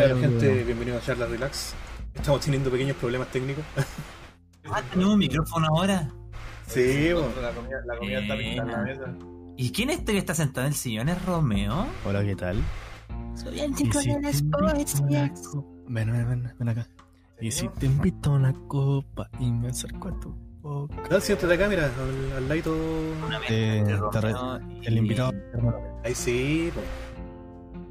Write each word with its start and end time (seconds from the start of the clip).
There, 0.00 0.16
gente, 0.18 0.64
bienvenido 0.64 0.96
a 0.96 1.00
Charla 1.02 1.26
Relax. 1.26 1.74
Estamos 2.14 2.40
teniendo 2.40 2.70
pequeños 2.70 2.96
problemas 2.96 3.28
técnicos. 3.28 3.62
Ah, 4.72 4.80
tenemos 4.90 5.12
un 5.12 5.18
micrófono 5.18 5.66
ahora. 5.76 6.08
Sí, 6.66 7.12
bueno. 7.12 7.28
La 7.42 7.50
comida, 7.50 7.76
la 7.84 7.98
comida 7.98 8.20
está 8.20 8.34
lista 8.34 8.62
en 8.62 8.68
la 8.70 8.78
mesa. 8.78 9.14
¿Y 9.58 9.70
quién 9.72 9.90
es 9.90 9.98
este 9.98 10.12
que 10.12 10.18
está 10.18 10.34
sentado 10.34 10.66
en 10.66 10.72
el 10.72 10.78
sillón? 10.78 11.10
¿Es 11.10 11.22
Romeo? 11.26 11.86
Hola, 12.06 12.24
¿qué 12.24 12.34
tal? 12.34 12.62
Soy 13.34 13.60
el 13.60 13.74
chico 13.74 13.98
de 13.98 14.20
las 14.22 14.42
poesías. 14.42 15.52
Ven, 15.88 16.10
ven, 16.12 16.28
ven, 16.30 16.54
ven 16.58 16.68
acá. 16.70 16.86
Y 17.38 17.50
si 17.50 17.68
te 17.68 17.84
invito 17.84 18.30
a 18.30 18.36
una 18.36 18.54
copa 18.68 19.28
y 19.38 19.50
me 19.50 19.68
acerco 19.68 20.08
a 20.08 20.18
tu 20.18 20.34
boca. 20.62 20.96
No, 21.10 21.20
siéntate 21.20 21.52
acá, 21.52 21.68
mira, 21.68 21.84
al, 21.84 22.36
al 22.38 22.48
ladito. 22.48 22.74
Eh, 23.50 23.84
te 24.12 24.20
re- 24.22 24.34
el 24.82 24.96
invitado. 24.96 25.32
Ahí 26.02 26.14
sí, 26.14 26.72
po. 26.74 26.80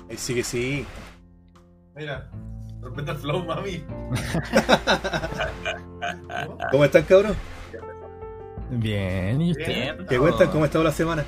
Ahí 0.10 0.18
sí 0.18 0.34
que 0.34 0.44
sí. 0.44 0.86
Mira, 2.00 2.28
respeta 2.82 3.12
el 3.12 3.18
flow, 3.18 3.44
mami. 3.44 3.84
¿Cómo 6.72 6.86
están, 6.86 7.04
cabros? 7.04 7.36
Bien, 8.70 9.42
¿y 9.42 9.52
usted? 9.52 9.68
Bien, 9.68 10.06
¿Qué 10.08 10.18
cuentan? 10.18 10.50
¿Cómo 10.50 10.64
ha 10.64 10.68
estado 10.68 10.86
la 10.86 10.94
semana? 10.94 11.26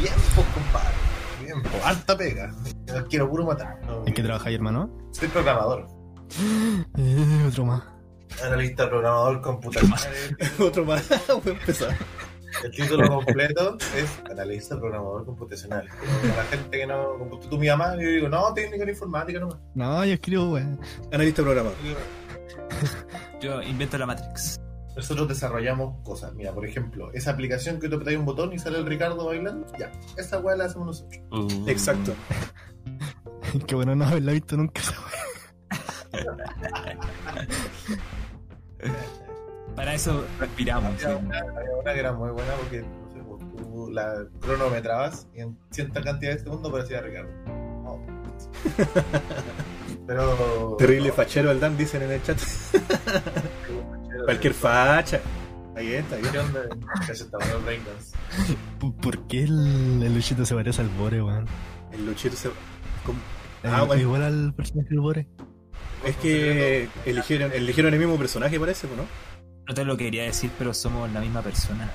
Bien, 0.00 0.12
pues, 0.34 0.46
compadre. 0.48 0.96
Bien, 1.44 1.62
pues, 1.62 1.84
harta 1.84 2.16
pega. 2.16 2.52
Yo 2.88 3.06
quiero 3.06 3.30
puro 3.30 3.46
matar. 3.46 3.78
No, 3.86 4.04
¿En 4.04 4.12
qué 4.12 4.24
trabajáis, 4.24 4.56
hermano? 4.56 4.90
Soy 5.12 5.28
programador. 5.28 5.86
Eh, 6.98 7.44
otro 7.46 7.66
más. 7.66 7.84
Analista 8.42 8.88
programador 8.88 9.40
computacional. 9.42 10.00
Otro 10.58 10.84
más, 10.84 11.08
voy 11.28 11.54
a 11.54 11.58
empezar. 11.60 11.96
El 12.64 12.70
título 12.70 13.08
completo 13.08 13.76
es 13.96 14.30
analista 14.30 14.78
programador 14.78 15.24
computacional. 15.24 15.88
Para 15.88 16.36
la 16.36 16.44
gente 16.44 16.78
que 16.78 16.86
no. 16.86 17.18
Como 17.18 17.38
tú, 17.38 17.58
mi 17.58 17.68
mamá, 17.68 17.94
yo 17.96 18.08
digo, 18.08 18.28
no, 18.28 18.52
técnico 18.54 18.82
en 18.82 18.88
informática 18.88 19.38
nomás. 19.38 19.58
No, 19.74 20.04
yo 20.04 20.14
escribo, 20.14 20.52
weón. 20.52 20.80
Analista 21.12 21.42
programador. 21.42 21.76
Yo 23.40 23.62
invento 23.62 23.98
la 23.98 24.06
Matrix. 24.06 24.60
Nosotros 24.96 25.28
desarrollamos 25.28 26.02
cosas. 26.04 26.32
Mira, 26.34 26.52
por 26.52 26.64
ejemplo, 26.64 27.12
esa 27.12 27.32
aplicación 27.32 27.78
que 27.78 27.88
tú 27.88 27.96
apretas 27.96 28.18
un 28.18 28.24
botón 28.24 28.52
y 28.54 28.58
sale 28.58 28.78
el 28.78 28.86
Ricardo 28.86 29.26
bailando. 29.26 29.66
Ya, 29.78 29.92
esa 30.16 30.38
weá 30.38 30.56
la 30.56 30.64
hacemos 30.64 30.86
nosotros. 30.86 31.20
Uh. 31.30 31.68
Exacto. 31.68 32.14
Qué 33.66 33.74
bueno 33.74 33.94
no 33.94 34.06
haberla 34.06 34.32
visto 34.32 34.56
nunca. 34.56 34.80
esa 34.80 34.94
Para 39.76 39.94
eso 39.94 40.24
respiramos. 40.40 40.98
sí. 40.98 41.04
Había 41.04 41.18
una, 41.18 41.38
había 41.38 41.76
una 41.82 41.92
que 41.92 42.00
era 42.00 42.12
muy 42.12 42.30
buena 42.30 42.52
porque 42.54 42.80
no 42.82 43.12
sé, 43.12 43.20
pues, 43.20 43.40
tú 43.62 43.90
la 43.92 44.26
cronometrabas 44.40 45.28
y 45.34 45.40
en 45.42 45.56
cierta 45.70 46.02
cantidad 46.02 46.32
de 46.32 46.38
segundos 46.40 46.72
parecía 46.72 47.00
Ricardo. 47.02 47.30
No. 47.46 48.00
Pero. 50.06 50.76
Terrible 50.78 51.12
fachero 51.12 51.50
el 51.50 51.60
Dan, 51.60 51.76
dicen 51.76 52.02
en 52.02 52.12
el 52.12 52.22
chat. 52.22 52.38
Cualquier 54.24 54.54
facha. 54.54 55.20
Ahí 55.76 55.92
está, 55.92 56.16
ahí 56.16 56.22
¿Qué 56.22 57.12
está. 57.12 57.38
¿Por 59.02 59.26
qué 59.26 59.44
el, 59.44 60.02
el 60.02 60.14
Luchito 60.14 60.46
se 60.46 60.54
parece 60.54 60.80
al 60.80 60.88
Bore, 60.88 61.22
weón? 61.22 61.46
El 61.92 62.06
luchito 62.06 62.34
se. 62.36 62.50
¿Cómo? 63.04 63.18
Ah, 63.62 63.82
Eh, 63.82 63.86
bueno. 63.86 64.02
Igual 64.02 64.22
al 64.22 64.54
personaje 64.54 64.88
del 64.90 65.00
Bore. 65.00 65.26
Es 66.04 66.16
que 66.16 66.88
eligieron, 67.04 67.52
eligieron 67.52 67.92
el 67.92 68.00
mismo 68.00 68.16
personaje, 68.16 68.58
parece, 68.60 68.86
¿no? 68.96 69.04
No 69.68 69.74
te 69.74 69.84
lo 69.84 69.96
quería 69.96 70.24
decir, 70.24 70.50
pero 70.58 70.72
somos 70.72 71.10
la 71.12 71.20
misma 71.20 71.42
persona. 71.42 71.90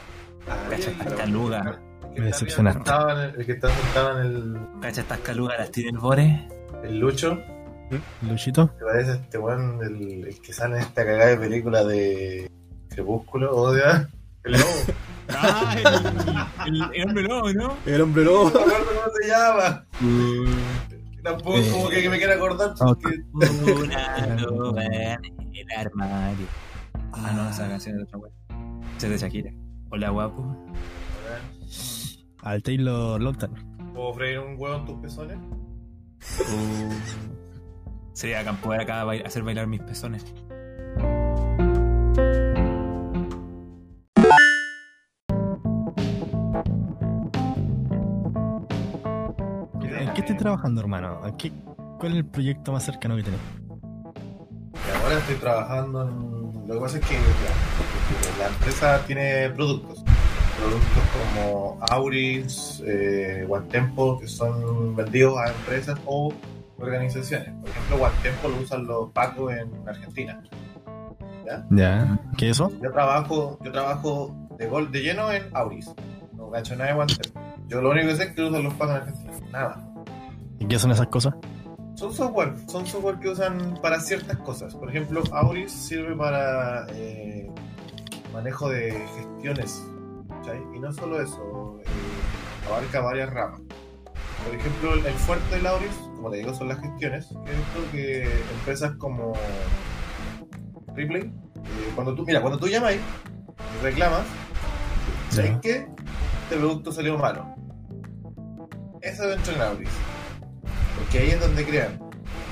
Ah, 0.50 0.58
Cacha 0.70 0.92
estas 0.92 1.14
calugas. 1.14 1.66
El 1.66 2.16
que 2.16 2.22
Me 2.22 2.30
está 2.30 2.38
decepcionaste. 2.40 2.78
sentado 2.80 3.10
en 3.12 3.18
el, 3.30 3.40
el 3.40 3.46
que 3.46 3.52
está 3.54 3.70
sentado 3.70 4.22
en 4.22 4.26
el, 4.28 4.58
Cacha 4.82 5.02
estas 5.02 5.20
calugas, 5.20 5.58
las 5.60 5.72
tiene 5.72 5.90
el 5.92 5.98
Bore. 5.98 6.48
el 6.84 7.00
Lucho, 7.00 7.42
Luchito. 8.22 8.68
te 8.78 8.86
parece 8.86 9.12
este 9.14 9.38
weón, 9.38 9.80
el, 9.84 10.28
el 10.28 10.42
que 10.42 10.52
sale 10.54 10.76
en 10.78 10.82
esta 10.82 11.06
cagada 11.06 11.28
de 11.28 11.38
película 11.38 11.84
de 11.86 12.50
Crepúsculo, 12.90 13.56
o 13.56 13.74
sea, 13.76 14.10
el 14.44 14.52
lobo. 14.54 14.64
Ah, 15.34 15.76
el, 16.68 16.76
el, 16.76 16.90
el 16.94 17.08
hombre 17.08 17.24
lobo, 17.24 17.54
¿no? 17.54 17.78
El 17.86 18.02
hombre 18.02 18.26
No 18.26 18.32
lobo. 18.32 18.44
me 18.52 18.60
acuerdo 18.60 18.86
cómo 18.86 19.16
se 19.22 19.28
llama. 19.30 19.86
Tampoco 21.24 21.58
Eh, 21.58 21.70
como 21.72 21.90
que, 21.90 22.02
que 22.02 22.10
me 22.10 22.18
quiera 22.18 22.34
acordar 22.34 22.74
porque 22.78 23.22
Una 23.32 24.36
loba 24.36 24.84
en 24.84 25.24
el 25.56 25.72
armario. 25.78 26.48
Ah, 27.14 27.32
no, 27.36 27.50
esa 27.50 27.68
canción 27.68 27.96
es 27.96 28.00
de 28.00 28.04
otra 28.04 28.18
wea. 28.20 28.32
Esa 28.98 29.08
es 29.08 29.14
de 29.14 29.18
Shakira. 29.18 29.52
Hola, 29.90 30.10
guapo. 30.10 30.56
Al 32.44 32.64
Taylor 32.64 33.22
Lautner. 33.22 33.50
¿Puedo 33.94 34.14
freír 34.14 34.40
un 34.40 34.56
huevo 34.58 34.76
en 34.78 34.86
tus 34.86 34.98
pezones? 35.00 35.38
Uh, 36.40 36.94
sería 38.14 38.40
bacán 38.40 38.58
poder 38.58 38.82
acá 38.82 39.04
bail- 39.04 39.26
hacer 39.26 39.44
bailar 39.44 39.68
mis 39.68 39.82
pezones. 39.82 40.24
¿En 49.82 50.14
qué 50.14 50.22
estás 50.22 50.38
trabajando, 50.38 50.82
hermano? 50.82 51.26
¿En 51.26 51.36
qué- 51.38 51.52
¿Cuál 52.00 52.14
es 52.14 52.18
el 52.20 52.26
proyecto 52.26 52.72
más 52.72 52.84
cercano 52.84 53.16
que 53.16 53.24
tenés? 53.24 53.40
Ahora 55.04 55.18
estoy 55.20 55.36
trabajando 55.36 56.10
en... 56.10 56.51
Lo 56.68 56.76
que 56.76 56.80
pasa 56.80 56.98
es 56.98 57.06
que 57.06 57.16
ya, 57.16 58.40
la 58.40 58.48
empresa 58.48 59.04
tiene 59.06 59.50
productos. 59.50 60.04
Productos 60.60 61.04
como 61.34 61.80
Auris, 61.90 62.84
eh, 62.86 63.48
OneTempo, 63.50 64.20
que 64.20 64.28
son 64.28 64.96
vendidos 64.96 65.38
a 65.40 65.50
empresas 65.50 66.00
o 66.06 66.32
organizaciones. 66.78 67.50
Por 67.60 67.70
ejemplo, 67.70 68.06
OneTempo 68.06 68.48
lo 68.48 68.58
usan 68.58 68.86
los 68.86 69.12
pacos 69.12 69.54
en 69.54 69.72
Argentina. 69.88 70.42
Ya. 71.72 72.20
¿Qué 72.38 72.50
es 72.50 72.58
eso? 72.58 72.72
Yo 72.82 72.92
trabajo, 72.92 73.58
yo 73.64 73.72
trabajo 73.72 74.36
de, 74.58 74.68
gol, 74.68 74.92
de 74.92 75.02
lleno 75.02 75.32
en 75.32 75.44
Auris. 75.54 75.92
No 76.34 76.50
gacho 76.50 76.76
nada 76.76 76.94
de 76.94 77.00
OneTempo. 77.00 77.42
Yo 77.68 77.82
lo 77.82 77.90
único 77.92 78.08
que 78.10 78.16
sé 78.16 78.24
es 78.24 78.32
que 78.34 78.44
usan 78.44 78.64
los 78.64 78.74
pacos 78.76 78.96
en 78.96 79.02
Argentina. 79.02 79.34
Nada. 79.52 79.88
¿Y 80.60 80.68
qué 80.68 80.78
son 80.78 80.92
esas 80.92 81.08
cosas? 81.08 81.34
Son 82.02 82.12
software, 82.12 82.56
son 82.66 82.88
software 82.88 83.20
que 83.20 83.30
usan 83.30 83.78
para 83.80 84.00
ciertas 84.00 84.36
cosas. 84.38 84.74
Por 84.74 84.90
ejemplo, 84.90 85.22
Auris 85.34 85.72
sirve 85.72 86.16
para 86.16 86.88
eh, 86.96 87.48
manejo 88.34 88.70
de 88.70 88.92
gestiones. 89.16 89.86
Y 90.74 90.80
no 90.80 90.92
solo 90.92 91.22
eso, 91.22 91.78
eh, 91.80 92.68
abarca 92.68 93.02
varias 93.02 93.32
ramas. 93.32 93.62
Por 94.44 94.56
ejemplo, 94.56 94.96
el 94.96 95.14
fuerte 95.14 95.56
del 95.58 95.68
Auris, 95.68 95.94
como 96.16 96.32
te 96.32 96.38
digo, 96.38 96.56
son 96.56 96.70
las 96.70 96.80
gestiones. 96.80 97.28
Que 97.46 97.52
es 97.52 97.92
que 97.92 98.24
empresas 98.56 98.96
como 98.96 99.34
Replay, 100.96 101.22
eh, 101.22 101.32
cuando 101.94 102.16
tú, 102.16 102.26
mira, 102.26 102.42
cuando 102.42 102.58
tú 102.58 102.66
llamas 102.68 102.96
y 102.96 103.84
reclamas, 103.84 104.24
¿sabes 105.30 105.52
Ya. 105.52 105.62
qué? 105.62 105.88
Este 106.46 106.58
producto 106.58 106.92
salió 106.92 107.16
malo. 107.20 107.46
Eso 109.02 109.28
dentro 109.28 109.54
de 109.54 109.62
Auris. 109.64 109.90
Porque 111.12 111.26
ahí 111.26 111.32
es 111.32 111.40
donde 111.42 111.66
crean 111.66 112.00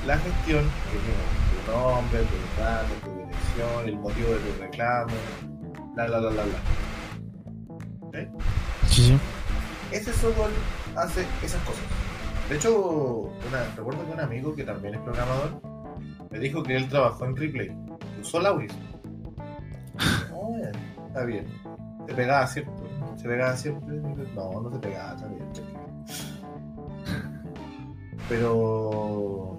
la 0.06 0.18
gestión, 0.18 0.64
que 0.92 0.98
tiene 0.98 1.64
tu 1.64 1.72
nombre, 1.72 2.20
tu 2.20 2.60
datos, 2.60 2.90
tu 3.02 3.10
dirección, 3.16 3.86
el 3.88 3.96
motivo 3.98 4.28
de 4.28 4.38
tu 4.38 4.60
reclamo, 4.60 5.12
la 5.96 6.08
la 6.08 6.20
la 6.20 6.30
la 6.30 6.44
la. 6.44 6.58
¿Ok? 8.06 8.16
Sí, 8.88 9.02
sí. 9.02 9.18
Ese 9.92 10.12
software 10.12 10.50
hace 10.94 11.24
esas 11.42 11.62
cosas. 11.62 11.82
De 12.50 12.56
hecho, 12.56 12.78
una- 13.48 13.64
recuerdo 13.76 14.04
que 14.04 14.12
un 14.12 14.20
amigo 14.20 14.54
que 14.54 14.64
también 14.64 14.94
es 14.96 15.00
programador 15.00 15.62
me 16.30 16.38
dijo 16.38 16.62
que 16.62 16.76
él 16.76 16.86
trabajó 16.88 17.24
en 17.24 17.36
Replay. 17.36 17.70
Usó 18.20 18.40
Lauris. 18.40 18.72
Oh, 20.34 20.54
ya, 20.60 20.70
está 21.08 21.24
bien. 21.24 21.46
Se 22.06 22.14
pegaba 22.14 22.46
siempre. 22.46 22.74
Se 23.16 23.26
pegaba 23.28 23.56
siempre. 23.56 23.96
No, 24.34 24.60
no 24.60 24.70
se 24.70 24.78
pegaba, 24.80 25.14
está 25.14 25.26
bien. 25.28 25.48
Pero 28.30 29.58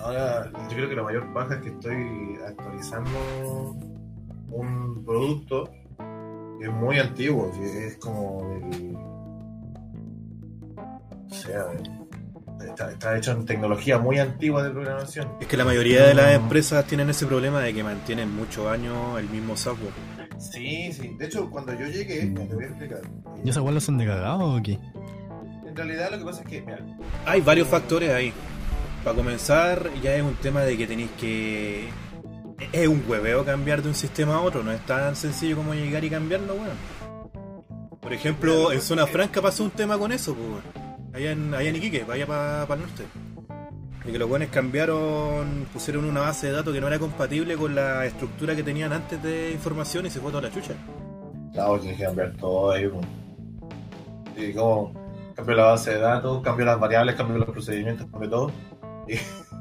ahora 0.00 0.50
yo 0.68 0.76
creo 0.76 0.88
que 0.88 0.96
la 0.96 1.04
mayor 1.04 1.32
paja 1.32 1.54
es 1.54 1.60
que 1.62 1.68
estoy 1.68 2.36
actualizando 2.44 3.76
un 4.50 5.04
producto 5.04 5.70
que 6.58 6.66
es 6.66 6.72
muy 6.72 6.98
antiguo, 6.98 7.52
que 7.52 7.86
es 7.86 7.96
como 7.98 8.48
del. 8.48 8.96
O 11.30 11.34
sea, 11.34 11.66
está, 12.66 12.90
está 12.90 13.16
hecho 13.16 13.30
en 13.30 13.46
tecnología 13.46 13.98
muy 13.98 14.18
antigua 14.18 14.64
de 14.64 14.70
programación. 14.70 15.28
Es 15.40 15.46
que 15.46 15.56
la 15.56 15.64
mayoría 15.64 16.08
de 16.08 16.14
las 16.14 16.34
empresas 16.34 16.84
tienen 16.86 17.08
ese 17.10 17.24
problema 17.24 17.60
de 17.60 17.72
que 17.72 17.84
mantienen 17.84 18.34
muchos 18.34 18.66
años 18.66 19.16
el 19.16 19.30
mismo 19.30 19.56
software. 19.56 19.92
Sí, 20.38 20.92
sí. 20.92 21.14
De 21.16 21.26
hecho, 21.26 21.48
cuando 21.48 21.72
yo 21.72 21.86
llegué, 21.86 22.26
te 22.26 22.54
voy 22.54 22.64
a 22.64 22.66
explicar. 22.66 23.02
¿Y 23.44 23.48
esa 23.48 23.60
lo 23.60 23.76
hacen 23.76 23.96
de 23.96 24.06
cagado 24.06 24.56
o 24.56 24.60
qué? 24.60 24.76
En 25.82 25.88
realidad 25.88 26.10
lo 26.10 26.18
que 26.18 26.24
pasa 26.24 26.40
es 26.40 26.48
que, 26.48 26.62
mira, 26.62 26.78
Hay 27.26 27.42
varios 27.42 27.68
factores 27.68 28.10
ahí. 28.10 28.32
Para 29.04 29.14
comenzar, 29.14 29.90
ya 30.02 30.16
es 30.16 30.22
un 30.22 30.34
tema 30.36 30.62
de 30.62 30.76
que 30.76 30.86
tenéis 30.86 31.10
que. 31.20 31.88
Es 32.72 32.88
un 32.88 33.04
hueveo 33.06 33.44
cambiar 33.44 33.82
de 33.82 33.90
un 33.90 33.94
sistema 33.94 34.36
a 34.36 34.40
otro, 34.40 34.62
no 34.62 34.72
es 34.72 34.80
tan 34.86 35.14
sencillo 35.14 35.56
como 35.56 35.74
llegar 35.74 36.02
y 36.02 36.08
cambiarlo, 36.08 36.54
weón. 36.54 37.98
Por 38.00 38.14
ejemplo, 38.14 38.72
en 38.72 38.80
Zona 38.80 39.06
Franca 39.06 39.42
pasó 39.42 39.64
un 39.64 39.70
tema 39.70 39.98
con 39.98 40.12
eso, 40.12 40.34
pues, 40.34 40.48
weón. 40.48 40.86
Allá 41.12 41.32
en, 41.32 41.54
allá 41.54 41.68
en 41.68 41.76
Iquique, 41.76 42.04
vaya 42.04 42.26
para 42.26 42.62
el 42.62 42.80
norte. 42.80 43.04
Y 44.06 44.12
que 44.12 44.18
los 44.18 44.28
buenos 44.28 44.48
cambiaron, 44.48 45.66
pusieron 45.72 46.06
una 46.06 46.20
base 46.20 46.46
de 46.46 46.52
datos 46.54 46.72
que 46.72 46.80
no 46.80 46.86
era 46.86 46.98
compatible 46.98 47.56
con 47.56 47.74
la 47.74 48.06
estructura 48.06 48.56
que 48.56 48.62
tenían 48.62 48.92
antes 48.92 49.22
de 49.22 49.50
información 49.52 50.06
y 50.06 50.10
se 50.10 50.20
fue 50.20 50.30
toda 50.30 50.44
la 50.44 50.50
chucha. 50.50 50.72
claro, 51.52 51.78
tienes 51.80 51.98
que 51.98 52.04
cambiar 52.04 52.32
todo 52.36 52.70
ahí. 52.70 52.88
pues. 52.88 53.06
Y 54.38 54.52
como 54.52 55.05
cambio 55.36 55.54
la 55.54 55.64
base 55.66 55.92
de 55.92 55.98
datos, 55.98 56.42
cambio 56.42 56.64
las 56.64 56.80
variables, 56.80 57.14
cambio 57.14 57.38
los 57.38 57.50
procedimientos, 57.50 58.08
cambio 58.10 58.30
todo. 58.30 58.52
Y, 59.06 59.14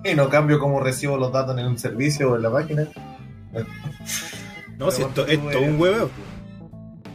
y 0.09 0.15
no 0.15 0.29
cambio 0.29 0.57
cómo 0.59 0.79
recibo 0.79 1.17
los 1.17 1.31
datos 1.31 1.57
en 1.57 1.65
un 1.67 1.77
servicio 1.77 2.31
o 2.31 2.35
en 2.37 2.41
la 2.41 2.51
página. 2.51 2.87
No, 4.77 4.89
si 4.91 5.03
Pero 5.03 5.27
esto 5.27 5.51
es 5.51 5.69
un 5.69 5.79
hueveo. 5.79 6.09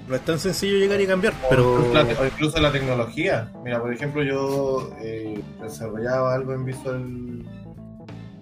No 0.09 0.17
es 0.17 0.25
tan 0.25 0.39
sencillo 0.41 0.77
llegar 0.77 1.01
y 1.01 1.07
cambiar, 1.07 1.33
O 1.45 1.49
pero. 1.49 1.79
incluso 1.79 1.95
la, 1.95 2.21
o 2.21 2.27
incluso 2.27 2.61
la 2.61 2.73
tecnología. 2.73 3.53
Mira, 3.63 3.81
por 3.81 3.93
ejemplo, 3.93 4.23
yo 4.23 4.91
eh, 5.01 5.41
desarrollaba 5.63 6.35
algo 6.35 6.53
en 6.53 6.65
Visual 6.65 7.45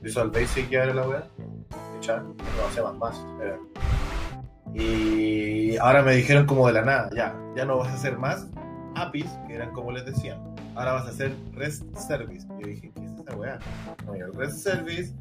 Visual 0.00 0.30
Basic 0.30 0.68
ya 0.70 0.84
era 0.84 0.94
la 0.94 1.06
web. 1.06 1.24
Echar, 1.98 2.22
no 2.22 2.34
hacía 2.70 2.82
más 2.84 2.94
más. 2.96 3.26
era. 3.42 3.58
Y 4.74 5.76
ahora 5.76 6.02
me 6.02 6.14
dijeron 6.14 6.46
como 6.46 6.66
de 6.68 6.72
la 6.72 6.82
nada, 6.82 7.10
ya, 7.14 7.34
ya 7.56 7.64
no 7.64 7.78
vas 7.78 7.88
a 7.88 7.94
hacer 7.94 8.16
más 8.16 8.46
APIs, 9.02 9.30
que 9.46 9.54
eran 9.54 9.72
como 9.72 9.92
les 9.92 10.04
decían. 10.04 10.38
Ahora 10.74 10.92
vas 10.92 11.06
a 11.06 11.10
hacer 11.10 11.34
REST 11.52 11.94
Service. 11.96 12.46
Y 12.58 12.62
yo 12.62 12.68
dije, 12.68 12.92
¿qué 12.94 13.04
es 13.04 13.12
esa 13.12 13.36
weá? 13.36 13.58
No, 14.06 14.14
el 14.14 14.32
REST 14.34 14.58
Service, 14.58 15.14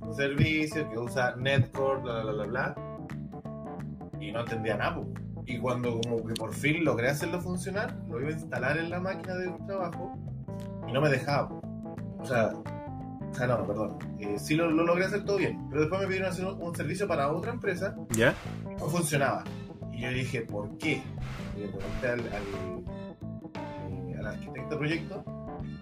un 0.00 0.14
servicio 0.14 0.88
que 0.90 0.98
usa 0.98 1.34
Netcore, 1.36 2.00
bla, 2.00 2.22
bla, 2.22 2.32
bla, 2.32 2.44
bla. 2.44 2.74
Y 4.20 4.32
no 4.32 4.40
entendía 4.40 4.76
nada. 4.76 5.02
Y 5.46 5.58
cuando 5.58 6.00
como 6.00 6.24
que 6.24 6.34
por 6.34 6.54
fin 6.54 6.84
logré 6.84 7.08
hacerlo 7.08 7.40
funcionar, 7.40 7.94
lo 8.08 8.20
iba 8.20 8.30
a 8.30 8.32
instalar 8.32 8.78
en 8.78 8.90
la 8.90 9.00
máquina 9.00 9.34
de 9.34 9.50
trabajo 9.66 10.16
y 10.86 10.92
no 10.92 11.00
me 11.00 11.08
dejaba. 11.08 11.48
O 12.18 12.24
sea, 12.24 12.52
o 12.54 13.34
sea 13.34 13.46
no, 13.48 13.66
perdón. 13.66 13.98
Eh, 14.20 14.36
sí 14.38 14.54
lo, 14.54 14.70
lo 14.70 14.84
logré 14.84 15.06
hacer 15.06 15.24
todo 15.24 15.38
bien, 15.38 15.66
pero 15.68 15.82
después 15.82 16.00
me 16.00 16.06
pidieron 16.06 16.30
hacer 16.30 16.44
un, 16.46 16.62
un 16.62 16.74
servicio 16.74 17.08
para 17.08 17.32
otra 17.32 17.52
empresa 17.52 17.96
¿Ya? 18.10 18.34
no 18.78 18.86
funcionaba. 18.86 19.42
Y 19.92 20.02
yo 20.02 20.10
dije, 20.10 20.42
¿por 20.42 20.78
qué? 20.78 21.02
Y 21.56 21.60
le 21.60 21.68
pregunté 21.68 22.08
al, 22.08 22.20
al, 22.20 22.84
al 24.26 24.34
arquitecto 24.34 24.70
de 24.70 24.76
proyecto, 24.76 25.24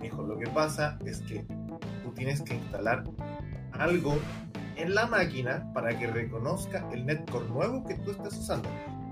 dijo, 0.00 0.22
lo 0.22 0.38
que 0.38 0.46
pasa 0.48 0.98
es 1.04 1.20
que 1.22 1.44
tú 2.02 2.12
tienes 2.14 2.42
que 2.42 2.54
instalar 2.54 3.04
algo 3.72 4.16
en 4.76 4.94
la 4.94 5.06
máquina 5.06 5.70
para 5.75 5.98
que 5.98 6.06
reconozca 6.06 6.88
el 6.92 7.06
netcore 7.06 7.48
nuevo 7.48 7.84
que 7.84 7.94
tú 7.94 8.10
estás 8.12 8.37
usando. 8.37 8.69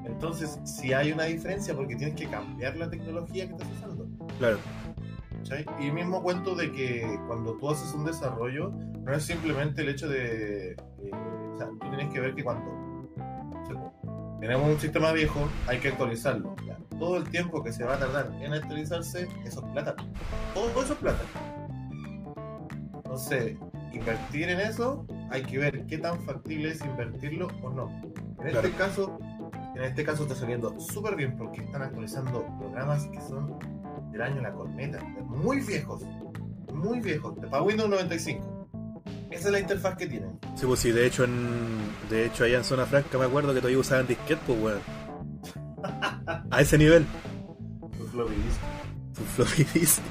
Entonces, 0.06 0.58
si 0.64 0.92
hay 0.92 1.12
una 1.12 1.24
diferencia 1.24 1.74
porque 1.74 1.94
tienes 1.94 2.16
que 2.16 2.26
cambiar 2.26 2.76
la 2.76 2.88
tecnología 2.88 3.46
que 3.46 3.52
estás 3.52 3.68
usando. 3.76 4.08
Claro. 4.38 4.58
¿cachai? 5.38 5.66
Y 5.78 5.90
mismo 5.90 6.22
cuento 6.22 6.54
de 6.54 6.72
que 6.72 7.20
cuando 7.26 7.54
tú 7.54 7.70
haces 7.70 7.92
un 7.94 8.04
desarrollo, 8.04 8.70
no 8.70 9.12
es 9.12 9.24
simplemente 9.24 9.82
el 9.82 9.90
hecho 9.90 10.08
de. 10.08 10.72
eh, 10.72 11.10
o 11.54 11.56
sea, 11.56 11.68
tú 11.68 11.78
tienes 11.78 12.12
que 12.12 12.20
ver 12.20 12.34
que 12.34 12.42
cuando 12.42 12.70
o 12.70 13.66
sea, 13.66 13.92
tenemos 14.40 14.68
un 14.68 14.80
sistema 14.80 15.12
viejo, 15.12 15.48
hay 15.66 15.78
que 15.78 15.88
actualizarlo. 15.88 16.56
ya. 16.66 16.78
Todo 16.98 17.16
el 17.18 17.30
tiempo 17.30 17.62
que 17.62 17.72
se 17.72 17.84
va 17.84 17.94
a 17.94 17.98
tardar 17.98 18.30
en 18.40 18.52
actualizarse, 18.52 19.28
eso 19.44 19.60
es 19.66 19.72
plata. 19.72 19.94
Todo 20.54 20.82
eso 20.82 20.92
es 20.94 20.98
plata. 20.98 21.22
Entonces, 22.96 23.56
invertir 23.92 24.48
en 24.50 24.60
eso, 24.60 25.06
hay 25.30 25.42
que 25.42 25.58
ver 25.58 25.86
qué 25.86 25.98
tan 25.98 26.20
factible 26.22 26.70
es 26.70 26.84
invertirlo 26.84 27.48
o 27.62 27.70
no. 27.70 27.88
En 27.88 28.50
Claro. 28.50 28.60
este 28.60 28.72
caso, 28.72 29.18
en 29.76 29.82
este 29.82 30.04
caso 30.04 30.22
está 30.24 30.34
saliendo 30.34 30.78
súper 30.80 31.16
bien 31.16 31.36
porque 31.36 31.62
están 31.62 31.82
actualizando 31.82 32.44
programas 32.58 33.06
que 33.06 33.20
son 33.20 33.58
del 34.12 34.22
año 34.22 34.40
La 34.42 34.52
Corneta, 34.52 34.98
muy 35.26 35.60
viejos, 35.60 36.02
muy 36.72 37.00
viejos, 37.00 37.34
para 37.50 37.62
Windows 37.62 37.88
95. 37.90 38.68
Esa 39.30 39.48
es 39.48 39.52
la 39.52 39.60
interfaz 39.60 39.96
que 39.96 40.06
tienen. 40.06 40.38
Sí, 40.54 40.66
pues 40.66 40.80
sí, 40.80 40.90
de 40.90 41.06
hecho, 41.06 41.24
en, 41.24 41.68
de 42.08 42.26
hecho 42.26 42.44
allá 42.44 42.58
en 42.58 42.64
Zona 42.64 42.86
Franca 42.86 43.18
me 43.18 43.24
acuerdo 43.26 43.52
que 43.52 43.60
todavía 43.60 43.78
usaban 43.78 44.06
disquete, 44.06 44.40
pues 44.46 44.58
weón. 44.62 44.80
A 46.58 46.62
ese 46.62 46.76
nivel. 46.76 47.06
Los 48.00 48.10
floppy 48.10 48.34
disk. 48.34 48.60
Su 49.16 49.22
floppy 49.22 49.64
disk. 49.78 50.02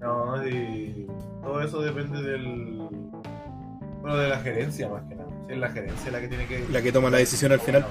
No, 0.00 0.46
y 0.48 1.06
todo 1.42 1.60
eso 1.60 1.82
depende 1.82 2.22
del. 2.22 2.78
Bueno, 4.00 4.16
de 4.16 4.28
la 4.30 4.38
gerencia 4.38 4.88
más 4.88 5.02
que 5.06 5.16
nada. 5.16 5.28
Si 5.46 5.52
es 5.52 5.58
la 5.58 5.68
gerencia 5.68 6.12
la 6.12 6.20
que 6.22 6.28
tiene 6.28 6.46
que. 6.46 6.66
La 6.72 6.80
que 6.80 6.92
toma 6.92 7.10
la 7.10 7.18
decisión 7.18 7.52
al 7.52 7.60
final. 7.60 7.84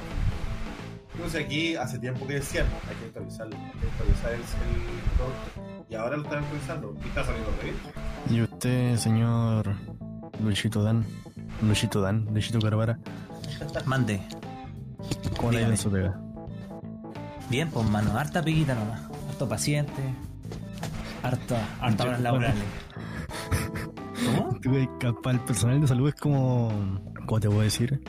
Entonces 1.14 1.46
aquí 1.46 1.76
hace 1.76 2.00
tiempo 2.00 2.26
que 2.26 2.34
decían, 2.34 2.66
hay 2.90 2.96
que 2.96 3.06
actualizarlo, 3.06 3.56
hay 3.56 3.80
que 3.80 3.88
actualizar 3.88 4.32
el, 4.32 4.40
el 4.40 5.12
producto. 5.18 5.86
Y 5.88 5.94
ahora 5.94 6.18
lo 6.18 6.24
están 6.24 6.40
actualizando. 6.44 6.96
Y 7.04 7.08
está 7.08 7.24
saliendo 7.24 7.52
bien. 7.62 7.76
Y 8.32 8.42
usted, 8.42 8.96
señor 8.98 9.76
Luisito 10.44 10.82
Dan, 10.82 11.06
Luisito 11.62 12.02
Dan, 12.02 12.26
Luisito 12.34 12.60
Carvara, 12.60 12.98
Mande. 13.86 14.22
¿cómo 15.38 15.52
le 15.52 15.60
ha 15.60 15.62
ido 15.62 15.70
Dígame. 15.70 15.72
en 15.74 15.78
su 15.78 15.92
pega? 15.92 16.25
Bien, 17.50 17.70
pues 17.70 17.90
mano, 17.90 18.18
harta 18.18 18.42
peguita 18.42 18.76
nomás. 18.76 19.02
Harto 19.30 19.48
paciente. 19.48 19.94
Harta, 21.24 21.68
harta 21.82 22.04
horas 22.06 22.22
laborales. 22.22 22.64
¿Cómo? 24.26 24.60
Tuve 24.60 24.90
que 25.00 25.14
para 25.14 25.38
el 25.38 25.44
personal 25.46 25.82
de 25.82 25.88
salud 25.88 26.10
es 26.10 26.16
como. 26.16 27.00
¿Cómo 27.26 27.40
te 27.40 27.48
puedo 27.48 27.62
decir? 27.62 28.02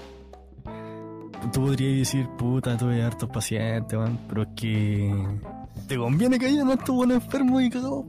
Tú 1.53 1.61
podrías 1.65 1.99
decir, 1.99 2.29
puta, 2.39 2.77
tuve 2.77 3.03
hartos 3.03 3.29
pacientes, 3.31 3.99
man, 3.99 4.19
pero 4.29 4.43
es 4.43 4.49
que. 4.57 5.39
Te 5.87 5.97
conviene 5.97 6.39
que 6.39 6.47
hayan 6.47 6.71
hartos 6.71 6.95
buenos 6.95 7.23
enfermos 7.23 7.63
y 7.63 7.71
cagados. 7.71 8.07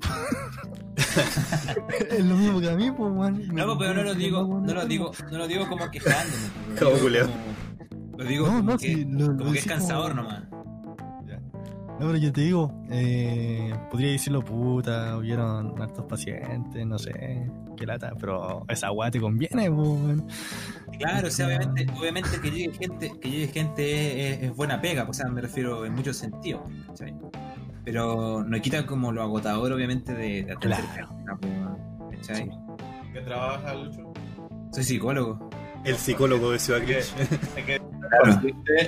es 2.10 2.26
lo 2.26 2.36
mismo 2.36 2.60
que 2.60 2.70
a 2.70 2.76
mí, 2.76 2.90
pues, 2.92 3.14
man. 3.14 3.42
No, 3.54 3.66
pues, 3.66 3.78
pero 3.80 3.94
no 3.94 4.04
lo 4.04 4.16
digo, 4.16 4.62
no 4.62 4.74
lo 4.74 4.86
digo, 4.86 5.12
no 5.32 5.38
lo 5.38 5.48
digo 5.48 5.68
como 5.68 5.90
quejándome. 5.92 6.38
Lo 6.70 6.80
Como 6.80 6.92
digo 6.92 7.04
culiao. 7.04 7.28
como- 7.28 8.18
Lo 8.18 8.24
digo 8.26 8.46
No, 8.48 8.52
como, 8.58 8.72
no, 8.72 8.78
que, 8.78 8.88
sí, 8.88 9.06
lo- 9.06 9.28
lo 9.28 9.38
como 9.38 9.52
que 9.52 9.60
es 9.60 9.66
como- 9.66 9.76
cansador 9.78 10.16
nomás. 10.16 10.44
No, 12.00 12.06
pero 12.06 12.18
yo 12.18 12.32
te 12.32 12.42
digo, 12.42 12.72
eh, 12.92 13.74
podría 13.90 14.12
decirlo, 14.12 14.44
puta, 14.44 15.18
hubieron 15.18 15.82
hartos 15.82 16.06
pacientes, 16.06 16.86
no 16.86 17.00
sé, 17.00 17.50
qué 17.76 17.86
lata, 17.88 18.12
pero 18.20 18.64
esa 18.70 18.92
weá 18.92 19.10
te 19.10 19.20
conviene, 19.20 19.72
pues. 19.72 20.22
Claro, 21.00 21.28
o 21.28 21.32
sea, 21.32 21.48
obviamente, 21.48 21.88
obviamente 22.00 22.40
que 22.40 22.52
llegue 22.52 22.72
gente, 22.74 23.12
que 23.20 23.30
llegue 23.32 23.48
gente 23.48 24.30
es, 24.30 24.44
es 24.44 24.56
buena 24.56 24.80
pega, 24.80 25.08
o 25.10 25.14
sea, 25.14 25.28
me 25.30 25.42
refiero 25.42 25.86
en 25.86 25.96
muchos 25.96 26.18
sentidos, 26.18 26.62
¿cachai? 26.86 27.16
Pero 27.84 28.44
no 28.44 28.62
quita 28.62 28.86
como 28.86 29.12
lo 29.12 29.24
agotador, 29.24 29.72
obviamente, 29.72 30.14
de, 30.14 30.44
de 30.44 30.52
atender 30.52 30.80
Claro. 30.94 31.40
pues, 31.42 32.28
¿cachai? 32.28 32.52
¿Qué 33.12 33.22
trabaja, 33.22 33.74
Lucho? 33.74 34.14
Soy 34.72 34.84
psicólogo. 34.84 35.50
El 35.84 35.96
psicólogo 35.96 36.52
de 36.52 36.60
Ciudad 36.60 36.82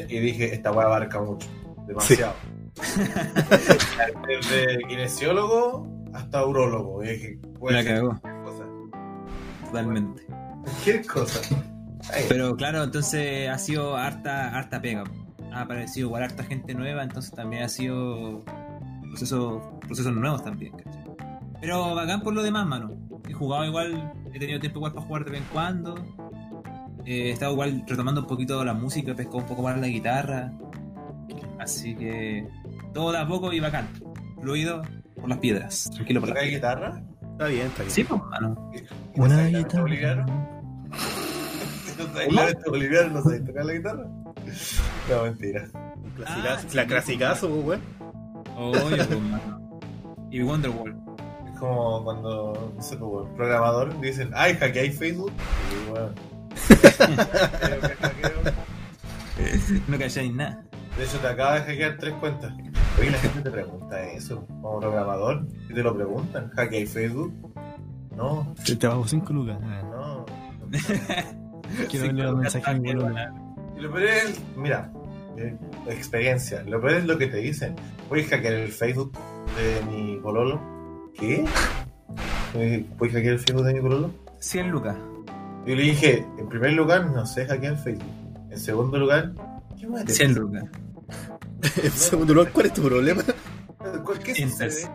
y 0.08 0.20
dije, 0.20 0.54
esta 0.54 0.72
weá 0.72 0.86
abarca 0.86 1.20
mucho, 1.22 1.48
demasiado. 1.88 2.34
Desde 4.28 4.78
kinesiólogo 4.88 5.88
hasta 6.14 6.46
urólogo. 6.46 7.02
Puede 7.60 7.76
La 7.76 7.84
cagó, 7.84 8.20
cualquier 8.20 8.44
cosa. 8.44 8.64
totalmente. 9.66 10.24
Cualquier 10.64 11.06
cosa. 11.08 11.40
Ay, 12.14 12.26
Pero 12.30 12.56
claro, 12.56 12.84
entonces 12.84 13.50
ha 13.50 13.58
sido 13.58 13.96
harta, 13.98 14.56
harta 14.58 14.82
pega. 14.82 15.04
Ha 15.52 15.62
aparecido 15.62 16.08
igual 16.08 16.24
harta 16.24 16.44
gente 16.44 16.74
nueva, 16.74 17.04
entonces 17.04 17.32
también 17.32 17.64
ha 17.64 17.70
sido 17.70 18.44
procesos, 19.10 19.62
procesos 19.82 20.14
nuevos 20.14 20.44
también, 20.44 20.74
¿cachai? 20.74 21.04
Pero 21.62 21.94
bacán 21.96 22.22
por 22.22 22.34
lo 22.34 22.42
demás, 22.44 22.66
mano. 22.68 22.92
He 23.28 23.34
jugado 23.34 23.66
igual, 23.66 24.14
he 24.34 24.40
tenido 24.40 24.60
tiempo 24.60 24.80
igual 24.80 24.94
para 24.94 25.06
jugar 25.06 25.26
de 25.26 25.32
vez 25.32 25.42
en 25.42 25.48
cuando. 25.52 25.96
Eh, 27.06 27.28
he 27.28 27.32
estado 27.32 27.52
igual 27.54 27.84
retomando 27.88 28.22
un 28.22 28.28
poquito 28.28 28.64
la 28.64 28.74
música, 28.74 29.12
he 29.12 29.16
pescado 29.16 29.40
un 29.40 29.46
poco 29.46 29.64
más 29.64 29.80
la 29.80 29.88
guitarra. 29.88 30.52
Así 31.60 31.96
que 31.96 32.48
todo 32.93 33.12
de 33.12 33.17
a 33.19 33.27
poco 33.27 33.51
y 33.53 33.60
bacán. 33.60 33.88
Fluido 34.41 34.81
por 35.15 35.29
las 35.29 35.38
piedras. 35.39 35.89
Tranquilo 35.93 36.19
por 36.22 36.29
las 36.29 36.36
¿Tocáis 36.38 36.51
piedras. 36.51 36.75
guitarra? 36.77 37.03
Está 37.31 37.46
bien, 37.48 37.67
está 37.67 37.84
bien. 37.84 37.91
Sí, 37.91 38.03
pues, 38.03 38.22
mano. 38.24 38.72
¿Y 38.74 39.19
no 39.19 39.25
Una 39.25 39.46
guitarra. 39.48 39.81
boliviano? 39.81 40.25
¿No 41.98 42.34
sabes 42.36 42.55
boliviano? 42.65 43.10
¿No 43.13 43.22
sabes 43.24 43.46
tocar 43.46 43.65
la 43.65 43.74
guitarra? 43.74 44.05
No, 45.10 45.24
mentira. 45.24 45.67
Clasicazo, 46.15 46.67
Ah, 46.67 46.74
la 46.74 46.86
clasicazo, 46.88 47.50
pues, 47.50 47.65
weón. 47.65 47.81
Oye, 48.58 49.03
pues, 49.05 49.22
mano. 49.22 49.79
Y 50.31 50.41
Wonderwall. 50.43 50.96
como 51.60 52.03
cuando, 52.03 52.74
no 52.75 52.81
sé, 52.81 52.96
pues, 52.98 53.27
el 53.29 53.36
programador 53.36 54.00
dicen, 54.01 54.31
ay, 54.34 54.55
hackeáis 54.55 54.98
Facebook. 54.98 55.31
Y 55.72 55.89
bueno. 55.91 56.10
Hackeo. 58.01 58.53
No 59.88 59.98
calláis 59.98 60.34
nada. 60.34 60.63
De 60.98 61.03
hecho, 61.05 61.17
te 61.19 61.27
acaba 61.27 61.55
de 61.55 61.62
hackear 61.62 61.98
tres 62.00 62.13
cuentas. 62.15 62.53
Oye, 62.98 63.12
la 63.12 63.17
gente 63.19 63.41
te 63.41 63.51
pregunta 63.51 64.03
eso, 64.12 64.46
como 64.48 64.79
programador, 64.79 65.46
y 65.69 65.74
te 65.74 65.84
lo 65.84 65.96
preguntan, 65.96 66.50
¿hackeáis 66.50 66.91
Facebook? 66.91 67.34
No, 68.15 68.53
Te, 68.65 68.75
te 68.75 68.88
bajo 68.88 69.08
5 69.08 69.34
lucas. 69.34 69.60
No. 69.62 70.25
Quiero 71.89 72.08
verle 72.08 72.24
los 72.24 72.36
mensajes 72.38 72.67
a 72.67 72.74
mi 72.74 72.93
boludo. 72.93 73.15
Y 73.77 73.81
lo 73.81 73.91
peor 73.91 74.03
es, 74.03 74.41
mira, 74.58 74.91
eh, 75.38 75.55
experiencia. 75.88 76.63
Lo 76.63 76.81
peor 76.81 76.96
es 76.96 77.05
lo 77.05 77.17
que 77.17 77.27
te 77.27 77.38
dicen. 77.38 77.75
¿Puedes 78.10 78.27
hackear 78.27 78.53
el 78.55 78.72
Facebook 78.72 79.13
de 79.55 79.86
mi 79.89 80.17
pololo? 80.17 80.60
¿Qué? 81.17 81.46
¿Puedes 82.51 83.13
hackear 83.13 83.34
el 83.36 83.39
Facebook 83.39 83.63
de 83.63 83.74
mi 83.75 83.81
pololo? 83.81 84.12
100 84.39 84.69
lucas. 84.69 84.98
Yo 85.65 85.75
le 85.75 85.84
dije, 85.84 86.25
en 86.38 86.50
primer 86.50 86.74
lugar, 86.74 87.05
no 87.10 87.25
sé 87.25 87.46
hackear 87.46 87.77
Facebook. 87.77 88.12
En 88.50 88.60
segundo 88.60 88.98
lugar, 88.98 89.31
¿qué 89.79 89.88
más 89.88 90.03
te 90.05 90.13
100 90.13 90.34
lucas. 90.34 90.63
En 91.84 91.92
segundo 91.92 92.34
lugar, 92.34 92.51
¿cuál 92.51 92.66
es 92.68 92.74
tu 92.74 92.82
problema? 92.84 93.24
¿Cuál- 94.04 94.20
¿Qué 94.20 94.34
Quintas. 94.34 94.74
sucede? 94.75 94.92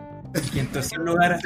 500 0.51 0.85
100 0.85 1.05
lugares. 1.05 1.41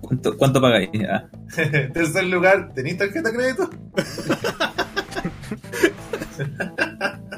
¿Cuánto, 0.00 0.36
cuánto 0.38 0.60
pagáis? 0.60 0.88
Ah, 1.08 1.24
En 1.58 1.92
tercer 1.92 2.24
lugar, 2.24 2.72
¿tenéis 2.74 2.96
tarjeta 2.98 3.30
de 3.30 3.36
crédito? 3.36 3.70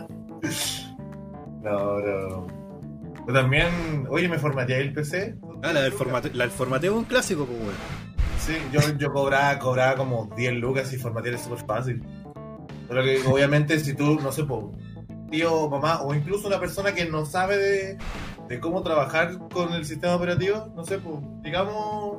no, 1.62 1.97
bro. 1.97 2.47
Pero 3.26 3.40
también, 3.40 4.06
oye, 4.08 4.28
me 4.28 4.38
formateé 4.38 4.80
el 4.80 4.92
PC. 4.92 5.37
Ah, 5.62 5.73
la 5.73 5.82
del, 5.82 5.92
formate, 5.92 6.30
la 6.32 6.44
del 6.44 6.50
formateo 6.52 6.92
es 6.92 6.99
un 6.99 7.04
clásico, 7.04 7.44
pues, 7.44 7.58
weón. 7.61 7.75
Sí, 8.38 8.54
yo, 8.73 8.80
yo 8.97 9.12
cobraba, 9.12 9.58
cobraba 9.58 9.97
como 9.97 10.30
10 10.37 10.54
lucas 10.54 10.92
y 10.92 10.97
formatear 10.97 11.35
es 11.35 11.42
súper 11.42 11.58
fácil. 11.66 12.02
Pero 12.88 13.02
que 13.02 13.20
obviamente 13.26 13.78
si 13.80 13.94
tú, 13.94 14.18
no 14.20 14.32
sé, 14.32 14.44
po, 14.44 14.73
tío, 15.30 15.68
mamá, 15.68 16.02
o 16.02 16.14
incluso 16.14 16.49
una 16.49 16.61
persona 16.61 16.92
que 16.92 17.04
no 17.06 17.25
sabe 17.25 17.56
de, 17.56 17.99
de 18.49 18.61
cómo 18.61 18.82
trabajar 18.82 19.38
con 19.52 19.73
el 19.73 19.85
sistema 19.85 20.16
operativo, 20.16 20.73
no 20.75 20.85
sé, 20.85 20.99
pues, 20.99 21.16
digamos... 21.42 22.18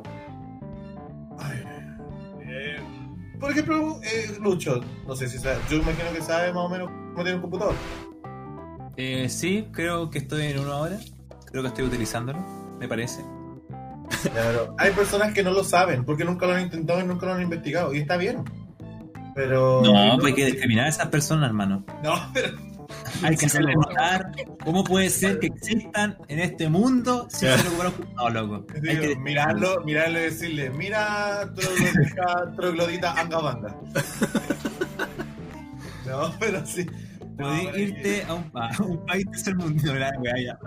ay, 1.40 1.64
eh, 2.42 2.78
por 3.40 3.52
ejemplo, 3.52 4.00
eh, 4.04 4.38
Lucho, 4.42 4.82
no 5.08 5.16
sé 5.16 5.30
si 5.30 5.38
sabe, 5.38 5.58
yo 5.70 5.78
imagino 5.78 6.12
que 6.14 6.22
sabe 6.22 6.52
más 6.54 6.66
o 6.66 6.70
menos 6.70 6.90
cómo 7.12 7.24
tiene 7.24 7.36
un 7.36 7.42
computador. 7.42 7.76
eh, 8.98 9.30
sí, 9.30 9.68
creo 9.72 10.10
que 10.10 10.20
estoy 10.20 10.48
en 10.48 10.60
uno 10.60 10.74
ahora. 10.74 10.98
Creo 11.46 11.64
que 11.64 11.70
estoy 11.70 11.86
utilizándolo, 11.86 12.40
me 12.80 12.88
parece. 12.88 13.24
Pero 14.34 14.76
hay 14.78 14.92
personas 14.92 15.34
que 15.34 15.42
no 15.42 15.52
lo 15.52 15.64
saben 15.64 16.04
porque 16.04 16.24
nunca 16.24 16.46
lo 16.46 16.54
han 16.54 16.64
intentado 16.64 17.00
y 17.00 17.06
nunca 17.06 17.26
lo 17.26 17.34
han 17.34 17.42
investigado, 17.42 17.94
y 17.94 18.00
está 18.00 18.18
bien. 18.18 18.44
Pero... 19.36 19.82
No, 19.82 20.18
pues 20.20 20.28
hay 20.28 20.34
que 20.34 20.46
discriminar 20.46 20.86
a 20.86 20.90
esas 20.90 21.08
personas, 21.08 21.48
hermano. 21.48 21.84
No, 22.04 22.14
pero... 22.34 22.69
Hay 23.24 23.36
que 23.36 23.46
hacerle 23.46 23.76
notar 23.76 24.32
cómo 24.64 24.84
puede 24.84 25.10
ser 25.10 25.40
que 25.40 25.48
existan 25.48 26.18
en 26.28 26.40
este 26.40 26.70
mundo 26.70 27.28
sin 27.30 27.50
ser 27.50 27.68
ocupados 27.68 27.94
No, 28.16 28.30
loco. 28.30 28.66
Hay 28.74 28.82
Digo, 28.82 29.02
que 29.02 29.16
mirarlo, 29.18 29.82
mirarlo 29.86 30.20
y 30.20 30.24
decirle, 30.24 30.70
mira, 30.72 31.52
troglodita, 31.56 32.52
troglodita 32.56 33.14
anga 33.20 33.40
banda. 33.40 33.76
No, 36.06 36.34
pero 36.40 36.66
sí. 36.66 36.88
No, 37.38 37.52
pero 37.64 37.78
irte 37.78 38.24
a 38.24 38.34
un, 38.34 38.52
a 38.56 38.72
un 38.82 39.06
país 39.06 39.26
tercermundista, 39.30 39.94
la 39.94 40.10
weá, 40.18 40.34
ya. 40.44 40.58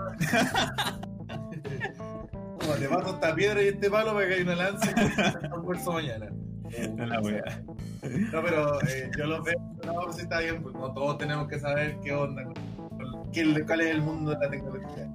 Como 2.61 2.75
te 2.75 2.89
paso 2.89 3.15
esta 3.15 3.35
piedra 3.35 3.61
y 3.61 3.69
este 3.69 3.91
palo 3.91 4.15
para 4.15 4.29
que 4.29 4.35
hay 4.35 4.43
una 4.43 4.55
lanza 4.55 4.91
y 4.97 5.01
un 5.01 5.53
almuerzo 5.53 5.93
mañana. 5.95 6.27
No, 6.97 7.07
la 7.07 7.21
weá. 7.21 7.63
No, 8.33 8.43
pero 8.43 8.81
eh, 8.89 9.11
yo 9.19 9.27
lo 9.27 9.43
veo, 9.43 9.55
no, 9.85 10.13
sí 10.13 10.23
está 10.23 10.41
bien, 10.41 10.63
pues 10.63 10.75
no 10.75 10.93
todos 10.93 11.19
tenemos 11.19 11.49
que 11.49 11.59
saber 11.59 11.97
qué 12.03 12.13
onda, 12.13 12.43
qué, 13.33 13.65
cuál 13.67 13.81
es 13.83 13.91
el 13.91 14.03
mundo 14.03 14.31
de 14.33 14.39
la 14.45 14.51
tecnología. 14.51 15.09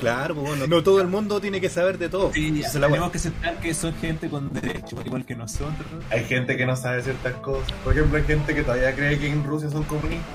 Claro, 0.00 0.34
pues, 0.34 0.48
bueno, 0.48 0.66
no 0.66 0.82
todo 0.82 1.00
el 1.00 1.06
mundo 1.08 1.40
tiene 1.40 1.60
que 1.60 1.68
saber 1.68 1.98
de 1.98 2.08
todo. 2.08 2.32
Sí, 2.32 2.62
la 2.74 2.88
tenemos 2.88 3.10
que 3.10 3.18
aceptar 3.18 3.56
que 3.60 3.72
son 3.74 3.94
gente 3.94 4.28
con 4.28 4.52
derechos, 4.52 4.98
igual 5.04 5.24
que 5.24 5.34
nosotros. 5.36 5.86
Hay 6.10 6.24
gente 6.24 6.56
que 6.56 6.66
no 6.66 6.74
sabe 6.76 7.02
ciertas 7.02 7.34
cosas. 7.34 7.72
Por 7.84 7.92
ejemplo, 7.92 8.18
hay 8.18 8.24
gente 8.24 8.54
que 8.54 8.62
todavía 8.62 8.94
cree 8.94 9.18
que 9.18 9.28
en 9.30 9.44
Rusia 9.44 9.70
son 9.70 9.84
comunistas. 9.84 10.34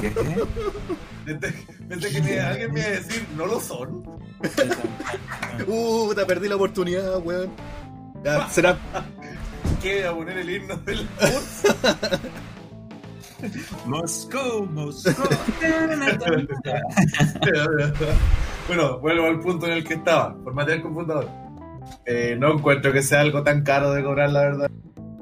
¿Qué? 0.00 0.10
Pensé, 1.24 1.54
pensé 1.88 2.10
que 2.10 2.22
me- 2.22 2.40
alguien 2.40 2.72
me 2.72 2.80
iba 2.80 2.88
a 2.88 2.92
decir, 2.92 3.26
no 3.36 3.46
lo 3.46 3.60
son. 3.60 4.02
Uh, 5.66 6.12
te 6.14 6.26
perdí 6.26 6.48
la 6.48 6.56
oportunidad, 6.56 7.18
weón. 7.24 7.50
Ya, 8.26 8.48
será. 8.48 8.76
¿Qué? 9.80 10.04
A 10.04 10.12
poner 10.12 10.38
el 10.38 10.50
himno 10.50 10.74
del 10.78 10.98
Moscú, 13.86 14.66
Moscú. 14.72 15.12
bueno, 18.66 18.98
vuelvo 18.98 19.26
al 19.26 19.38
punto 19.38 19.66
en 19.66 19.74
el 19.74 19.84
que 19.84 19.94
estaba. 19.94 20.34
Formatear 20.42 20.78
el 20.78 20.82
computador. 20.82 21.28
Eh, 22.04 22.34
no 22.36 22.54
encuentro 22.54 22.92
que 22.92 23.00
sea 23.00 23.20
algo 23.20 23.44
tan 23.44 23.62
caro 23.62 23.92
de 23.92 24.02
cobrar, 24.02 24.30
la 24.30 24.40
verdad. 24.40 24.70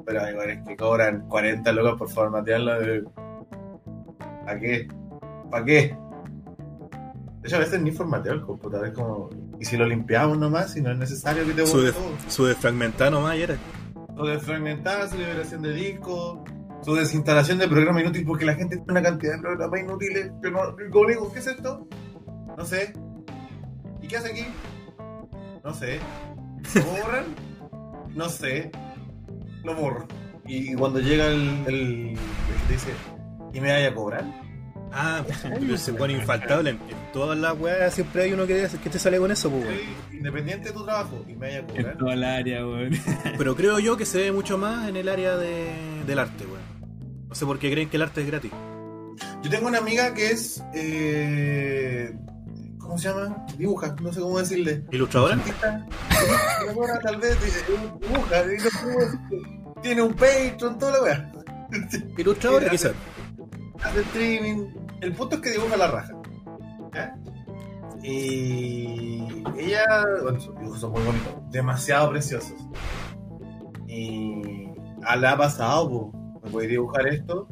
Pero 0.03 0.27
igual 0.27 0.49
es 0.49 0.67
que 0.67 0.75
cobran 0.75 1.27
40 1.27 1.71
lucas 1.73 1.93
por 1.99 2.09
formatearlo. 2.09 2.79
De... 2.79 3.03
¿Para 4.45 4.59
qué? 4.59 4.87
¿Para 5.51 5.63
qué? 5.63 5.95
De 7.41 7.47
hecho, 7.47 7.57
a 7.57 7.59
veces 7.59 7.79
ni 7.83 7.91
formateo 7.91 8.33
el 8.33 8.41
computador. 8.41 8.87
Es 8.87 8.93
como. 8.95 9.29
¿Y 9.59 9.65
si 9.65 9.77
lo 9.77 9.85
limpiamos 9.85 10.37
nomás? 10.37 10.73
Si 10.73 10.81
no 10.81 10.91
es 10.91 10.97
necesario 10.97 11.45
que 11.45 11.53
te 11.53 11.65
Su, 11.65 11.81
de, 11.81 11.91
todo. 11.91 12.03
su 12.27 12.45
desfragmentar 12.45 13.11
nomás 13.11 13.37
y 13.37 13.41
era. 13.43 13.57
Su 14.15 14.25
desfragmentar, 14.25 15.09
su 15.09 15.17
liberación 15.17 15.61
de 15.61 15.73
disco, 15.73 16.43
su 16.81 16.93
desinstalación 16.95 17.57
de 17.57 17.67
programa 17.67 18.01
inútil, 18.01 18.25
porque 18.25 18.45
la 18.45 18.55
gente 18.55 18.77
tiene 18.77 18.91
una 18.91 19.01
cantidad 19.01 19.35
de 19.35 19.41
programas 19.41 19.79
inútiles 19.81 20.31
que 20.41 20.51
no. 20.51 20.75
Digo, 21.07 21.31
¿qué 21.33 21.39
es 21.39 21.47
esto? 21.47 21.87
No 22.57 22.65
sé. 22.65 22.93
¿Y 24.01 24.07
qué 24.07 24.17
hace 24.17 24.31
aquí? 24.31 24.45
No 25.63 25.73
sé. 25.73 25.99
¿Lo 26.75 26.83
borran? 27.01 27.25
No 28.13 28.29
sé. 28.29 28.71
Lo 29.63 29.75
borro. 29.75 30.07
Y 30.45 30.75
cuando 30.75 30.99
llega 30.99 31.27
el, 31.27 31.63
el, 31.67 31.75
el 32.09 32.15
que 32.15 32.67
te 32.67 32.73
dice, 32.73 32.91
¿y 33.53 33.59
me 33.59 33.71
vaya 33.71 33.89
a 33.89 33.93
cobrar? 33.95 34.23
Ah, 34.91 35.23
pero 35.43 35.75
ese 35.75 35.91
weón 35.91 36.11
infaltable. 36.11 36.71
En, 36.71 36.79
todas 37.11 37.37
las 37.37 37.57
weas 37.59 37.93
siempre 37.93 38.23
hay 38.23 38.33
uno 38.33 38.47
que, 38.47 38.67
que 38.83 38.89
te 38.89 38.99
sale 38.99 39.17
con 39.17 39.31
eso, 39.31 39.49
pues, 39.49 39.65
weón. 39.65 39.77
Soy 39.77 40.17
independiente 40.17 40.69
de 40.69 40.73
tu 40.73 40.85
trabajo, 40.85 41.23
¿y 41.27 41.33
me 41.33 41.47
vaya 41.47 41.65
a 41.67 41.89
En 41.91 41.97
toda 41.97 42.15
la 42.15 42.35
área, 42.35 42.65
weón. 42.65 42.91
Pero 43.37 43.55
creo 43.55 43.79
yo 43.79 43.97
que 43.97 44.05
se 44.05 44.19
ve 44.19 44.31
mucho 44.31 44.57
más 44.57 44.87
en 44.87 44.97
el 44.97 45.09
área 45.09 45.37
de, 45.37 45.73
del 46.05 46.19
arte, 46.19 46.45
weón. 46.45 47.27
No 47.27 47.35
sé 47.35 47.45
por 47.45 47.59
qué 47.59 47.71
creen 47.71 47.89
que 47.89 47.97
el 47.97 48.03
arte 48.03 48.21
es 48.21 48.27
gratis. 48.27 48.51
Yo 49.41 49.49
tengo 49.49 49.67
una 49.67 49.79
amiga 49.79 50.13
que 50.13 50.31
es. 50.31 50.63
Eh, 50.73 52.15
¿Cómo 52.79 52.97
se 52.97 53.09
llama? 53.09 53.45
Dibuja, 53.57 53.95
no 54.01 54.13
sé 54.13 54.19
cómo 54.19 54.39
decirle. 54.39 54.83
¿Ilustradora? 54.91 55.35
Ilustradora, 55.35 56.99
tal 56.99 57.17
vez 57.17 57.35
eh, 57.35 57.73
dibuja, 58.01 58.43
no 58.43 58.59
sé 58.59 58.79
cómo 58.81 58.99
decirle. 58.99 59.63
tiene 59.81 60.01
un 60.01 60.13
Patreon, 60.13 60.79
toda 60.79 60.91
la 60.93 61.01
weá. 61.01 61.31
Ilustradora, 62.17 62.69
quizás. 62.69 62.93
Hace 63.83 64.01
streaming. 64.01 64.67
El 65.01 65.13
punto 65.13 65.35
es 65.35 65.41
que 65.41 65.51
dibuja 65.51 65.77
la 65.77 65.87
raja. 65.87 66.13
¿ya? 66.93 67.15
Y 68.03 69.43
ella, 69.57 69.83
bueno, 70.23 70.39
sus 70.39 70.57
dibujos 70.57 70.79
son 70.79 70.91
muy 70.91 71.01
bonitos, 71.03 71.33
demasiado 71.51 72.09
preciosos. 72.11 72.53
Y 73.87 74.69
a 75.03 75.15
la 75.15 75.31
ha 75.33 75.37
pasado, 75.37 75.89
po, 75.89 76.39
me 76.43 76.49
voy 76.49 76.65
a 76.65 76.67
dibujar 76.69 77.07
esto. 77.07 77.47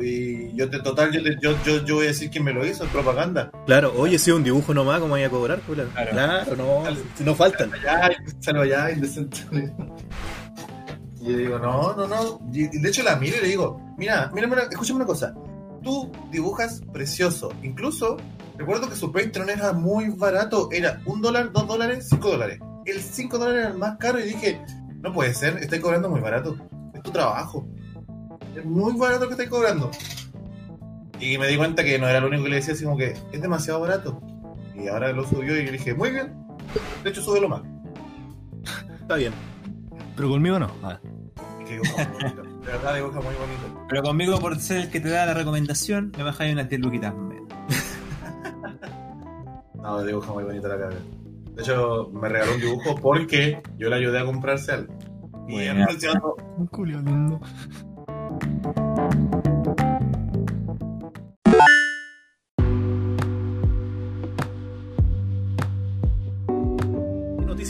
Y 0.00 0.52
yo, 0.54 0.70
te, 0.70 0.78
total, 0.80 1.10
yo, 1.12 1.22
te- 1.22 1.36
yo, 1.42 1.52
yo, 1.64 1.84
yo 1.84 1.96
voy 1.96 2.04
a 2.04 2.08
decir 2.08 2.30
quién 2.30 2.44
me 2.44 2.52
lo 2.52 2.64
hizo, 2.64 2.84
es 2.84 2.90
propaganda. 2.90 3.50
Claro, 3.66 3.92
oye, 3.96 4.18
si 4.18 4.30
es 4.30 4.36
un 4.36 4.44
dibujo 4.44 4.72
nomás, 4.72 5.00
¿cómo 5.00 5.10
voy 5.10 5.22
a 5.24 5.30
cobrar? 5.30 5.60
Claro, 5.60 5.88
Claro. 6.12 6.56
no, 6.56 6.84
si 7.16 7.24
no 7.24 7.34
faltan. 7.34 7.70
salgo 8.40 8.62
allá, 8.62 8.90
indecente. 8.92 9.38
Y 11.20 11.30
yo 11.32 11.36
digo, 11.36 11.58
no, 11.58 11.94
no, 11.94 12.06
no. 12.06 12.40
Y 12.52 12.68
de 12.78 12.88
hecho 12.88 13.02
la 13.02 13.16
miro 13.16 13.36
y 13.38 13.40
le 13.42 13.48
digo, 13.48 13.78
mira, 13.98 14.30
mira, 14.32 14.46
mira, 14.46 14.62
escúchame 14.70 14.98
una 14.98 15.06
cosa. 15.06 15.34
Tú 15.82 16.10
dibujas 16.30 16.82
precioso. 16.92 17.52
Incluso, 17.62 18.16
recuerdo 18.58 18.88
que 18.88 18.96
su 18.96 19.10
Patreon 19.12 19.50
era 19.50 19.72
muy 19.72 20.08
barato. 20.10 20.68
Era 20.72 21.00
un 21.06 21.20
dólar, 21.22 21.52
dos 21.52 21.66
dólares, 21.66 22.06
cinco 22.08 22.30
dólares. 22.30 22.60
El 22.84 23.00
cinco 23.00 23.38
dólares 23.38 23.62
era 23.62 23.70
el 23.72 23.78
más 23.78 23.96
caro 23.98 24.20
y 24.20 24.24
dije, 24.24 24.60
no 25.00 25.12
puede 25.12 25.34
ser, 25.34 25.56
estoy 25.58 25.80
cobrando 25.80 26.08
muy 26.10 26.20
barato. 26.20 26.56
Es 26.94 27.02
tu 27.02 27.10
trabajo. 27.10 27.66
Es 28.54 28.64
muy 28.64 28.94
barato 28.94 29.26
que 29.26 29.32
estoy 29.32 29.48
cobrando. 29.48 29.90
Y 31.20 31.36
me 31.38 31.46
di 31.48 31.56
cuenta 31.56 31.84
que 31.84 31.98
no 31.98 32.08
era 32.08 32.20
lo 32.20 32.28
único 32.28 32.44
que 32.44 32.50
le 32.50 32.56
decía, 32.56 32.74
sino 32.74 32.96
que 32.96 33.14
es 33.32 33.42
demasiado 33.42 33.80
barato. 33.80 34.20
Y 34.74 34.88
ahora 34.88 35.12
lo 35.12 35.26
subió 35.26 35.56
y 35.56 35.64
le 35.64 35.72
dije, 35.72 35.94
muy 35.94 36.10
bien. 36.10 36.32
De 37.04 37.10
hecho, 37.10 37.22
súbelo 37.22 37.48
más. 37.48 37.62
Está 39.00 39.16
bien. 39.16 39.32
Pero 40.16 40.30
conmigo 40.30 40.58
no. 40.58 40.70
Ah, 40.82 40.98
Y 41.68 41.76
bonito. 41.76 42.42
De 42.70 42.76
verdad 42.76 42.94
dibuja 42.94 43.20
muy 43.20 43.34
bonito. 43.34 43.86
Pero 43.88 44.02
conmigo, 44.04 44.38
por 44.38 44.56
ser 44.60 44.82
el 44.82 44.90
que 44.90 45.00
te 45.00 45.08
da 45.08 45.26
la 45.26 45.34
recomendación, 45.34 46.12
me 46.16 46.22
bajáis 46.22 46.52
unas 46.52 46.68
10 46.68 46.80
luquitas 46.80 47.14
menos. 47.14 47.48
No, 49.74 50.04
dibuja 50.04 50.32
muy 50.32 50.44
bonito 50.44 50.68
la 50.68 50.78
cara. 50.78 50.94
De 51.54 51.62
hecho, 51.62 52.10
me 52.12 52.28
regaló 52.28 52.54
un 52.54 52.60
dibujo 52.60 52.94
porque 52.96 53.62
yo 53.78 53.88
le 53.88 53.96
ayudé 53.96 54.18
a 54.20 54.26
comprarse 54.26 54.72
algo. 54.72 54.94
Y 55.48 55.54
Buena. 55.54 55.84
anunciando 55.84 56.36
Un 56.58 56.66
culio 56.66 57.00
lindo. 57.00 57.40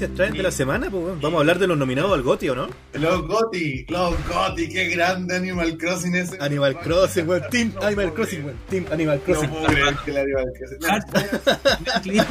Noticias 0.01 0.17
traen 0.17 0.33
de 0.35 0.43
la 0.43 0.51
semana? 0.51 0.91
pues? 0.91 1.21
Vamos 1.21 1.39
a 1.39 1.41
hablar 1.41 1.59
de 1.59 1.67
los 1.67 1.77
nominados 1.79 2.13
al 2.13 2.23
GOTY, 2.23 2.49
¿o 2.51 2.55
no? 2.55 2.69
Los 2.95 3.23
Goti, 3.27 3.85
los 3.89 4.15
Goti, 4.29 4.69
qué 4.69 4.89
grande 4.89 5.37
Animal 5.37 5.77
Crossing 5.79 6.15
ese. 6.15 6.39
Animal 6.41 6.79
Crossing, 6.81 7.29
weón. 7.29 7.43
Team 7.51 7.73
No 7.75 7.83
Animal 7.83 8.05
puedo 8.07 8.15
Crossing, 8.15 8.45
weón. 8.45 8.57
Team 8.69 8.85
Animal 8.93 9.19
No 9.19 9.25
Crossing. 9.25 9.51
puedo 9.51 9.65
creer 9.67 9.97
que 10.05 10.11
el 10.11 10.17
Animal 10.19 10.45
Crossing. 10.59 10.79
Animal 11.95 12.27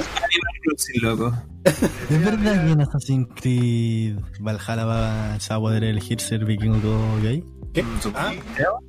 Crossing, 0.64 1.02
loco. 1.02 1.34
¿Es 1.66 2.26
verdad 2.26 2.66
que 2.66 2.72
en 2.72 2.82
Assassin's 2.82 3.28
Creed 3.36 4.16
Valhalla 4.40 4.86
va, 4.86 5.40
se 5.40 5.50
va 5.50 5.56
a 5.56 5.60
poder 5.60 5.84
elegir 5.84 6.20
ser 6.20 6.46
vikingo 6.46 7.20
gay? 7.22 7.44
¿Qué? 7.74 7.84
Ah, 8.16 8.34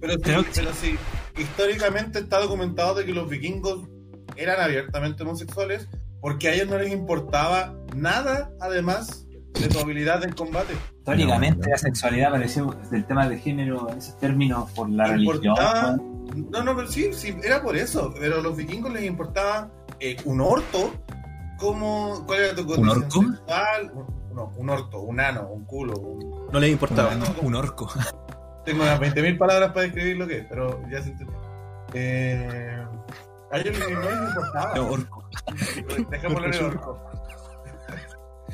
Pero, 0.00 0.14
sí. 0.14 0.50
pero 0.54 0.70
sí, 0.80 0.96
históricamente 1.36 2.20
está 2.20 2.38
documentado 2.40 2.94
de 2.94 3.04
que 3.04 3.12
los 3.12 3.28
vikingos 3.28 3.86
eran 4.36 4.60
abiertamente 4.60 5.22
homosexuales 5.22 5.86
porque 6.20 6.48
a 6.48 6.54
ellos 6.54 6.68
no 6.68 6.78
les 6.78 6.92
importaba 6.92 7.74
nada 7.94 8.50
además 8.60 9.26
de 9.54 9.68
tu 9.68 9.78
habilidad 9.80 10.22
en 10.24 10.32
combate. 10.32 10.74
Históricamente 10.98 11.68
la 11.70 11.76
sexualidad 11.78 12.28
apareció 12.28 12.74
del 12.90 13.04
tema 13.04 13.28
de 13.28 13.38
género 13.38 13.88
en 13.90 13.98
esos 13.98 14.16
términos 14.18 14.70
por 14.72 14.88
la 14.90 15.06
religión. 15.06 15.44
importaba, 15.46 15.96
no, 16.50 16.62
no, 16.62 16.76
pero 16.76 16.86
sí, 16.88 17.12
sí, 17.12 17.34
era 17.42 17.62
por 17.62 17.76
eso. 17.76 18.14
Pero 18.18 18.38
a 18.38 18.42
los 18.42 18.56
vikingos 18.56 18.92
les 18.92 19.04
importaba 19.04 19.70
eh, 19.98 20.16
un 20.24 20.40
orto, 20.40 20.92
como, 21.58 22.24
¿cuál 22.26 22.40
era 22.40 22.54
tu 22.54 22.64
condición 22.66 23.02
orco? 23.04 23.20
sexual? 23.22 23.90
Un- 23.94 24.20
No, 24.34 24.52
un 24.56 24.70
orto, 24.70 25.00
un 25.00 25.18
ano, 25.18 25.48
un 25.48 25.64
culo. 25.64 25.94
un- 25.98 26.46
no 26.52 26.60
les 26.60 26.70
importaba. 26.70 27.14
No, 27.16 27.24
Un 27.42 27.54
orco. 27.56 27.90
Tengo 28.64 28.82
unas 28.84 29.00
20.000 29.00 29.36
palabras 29.36 29.70
para 29.70 29.82
describir 29.82 30.16
lo 30.18 30.26
que 30.28 30.38
es, 30.38 30.46
pero 30.48 30.80
ya 30.88 31.02
se 31.02 31.10
entendió. 31.10 31.36
Eh, 31.94 32.84
a 33.50 33.58
ellos 33.58 33.78
no 33.78 34.00
les 34.00 34.28
importaba. 34.28 34.74
No, 34.74 34.90
orco. 34.90 35.28
Dejémoslo 36.10 36.46
en 36.46 36.54
el 36.54 36.64
orco. 36.64 37.10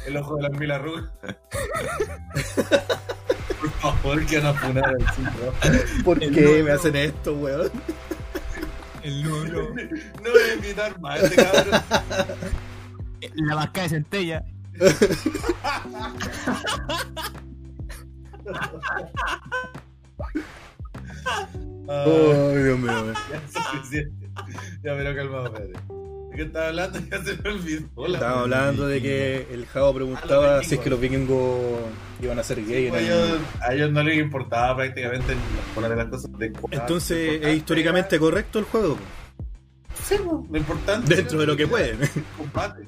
El 0.06 0.16
ojo 0.16 0.36
de 0.36 0.42
las 0.42 0.52
mil 0.52 0.70
arrugas. 0.70 1.10
Por 3.60 3.70
favor, 3.80 4.26
que 4.26 4.40
nos 4.40 4.58
funar 4.58 4.84
al 4.84 5.14
sitio. 5.14 5.52
¿Por 6.04 6.18
qué 6.18 6.62
me 6.62 6.72
hacen 6.72 6.96
esto, 6.96 7.34
weón? 7.34 7.70
El 9.02 9.22
loro. 9.22 9.68
No 9.70 10.30
voy 10.30 10.42
a 10.50 10.54
invitar 10.54 11.00
más 11.00 11.20
a 11.20 11.24
este 11.24 11.36
cabrón. 11.36 11.82
La 13.34 13.54
vasca 13.54 13.82
de 13.82 13.88
centella. 13.88 14.44
Ay, 21.88 22.62
Dios 22.62 22.78
mío, 22.78 23.12
ya 23.30 23.36
es 23.36 23.52
suficiente. 23.52 24.25
Ya, 24.82 24.94
pero 24.96 25.14
calmado, 25.14 25.46
espérate. 25.46 25.72
¿De 26.30 26.36
qué 26.36 26.42
estaba 26.42 26.68
hablando? 26.68 26.98
Ya 27.10 27.22
se 27.24 27.36
me 27.42 27.50
olvidó. 27.50 27.88
Hola. 27.94 28.14
Estábamos 28.14 28.42
hablando 28.42 28.86
de 28.86 29.02
que 29.02 29.46
el 29.52 29.66
Jao 29.66 29.94
preguntaba 29.94 30.62
si 30.62 30.74
es 30.74 30.80
que 30.80 30.90
los 30.90 31.00
vikingos 31.00 31.60
iban 32.22 32.38
a 32.38 32.42
ser 32.42 32.64
gay. 32.64 32.86
en 32.88 32.94
A 32.94 32.98
el- 32.98 33.04
ellos, 33.06 33.38
a 33.66 33.74
ellos 33.74 33.90
no 33.92 34.02
les 34.02 34.18
importaba 34.18 34.76
prácticamente 34.76 35.34
poner 35.74 35.96
las 35.96 36.06
cosas 36.08 36.30
de 36.38 36.52
Entonces, 36.70 37.40
¿es 37.42 37.56
históricamente 37.56 38.18
correcto 38.18 38.58
el 38.58 38.64
juego? 38.66 38.96
Sí, 40.04 40.16
pues, 40.24 40.50
lo 40.50 40.58
importante 40.58 41.14
Dentro 41.16 41.38
de 41.40 41.46
lo 41.46 41.56
que 41.56 41.66
pueden. 41.66 41.98
combate. 42.36 42.86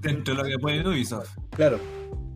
Dentro 0.00 0.34
de 0.34 0.42
lo 0.42 0.48
que 0.48 0.58
puede 0.58 0.86
Ubisoft. 0.88 1.30
Claro. 1.56 1.78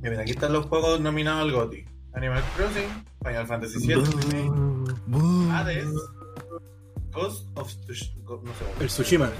Mira, 0.02 0.20
aquí 0.20 0.30
están 0.32 0.52
los 0.52 0.66
juegos 0.66 1.00
nominados 1.00 1.42
al 1.42 1.52
GOTY. 1.52 1.84
Animal 2.14 2.42
Crossing, 2.56 3.04
Final 3.24 3.46
Fantasy 3.46 3.86
VII 3.86 3.96
Hades, 5.52 5.86
Ghost 7.20 7.48
of 7.58 7.68
Tsush- 7.86 8.14
Go- 8.24 8.42
no 8.44 8.52
sé, 8.54 8.64
El 8.82 8.88
Tsushima. 8.88 9.30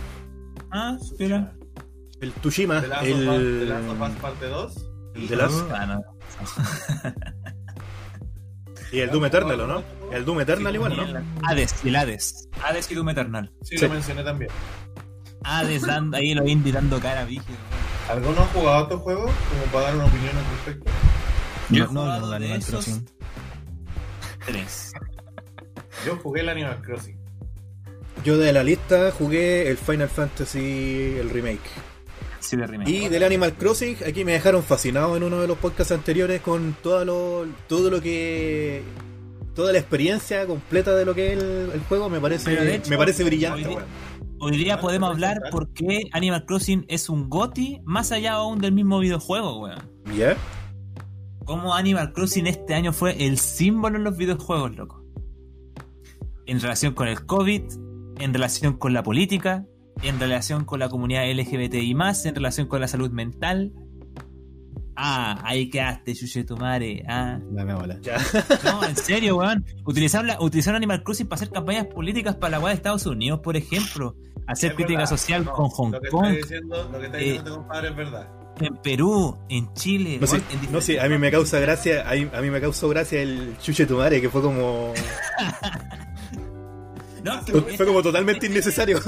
Ah, 0.70 0.96
espera. 1.00 1.52
El. 2.20 2.32
The 2.32 2.88
Last 2.88 3.02
The 3.04 3.10
El. 3.12 3.68
Last 3.68 3.88
of 3.88 4.00
Us 4.00 4.10
parte 4.20 4.46
2 4.46 4.90
El 5.14 5.28
de 5.28 5.36
las. 5.36 5.52
Ah, 5.72 5.86
no. 5.86 6.00
Y 8.90 9.00
el 9.00 9.10
Doom 9.10 9.26
Eternal, 9.26 9.60
¿o 9.60 9.66
no? 9.66 9.82
El 10.10 10.24
Doom 10.24 10.40
Eternal 10.40 10.74
igual, 10.74 10.96
¿no? 10.96 11.22
Hades, 11.46 11.84
el 11.84 11.94
Hades. 11.94 12.48
Hades 12.64 12.90
y 12.90 12.94
Doom 12.94 13.10
Eternal. 13.10 13.52
Sí, 13.62 13.76
Sí. 13.76 13.86
lo 13.86 13.92
mencioné 13.92 14.24
también. 14.24 14.50
Hades 15.44 15.82
dando 15.82 16.16
ahí 16.16 16.32
los 16.34 16.48
indie 16.48 16.72
dando 16.72 16.98
cara, 16.98 17.24
vígido. 17.26 17.58
¿Alguno 18.08 18.40
ha 18.40 18.46
jugado 18.46 18.84
estos 18.84 19.00
juegos? 19.02 19.30
Como 19.50 19.62
para 19.72 19.84
dar 19.86 19.94
una 19.96 20.06
opinión 20.06 20.34
al 20.36 20.44
respecto. 20.56 20.90
Yo 21.68 21.86
No, 21.88 22.18
no, 22.18 22.32
Animal 22.32 22.64
Crossing. 22.64 23.06
Tres. 24.46 24.92
Yo 26.06 26.16
jugué 26.16 26.40
el 26.40 26.48
Animal 26.48 26.80
Crossing. 26.80 27.17
Yo 28.24 28.36
de 28.36 28.52
la 28.52 28.62
lista 28.64 29.10
jugué 29.12 29.68
el 29.70 29.76
Final 29.76 30.08
Fantasy, 30.08 31.16
el 31.18 31.30
remake. 31.30 31.60
Sí, 32.40 32.56
de 32.56 32.66
remake. 32.66 32.88
Y 32.90 33.08
del 33.08 33.22
Animal 33.22 33.54
Crossing, 33.54 33.96
aquí 34.06 34.24
me 34.24 34.32
dejaron 34.32 34.62
fascinado 34.62 35.16
en 35.16 35.22
uno 35.22 35.40
de 35.40 35.48
los 35.48 35.58
podcasts 35.58 35.92
anteriores 35.92 36.40
con 36.40 36.76
todo 36.82 37.04
lo, 37.04 37.46
todo 37.68 37.90
lo 37.90 38.00
que. 38.00 38.82
Toda 39.54 39.72
la 39.72 39.78
experiencia 39.80 40.46
completa 40.46 40.94
de 40.94 41.04
lo 41.04 41.14
que 41.16 41.32
es 41.32 41.38
el, 41.42 41.70
el 41.74 41.80
juego 41.88 42.08
me 42.08 42.20
parece, 42.20 42.74
hecho, 42.76 42.90
me 42.90 42.96
parece 42.96 43.24
brillante, 43.24 43.62
hoy 43.62 43.64
día- 43.68 43.76
weón. 43.76 43.88
Hoy 44.40 44.56
día 44.56 44.80
podemos 44.80 45.08
¿te 45.08 45.14
hablar 45.14 45.38
por 45.50 45.72
qué 45.72 46.02
Animal 46.12 46.44
Crossing 46.46 46.84
es 46.88 47.08
un 47.08 47.28
GOTI 47.28 47.80
más 47.84 48.12
allá 48.12 48.34
aún 48.34 48.60
del 48.60 48.70
mismo 48.70 49.00
videojuego, 49.00 49.58
weón. 49.60 49.80
¿Ya? 50.16 50.36
Cómo 51.44 51.74
Animal 51.74 52.12
Crossing 52.12 52.46
este 52.46 52.74
año 52.74 52.92
fue 52.92 53.24
el 53.26 53.36
símbolo 53.38 53.96
en 53.96 54.04
los 54.04 54.16
videojuegos, 54.16 54.76
loco. 54.76 55.02
En 56.46 56.60
relación 56.60 56.94
con 56.94 57.08
el 57.08 57.26
COVID, 57.26 57.62
en 58.20 58.32
relación 58.32 58.76
con 58.78 58.92
la 58.92 59.02
política, 59.02 59.64
en 60.02 60.18
relación 60.20 60.64
con 60.64 60.78
la 60.80 60.88
comunidad 60.88 61.24
LGBTI, 61.30 61.94
en 62.24 62.34
relación 62.34 62.66
con 62.68 62.80
la 62.80 62.88
salud 62.88 63.10
mental. 63.10 63.72
Ah, 65.00 65.38
ahí 65.44 65.70
quedaste, 65.70 66.12
Yuye 66.12 66.42
tu 66.42 66.56
madre. 66.56 67.04
Ah. 67.08 67.38
La 67.52 67.64
me 67.64 67.72
bola. 67.74 67.98
Ya. 68.02 68.16
No, 68.64 68.82
en 68.84 68.96
serio, 68.96 69.36
weón. 69.36 69.64
Utilizaron, 69.84 70.26
la- 70.26 70.40
utilizaron 70.40 70.76
Animal 70.76 71.04
Crossing 71.04 71.28
para 71.28 71.36
hacer 71.36 71.50
campañas 71.50 71.86
políticas 71.86 72.34
para 72.34 72.52
la 72.52 72.58
weá 72.60 72.70
de 72.70 72.74
Estados 72.76 73.06
Unidos, 73.06 73.38
por 73.40 73.56
ejemplo. 73.56 74.16
Hacer 74.48 74.74
crítica 74.74 75.00
verdad. 75.00 75.10
social 75.10 75.44
No, 75.44 75.52
con 75.52 75.68
Hong 75.68 75.92
Lo 75.92 76.00
que 76.00 76.08
Kong, 76.08 76.24
está 76.26 76.36
diciendo, 76.36 76.88
lo 76.90 76.98
que 76.98 77.06
está 77.06 77.18
Eh, 77.18 77.22
diciendo 77.22 77.50
este 77.50 77.58
compadre 77.60 77.88
es 77.90 77.96
verdad. 77.96 78.28
en 78.60 78.76
Perú, 78.78 79.38
en 79.48 79.72
Chile. 79.74 80.18
No 80.20 80.26
sé, 80.26 80.36
en 80.36 80.72
no 80.72 81.04
a 81.04 81.08
mí 81.08 81.18
me 81.18 81.30
causa 81.30 81.60
gracia, 81.60 82.08
a 82.10 82.14
mí, 82.14 82.28
a 82.32 82.40
mí 82.40 82.50
me 82.50 82.60
causó 82.60 82.88
gracia 82.88 83.20
el 83.22 83.56
chuche 83.60 83.86
tu 83.86 83.98
madre, 83.98 84.20
que 84.20 84.28
fue 84.30 84.42
como. 84.42 84.92
No, 87.28 87.62
fue 87.76 87.86
como 87.86 88.02
totalmente 88.02 88.46
innecesario. 88.46 88.98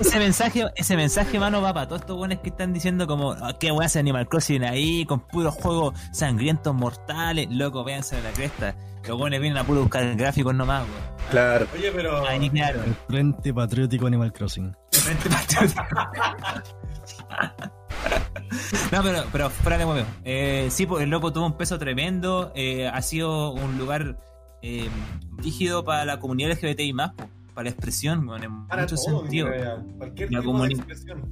ese 0.00 0.18
mensaje, 0.18 0.64
ese 0.76 0.96
mensaje, 0.96 1.38
mano, 1.38 1.60
va 1.62 1.72
para 1.74 1.86
todos 1.88 2.02
estos 2.02 2.16
buenos 2.16 2.38
que 2.40 2.48
están 2.50 2.72
diciendo 2.72 3.06
como 3.06 3.32
"Ah, 3.32 3.56
qué 3.58 3.70
weá 3.72 3.86
hace 3.86 3.98
Animal 3.98 4.28
Crossing 4.28 4.64
ahí, 4.64 5.04
con 5.04 5.20
puros 5.20 5.54
juegos 5.54 5.94
sangrientos 6.12 6.74
mortales, 6.74 7.48
loco, 7.50 7.84
véanse 7.84 8.16
a 8.16 8.20
la 8.20 8.30
cresta. 8.30 8.74
Los 9.06 9.16
buenos 9.18 9.40
vienen 9.40 9.58
a 9.58 9.64
puro 9.64 9.80
buscar 9.82 10.14
gráficos 10.14 10.54
nomás, 10.54 10.82
weón. 10.82 11.30
Claro. 11.30 11.66
Oye, 11.74 11.90
pero. 11.92 12.26
Ahí 12.26 12.50
claro. 12.50 12.82
El 12.84 12.94
Frente 13.08 13.54
Patriótico 13.54 14.06
Animal 14.06 14.32
Crossing. 14.32 14.76
Frente 14.92 15.28
patriótico. 15.30 15.82
No, 18.92 19.02
pero, 19.02 19.24
pero 19.30 19.50
fuera 19.50 19.78
de 19.78 19.84
huevo. 19.84 20.06
Eh, 20.24 20.68
sí, 20.70 20.86
pues 20.86 21.04
el 21.04 21.10
loco 21.10 21.32
tuvo 21.32 21.46
un 21.46 21.56
peso 21.56 21.78
tremendo. 21.78 22.52
eh, 22.54 22.88
ha 22.88 23.00
sido 23.02 23.52
un 23.52 23.78
lugar 23.78 24.16
eh, 24.62 24.88
rígido 25.38 25.84
para 25.84 26.04
la 26.04 26.18
comunidad 26.18 26.50
LGBTI 26.50 26.92
más, 26.92 27.12
po, 27.12 27.28
para 27.50 27.64
la 27.64 27.70
expresión, 27.70 28.26
weón, 28.28 28.44
en 28.44 28.66
Para 28.66 28.86
todo, 28.86 28.96
sentidos. 28.98 29.50
mira, 29.56 29.82
Cualquier 29.98 30.32
La 30.32 30.40
tipo 30.40 30.52
comuni- 30.52 30.68
de 30.68 30.74
expresión. 30.74 31.22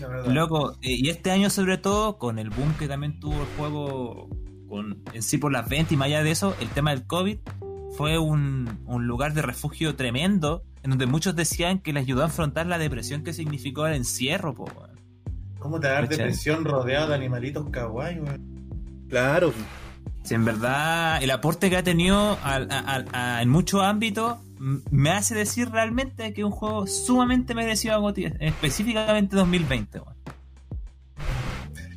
La. 0.00 0.32
Loco, 0.32 0.72
eh, 0.82 0.92
y 0.92 1.08
este 1.08 1.30
año 1.30 1.50
sobre 1.50 1.76
todo, 1.78 2.18
con 2.18 2.38
el 2.38 2.50
boom 2.50 2.72
que 2.78 2.86
también 2.88 3.18
tuvo 3.18 3.34
el 3.40 3.46
juego 3.56 4.28
con, 4.68 5.02
en 5.12 5.22
sí 5.22 5.38
por 5.38 5.50
las 5.50 5.68
ventas 5.68 5.92
y 5.92 5.96
más 5.96 6.06
allá 6.06 6.22
de 6.22 6.30
eso, 6.30 6.54
el 6.60 6.68
tema 6.68 6.90
del 6.90 7.06
COVID 7.06 7.38
fue 7.96 8.18
un, 8.18 8.78
un 8.86 9.06
lugar 9.06 9.32
de 9.34 9.42
refugio 9.42 9.96
tremendo, 9.96 10.62
en 10.82 10.90
donde 10.90 11.06
muchos 11.06 11.34
decían 11.34 11.80
que 11.80 11.92
les 11.92 12.02
ayudó 12.04 12.22
a 12.22 12.26
afrontar 12.26 12.66
la 12.66 12.78
depresión 12.78 13.24
que 13.24 13.32
significó 13.32 13.86
el 13.86 13.94
encierro, 13.94 14.54
po, 14.54 14.64
weón. 14.76 14.90
¿Cómo 15.58 15.80
te 15.80 15.88
dar 15.88 16.08
depresión 16.08 16.64
rodeado 16.64 17.08
de 17.08 17.14
animalitos 17.16 17.68
kawaii, 17.70 18.20
weón? 18.20 19.06
Claro. 19.08 19.52
Si 20.22 20.34
en 20.34 20.44
verdad 20.44 21.20
el 21.22 21.30
aporte 21.30 21.70
que 21.70 21.76
ha 21.78 21.82
tenido 21.82 22.38
al- 22.44 22.68
en 23.40 23.48
muchos 23.48 23.82
ámbitos 23.82 24.36
me 24.58 25.10
hace 25.10 25.34
decir 25.34 25.70
realmente 25.70 26.32
que 26.32 26.40
es 26.40 26.44
un 26.44 26.50
juego 26.50 26.86
sumamente 26.86 27.54
merecido 27.54 27.94
a 27.94 27.98
GOTY, 27.98 28.34
específicamente 28.40 29.36
2020. 29.36 30.00
weón. 30.00 30.16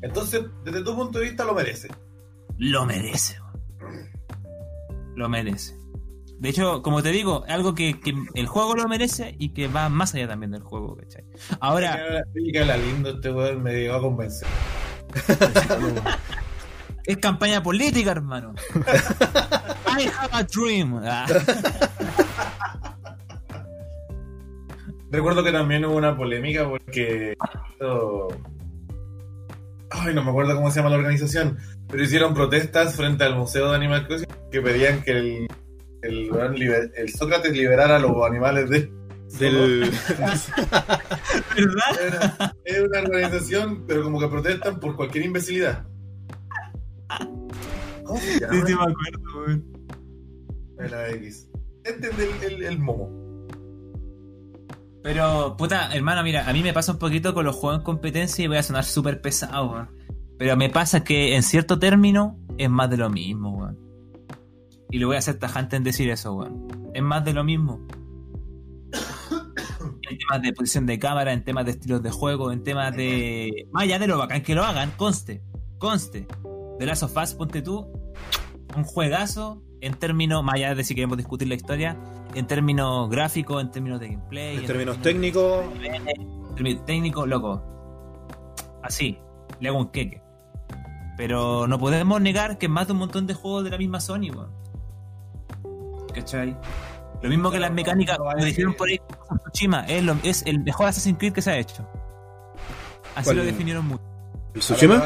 Entonces, 0.02 0.46
desde 0.64 0.84
tu 0.84 0.96
punto 0.96 1.20
de 1.20 1.26
vista, 1.26 1.46
lo 1.46 1.54
merece. 1.54 1.90
Lo 2.58 2.86
merece. 2.86 3.38
Lo 5.16 5.30
merece. 5.30 5.76
De 6.40 6.50
hecho, 6.50 6.82
como 6.82 7.04
te 7.04 7.12
digo, 7.12 7.44
algo 7.48 7.76
que, 7.76 8.00
que 8.00 8.16
el 8.34 8.48
juego 8.48 8.76
lo 8.76 8.88
merece 8.88 9.36
y 9.38 9.50
que 9.50 9.68
va 9.68 9.90
más 9.90 10.16
allá 10.16 10.28
también 10.28 10.52
del 10.52 10.64
juego, 10.64 10.96
¿cachai? 10.96 11.24
Ahora, 11.60 12.24
que 12.34 12.60
habla 12.60 12.78
lindo 12.78 13.12
este 13.12 13.32
weón, 13.32 13.62
me 13.62 13.74
llegó 13.74 13.96
a 13.96 14.02
convencer. 14.02 14.48
Es 17.06 17.18
campaña 17.18 17.64
política, 17.64 18.12
hermano. 18.12 18.54
I 19.88 20.08
have 20.08 20.30
a 20.32 20.44
dream. 20.44 21.02
Recuerdo 25.12 25.44
que 25.44 25.52
también 25.52 25.84
hubo 25.86 25.96
una 25.98 26.16
polémica 26.16 26.68
porque. 26.68 27.36
esto- 27.72 28.30
Ay, 29.94 30.14
no 30.16 30.24
me 30.24 30.30
acuerdo 30.30 30.56
cómo 30.56 30.72
se 30.72 30.78
llama 30.80 30.90
la 30.92 30.96
organización. 30.98 31.58
Pero 31.90 32.04
hicieron 32.04 32.34
protestas 32.34 32.96
frente 32.96 33.26
al 33.26 33.36
Museo 33.36 33.70
de 33.70 33.76
Animal 33.76 34.08
Crossing 34.08 34.28
que 34.50 34.62
pedían 34.62 35.02
que 35.04 35.12
el, 35.12 35.48
el, 36.02 37.10
Sócrates 37.10 37.52
liberara 37.52 37.98
a 37.98 38.00
los 38.00 38.12
animales 38.26 38.70
de. 38.70 38.90
Del... 39.40 39.82
¿Verdad? 41.56 42.54
Es 42.66 42.80
una 42.82 43.00
organización, 43.02 43.84
pero 43.88 44.04
como 44.04 44.20
que 44.20 44.28
protestan 44.28 44.80
por 44.80 44.96
cualquier 44.96 45.26
imbecilidad. 45.26 45.86
¿Cómo 48.06 48.20
se 48.20 48.40
llama? 48.40 48.54
Sí, 48.54 48.62
sí, 48.68 48.76
me 48.76 48.82
acuerdo. 48.82 49.62
La 50.90 51.10
X. 51.12 51.50
El, 51.84 52.52
el, 52.54 52.64
el 52.64 52.80
momo. 52.80 53.21
Pero, 55.04 55.56
puta, 55.58 55.94
hermano, 55.94 56.24
mira, 56.24 56.48
a 56.48 56.54
mí 56.54 56.62
me 56.62 56.74
pasa 56.74 56.92
un 56.92 57.00
poquito 57.00 57.34
con 57.34 57.46
los 57.46 57.56
juegos 57.56 57.80
en 57.80 57.84
competencia 57.84 58.46
y 58.46 58.48
voy 58.48 58.58
a 58.58 58.64
sonar 58.64 58.84
súper 58.84 59.22
pesado, 59.22 59.72
weón. 59.72 59.90
Pero 60.38 60.56
me 60.58 60.70
pasa 60.70 61.04
que 61.04 61.36
en 61.36 61.44
cierto 61.44 61.80
término 61.80 62.38
es 62.58 62.70
más 62.70 62.90
de 62.90 62.98
lo 62.98 63.10
mismo, 63.10 63.58
weón. 63.58 63.80
Y 64.92 65.00
le 65.00 65.06
voy 65.06 65.16
a 65.16 65.22
ser 65.22 65.40
tajante 65.40 65.76
en 65.76 65.84
decir 65.84 66.10
eso, 66.10 66.34
weón. 66.34 66.68
Es 66.94 67.02
más 67.02 67.26
de 67.26 67.34
lo 67.34 67.44
mismo. 67.44 67.86
En 70.10 70.18
temas 70.18 70.42
de 70.42 70.52
posición 70.52 70.86
de 70.86 71.00
cámara, 71.00 71.32
en 71.32 71.46
temas 71.46 71.64
de 71.64 71.72
estilos 71.72 72.04
de 72.04 72.12
juego, 72.12 72.52
en 72.52 72.66
temas 72.66 72.94
de. 72.94 73.66
Más 73.72 73.84
allá 73.84 73.98
de 73.98 74.08
lo 74.08 74.18
bacán 74.18 74.44
que 74.44 74.54
lo 74.54 74.66
hagan, 74.66 74.92
conste, 74.98 75.42
conste. 75.78 76.28
The 76.80 76.86
Last 76.86 77.04
of 77.04 77.36
ponte 77.38 77.62
tú, 77.62 77.88
un 78.76 78.84
juegazo 78.84 79.64
en 79.82 79.94
términos, 79.96 80.44
más 80.44 80.56
allá 80.56 80.76
de 80.76 80.84
si 80.84 80.96
queremos 80.96 81.18
discutir 81.18 81.48
la 81.48 81.56
historia, 81.56 81.98
en 82.36 82.48
términos 82.48 83.10
gráficos, 83.10 83.62
en 83.62 83.72
términos 83.72 84.00
de 84.00 84.10
gameplay, 84.10 84.58
En 84.58 84.66
términos 84.66 84.98
técnicos, 85.02 85.66
en 85.84 86.56
términos 86.56 86.86
técnicos, 86.86 87.28
loco. 87.28 87.62
Así, 88.84 89.18
le 89.60 89.70
hago 89.70 89.78
un 89.80 89.90
queque. 89.90 90.22
Pero 91.18 91.68
no 91.68 91.78
podemos 91.78 92.22
negar 92.22 92.58
que 92.58 92.68
es 92.68 92.72
más 92.72 92.88
de 92.88 92.94
un 92.94 93.00
montón 93.00 93.28
de 93.28 93.34
juegos 93.34 93.64
de 93.64 93.70
la 93.72 93.78
misma 93.78 94.00
Sony, 94.00 94.30
weón. 94.34 94.50
¿Cachai? 96.14 96.58
Lo 97.22 97.30
mismo 97.30 97.52
que 97.52 97.60
las 97.60 97.72
mecánicas, 97.72 98.18
no 98.18 98.26
como 98.26 98.44
dijeron 98.44 98.74
por 98.74 98.90
ahí 98.90 99.00
Tsushima, 99.52 99.82
es, 99.86 100.04
lo- 100.04 100.18
es 100.24 100.44
el 100.48 100.60
mejor 100.64 100.88
Assassin's 100.88 101.18
Creed 101.20 101.34
que 101.34 101.42
se 101.42 101.52
ha 101.52 101.58
hecho. 101.58 101.88
Así 103.16 103.26
¿Cuál? 103.26 103.38
lo 103.38 103.44
definieron 103.44 103.86
mucho. 103.86 104.04
el 104.56 104.60
Tsushima, 104.62 105.04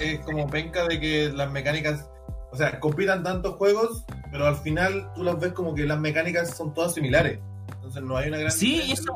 es 0.00 0.20
como 0.20 0.46
penca 0.48 0.86
de 0.86 1.00
que 1.00 1.30
las 1.32 1.50
mecánicas, 1.50 2.08
o 2.52 2.56
sea, 2.56 2.80
compitan 2.80 3.22
tantos 3.22 3.54
juegos, 3.56 4.04
pero 4.30 4.46
al 4.46 4.56
final 4.56 5.10
tú 5.14 5.22
las 5.24 5.38
ves 5.38 5.52
como 5.52 5.74
que 5.74 5.84
las 5.86 5.98
mecánicas 6.00 6.56
son 6.56 6.74
todas 6.74 6.94
similares. 6.94 7.38
Entonces 7.74 8.02
no 8.02 8.16
hay 8.16 8.28
una 8.28 8.38
gran 8.38 8.52
Sí, 8.52 8.80
eso- 8.92 9.12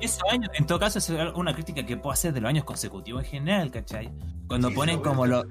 en 0.00 0.08
los 0.08 0.18
años, 0.32 0.50
en 0.54 0.66
todo 0.66 0.78
caso, 0.80 0.98
es 0.98 1.10
una 1.36 1.54
crítica 1.54 1.86
que 1.86 1.96
puedo 1.96 2.12
hacer 2.12 2.32
de 2.32 2.40
los 2.40 2.48
años 2.48 2.64
consecutivos 2.64 3.22
en 3.24 3.30
general, 3.30 3.70
¿cachai? 3.70 4.10
Cuando 4.48 4.68
Sí, 4.68 4.74
ponen 4.74 5.00
como 5.00 5.26
los 5.26 5.44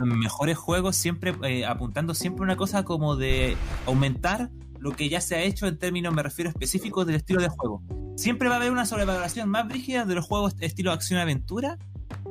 mejores 0.00 0.56
juegos 0.56 0.96
siempre 0.96 1.34
eh, 1.42 1.66
apuntando 1.66 2.14
siempre 2.14 2.42
una 2.42 2.56
cosa 2.56 2.84
como 2.84 3.16
de 3.16 3.56
aumentar 3.86 4.50
lo 4.78 4.92
que 4.92 5.08
ya 5.08 5.20
se 5.20 5.36
ha 5.36 5.42
hecho 5.42 5.66
en 5.66 5.78
términos, 5.78 6.12
me 6.14 6.22
refiero 6.22 6.48
específicos 6.50 7.06
del 7.06 7.16
estilo 7.16 7.40
de 7.40 7.48
juego. 7.48 7.82
Siempre 8.16 8.48
va 8.48 8.54
a 8.54 8.58
haber 8.58 8.70
una 8.72 8.84
sobrevaloración 8.86 9.48
más 9.48 9.66
brígida 9.68 10.04
de 10.04 10.14
los 10.14 10.26
juegos 10.26 10.54
estilo 10.60 10.92
acción-aventura, 10.92 11.78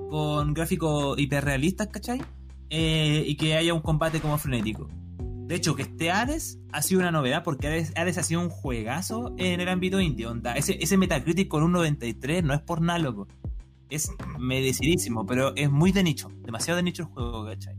con 0.09 0.53
gráficos 0.53 1.17
hiperrealistas, 1.19 1.87
¿cachai? 1.87 2.21
Eh, 2.73 3.25
y 3.27 3.35
que 3.35 3.55
haya 3.57 3.73
un 3.73 3.81
combate 3.81 4.21
como 4.21 4.37
frenético. 4.37 4.87
De 5.19 5.55
hecho, 5.55 5.75
que 5.75 5.81
esté 5.81 6.09
Hades 6.09 6.57
ha 6.71 6.81
sido 6.81 7.01
una 7.01 7.11
novedad 7.11 7.43
porque 7.43 7.67
Hades 7.67 8.17
ha 8.17 8.23
sido 8.23 8.39
un 8.39 8.49
juegazo 8.49 9.35
en 9.37 9.59
el 9.59 9.67
ámbito 9.67 9.99
indie. 9.99 10.25
Ese, 10.55 10.97
Metacritic 10.97 11.49
con 11.49 11.63
un 11.63 11.73
93 11.73 12.45
no 12.45 12.53
es 12.53 12.61
por 12.61 12.79
nada. 12.79 13.13
Es 13.89 14.09
merecidísimo, 14.39 15.25
pero 15.25 15.53
es 15.57 15.69
muy 15.69 15.91
de 15.91 16.03
nicho. 16.03 16.31
Demasiado 16.45 16.77
de 16.77 16.83
nicho 16.83 17.03
el 17.03 17.09
juego, 17.09 17.45
¿cachai? 17.45 17.75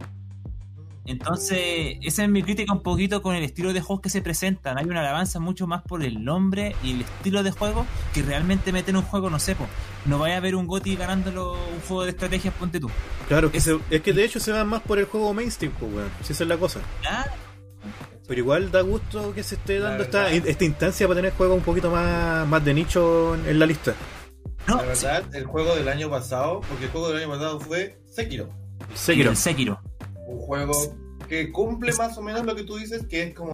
Entonces, 1.04 1.96
esa 2.02 2.22
es 2.24 2.28
mi 2.28 2.42
crítica 2.42 2.72
un 2.72 2.82
poquito 2.82 3.22
con 3.22 3.34
el 3.34 3.42
estilo 3.42 3.72
de 3.72 3.80
juegos 3.80 4.02
que 4.02 4.10
se 4.10 4.22
presentan. 4.22 4.78
Hay 4.78 4.84
una 4.84 5.00
alabanza 5.00 5.40
mucho 5.40 5.66
más 5.66 5.82
por 5.82 6.02
el 6.04 6.24
nombre 6.24 6.76
y 6.82 6.92
el 6.92 7.00
estilo 7.02 7.42
de 7.42 7.50
juego 7.50 7.86
que 8.14 8.22
realmente 8.22 8.72
meten 8.72 8.96
un 8.96 9.02
juego, 9.02 9.28
no 9.30 9.38
sé, 9.38 9.54
po. 9.56 9.66
no 10.06 10.18
vaya 10.18 10.36
a 10.36 10.40
ver 10.40 10.54
un 10.56 10.66
GOTY 10.66 10.96
ganándolo 10.96 11.52
un 11.52 11.80
juego 11.86 12.04
de 12.04 12.10
estrategias, 12.10 12.54
ponte 12.54 12.80
tú. 12.80 12.90
claro, 13.28 13.50
que 13.50 13.58
es- 13.58 13.64
se- 13.64 13.78
es 13.90 14.00
que 14.02 14.12
de 14.12 14.24
hecho 14.24 14.40
se 14.40 14.50
van 14.52 14.66
más 14.68 14.82
por 14.82 14.98
el 14.98 15.04
juego 15.06 15.32
mainstream, 15.34 15.72
pues, 15.78 15.92
weón. 15.92 16.10
Si 16.22 16.32
esa 16.32 16.44
es 16.44 16.48
la 16.48 16.56
cosa. 16.56 16.80
Claro. 17.02 17.30
Pero 18.28 18.40
igual 18.40 18.70
da 18.70 18.80
gusto 18.82 19.34
que 19.34 19.42
se 19.42 19.56
esté 19.56 19.78
dando 19.80 20.04
esta, 20.04 20.30
esta 20.32 20.64
instancia 20.64 21.06
para 21.08 21.18
tener 21.18 21.32
juegos 21.34 21.58
un 21.58 21.64
poquito 21.64 21.90
más, 21.90 22.46
más 22.48 22.64
de 22.64 22.72
nicho 22.74 23.34
en, 23.34 23.46
en 23.46 23.58
la 23.58 23.66
lista. 23.66 23.94
No, 24.68 24.76
La 24.76 24.82
verdad, 24.84 25.34
el 25.34 25.44
juego 25.44 25.74
del 25.74 25.88
año 25.88 26.08
pasado, 26.08 26.60
porque 26.68 26.84
el 26.84 26.90
juego 26.92 27.08
del 27.10 27.18
año 27.24 27.28
pasado 27.32 27.58
fue 27.60 27.98
Sekiro. 28.08 28.48
Sekiro. 28.94 29.30
el 29.30 29.36
Sekiro. 29.36 29.80
Un 30.26 30.38
juego 30.40 30.72
que 31.28 31.50
cumple 31.52 31.92
más 31.94 32.16
o 32.18 32.22
menos 32.22 32.44
lo 32.44 32.54
que 32.54 32.64
tú 32.64 32.76
dices, 32.76 33.06
que 33.06 33.22
es 33.24 33.34
como 33.34 33.52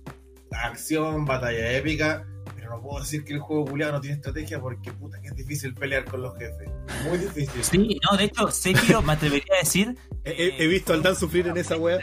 acción, 0.53 1.25
batalla 1.25 1.73
épica. 1.73 2.25
Pero 2.57 2.71
no 2.77 2.83
puedo 2.83 3.01
decir 3.01 3.25
que 3.25 3.35
el 3.35 3.41
juego 3.41 3.65
culiado 3.67 3.93
no 3.93 4.01
tiene 4.01 4.17
estrategia 4.17 4.61
porque 4.61 4.93
puta 4.93 5.21
que 5.21 5.29
es 5.29 5.37
difícil 5.37 5.75
pelear 5.75 6.05
con 6.05 6.23
los 6.23 6.37
jefes. 6.37 6.69
Muy 7.09 7.19
difícil. 7.19 7.63
Sí, 7.65 8.01
no, 8.11 8.17
de 8.17 8.25
hecho, 8.25 8.51
Sekiro 8.51 9.01
me 9.03 9.13
atrevería 9.13 9.55
a 9.57 9.65
decir. 9.65 9.97
He, 10.25 10.31
he- 10.33 10.65
he 10.65 10.67
visto 10.67 10.93
al 10.93 11.03
Dan 11.03 11.15
sufrir 11.17 11.47
en 11.49 11.57
esa 11.57 11.77
wea. 11.77 11.99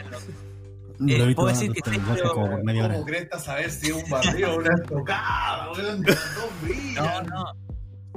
No 0.98 1.06
visto 1.26 1.42
puedo 1.42 1.48
decir 1.54 1.72
que 1.72 1.80
hasta 1.80 1.90
el 1.90 1.96
sí, 1.96 2.02
bajo 2.02 2.14
pero- 2.16 2.32
como 2.34 2.50
por 2.50 2.64
media 2.64 2.84
hora. 2.84 2.94
¿Cómo 2.94 3.06
crees 3.06 3.28
saber 3.38 3.70
si 3.70 3.86
es 3.88 3.92
un 4.02 4.10
barril 4.10 4.44
o 4.46 4.56
una 4.56 4.74
estocada? 4.74 5.72
weón? 5.72 6.04
No 6.96 7.22
No, 7.22 7.44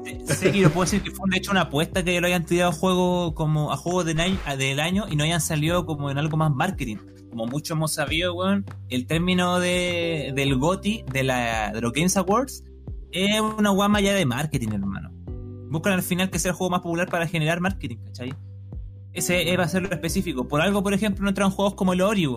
no. 0.04 0.26
Se- 0.28 0.36
Sekiro 0.36 0.70
puedo 0.70 0.86
decir 0.86 1.02
que 1.02 1.12
fue 1.12 1.30
de 1.30 1.38
hecho 1.38 1.52
una 1.52 1.62
apuesta 1.62 2.04
que 2.04 2.20
lo 2.22 2.28
hayan 2.28 2.46
tirado 2.46 2.72
a 2.72 2.74
juego 2.74 3.34
como 3.36 3.72
a 3.72 3.78
juego 3.78 4.04
del 4.04 4.20
año, 4.20 4.38
del 4.58 4.80
año 4.80 5.06
y 5.10 5.16
no 5.16 5.24
hayan 5.24 5.42
salido 5.42 5.86
como 5.86 6.10
en 6.12 6.18
algo 6.18 6.38
más 6.38 6.52
marketing. 6.54 6.98
Como 7.30 7.46
muchos 7.46 7.76
hemos 7.76 7.94
sabido, 7.94 8.34
weón, 8.34 8.66
el 8.90 9.06
término 9.06 9.60
de, 9.60 10.32
del 10.36 10.56
GOTY, 10.58 11.06
de, 11.12 11.24
la, 11.24 11.72
de 11.72 11.82
los 11.82 11.94
Games 11.94 12.18
Awards, 12.18 12.64
es 13.12 13.40
una 13.40 13.70
guama 13.70 14.02
ya 14.02 14.14
de 14.14 14.26
marketing, 14.26 14.70
hermano. 14.74 15.12
Buscan 15.70 15.94
al 15.94 16.02
final 16.02 16.32
que 16.32 16.40
sea 16.40 16.52
el 16.52 16.58
juego 16.58 16.72
más 16.72 16.82
popular 16.82 17.08
para 17.08 17.28
generar 17.28 17.60
marketing, 17.60 17.98
¿cachai? 18.06 18.34
Ese 19.14 19.56
va 19.58 19.64
a 19.66 19.68
ser 19.68 19.84
lo 19.84 19.90
específico. 19.90 20.48
Por 20.48 20.62
algo, 20.62 20.82
por 20.82 20.94
ejemplo, 20.94 21.24
no 21.24 21.30
entran 21.30 21.52
juegos 21.52 21.76
como 21.76 21.94
el 21.94 22.02
Ori. 22.02 22.28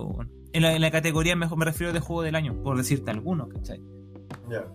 En 0.53 0.81
la, 0.83 0.91
categoría, 0.91 1.37
mejor 1.37 1.57
me 1.57 1.65
refiero 1.65 1.93
de 1.95 2.01
juego 2.01 2.21
del 2.23 2.35
año, 2.35 2.63
por 2.63 2.77
decirte 2.77 3.11
algunos, 3.11 3.49
¿cachai? 3.49 3.81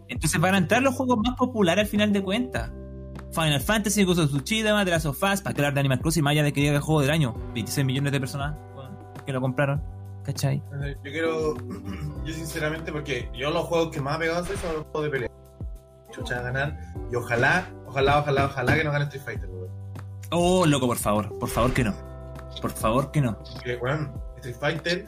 Entonces 0.07 0.39
van 0.39 0.55
a 0.55 0.57
entrar 0.57 0.81
los 0.81 0.95
juegos 0.95 1.17
más 1.17 1.35
populares 1.35 1.85
al 1.85 1.89
final 1.89 2.13
de 2.13 2.23
cuentas. 2.23 2.71
Final 3.31 3.61
Fantasy, 3.61 4.03
Ghost 4.03 4.19
of 4.19 4.31
Tsushima, 4.31 4.83
The 4.85 4.91
Last 4.91 5.05
of 5.05 5.21
Us, 5.21 5.41
para 5.41 5.55
hablar 5.55 5.73
de 5.73 5.79
Animal 5.81 5.99
Crossing, 5.99 6.23
más 6.23 6.31
allá 6.31 6.43
de 6.43 6.53
que 6.53 6.61
diga 6.61 6.73
el 6.73 6.81
juego 6.81 7.01
del 7.01 7.11
año. 7.11 7.35
26 7.53 7.85
millones 7.85 8.11
de 8.11 8.19
personas 8.19 8.55
bueno, 8.73 8.97
que 9.25 9.33
lo 9.33 9.41
compraron. 9.41 9.81
¿Cachai? 10.23 10.61
Yo 11.03 11.11
quiero, 11.11 11.55
yo 12.25 12.33
sinceramente, 12.33 12.91
porque 12.91 13.29
yo 13.33 13.49
los 13.51 13.65
juegos 13.65 13.91
que 13.91 14.01
más 14.01 14.15
ha 14.15 14.19
pegado 14.19 14.45
soy 14.45 14.57
son 14.57 14.73
los 14.73 14.83
juegos 14.87 15.03
de 15.03 15.09
pelea. 15.09 15.29
Chucha 16.11 16.41
ganar. 16.41 16.77
Y 17.11 17.15
ojalá, 17.15 17.69
ojalá, 17.85 18.19
ojalá, 18.19 18.45
ojalá 18.45 18.75
que 18.75 18.83
no 18.83 18.91
gane 18.91 19.05
Street 19.05 19.23
Fighter, 19.23 19.49
weón. 19.49 19.69
Oh, 20.31 20.65
loco, 20.65 20.87
por 20.87 20.97
favor. 20.97 21.37
Por 21.39 21.49
favor 21.49 21.73
que 21.73 21.83
no. 21.83 21.93
Por 22.61 22.71
favor 22.71 23.11
que 23.11 23.21
no. 23.21 23.37
Weón, 23.81 24.11
Street 24.37 24.55
Fighter, 24.59 25.07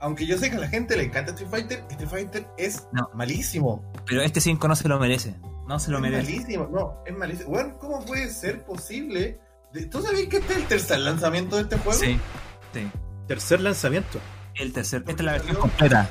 aunque 0.00 0.26
yo 0.26 0.36
sé 0.38 0.50
que 0.50 0.56
a 0.56 0.60
la 0.60 0.68
gente 0.68 0.96
le 0.96 1.04
encanta 1.04 1.32
Street 1.32 1.50
Fighter, 1.50 1.84
Street 1.90 2.08
Fighter 2.08 2.46
es 2.58 2.86
No. 2.92 3.08
malísimo. 3.14 3.84
Pero 4.06 4.22
este 4.22 4.40
5 4.40 4.68
no 4.68 4.76
se 4.76 4.88
lo 4.88 4.98
merece. 4.98 5.34
No 5.66 5.78
se 5.78 5.90
lo 5.90 5.96
es 5.98 6.02
merece. 6.02 6.30
malísimo, 6.32 6.68
no, 6.72 7.02
es 7.06 7.16
malísimo. 7.16 7.50
Weón, 7.50 7.76
¿cómo 7.78 8.04
puede 8.04 8.30
ser 8.30 8.64
posible? 8.64 9.40
de- 9.72 9.86
¿Tú 9.86 10.00
sabías 10.00 10.28
que 10.28 10.38
este 10.38 10.52
es 10.54 10.58
el 10.60 10.66
tercer 10.66 10.98
lanzamiento 11.00 11.56
de 11.56 11.62
este 11.62 11.76
juego? 11.78 11.98
Sí. 11.98 12.18
Sí. 12.72 12.86
Tercer 13.26 13.60
lanzamiento. 13.60 14.20
El 14.54 14.72
tercer. 14.72 15.00
Esta 15.06 15.12
es 15.12 15.24
la 15.26 15.32
versión 15.32 15.56
completa. 15.56 16.10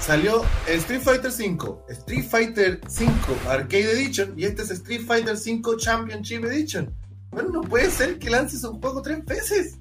Salió 0.00 0.42
Street 0.68 1.00
Fighter 1.02 1.30
5, 1.30 1.84
Street 1.88 2.24
Fighter 2.28 2.80
5 2.88 3.36
Arcade 3.48 3.92
Edition 3.92 4.32
y 4.36 4.44
este 4.44 4.62
es 4.62 4.70
Street 4.70 5.02
Fighter 5.06 5.36
5 5.36 5.76
Championship 5.76 6.44
Edition. 6.44 6.94
Bueno, 7.30 7.50
no 7.50 7.60
puede 7.62 7.90
ser 7.90 8.18
que 8.18 8.30
lances 8.30 8.64
un 8.64 8.80
juego 8.80 9.02
tres 9.02 9.24
veces. 9.24 9.78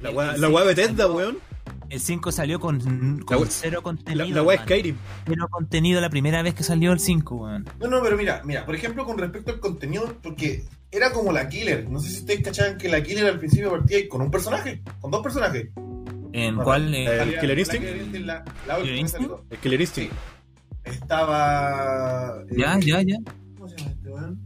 La 0.00 0.10
El- 0.10 0.16
wea, 0.16 0.34
el 0.34 0.40
la 0.40 0.48
wea 0.48 0.58
cinco 0.58 0.66
Bethesda, 0.66 1.02
salió- 1.04 1.16
weón. 1.16 1.38
El 1.90 2.00
5 2.00 2.32
salió 2.32 2.60
con, 2.60 2.80
con 3.24 3.40
La 3.40 3.46
cero 3.48 3.76
La, 3.78 3.82
contenido. 3.82 4.26
la 4.36 4.42
wea 4.42 4.56
man. 4.58 4.66
Skyrim. 4.66 4.96
Cero 5.26 5.48
contenido 5.50 6.00
la 6.00 6.10
primera 6.10 6.42
vez 6.42 6.54
que 6.54 6.62
salió 6.62 6.92
el 6.92 7.00
5, 7.00 7.34
weón. 7.34 7.64
No, 7.80 7.88
no, 7.88 8.02
pero 8.02 8.16
mira, 8.16 8.42
mira, 8.44 8.66
por 8.66 8.74
ejemplo, 8.74 9.04
con 9.06 9.16
respecto 9.18 9.52
al 9.52 9.60
contenido, 9.60 10.14
porque 10.22 10.64
era 10.90 11.12
como 11.12 11.32
la 11.32 11.48
Killer. 11.48 11.88
No 11.88 11.98
sé 12.00 12.10
si 12.10 12.18
ustedes 12.18 12.42
cachaban 12.42 12.76
que 12.78 12.88
la 12.88 13.02
Killer 13.02 13.26
al 13.26 13.38
principio 13.38 13.70
partía 13.70 14.06
con 14.08 14.20
un 14.20 14.30
personaje, 14.30 14.82
con 15.00 15.10
dos 15.10 15.22
personajes. 15.22 15.68
¿En 16.32 16.56
Bueno, 16.56 16.64
cuál? 16.64 16.94
eh, 16.94 17.22
¿El 17.22 17.38
Killer 17.40 17.56
la 17.56 17.60
Instinct? 17.60 18.14
La, 18.26 18.44
la. 18.66 18.76
El 18.78 19.58
Killer 19.62 19.80
Instinct. 19.80 20.12
Estaba. 20.84 22.42
eh, 22.50 22.54
ya, 22.56 22.78
ya, 22.80 23.02
ya. 23.02 23.16
¿Cómo 23.56 23.68
se 23.68 23.76
llama 23.76 23.90
este 23.92 24.10
weón? 24.10 24.44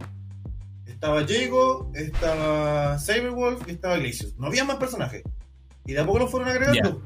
estaba 0.87 1.25
Jago, 1.27 1.91
estaba 1.95 2.97
Cyberwolf 3.01 3.67
y 3.69 3.73
estaba 3.73 3.97
Glacius. 3.97 4.37
No 4.39 4.47
había 4.47 4.65
más 4.65 4.77
personajes. 4.77 5.23
Y 5.85 5.95
de 5.95 6.01
a 6.01 6.07
poco 6.07 6.21
los 6.21 6.31
fueron 6.31 6.49
agregando. 6.49 7.03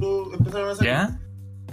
Tú- 0.00 0.32
Empezaron 0.32 0.68
a 0.68 0.72
hacer. 0.72 0.86
¿Ya? 0.86 1.20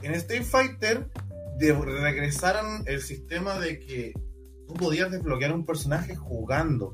En 0.04 0.14
Street 0.14 0.44
Fighter 0.44 1.10
de- 1.58 1.74
regresaron 1.74 2.84
el 2.86 3.02
sistema 3.02 3.58
de 3.60 3.80
que 3.80 4.14
tú 4.68 4.74
podías 4.76 5.10
desbloquear 5.12 5.54
un 5.54 5.66
personaje 5.66 6.16
jugando. 6.16 6.94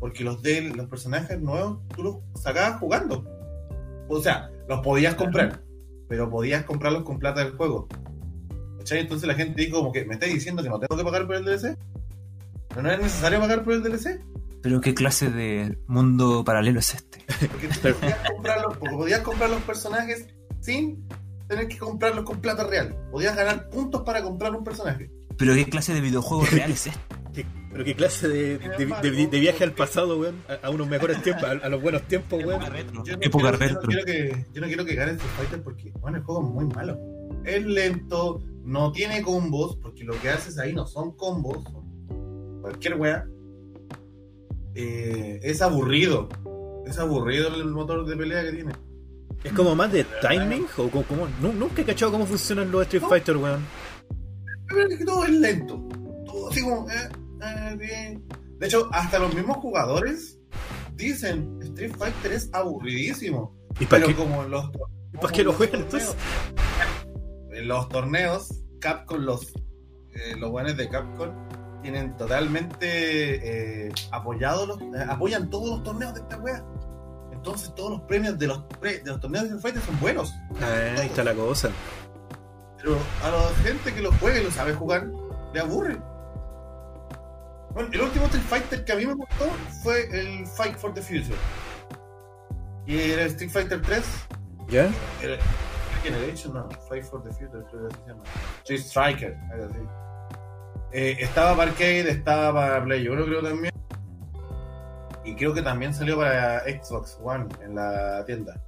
Porque 0.00 0.24
los 0.24 0.42
de 0.42 0.62
los 0.62 0.88
personajes 0.88 1.40
nuevos 1.40 1.78
tú 1.94 2.02
los 2.02 2.16
sacabas 2.40 2.80
jugando. 2.80 3.24
O 4.08 4.20
sea, 4.20 4.50
los 4.68 4.80
podías 4.80 5.14
comprar. 5.14 5.62
Pero 6.08 6.28
podías 6.30 6.64
comprarlos 6.64 7.04
con 7.04 7.18
plata 7.18 7.44
del 7.44 7.52
juego. 7.56 7.86
¿Cachai? 8.78 9.00
Entonces 9.00 9.28
la 9.28 9.34
gente 9.34 9.62
dijo 9.62 9.78
como 9.78 9.92
que 9.92 10.04
me 10.04 10.14
estáis 10.14 10.34
diciendo 10.34 10.62
que 10.62 10.68
no 10.68 10.78
tengo 10.80 10.96
que 10.96 11.04
pagar 11.04 11.26
por 11.26 11.36
el 11.36 11.44
DLC. 11.44 11.76
¿No 12.82 12.90
es 12.90 12.98
necesario 12.98 13.38
pagar 13.38 13.62
por 13.62 13.74
el 13.74 13.82
DLC? 13.82 14.20
Pero 14.62 14.80
qué 14.80 14.94
clase 14.94 15.30
de 15.30 15.78
mundo 15.86 16.44
paralelo 16.44 16.80
es 16.80 16.94
este. 16.94 17.24
Porque 17.50 17.68
tú 17.68 17.80
podías 18.00 18.18
comprarlos, 18.32 18.76
porque 18.78 18.96
podías 18.96 19.20
comprar 19.20 19.50
los 19.50 19.62
personajes 19.62 20.26
sin 20.62 21.06
tener 21.48 21.68
que 21.68 21.76
comprarlos 21.76 22.24
con 22.24 22.40
plata 22.40 22.64
real. 22.66 22.96
Podías 23.10 23.36
ganar 23.36 23.68
puntos 23.68 24.00
para 24.02 24.22
comprar 24.22 24.54
un 24.56 24.64
personaje. 24.64 25.10
Pero 25.36 25.54
qué 25.54 25.66
clase 25.66 25.92
de 25.92 26.00
videojuego 26.00 26.44
real 26.50 26.70
es 26.70 26.86
este. 26.86 27.00
¿Qué- 27.34 27.46
pero 27.72 27.84
qué 27.84 27.94
clase 27.94 28.28
de, 28.28 28.58
de- 28.58 28.86
de- 28.86 29.26
de 29.26 29.40
viaje 29.40 29.64
al 29.64 29.72
pasado, 29.72 30.18
weón. 30.18 30.36
A, 30.48 30.66
a 30.66 30.70
unos 30.70 30.88
mejores 30.88 31.22
tiempos, 31.22 31.44
a, 31.44 31.50
a 31.52 31.68
los 31.68 31.80
buenos 31.82 32.02
tiempos, 32.02 32.42
weón. 32.44 32.60
retro. 32.70 33.02
Yo 33.04 33.16
no, 33.16 33.22
Época 33.22 33.50
quiero, 33.52 33.58
yo, 33.58 33.74
no 33.74 33.80
retro. 33.80 33.88
quiero 33.88 34.04
que, 34.04 34.46
yo 34.52 34.60
no 34.60 34.66
quiero 34.66 34.84
que 34.84 34.94
gane 34.94 35.12
Street 35.12 35.32
Fighter 35.36 35.62
porque 35.62 35.92
bueno, 36.00 36.18
el 36.18 36.22
juego 36.24 36.42
es 36.46 36.50
muy 36.54 36.64
malo. 36.66 36.98
Es 37.44 37.64
lento, 37.66 38.42
no 38.64 38.92
tiene 38.92 39.22
combos, 39.22 39.76
porque 39.82 40.04
lo 40.04 40.18
que 40.20 40.28
haces 40.30 40.58
ahí 40.58 40.72
no 40.74 40.86
son 40.86 41.16
combos, 41.16 41.64
son 41.64 42.60
cualquier 42.60 42.94
wea. 43.00 43.26
Eh, 44.74 45.40
es 45.42 45.60
aburrido. 45.62 46.28
Es 46.86 46.98
aburrido 46.98 47.48
el 47.54 47.66
motor 47.66 48.06
de 48.06 48.16
pelea 48.16 48.42
que 48.44 48.52
tiene. 48.52 48.72
Es 49.44 49.52
como 49.52 49.74
más 49.74 49.90
de 49.92 50.04
timing 50.20 50.66
o 50.76 50.88
como, 50.88 51.04
como- 51.04 51.28
nu- 51.40 51.52
nunca 51.52 51.82
he 51.82 51.84
cachado 51.84 52.12
cómo 52.12 52.26
funcionan 52.26 52.70
los 52.70 52.82
Street 52.82 53.02
Fighter, 53.08 53.36
weón. 53.36 53.64
Todo 55.04 55.24
es 55.24 55.30
lento. 55.30 55.88
Todo 56.24 56.50
así 56.50 56.62
como. 56.62 56.88
eh, 56.90 57.08
eh, 57.42 57.76
bien. 57.78 58.24
De 58.58 58.66
hecho, 58.66 58.88
hasta 58.92 59.18
los 59.18 59.34
mismos 59.34 59.56
jugadores 59.58 60.38
dicen: 60.94 61.58
Street 61.62 61.92
Fighter 61.98 62.32
es 62.32 62.48
aburridísimo. 62.52 63.54
¿Y 63.80 63.86
para 63.86 64.04
Pero 64.04 64.16
qué, 64.16 64.22
como 64.22 64.42
los. 64.44 64.70
¿y 65.12 65.16
para 65.18 65.32
qué 65.32 65.42
lo 65.44 65.52
juegan 65.52 65.82
entonces? 65.82 66.14
En 67.52 67.68
los 67.68 67.88
torneos, 67.88 68.48
Capcom, 68.80 69.18
los, 69.20 69.52
eh, 70.14 70.36
los 70.38 70.50
buenos 70.50 70.76
de 70.76 70.88
Capcom, 70.88 71.30
tienen 71.82 72.16
totalmente 72.16 73.86
eh, 73.88 73.92
apoyado 74.10 74.66
los, 74.66 74.80
eh, 74.80 75.04
apoyan 75.08 75.50
todos 75.50 75.68
los 75.70 75.82
torneos 75.82 76.14
de 76.14 76.20
esta 76.20 76.38
wea. 76.38 76.64
Entonces 77.42 77.74
todos 77.74 77.90
los 77.90 78.00
premios 78.02 78.38
de 78.38 78.46
los, 78.46 78.58
pre- 78.80 79.00
de 79.00 79.10
los 79.10 79.18
torneos 79.18 79.48
de 79.48 79.56
Street 79.56 79.74
Fighter 79.74 79.82
son 79.82 79.98
buenos. 80.00 80.32
Ah, 80.60 81.00
ahí 81.00 81.06
está 81.08 81.24
la 81.24 81.34
cosa. 81.34 81.70
Pero 82.78 82.96
a 83.24 83.30
la 83.30 83.48
gente 83.64 83.92
que 83.92 84.00
lo 84.00 84.12
juega 84.12 84.38
y 84.38 84.44
lo 84.44 84.50
sabe 84.52 84.72
jugar, 84.74 85.08
le 85.52 85.58
aburre. 85.60 85.96
Bueno, 87.74 87.88
el 87.92 88.00
último 88.00 88.26
Street 88.26 88.44
Fighter 88.48 88.84
que 88.84 88.92
a 88.92 88.96
mí 88.96 89.06
me 89.06 89.14
gustó 89.14 89.46
fue 89.82 90.04
el 90.16 90.46
Fight 90.46 90.76
for 90.76 90.94
the 90.94 91.02
Future. 91.02 91.34
Y 92.86 92.96
era 93.10 93.24
Street 93.24 93.50
Fighter 93.50 93.82
3. 93.82 94.04
¿Ya? 94.68 94.88
Era 95.20 95.36
Generation, 96.04 96.54
no, 96.54 96.68
Fight 96.88 97.02
for 97.04 97.24
the 97.24 97.30
Future, 97.30 97.64
creo 97.70 97.88
que 97.88 97.94
se 97.96 98.00
llama. 98.08 98.22
Street 98.62 98.80
Striker, 98.80 99.36
algo 99.52 99.64
así. 99.64 99.78
Eh, 100.92 101.16
estaba 101.18 101.56
para 101.56 101.70
arcade, 101.72 102.08
estaba 102.10 102.52
para 102.52 102.84
Play 102.84 103.08
1, 103.08 103.24
creo 103.24 103.42
también. 103.42 103.72
Y 105.24 105.34
creo 105.34 105.54
que 105.54 105.62
también 105.62 105.94
salió 105.94 106.16
para 106.16 106.60
Xbox 106.64 107.18
One 107.22 107.46
en 107.64 107.74
la 107.76 108.24
tienda. 108.26 108.60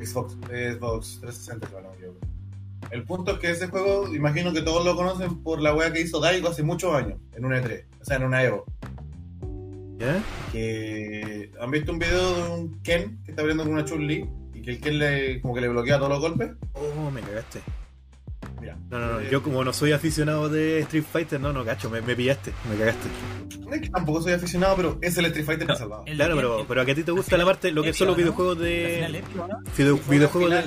Xbox, 0.00 0.34
Xbox 0.34 1.20
360, 1.20 1.66
si 1.66 1.74
no 1.74 1.80
me 1.82 1.94
equivoco. 1.96 2.18
El 2.90 3.04
punto 3.04 3.32
es 3.32 3.38
que 3.38 3.50
ese 3.50 3.68
juego, 3.68 4.14
imagino 4.14 4.52
que 4.52 4.62
todos 4.62 4.84
lo 4.84 4.94
conocen 4.94 5.42
por 5.42 5.60
la 5.60 5.74
wea 5.74 5.92
que 5.92 6.00
hizo 6.00 6.20
Daigo 6.20 6.48
hace 6.48 6.62
muchos 6.62 6.94
años, 6.94 7.18
en 7.34 7.44
una 7.44 7.60
E3, 7.60 7.84
o 8.00 8.04
sea, 8.04 8.16
en 8.16 8.24
una 8.24 8.42
Evo. 8.42 8.64
¿Ya? 9.98 10.22
Que 10.52 11.50
han 11.60 11.70
visto 11.70 11.92
un 11.92 11.98
video 11.98 12.34
de 12.34 12.50
un 12.50 12.82
Ken 12.82 13.20
que 13.24 13.30
está 13.30 13.42
peleando 13.42 13.64
con 13.64 13.72
una 13.72 13.84
Chun-Li 13.84 14.28
y 14.54 14.62
que 14.62 14.72
el 14.72 14.80
Ken 14.80 14.98
le, 14.98 15.40
como 15.40 15.54
que 15.54 15.60
le 15.60 15.68
bloquea 15.68 15.96
todos 15.96 16.10
los 16.10 16.20
golpes. 16.20 16.50
Oh, 16.74 17.10
me 17.10 17.20
cagaste. 17.20 17.60
Mira, 18.64 18.78
No, 18.90 18.98
no, 18.98 19.06
no. 19.12 19.20
eh, 19.20 19.28
Yo 19.30 19.42
como 19.42 19.62
no 19.62 19.72
soy 19.74 19.92
aficionado 19.92 20.48
de 20.48 20.78
Street 20.80 21.04
Fighter, 21.10 21.38
no, 21.40 21.52
no, 21.52 21.64
cacho, 21.64 21.90
me, 21.90 22.00
me 22.00 22.16
pillaste, 22.16 22.52
me 22.70 22.76
cagaste. 22.78 23.08
no 23.60 23.74
es 23.74 23.80
que 23.82 23.90
tampoco 23.90 24.22
soy 24.22 24.32
aficionado, 24.32 24.74
pero 24.76 24.98
es 25.02 25.16
el 25.18 25.26
Street 25.26 25.44
Fighter 25.44 25.66
que 25.66 25.72
ha 25.72 25.76
salvado. 25.76 26.04
El- 26.06 26.16
Claro, 26.16 26.34
pero, 26.36 26.60
el- 26.60 26.66
pero 26.66 26.80
a 26.80 26.84
que 26.86 26.92
a 26.92 26.94
ti 26.94 27.02
te 27.02 27.12
gusta 27.12 27.36
la 27.36 27.44
parte, 27.44 27.70
lo 27.72 27.82
que 27.82 27.92
son 27.92 28.06
los 28.08 28.16
¿no? 28.16 28.22
videojuegos 28.22 28.56
La 28.58 28.64
final 28.64 29.12
de... 29.12 29.22
¿no? 29.36 29.98
videojuegos 30.08 30.50
de... 30.50 30.64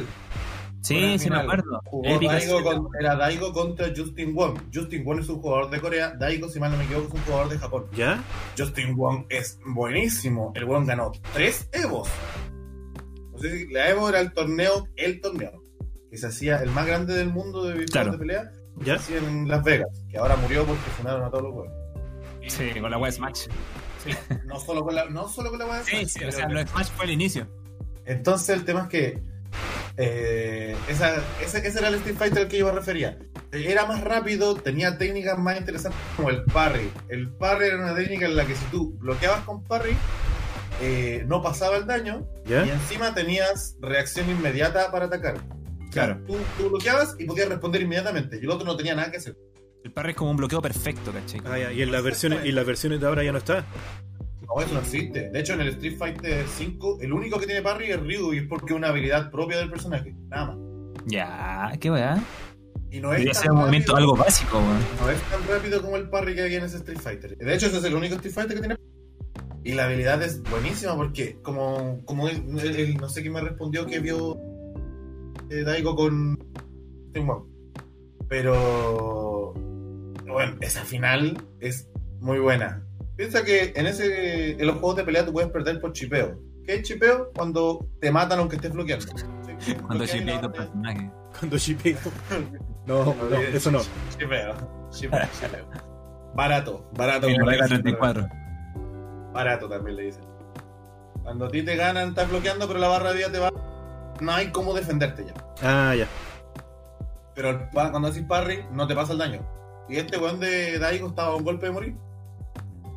Sí, 0.82 1.20
sí 1.20 1.30
me 1.30 1.38
acuerdo. 1.38 1.82
Jugó 1.86 2.20
Daigo 2.20 2.64
con- 2.64 2.88
era 2.98 3.16
Daigo 3.16 3.52
contra 3.52 3.88
Justin 3.94 4.34
Wong. 4.34 4.58
Justin 4.74 5.04
Wong 5.04 5.20
es 5.20 5.28
un 5.28 5.42
jugador 5.42 5.70
de 5.70 5.82
Corea. 5.82 6.14
Daigo, 6.18 6.48
si 6.48 6.60
mal 6.62 6.72
no 6.72 6.78
me 6.78 6.86
equivoco, 6.86 7.08
es 7.08 7.14
un 7.16 7.22
jugador 7.26 7.50
de 7.50 7.58
Japón. 7.58 7.86
¿Ya? 7.94 8.24
Justin 8.58 8.96
Wong 8.96 9.26
es 9.28 9.60
buenísimo. 9.66 10.54
El 10.56 10.64
Wong 10.66 10.86
ganó 10.88 11.12
tres 11.34 11.68
Evos. 11.74 12.08
No 13.34 13.40
sé 13.40 13.58
si 13.58 13.68
la 13.74 13.90
Evo 13.90 14.08
era 14.08 14.20
el 14.22 14.32
torneo, 14.34 14.88
el 14.96 15.20
torneo, 15.20 15.52
que 16.10 16.18
se 16.18 16.28
hacía 16.28 16.58
el 16.62 16.70
más 16.72 16.86
grande 16.86 17.14
del 17.16 17.30
mundo 17.30 17.64
de 17.64 17.74
videojuegos 17.74 17.92
Claro. 17.92 18.12
de 18.14 18.18
pelea. 18.18 18.52
¿Ya? 18.78 18.98
Se 19.00 19.18
hacía 19.18 19.28
en 19.30 19.48
Las 19.48 19.64
Vegas, 19.64 19.90
que 20.10 20.18
ahora 20.18 20.36
murió 20.36 20.66
porque 20.66 20.82
funaron 20.98 21.24
a 21.24 21.30
todos 21.30 21.44
los 21.44 21.54
juegos. 21.54 21.74
Sí, 22.48 22.80
con 22.80 22.90
la 22.92 22.98
web 22.98 23.12
Smash. 23.12 23.48
No 24.46 24.60
solo 24.60 24.84
con 24.86 24.96
la, 24.96 25.06
no 25.10 25.28
solo 25.28 25.50
con 25.50 25.60
la 25.60 25.66
wea 25.66 25.78
de 25.80 25.84
Sí, 25.84 25.92
Smash, 26.06 26.08
sí, 26.08 26.24
o 26.26 26.32
sea, 26.32 26.48
lo 26.48 26.60
de 26.60 26.68
Smash 26.68 26.88
fue 26.96 27.06
el 27.06 27.12
inicio. 27.12 27.48
Entonces 28.06 28.50
el 28.50 28.64
tema 28.64 28.84
es 28.84 28.88
que 28.88 29.22
eh, 29.98 30.76
esa, 30.88 31.16
ese, 31.44 31.68
ese 31.68 31.80
era 31.80 31.88
el 31.90 31.96
Street 31.96 32.16
Fighter 32.18 32.44
al 32.44 32.48
que 32.48 32.58
yo 32.60 32.66
me 32.68 32.72
refería. 32.72 33.18
Era 33.52 33.86
más 33.86 34.02
rápido, 34.04 34.56
tenía 34.56 34.98
técnicas 34.98 35.38
más 35.40 35.58
interesantes 35.58 36.00
como 36.16 36.30
el 36.30 36.44
parry. 36.46 36.90
El 37.10 37.30
parry 37.32 37.68
era 37.68 37.78
una 37.78 37.96
técnica 37.96 38.26
en 38.28 38.36
la 38.36 38.46
que 38.46 38.56
si 38.56 38.66
tú 38.66 38.96
bloqueabas 39.00 39.44
con 39.46 39.64
parry, 39.64 39.98
eh, 40.82 41.24
no 41.28 41.42
pasaba 41.42 41.78
el 41.78 41.88
daño 41.88 42.28
y 42.46 42.54
encima 42.54 43.14
tenías 43.16 43.76
reacción 43.82 44.30
inmediata 44.30 44.92
para 44.92 45.06
atacar. 45.06 45.36
Claro. 46.06 46.24
Tú, 46.28 46.36
tú 46.58 46.70
bloqueabas 46.70 47.16
y 47.20 47.26
podías 47.26 47.50
responder 47.50 47.82
inmediatamente 47.82 48.38
y 48.42 48.44
el 48.46 48.50
otro 48.52 48.66
no 48.66 48.76
tenía 48.78 48.96
nada 48.96 49.10
que 49.12 49.18
hacer. 49.18 49.36
El 49.84 49.92
parry 49.92 50.12
es 50.12 50.18
como 50.18 50.32
un 50.32 50.38
bloqueo 50.38 50.62
perfecto, 50.62 51.12
¿cachai? 51.12 51.42
Ah, 51.46 51.58
ya, 51.58 51.72
Y 51.72 51.82
en 51.82 51.92
las 51.92 52.04
versiones, 52.04 52.46
y 52.46 52.52
las 52.52 52.66
versiones 52.66 53.00
de 53.00 53.08
ahora 53.08 53.24
ya 53.24 53.32
no 53.32 53.38
está. 53.38 53.66
No, 54.42 54.62
eso 54.62 54.74
no 54.74 54.80
existe. 54.80 55.30
De 55.30 55.40
hecho, 55.40 55.54
en 55.54 55.62
el 55.62 55.68
Street 55.70 55.98
Fighter 55.98 56.46
5, 56.48 57.00
el 57.02 57.14
único 57.14 57.40
que 57.40 57.46
tiene 57.46 57.62
parry 57.62 57.92
es 57.92 58.00
Ryu 58.00 58.34
y 58.34 58.38
es 58.40 58.48
porque 58.48 58.74
es 58.74 58.78
una 58.78 58.90
habilidad 58.90 59.30
propia 59.32 59.58
del 59.58 59.70
personaje. 59.70 60.14
Nada 60.30 60.48
más. 60.48 60.58
Ya, 61.06 61.72
qué 61.80 61.92
weá. 61.92 62.22
Y 62.90 63.00
no 63.00 63.10
es 63.12 63.20
Debería 63.20 63.34
tan 63.34 63.42
ser 63.44 63.52
un 63.52 63.58
movimiento 63.60 63.92
rápido. 63.94 64.12
algo 64.12 64.24
básico. 64.24 64.62
No 65.02 65.10
es 65.10 65.22
tan 65.24 65.48
rápido 65.48 65.82
como 65.82 65.98
el 65.98 66.10
parry 66.10 66.36
que 66.36 66.42
hay 66.44 66.56
en 66.56 66.64
ese 66.64 66.78
Street 66.78 67.00
Fighter. 67.00 67.38
De 67.38 67.54
hecho, 67.54 67.68
ese 67.68 67.78
es 67.78 67.84
el 67.84 67.96
único 67.96 68.16
Street 68.16 68.34
Fighter 68.34 68.56
que 68.56 68.60
tiene. 68.62 68.76
Y 69.64 69.74
la 69.74 69.86
habilidad 69.86 70.22
es 70.24 70.42
buenísima 70.44 70.96
porque, 70.96 71.38
como, 71.42 72.02
como 72.06 72.30
él, 72.30 72.44
él- 72.62 72.76
él- 72.78 72.98
no 72.98 73.10
sé 73.10 73.22
quién 73.22 73.34
me 73.34 73.42
respondió 73.42 73.86
que 73.86 74.00
vio 74.00 74.38
eh, 75.50 75.64
Daigo 75.64 75.96
con 75.96 76.38
Team 77.14 77.30
One. 77.30 77.46
Pero, 78.30 79.54
bueno, 80.28 80.58
esa 80.62 80.84
final 80.84 81.42
es 81.60 81.90
muy 82.20 82.40
buena. 82.40 82.84
Piensa 83.16 83.44
que 83.44 83.74
en 83.76 83.88
ese 83.88 84.52
en 84.52 84.68
los 84.68 84.76
juegos 84.76 84.98
de 84.98 85.04
pelea 85.04 85.26
tú 85.26 85.34
puedes 85.34 85.50
perder 85.50 85.80
por 85.82 85.94
chipeo. 85.94 86.40
¿Qué 86.66 86.76
es 86.76 86.84
chipeo? 86.84 87.32
Cuando 87.34 87.88
te 88.02 88.12
matan 88.12 88.40
aunque 88.40 88.58
estés 88.58 88.74
bloqueando. 88.74 89.06
Sí, 89.60 89.74
Cuando 89.74 90.06
no 90.06 90.42
tu 90.42 90.52
personaje. 90.52 91.12
Cuando 91.40 91.58
shippeo. 91.58 91.98
No, 92.88 93.04
no, 93.04 93.38
eso 93.38 93.70
no. 93.70 93.82
Chipeo, 94.18 94.56
chipeo, 94.92 95.20
chipeo. 95.42 95.66
Barato, 96.34 96.90
barato. 96.94 97.28
En 97.28 97.34
como 97.34 97.48
la 97.48 97.52
le 97.52 97.58
regla 97.58 97.78
dicen, 97.78 97.84
34. 97.84 98.28
Barato 99.34 99.68
también 99.68 99.98
le 99.98 100.04
dicen. 100.04 100.24
Cuando 101.22 101.46
a 101.46 101.50
ti 101.50 101.64
te 101.64 101.76
ganan, 101.76 102.10
estás 102.10 102.30
bloqueando, 102.30 102.66
pero 102.66 102.80
la 102.80 102.88
barra 102.88 103.10
de 103.10 103.18
vida 103.18 103.32
te 103.32 103.40
va. 103.40 103.52
No 104.22 104.32
hay 104.32 104.52
cómo 104.52 104.74
defenderte 104.74 105.26
ya. 105.26 105.34
Ah, 105.62 105.96
ya. 105.96 106.08
Pero 107.36 107.50
el 107.52 107.60
cuando 107.72 108.08
haces 108.08 108.24
parry, 108.24 108.66
no 108.72 108.88
te 108.88 108.96
pasa 108.96 109.14
el 109.14 109.20
daño. 109.20 109.42
Y 109.90 109.98
este 109.98 110.18
weón 110.18 110.40
de 110.40 110.80
Daigo 110.80 111.08
estaba 111.10 111.30
a 111.30 111.36
un 111.36 111.44
golpe 111.44 111.68
de 111.68 111.72
morir. 111.72 111.96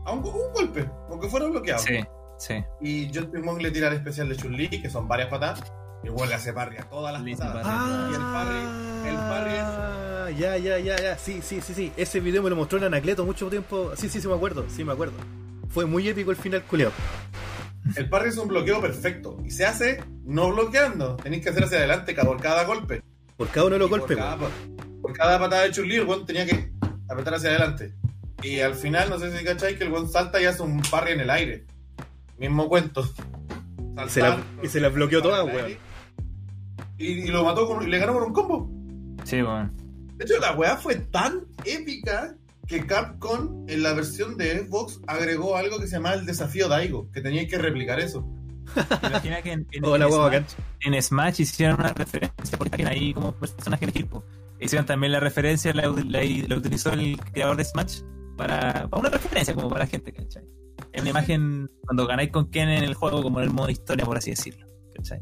A 0.06 0.12
un, 0.12 0.18
un 0.24 0.52
golpe, 0.54 0.88
aunque 1.11 1.28
fuera 1.28 1.46
bloqueado. 1.46 1.83
Sí, 1.83 2.00
sí. 2.38 2.64
Y 2.80 3.06
Justin 3.14 3.44
Wong 3.44 3.61
le 3.61 3.70
tira 3.70 3.88
el 3.88 3.94
especial 3.94 4.28
de 4.28 4.37
Chun-Li, 4.37 4.68
que 4.83 4.88
son 4.90 5.06
varias 5.06 5.28
patadas. 5.28 5.62
Y 6.02 6.09
weón 6.09 6.28
le 6.30 6.35
hace 6.37 6.52
parry 6.54 6.78
a 6.78 6.88
todas 6.88 7.12
las 7.12 7.22
Le 7.22 7.33
hizo 7.33 7.42
patadas. 7.42 7.66
parry. 7.66 8.11
Y 8.11 8.14
el 8.14 8.20
parry, 8.22 9.09
el 9.11 9.16
parry 9.16 9.50
es. 9.52 9.61
Ah, 9.62 10.30
Ya, 10.37 10.56
ya, 10.56 10.78
ya, 10.78 10.96
ya. 10.96 11.18
Sí, 11.18 11.42
sí, 11.42 11.61
sí, 11.61 11.74
sí. 11.74 11.92
Ese 11.96 12.20
video 12.20 12.42
me 12.42 12.48
lo 12.50 12.56
mostró 12.56 12.78
el 12.78 12.85
Anacleto 12.85 13.24
mucho 13.26 13.48
tiempo. 13.48 13.92
Sí, 13.96 14.09
sí, 14.09 14.20
sí, 14.20 14.26
me 14.28 14.35
acuerdo. 14.35 14.64
Sí, 14.68 14.85
me 14.85 14.92
acuerdo. 14.92 15.14
Fue 15.68 15.85
muy 15.85 16.09
épico 16.09 16.30
el 16.30 16.37
final, 16.38 16.62
culiao. 16.62 16.90
El 17.96 18.09
parry 18.09 18.29
es 18.31 18.37
un 18.38 18.48
bloqueo 18.48 18.81
perfecto. 18.81 19.37
Y 19.44 19.50
se 19.50 19.64
hace 19.66 20.03
no 20.24 20.53
bloqueando. 20.53 21.16
Tenéis 21.16 21.42
que 21.42 21.50
hacer 21.50 21.64
hacia 21.64 21.79
adelante 21.79 22.14
cada- 22.14 22.29
por 22.29 22.40
cada 22.40 22.64
golpe. 22.64 23.03
Por 23.37 23.48
cada 23.48 23.66
uno 23.66 23.74
de 23.74 23.79
los 23.81 23.88
Y 23.88 23.90
por 23.90 23.98
golpes, 24.00 24.16
cada, 24.18 24.37
weón. 24.37 24.53
por 25.03 25.12
cada 25.12 25.38
patada 25.38 25.62
de 25.62 25.70
Chun-Li, 25.72 25.96
el 25.96 26.07
weón 26.07 26.26
tenía 26.26 26.46
que 26.46 26.72
apretar 27.09 27.35
hacia 27.35 27.50
adelante. 27.50 27.94
Y 28.42 28.61
al 28.61 28.74
final, 28.74 29.11
no 29.11 29.18
sé 29.18 29.37
si 29.37 29.44
cacháis 29.44 29.76
que 29.76 29.85
el 29.85 29.90
buen 29.90 30.09
salta 30.09 30.40
y 30.40 30.44
hace 30.46 30.62
un 30.62 30.81
parry 30.83 31.12
en 31.12 31.20
el 31.20 31.31
aire. 31.31 31.66
Mismo 32.38 32.68
cuento. 32.68 33.03
Y 34.07 34.09
se 34.09 34.20
la- 34.20 34.40
y 34.62 34.68
se 34.68 34.81
las 34.81 34.92
bloqueó 34.92 35.18
el 35.18 35.55
weón. 35.55 35.72
Y, 36.98 37.07
y 37.07 37.26
lo 37.29 37.44
mató 37.44 37.66
con, 37.66 37.83
y 37.83 37.87
le 37.90 37.98
ganó 37.98 38.12
con 38.14 38.22
un 38.24 38.33
combo. 38.33 38.70
Sí, 39.24 39.42
weón. 39.42 39.72
De 40.16 40.24
hecho, 40.24 40.38
la 40.38 40.53
weá 40.53 40.76
fue 40.76 40.96
tan 40.96 41.46
épica 41.64 42.35
que 42.70 42.87
Capcom 42.87 43.64
en 43.68 43.83
la 43.83 43.92
versión 43.94 44.37
de 44.37 44.61
Xbox 44.64 45.00
agregó 45.09 45.56
algo 45.56 45.78
que 45.80 45.87
se 45.88 45.96
llamaba 45.96 46.14
el 46.14 46.24
desafío 46.24 46.68
Daigo, 46.68 47.11
que 47.11 47.20
teníais 47.20 47.48
que 47.50 47.59
replicar 47.59 47.98
eso. 48.00 48.24
Imagina 49.02 49.42
que 49.42 49.52
en, 49.52 49.66
en- 49.72 49.85
Hola, 49.85 50.06
en 50.06 50.12
huevo, 50.12 50.28
Smash, 50.28 50.44
en 50.83 51.02
Smash 51.02 51.40
hicieron 51.40 51.80
una 51.80 51.92
referencia, 51.92 52.56
porque 52.56 52.87
ahí 52.87 53.12
como 53.12 53.33
personaje 53.33 53.87
de 53.87 53.90
equipo. 53.90 54.24
Hicieron 54.61 54.87
también 54.87 55.12
la 55.12 55.18
referencia, 55.20 55.72
la, 55.74 55.83
la- 55.88 56.22
la 56.48 56.56
utilizó 56.56 56.92
el 56.92 57.18
creador 57.33 57.56
de 57.56 57.64
Smash 57.64 58.02
para, 58.37 58.87
para 58.88 59.00
una 59.00 59.11
referencia, 59.11 59.52
como 59.54 59.68
para 59.68 59.80
la 59.85 59.90
gente, 59.90 60.12
¿cachai? 60.12 60.44
Es 60.92 61.00
una 61.02 61.11
imagen 61.11 61.68
cuando 61.85 62.06
ganáis 62.06 62.30
con 62.30 62.50
Ken 62.50 62.68
en 62.68 62.85
el 62.85 62.94
juego, 62.94 63.22
como 63.22 63.40
en 63.40 63.46
el 63.46 63.52
modo 63.52 63.68
historia, 63.68 64.04
por 64.06 64.16
así 64.16 64.30
decirlo, 64.30 64.66
¿cachai? 64.94 65.20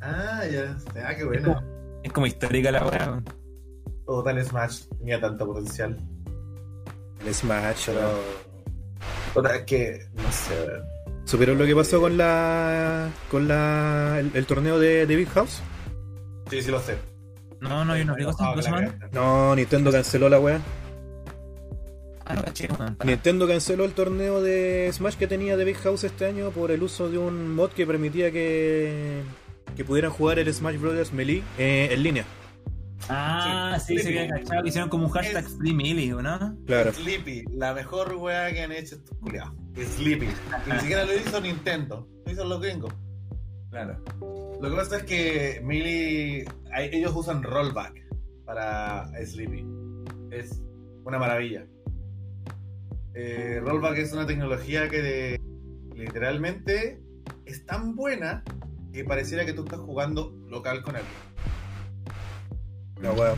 Ah, 0.00 0.42
ya. 0.50 0.76
Ah, 1.04 1.14
qué 1.16 1.24
buena. 1.24 1.60
Es 2.04 2.12
como 2.12 2.26
histórica 2.28 2.70
la 2.70 2.86
weá. 2.86 3.10
weón. 3.10 3.24
Total 4.06 4.44
Smash 4.44 4.84
tenía 4.98 5.20
tanto 5.20 5.44
potencial. 5.46 5.96
El 7.26 7.34
Smash, 7.34 7.86
Pero. 7.86 8.00
¿no? 8.00 8.08
Puta, 9.34 9.56
es 9.56 9.62
que. 9.62 10.06
No 10.14 10.32
sé, 10.32 10.54
weón. 10.66 10.82
¿Supieron 11.24 11.58
lo 11.58 11.66
que 11.66 11.74
pasó 11.76 12.00
con 12.00 12.16
la. 12.16 13.10
con 13.30 13.48
la. 13.48 14.16
el, 14.20 14.30
el 14.34 14.46
torneo 14.46 14.78
de, 14.78 15.06
de 15.06 15.16
Big 15.16 15.28
House? 15.30 15.60
Sí, 16.50 16.62
sí 16.62 16.70
lo 16.70 16.80
sé. 16.80 16.96
No, 17.60 17.84
no, 17.84 17.96
yo 17.96 18.04
no 18.04 18.14
digo 18.14 18.30
Ah, 18.38 18.46
dos 18.54 18.56
la 18.56 18.62
semanas. 18.62 18.92
cagaste. 18.92 19.16
No, 19.16 19.54
Nintendo 19.56 19.90
canceló 19.92 20.28
la 20.28 20.40
weá. 20.40 20.60
Ah, 22.24 22.34
no, 22.34 22.42
caché, 22.44 22.68
weón. 22.78 22.96
Nintendo 23.04 23.46
canceló 23.48 23.84
el 23.84 23.92
torneo 23.92 24.40
de 24.40 24.90
Smash 24.92 25.16
que 25.16 25.26
tenía 25.26 25.56
de 25.56 25.64
Big 25.64 25.76
House 25.78 26.04
este 26.04 26.24
año 26.26 26.50
por 26.50 26.70
el 26.70 26.82
uso 26.82 27.10
de 27.10 27.18
un 27.18 27.54
mod 27.54 27.70
que 27.72 27.86
permitía 27.86 28.30
que. 28.30 29.22
que 29.76 29.84
pudieran 29.84 30.10
jugar 30.12 30.38
el 30.38 30.52
Smash 30.52 30.76
Bros. 30.78 31.12
Melee 31.12 31.42
eh, 31.58 31.88
en 31.92 32.02
línea. 32.02 32.24
Ah, 33.08 33.78
sí, 33.84 33.98
se 33.98 34.08
había 34.08 34.28
cachado 34.28 34.62
que 34.62 34.68
hicieron 34.68 34.90
como 34.90 35.06
un 35.06 35.10
hashtag 35.12 35.44
Es- 35.44 35.56
Free 35.56 35.72
Melee, 35.72 36.12
¿o 36.14 36.20
¿no? 36.22 36.56
Claro. 36.66 36.92
Sleepy, 36.92 37.44
la 37.52 37.72
mejor 37.72 38.14
weá 38.16 38.52
que 38.52 38.62
han 38.62 38.72
hecho 38.72 38.96
estos 38.96 39.16
culiados. 39.18 39.54
Sleepy. 39.96 40.26
Ni 40.66 40.80
siquiera 40.80 41.04
lo 41.04 41.14
hizo 41.14 41.40
Nintendo, 41.40 42.08
lo 42.26 42.32
hizo 42.32 42.44
los 42.44 42.60
gringos. 42.60 42.92
Claro. 43.70 44.02
Lo 44.60 44.70
que 44.70 44.76
pasa 44.76 44.96
es 44.98 45.02
que 45.04 45.60
Melee, 45.64 46.44
hay- 46.72 46.90
ellos 46.92 47.12
usan 47.14 47.42
rollback 47.42 47.94
para 48.44 49.08
Sleepy. 49.24 49.64
Es 50.30 50.60
una 51.04 51.18
maravilla. 51.18 51.64
Eh, 53.14 53.60
rollback 53.62 53.98
es 53.98 54.12
una 54.12 54.26
tecnología 54.26 54.88
que 54.88 55.02
de- 55.02 55.40
literalmente 55.94 57.00
es 57.46 57.64
tan 57.64 57.94
buena 57.96 58.42
que 58.92 59.04
pareciera 59.04 59.44
que 59.46 59.52
tú 59.52 59.64
estás 59.64 59.80
jugando 59.80 60.34
local 60.48 60.82
con 60.82 60.96
él. 60.96 61.02
La 63.00 63.12
weá. 63.12 63.34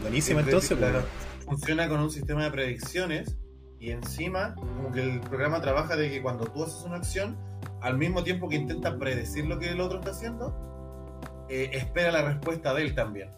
Buenísima 0.00 0.40
entonces, 0.40 0.76
Claro, 0.76 0.98
weón. 0.98 1.04
Funciona 1.44 1.88
con 1.88 2.00
un 2.00 2.10
sistema 2.10 2.44
de 2.44 2.50
predicciones 2.50 3.36
y 3.78 3.90
encima 3.90 4.54
como 4.54 4.90
que 4.92 5.02
el 5.02 5.20
programa 5.20 5.60
trabaja 5.60 5.96
de 5.96 6.10
que 6.10 6.22
cuando 6.22 6.46
tú 6.46 6.64
haces 6.64 6.82
una 6.84 6.96
acción, 6.96 7.36
al 7.82 7.98
mismo 7.98 8.22
tiempo 8.22 8.48
que 8.48 8.56
intenta 8.56 8.96
predecir 8.98 9.46
lo 9.46 9.58
que 9.58 9.70
el 9.70 9.80
otro 9.80 9.98
está 9.98 10.12
haciendo, 10.12 10.54
eh, 11.50 11.70
espera 11.72 12.10
la 12.10 12.22
respuesta 12.22 12.72
de 12.72 12.82
él 12.82 12.94
también. 12.94 13.30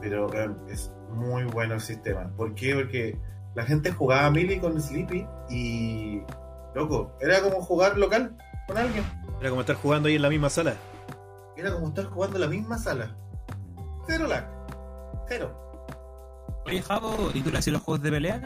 Pero 0.00 0.26
weón, 0.28 0.58
es 0.68 0.92
muy 1.10 1.44
bueno 1.44 1.74
el 1.74 1.80
sistema. 1.80 2.30
¿Por 2.36 2.54
qué? 2.54 2.74
Porque 2.74 3.18
la 3.54 3.64
gente 3.64 3.92
jugaba 3.92 4.26
a 4.26 4.30
Melee 4.30 4.60
con 4.60 4.80
Sleepy 4.80 5.26
y... 5.48 6.22
Loco, 6.74 7.12
era 7.20 7.40
como 7.42 7.60
jugar 7.62 7.98
local 7.98 8.36
con 8.68 8.78
alguien. 8.78 9.04
Era 9.40 9.50
como 9.50 9.62
estar 9.62 9.76
jugando 9.76 10.08
ahí 10.08 10.14
en 10.14 10.22
la 10.22 10.28
misma 10.28 10.48
sala. 10.48 10.76
Era 11.56 11.72
como 11.72 11.88
estar 11.88 12.04
jugando 12.06 12.36
en 12.36 12.42
la 12.42 12.46
misma 12.46 12.78
sala. 12.78 13.16
Cero 14.10 14.26
lag. 14.26 14.44
Cero. 15.28 15.56
Oye, 16.66 16.82
Javo, 16.82 17.30
¿y 17.34 17.40
tú 17.42 17.50
le 17.50 17.58
haces 17.58 17.72
los 17.72 17.82
juegos 17.82 18.02
de 18.02 18.10
pelea? 18.10 18.40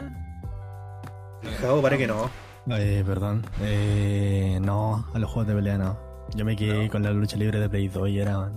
Jao, 1.61 1.81
para 1.81 1.97
que 1.97 2.07
no. 2.07 2.29
Eh, 2.69 3.03
perdón. 3.05 3.43
Eh, 3.61 4.59
no, 4.61 5.05
a 5.13 5.19
los 5.19 5.29
juegos 5.29 5.47
de 5.47 5.55
pelea 5.55 5.77
no. 5.77 5.97
Yo 6.35 6.45
me 6.45 6.55
quedé 6.55 6.85
No. 6.85 6.91
con 6.91 7.03
la 7.03 7.11
lucha 7.11 7.37
libre 7.37 7.59
de 7.59 7.69
Play 7.69 7.87
2 7.87 8.09
y 8.09 8.19
era. 8.19 8.51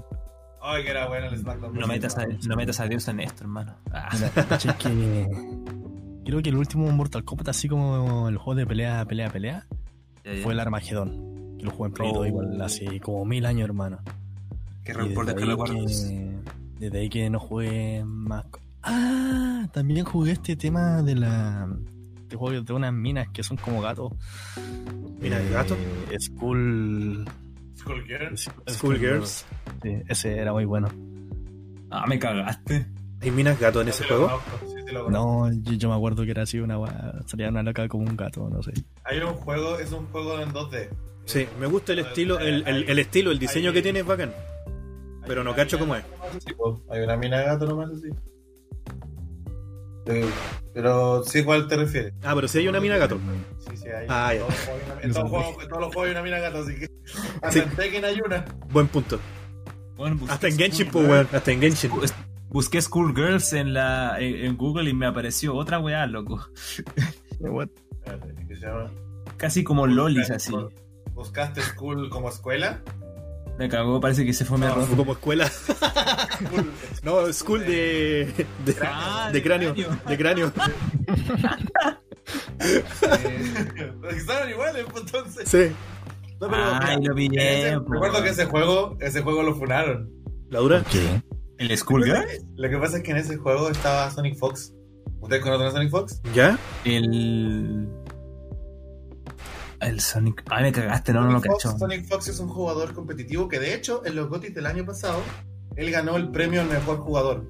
Ay, 0.62 0.82
que 0.84 0.90
era 0.90 1.06
bueno 1.08 1.26
el 1.26 1.38
SmackDown. 1.38 1.74
No 1.74 1.86
metas 1.86 2.16
a, 2.18 2.26
no 2.26 2.56
metas 2.56 2.80
a 2.80 2.86
Dios 2.86 3.06
en 3.08 3.20
esto, 3.20 3.44
hermano. 3.44 3.74
Ah, 3.92 4.08
Mira, 4.12 4.76
que. 4.78 5.28
Creo 6.24 6.42
que 6.42 6.48
el 6.50 6.56
último 6.56 6.90
Mortal 6.92 7.24
Kombat, 7.24 7.48
así 7.48 7.68
como 7.68 8.28
el 8.28 8.36
juego 8.36 8.54
de 8.58 8.66
pelea, 8.66 9.04
pelea, 9.06 9.30
pelea, 9.30 9.66
ya, 10.24 10.32
ya. 10.34 10.42
fue 10.42 10.52
el 10.52 10.60
Armagedón. 10.60 11.56
Que 11.58 11.64
lo 11.64 11.70
jugué 11.72 11.88
en 11.88 11.94
Play 11.94 12.12
2 12.12 12.18
Oh. 12.20 12.26
igual 12.26 12.62
hace 12.62 13.00
como 13.00 13.24
mil 13.24 13.44
años, 13.46 13.64
hermano. 13.64 13.98
Qué 14.84 14.92
reporte 14.94 15.34
que 15.34 15.44
lo 15.44 15.56
guardas. 15.56 16.06
que- 16.08 16.27
Desde 16.78 16.98
ahí 17.00 17.08
que 17.08 17.28
no 17.30 17.38
jugué 17.38 18.02
más. 18.04 18.44
Ah, 18.82 19.68
también 19.72 20.04
jugué 20.04 20.32
este 20.32 20.56
tema 20.56 21.02
de 21.02 21.14
la. 21.16 21.68
Este 22.22 22.36
juego 22.36 22.60
de 22.62 22.72
unas 22.72 22.92
minas 22.92 23.28
que 23.32 23.42
son 23.42 23.56
como 23.56 23.80
gatos. 23.80 24.12
¿Minas 25.20 25.40
de 25.42 25.48
Eh, 25.48 25.52
gato? 25.52 25.76
Skull. 26.20 27.24
Skullgirls. 27.78 28.50
Schoolgirls. 28.68 29.46
Sí, 29.82 29.90
ese 30.08 30.36
era 30.38 30.52
muy 30.52 30.64
bueno. 30.64 30.88
Ah, 31.90 32.06
me 32.06 32.18
cagaste. 32.18 32.86
¿Hay 33.20 33.30
minas 33.32 33.58
gato 33.58 33.80
en 33.82 33.88
ese 33.88 34.04
juego? 34.04 34.26
conozco, 34.26 34.58
sí. 34.68 34.74
No, 35.10 35.52
yo, 35.52 35.72
yo 35.72 35.88
me 35.88 35.94
acuerdo 35.96 36.24
que 36.24 36.30
era 36.30 36.42
así 36.42 36.58
una 36.60 36.78
salía 37.26 37.48
una 37.48 37.62
loca 37.62 37.88
como 37.88 38.04
un 38.08 38.16
gato, 38.16 38.48
no 38.48 38.62
sé. 38.62 38.72
Hay 39.04 39.18
un 39.20 39.34
juego, 39.34 39.78
es 39.78 39.90
un 39.92 40.06
juego 40.06 40.38
en 40.40 40.50
2D. 40.52 40.88
Sí, 41.24 41.46
me 41.60 41.66
gusta 41.66 41.92
el 41.92 41.98
estilo, 42.00 42.38
el, 42.38 42.66
el- 42.66 42.88
el 42.88 42.98
estilo, 42.98 43.30
el 43.30 43.38
diseño 43.38 43.72
que 43.72 43.82
tiene 43.82 44.00
es 44.00 44.06
bacán. 44.06 44.32
Pero 45.28 45.44
no 45.44 45.54
cacho 45.54 45.78
cómo 45.78 45.94
es. 45.94 46.04
Sí, 46.44 46.52
pues, 46.56 46.76
hay 46.90 47.02
una 47.02 47.16
mina 47.16 47.38
de 47.38 47.44
gato 47.44 47.66
nomás 47.66 47.90
así. 47.90 48.08
Sí, 50.06 50.20
pero 50.72 51.22
sí, 51.22 51.44
¿cuál 51.44 51.68
te 51.68 51.76
refieres? 51.76 52.14
Ah, 52.24 52.34
pero 52.34 52.48
si 52.48 52.58
hay 52.58 52.68
una 52.68 52.80
mina 52.80 52.96
gato. 52.96 53.18
Sí, 53.68 53.76
sí, 53.76 53.88
hay. 53.88 54.06
Ah, 54.08 54.32
en 54.32 54.40
ya. 54.40 54.46
todos 54.46 54.54
los 54.54 54.64
juegos 54.64 54.82
hay 54.82 54.90
una- 54.90 55.02
En 55.02 55.12
todos 55.12 55.22
los 55.22 55.30
juegos- 55.30 55.62
en 55.62 55.68
todos 55.68 55.80
los 55.82 55.94
juegos 55.94 56.04
hay 56.06 56.10
una 56.12 56.22
mina 56.22 56.38
gato, 56.38 56.58
así 56.58 56.74
que. 56.78 56.88
Hasta 57.42 57.52
Sí. 57.52 57.58
en 57.60 57.70
Tekken 57.76 58.04
hay 58.06 58.20
una. 58.24 58.44
Buen 58.70 58.88
punto. 58.88 59.20
Bueno, 59.96 60.18
Hasta 60.28 60.48
en 60.48 60.56
Genshin, 60.56 60.86
School 60.88 60.92
pues, 60.92 61.06
Girls. 61.06 61.26
weón. 61.26 61.36
Hasta 61.36 61.52
en 61.52 61.60
Genshin. 61.60 61.90
Bu- 61.90 62.12
Busqué 62.50 62.80
Schoolgirls 62.80 63.52
en, 63.52 63.74
la, 63.74 64.16
en, 64.18 64.46
en 64.46 64.56
Google 64.56 64.88
y 64.88 64.94
me 64.94 65.04
apareció 65.04 65.54
otra 65.54 65.78
weá, 65.80 66.06
loco. 66.06 66.40
Espérate, 67.30 68.34
¿qué 68.48 68.56
se 68.56 68.66
llama? 68.66 68.90
Casi 69.36 69.62
como 69.64 69.86
lolis 69.86 70.30
así. 70.30 70.54
¿Buscaste 71.12 71.60
School 71.60 72.08
como 72.08 72.30
escuela? 72.30 72.80
Me 73.58 73.68
cagó, 73.68 74.00
parece 74.00 74.24
que 74.24 74.32
se 74.32 74.44
fue 74.44 74.56
mi 74.58 74.66
No, 74.66 74.72
arroz. 74.72 74.88
Como 74.90 75.12
escuela. 75.12 75.50
No, 77.02 77.32
school 77.32 77.60
de. 77.66 78.32
de, 78.64 78.76
Ah, 78.82 79.30
de 79.32 79.42
cráneo. 79.42 79.74
De 79.74 80.16
cráneo. 80.16 80.52
Estaban 84.10 84.50
iguales, 84.50 84.86
pues, 84.90 85.04
entonces. 85.06 85.48
Sí. 85.48 85.72
No, 86.40 86.48
pero. 86.48 86.62
Ay, 86.80 87.02
lo 87.02 87.14
pillé, 87.14 87.74
recuerdo 87.78 88.22
que 88.22 88.28
ese 88.30 88.44
juego, 88.46 88.96
ese 89.00 89.22
juego 89.22 89.42
lo 89.42 89.54
funaron. 89.54 90.10
¿La 90.50 90.60
dura? 90.60 90.84
¿Qué? 90.90 91.22
¿El 91.58 91.76
Schoolgirl? 91.76 92.24
Lo 92.56 92.68
que 92.70 92.78
pasa 92.78 92.98
es 92.98 93.02
que 93.02 93.10
en 93.10 93.16
ese 93.18 93.36
juego 93.36 93.68
estaba 93.70 94.10
Sonic 94.10 94.36
Fox. 94.38 94.72
¿Ustedes 95.20 95.42
conocen 95.42 95.66
a 95.66 95.70
Sonic 95.72 95.90
Fox? 95.90 96.20
¿Ya? 96.34 96.56
El. 96.84 97.88
El 99.80 100.00
Sonic. 100.00 100.42
Ay, 100.50 100.64
me 100.64 100.72
cagaste, 100.72 101.12
no, 101.12 101.22
no 101.24 101.32
lo 101.32 101.40
Fox, 101.40 101.62
cacho. 101.64 101.78
Sonic 101.78 102.06
Fox 102.08 102.28
es 102.28 102.38
un 102.40 102.48
jugador 102.48 102.92
competitivo 102.94 103.48
que 103.48 103.58
de 103.60 103.74
hecho 103.74 104.04
en 104.04 104.16
los 104.16 104.28
GOTY 104.28 104.48
del 104.50 104.66
año 104.66 104.84
pasado 104.84 105.20
él 105.76 105.90
ganó 105.90 106.16
el 106.16 106.30
premio 106.30 106.60
al 106.60 106.68
mejor 106.68 106.98
jugador. 106.98 107.44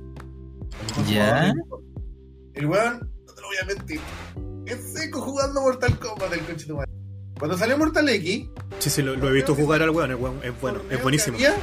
¿Ya? 1.08 1.52
El 2.54 2.66
weón, 2.66 3.10
no 3.26 3.32
te 3.34 3.40
lo 3.40 3.46
voy 3.46 3.56
a 3.62 3.66
mentir, 3.66 4.00
es 4.66 4.92
seco 4.92 5.20
jugando 5.22 5.60
Mortal 5.62 5.98
Kombat 5.98 6.32
el 6.32 6.40
coche 6.40 6.58
de 6.60 6.64
tu 6.66 6.76
madre. 6.76 6.90
Cuando 7.38 7.56
salió 7.56 7.78
Mortal 7.78 8.08
X, 8.08 8.48
Sí, 8.80 8.90
sí, 8.90 9.00
lo, 9.02 9.14
lo 9.16 9.28
he 9.28 9.32
visto 9.32 9.54
jugar 9.54 9.80
al 9.82 9.90
weón. 9.90 10.10
El 10.10 10.16
weón 10.16 10.40
es 10.42 10.60
bueno, 10.60 10.80
es 10.90 11.02
buenísimo. 11.02 11.38
que 11.38 11.46
había- 11.46 11.60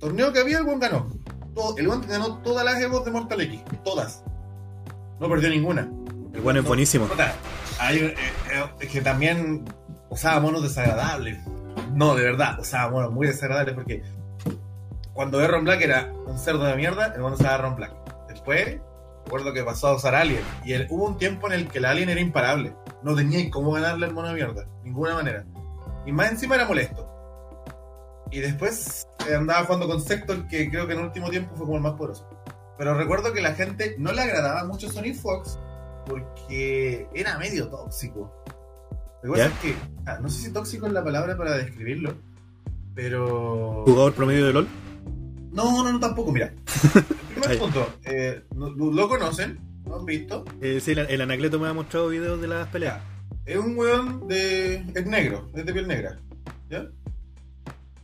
torneo 0.00 0.32
que 0.32 0.40
había, 0.40 0.58
el 0.58 0.64
weón 0.64 0.80
ganó. 0.80 1.06
Todo- 1.54 1.76
el 1.76 1.86
weón 1.86 2.04
ganó 2.08 2.38
todas 2.38 2.64
las 2.64 2.80
Evos 2.80 3.04
de 3.04 3.10
Mortal 3.10 3.40
X, 3.42 3.60
todas. 3.84 4.22
No 5.20 5.28
perdió 5.28 5.50
ninguna. 5.50 5.90
El 6.32 6.40
weón 6.40 6.56
es 6.56 6.64
buenísimo. 6.64 7.08
Hay, 7.78 7.98
eh, 7.98 8.14
eh, 8.52 8.64
es 8.80 8.88
que 8.90 9.00
también 9.02 9.64
usaba 10.10 10.40
monos 10.40 10.62
desagradables. 10.62 11.38
No, 11.92 12.14
de 12.14 12.24
verdad, 12.24 12.58
usaba 12.60 12.90
monos 12.90 13.12
muy 13.12 13.26
desagradables 13.26 13.74
porque 13.74 14.02
cuando 15.12 15.40
Aaron 15.40 15.64
Black 15.64 15.80
era 15.80 16.12
un 16.26 16.38
cerdo 16.38 16.64
de 16.64 16.76
mierda, 16.76 17.12
el 17.14 17.20
mono 17.20 17.34
usaba 17.34 17.54
Aaron 17.54 17.76
Black. 17.76 17.92
Después, 18.28 18.78
recuerdo 19.24 19.52
que 19.52 19.64
pasó 19.64 19.88
a 19.88 19.96
usar 19.96 20.14
Alien. 20.14 20.42
Y 20.64 20.74
hubo 20.92 21.06
un 21.06 21.18
tiempo 21.18 21.48
en 21.48 21.54
el 21.54 21.68
que 21.68 21.78
el 21.78 21.86
Alien 21.86 22.08
era 22.08 22.20
imparable. 22.20 22.74
No 23.02 23.14
tenía 23.14 23.50
cómo 23.50 23.72
ganarle 23.72 24.06
al 24.06 24.14
mono 24.14 24.28
de 24.28 24.34
mierda. 24.34 24.66
Ninguna 24.84 25.14
manera. 25.14 25.44
Y 26.06 26.12
más 26.12 26.30
encima 26.30 26.54
era 26.54 26.66
molesto. 26.66 27.08
Y 28.30 28.40
después 28.40 29.06
eh, 29.28 29.34
andaba 29.34 29.64
jugando 29.64 29.88
con 29.88 30.00
Sector, 30.00 30.46
que 30.48 30.70
creo 30.70 30.86
que 30.86 30.92
en 30.92 31.00
el 31.00 31.06
último 31.06 31.30
tiempo 31.30 31.54
fue 31.56 31.66
como 31.66 31.76
el 31.76 31.82
más 31.82 31.94
poderoso. 31.94 32.28
Pero 32.76 32.94
recuerdo 32.94 33.32
que 33.32 33.40
la 33.40 33.54
gente 33.54 33.96
no 33.98 34.12
le 34.12 34.22
agradaba 34.22 34.64
mucho 34.64 34.90
Sonic 34.90 35.16
Fox 35.16 35.58
porque 36.06 37.08
era 37.12 37.38
medio 37.38 37.68
tóxico. 37.68 38.32
Lo 39.22 39.32
que 39.32 39.40
pasa 39.40 39.54
es 39.54 39.60
que, 39.60 39.74
ah, 40.06 40.18
no 40.20 40.28
sé 40.28 40.46
si 40.46 40.52
tóxico 40.52 40.86
es 40.86 40.92
la 40.92 41.02
palabra 41.02 41.36
para 41.36 41.56
describirlo, 41.56 42.14
pero... 42.94 43.82
Jugador 43.84 44.14
promedio 44.14 44.46
de 44.46 44.52
LOL. 44.52 44.68
No, 45.52 45.82
no, 45.82 45.92
no, 45.92 46.00
tampoco, 46.00 46.30
mira. 46.30 46.52
El 46.94 47.42
primer 47.42 47.58
punto, 47.58 47.88
eh, 48.04 48.42
lo 48.54 48.70
lo 48.70 49.08
conocen, 49.08 49.58
lo 49.86 49.98
han 49.98 50.04
visto. 50.04 50.44
Eh, 50.60 50.80
sí, 50.80 50.92
el, 50.92 50.98
el 50.98 51.20
Anacleto 51.20 51.58
me 51.58 51.68
ha 51.68 51.72
mostrado 51.72 52.08
videos 52.08 52.40
de 52.40 52.48
las 52.48 52.68
peleas. 52.68 53.00
Es 53.46 53.56
un 53.56 53.78
weón 53.78 54.28
de. 54.28 54.84
es 54.94 55.06
negro, 55.06 55.48
es 55.54 55.64
de 55.64 55.72
piel 55.72 55.88
negra. 55.88 56.18
¿Ya? 56.68 56.86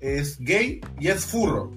Es 0.01 0.39
gay 0.39 0.81
y 0.99 1.09
es 1.09 1.27
furro. 1.27 1.71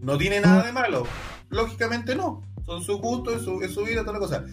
No 0.00 0.18
tiene 0.18 0.40
nada 0.40 0.64
de 0.64 0.72
malo. 0.72 1.06
Lógicamente 1.48 2.16
no. 2.16 2.42
Son 2.66 2.82
sus 2.82 3.00
gustos, 3.00 3.36
es 3.36 3.42
su, 3.42 3.62
es 3.62 3.72
su 3.72 3.84
vida, 3.84 4.00
toda 4.00 4.14
la 4.14 4.18
cosa. 4.18 4.44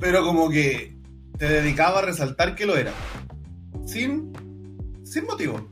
Pero 0.00 0.24
como 0.24 0.48
que 0.48 0.96
te 1.36 1.46
dedicaba 1.46 1.98
a 1.98 2.02
resaltar 2.02 2.54
que 2.54 2.64
lo 2.66 2.76
era. 2.76 2.92
Sin. 3.86 4.32
sin 5.04 5.24
motivo. 5.24 5.66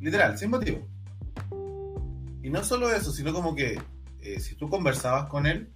Literal, 0.00 0.36
sin 0.38 0.50
motivo. 0.50 0.86
Y 2.42 2.50
no 2.50 2.64
solo 2.64 2.90
eso, 2.90 3.12
sino 3.12 3.32
como 3.32 3.54
que 3.54 3.78
eh, 4.22 4.40
si 4.40 4.54
tú 4.54 4.68
conversabas 4.68 5.28
con 5.28 5.46
él 5.46 5.68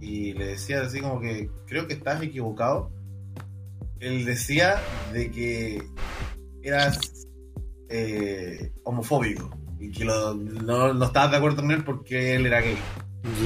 y 0.00 0.32
le 0.32 0.46
decías 0.46 0.86
así 0.86 1.00
como 1.00 1.20
que 1.20 1.50
creo 1.66 1.86
que 1.86 1.94
estás 1.94 2.22
equivocado, 2.22 2.90
él 4.00 4.24
decía 4.24 4.76
de 5.12 5.30
que 5.30 5.82
eras 6.62 6.98
eh, 7.88 8.72
homofóbico 8.84 9.50
y 9.78 9.90
que 9.90 10.04
lo- 10.04 10.34
no, 10.34 10.92
no 10.94 11.04
estabas 11.04 11.30
de 11.32 11.36
acuerdo 11.36 11.56
con 11.62 11.70
él 11.72 11.84
porque 11.84 12.34
él 12.34 12.46
era 12.46 12.60
gay. 12.60 12.76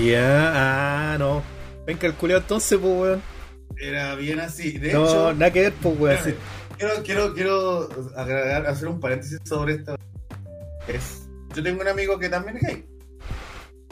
Ya, 0.04 1.12
ah, 1.14 1.18
no. 1.18 1.42
Ven 1.86 1.96
calculado 1.98 2.40
entonces, 2.40 2.78
pues, 2.78 2.92
weón. 2.92 3.22
Era 3.76 4.14
bien 4.14 4.38
así. 4.40 4.72
De 4.78 4.92
No, 4.92 5.04
hecho, 5.04 5.32
nada 5.34 5.50
que 5.52 5.60
ver, 5.62 5.72
pues, 5.82 5.98
weón. 5.98 6.34
Quiero, 6.82 7.02
quiero, 7.02 7.34
quiero 7.34 7.88
agregar, 8.16 8.66
hacer 8.66 8.88
un 8.88 8.98
paréntesis 8.98 9.38
sobre 9.44 9.74
esto. 9.74 9.94
Es, 10.88 11.28
yo 11.54 11.62
tengo 11.62 11.80
un 11.80 11.88
amigo 11.88 12.18
que 12.18 12.28
también 12.28 12.56
es 12.56 12.62
gay. 12.62 12.86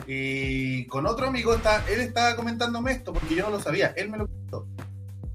Y 0.06 0.86
con 0.86 1.06
otro 1.06 1.28
amigo, 1.28 1.54
está, 1.54 1.84
él 1.88 2.00
estaba 2.00 2.34
comentándome 2.34 2.92
esto 2.92 3.12
porque 3.12 3.36
yo 3.36 3.44
no 3.44 3.50
lo 3.50 3.60
sabía. 3.60 3.92
Él 3.96 4.10
me 4.10 4.18
lo 4.18 4.26
comentó. 4.26 4.66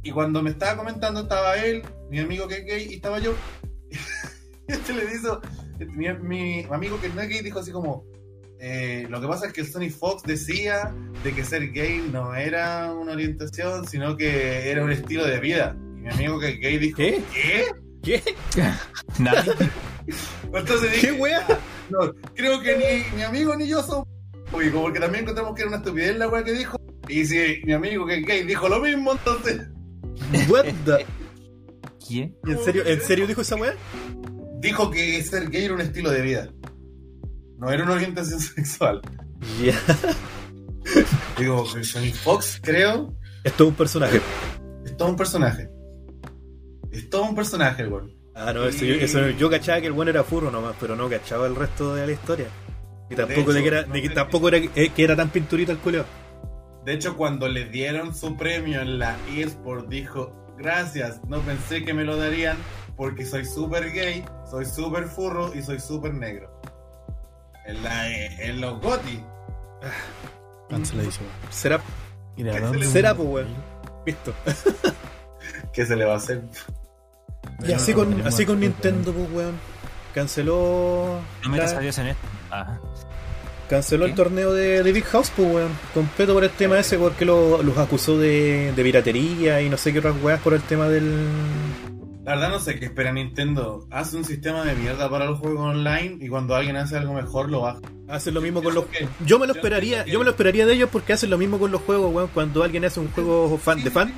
Y 0.04 0.12
cuando 0.12 0.44
me 0.44 0.50
estaba 0.50 0.78
comentando, 0.78 1.22
estaba 1.22 1.56
él, 1.58 1.84
mi 2.10 2.20
amigo 2.20 2.48
que 2.48 2.58
es 2.58 2.66
gay, 2.66 2.88
y 2.92 2.96
estaba 2.96 3.20
yo. 3.20 3.34
y 3.90 3.96
este 4.68 4.94
le 4.94 5.08
dijo, 5.08 5.40
mi, 5.94 6.10
mi 6.14 6.64
amigo 6.70 7.00
que 7.00 7.10
no 7.10 7.22
es 7.22 7.30
gay 7.30 7.42
dijo 7.42 7.60
así 7.60 7.72
como. 7.72 8.04
eh, 8.60 9.08
lo 9.10 9.22
que 9.22 9.28
pasa 9.28 9.48
es 9.48 9.54
que 9.54 9.64
Sony 9.64 9.90
Fox 9.90 10.24
decía 10.24 10.94
de 11.24 11.34
que 11.34 11.46
ser 11.46 11.72
gay 11.72 12.06
no 12.12 12.36
era 12.36 12.94
una 12.94 13.14
orientación, 13.14 13.88
sino 13.88 14.18
que 14.18 14.70
era 14.70 14.84
un 14.84 14.92
estilo 14.92 15.26
de 15.26 15.40
vida. 15.40 15.78
Mi 16.06 16.12
amigo 16.12 16.40
que 16.40 16.50
es 16.50 16.60
gay 16.60 16.78
dijo, 16.78 16.98
¿Qué? 16.98 17.22
¿Qué? 17.34 18.22
¿Qué? 18.54 18.72
Nadie. 19.20 19.52
Entonces 20.54 20.92
¿Qué, 20.92 20.96
dije, 21.08 21.12
weón? 21.14 21.44
no, 21.90 22.14
creo 22.36 22.62
que 22.62 22.78
ni 22.78 23.16
mi 23.18 23.24
amigo 23.24 23.56
ni 23.56 23.68
yo 23.68 23.82
somos 23.82 24.06
homofóbicos, 24.44 24.82
porque 24.82 25.00
también 25.00 25.24
encontramos 25.24 25.56
que 25.56 25.62
era 25.64 25.70
una 25.70 25.78
estupidez 25.78 26.16
la 26.18 26.28
weá 26.28 26.44
que 26.44 26.54
dijo. 26.54 26.78
Y 27.08 27.26
si 27.26 27.62
mi 27.66 27.74
amigo 27.74 28.06
que 28.06 28.20
es 28.20 28.26
gay 28.26 28.44
dijo 28.44 28.70
lo 28.70 28.80
mismo, 28.80 29.14
entonces 29.14 29.62
What 30.48 30.66
the... 30.86 31.06
¿Quién? 32.08 32.38
¿En 32.48 32.64
serio, 32.64 32.84
¿En 32.86 33.02
serio 33.02 33.26
dijo 33.28 33.42
esa 33.42 33.56
weá? 33.56 33.74
dijo 34.60 34.90
que 34.92 35.22
ser 35.24 35.50
gay 35.50 35.66
era 35.66 35.74
un 35.74 35.82
estilo 35.82 36.12
de 36.12 36.22
vida. 36.22 36.50
No 37.58 37.72
era 37.72 37.84
una 37.84 37.94
orientación 37.94 38.40
sexual. 38.40 39.02
Ya. 39.64 39.80
Digo, 41.38 41.66
Sony 41.66 42.12
Fox, 42.14 42.60
creo, 42.64 43.14
Esto 43.44 43.64
es 43.64 43.70
un 43.70 43.76
personaje. 43.76 44.22
es 44.86 44.96
todo 44.98 45.10
un 45.10 45.16
personaje. 45.16 45.68
Es 46.96 47.10
todo 47.10 47.24
un 47.24 47.36
personaje, 47.36 47.84
el 47.84 47.90
weón. 47.92 48.12
Ah, 48.34 48.52
no, 48.54 48.66
eso, 48.66 48.84
yo, 48.86 48.96
eso 48.96 49.30
yo 49.30 49.50
cachaba 49.50 49.80
que 49.82 49.88
el 49.88 49.94
bueno 49.94 50.12
era 50.12 50.24
furro 50.24 50.52
nomás, 50.52 50.76
pero 50.80 50.96
no 50.96 51.10
cachaba 51.10 51.48
el 51.48 51.56
resto 51.56 51.96
de 51.96 52.06
la 52.06 52.12
historia. 52.14 52.48
Y 53.10 53.16
tampoco 53.16 53.54
de, 53.54 53.60
hecho, 53.60 53.70
que 53.70 53.76
era, 53.76 53.86
no 53.86 53.94
de 53.94 54.02
que 54.02 54.10
tampoco 54.10 54.48
era 54.50 54.58
eh, 54.58 54.92
que 54.96 55.04
era 55.04 55.16
tan 55.16 55.30
pinturito 55.30 55.72
el 55.72 55.78
culeo. 55.78 56.06
De 56.84 56.94
hecho, 56.94 57.16
cuando 57.16 57.48
le 57.48 57.66
dieron 57.66 58.14
su 58.16 58.36
premio 58.36 58.82
en 58.82 59.00
la 59.00 59.16
eSport, 59.36 59.88
dijo: 59.88 60.34
Gracias, 60.58 61.22
no 61.28 61.40
pensé 61.42 61.84
que 61.86 61.94
me 61.94 62.04
lo 62.04 62.18
darían 62.18 62.58
porque 62.98 63.26
soy 63.26 63.46
súper 63.46 63.92
gay, 63.92 64.24
soy 64.50 64.66
súper 64.66 65.06
furro 65.06 65.54
y 65.54 65.62
soy 65.62 65.80
súper 65.80 66.14
negro. 66.14 66.50
En, 67.66 67.82
la, 67.84 68.10
en 68.10 68.62
los 68.62 68.80
GOTY. 68.82 69.24
Canceladísimo. 70.70 71.28
Será, 71.50 71.80
Y 72.36 72.44
de 72.44 72.52
¿Qué 72.52 72.56
verdad, 72.60 72.72
se 72.72 72.78
le- 72.80 72.86
será 72.86 73.16
pues 73.16 73.30
weón. 73.30 73.48
Visto. 74.06 74.34
¿Qué 75.74 75.86
se 75.86 75.96
le 75.96 76.06
va 76.06 76.14
a 76.14 76.18
hacer? 76.18 76.44
Y 77.68 77.72
así 77.72 77.94
con, 77.94 78.22
así 78.26 78.46
con 78.46 78.60
Nintendo, 78.60 79.12
pues 79.14 79.32
weón. 79.32 79.56
Canceló. 80.14 81.20
No 81.44 81.50
metas 81.50 81.74
la- 81.74 81.78
a 81.80 81.82
Dios 81.82 81.98
en 81.98 82.08
esto. 82.08 82.28
Ah. 82.52 82.78
Canceló 83.70 84.06
el 84.06 84.14
torneo 84.14 84.54
de, 84.54 84.84
de 84.84 84.92
Big 84.92 85.04
House, 85.06 85.32
pues 85.36 85.52
weón. 85.54 85.72
Completo 85.94 86.34
por 86.34 86.44
el 86.44 86.52
tema 86.52 86.80
ese, 86.80 86.98
porque 86.98 87.26
lo- 87.26 87.62
los 87.64 87.78
acusó 87.78 88.18
de, 88.18 88.72
de 88.76 88.84
piratería 88.84 89.62
y 89.62 89.70
no 89.70 89.78
sé 89.78 89.92
qué 89.92 90.00
otras 90.00 90.16
weas 90.22 90.40
por 90.42 90.54
el 90.54 90.62
tema 90.62 90.88
del. 90.88 91.28
La 92.24 92.34
verdad 92.36 92.50
no 92.50 92.60
sé 92.60 92.80
qué 92.80 92.86
espera 92.86 93.12
Nintendo. 93.12 93.86
Hace 93.92 94.18
un 94.18 94.26
sistema 94.26 94.64
de 94.64 94.74
mierda 94.76 95.10
para 95.10 95.26
los 95.26 95.40
juegos 95.40 95.60
online 95.62 96.18
y 96.20 96.28
cuando 96.28 96.56
alguien 96.56 96.76
hace 96.76 96.98
algo 96.98 97.14
mejor 97.14 97.50
lo 97.52 97.62
baja. 97.62 97.80
Hacen 98.08 98.34
lo 98.34 98.42
mismo 98.42 98.64
con 98.64 98.74
los. 98.74 98.86
¿Qué? 98.86 99.08
Yo 99.26 99.38
me 99.40 99.48
lo 99.48 99.54
Yo 99.54 99.60
esperaría, 99.60 100.04
que- 100.06 100.12
yo 100.12 100.20
me 100.20 100.26
lo 100.26 100.32
esperaría 100.32 100.66
de 100.66 100.74
ellos 100.74 100.90
porque 100.92 101.14
hacen 101.14 101.30
lo 101.30 101.38
mismo 101.38 101.60
con 101.60 101.72
los 101.72 101.82
juegos, 101.82 102.14
weón. 102.14 102.30
Cuando 102.34 102.64
alguien 102.64 102.86
hace 102.86 103.00
un 103.00 103.10
juego 103.12 103.58
fan 103.58 103.84
de 103.84 103.92
fan, 103.92 104.14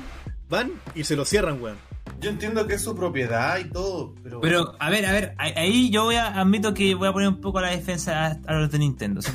van 0.48 0.72
y 0.94 1.04
se 1.04 1.16
lo 1.16 1.24
cierran, 1.24 1.60
weón. 1.60 1.76
Yo 2.20 2.30
entiendo 2.30 2.66
que 2.66 2.74
es 2.74 2.82
su 2.82 2.96
propiedad 2.96 3.58
y 3.58 3.64
todo, 3.70 4.12
pero... 4.22 4.40
Pero, 4.40 4.74
a 4.80 4.90
ver, 4.90 5.06
a 5.06 5.12
ver, 5.12 5.34
ahí- 5.38 5.52
ahí 5.56 5.90
yo 5.90 6.04
voy 6.04 6.16
a, 6.16 6.40
admito 6.40 6.74
que 6.74 6.94
voy 6.96 7.06
a 7.08 7.12
poner 7.12 7.28
un 7.28 7.40
poco 7.40 7.58
a 7.58 7.62
la 7.62 7.70
defensa 7.70 8.26
a, 8.26 8.38
a 8.46 8.54
los 8.54 8.70
de 8.72 8.78
Nintendo. 8.80 9.22
¿sí? 9.22 9.30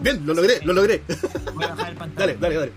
Bien, 0.00 0.24
lo 0.26 0.32
logré, 0.34 0.60
lo 0.64 0.72
logré. 0.72 1.02
Voy 1.54 1.64
a 1.64 1.68
bajar 1.68 1.90
el 1.90 1.96
pantalón. 1.96 2.36
Dale, 2.40 2.56
dale, 2.56 2.70
dale. 2.70 2.72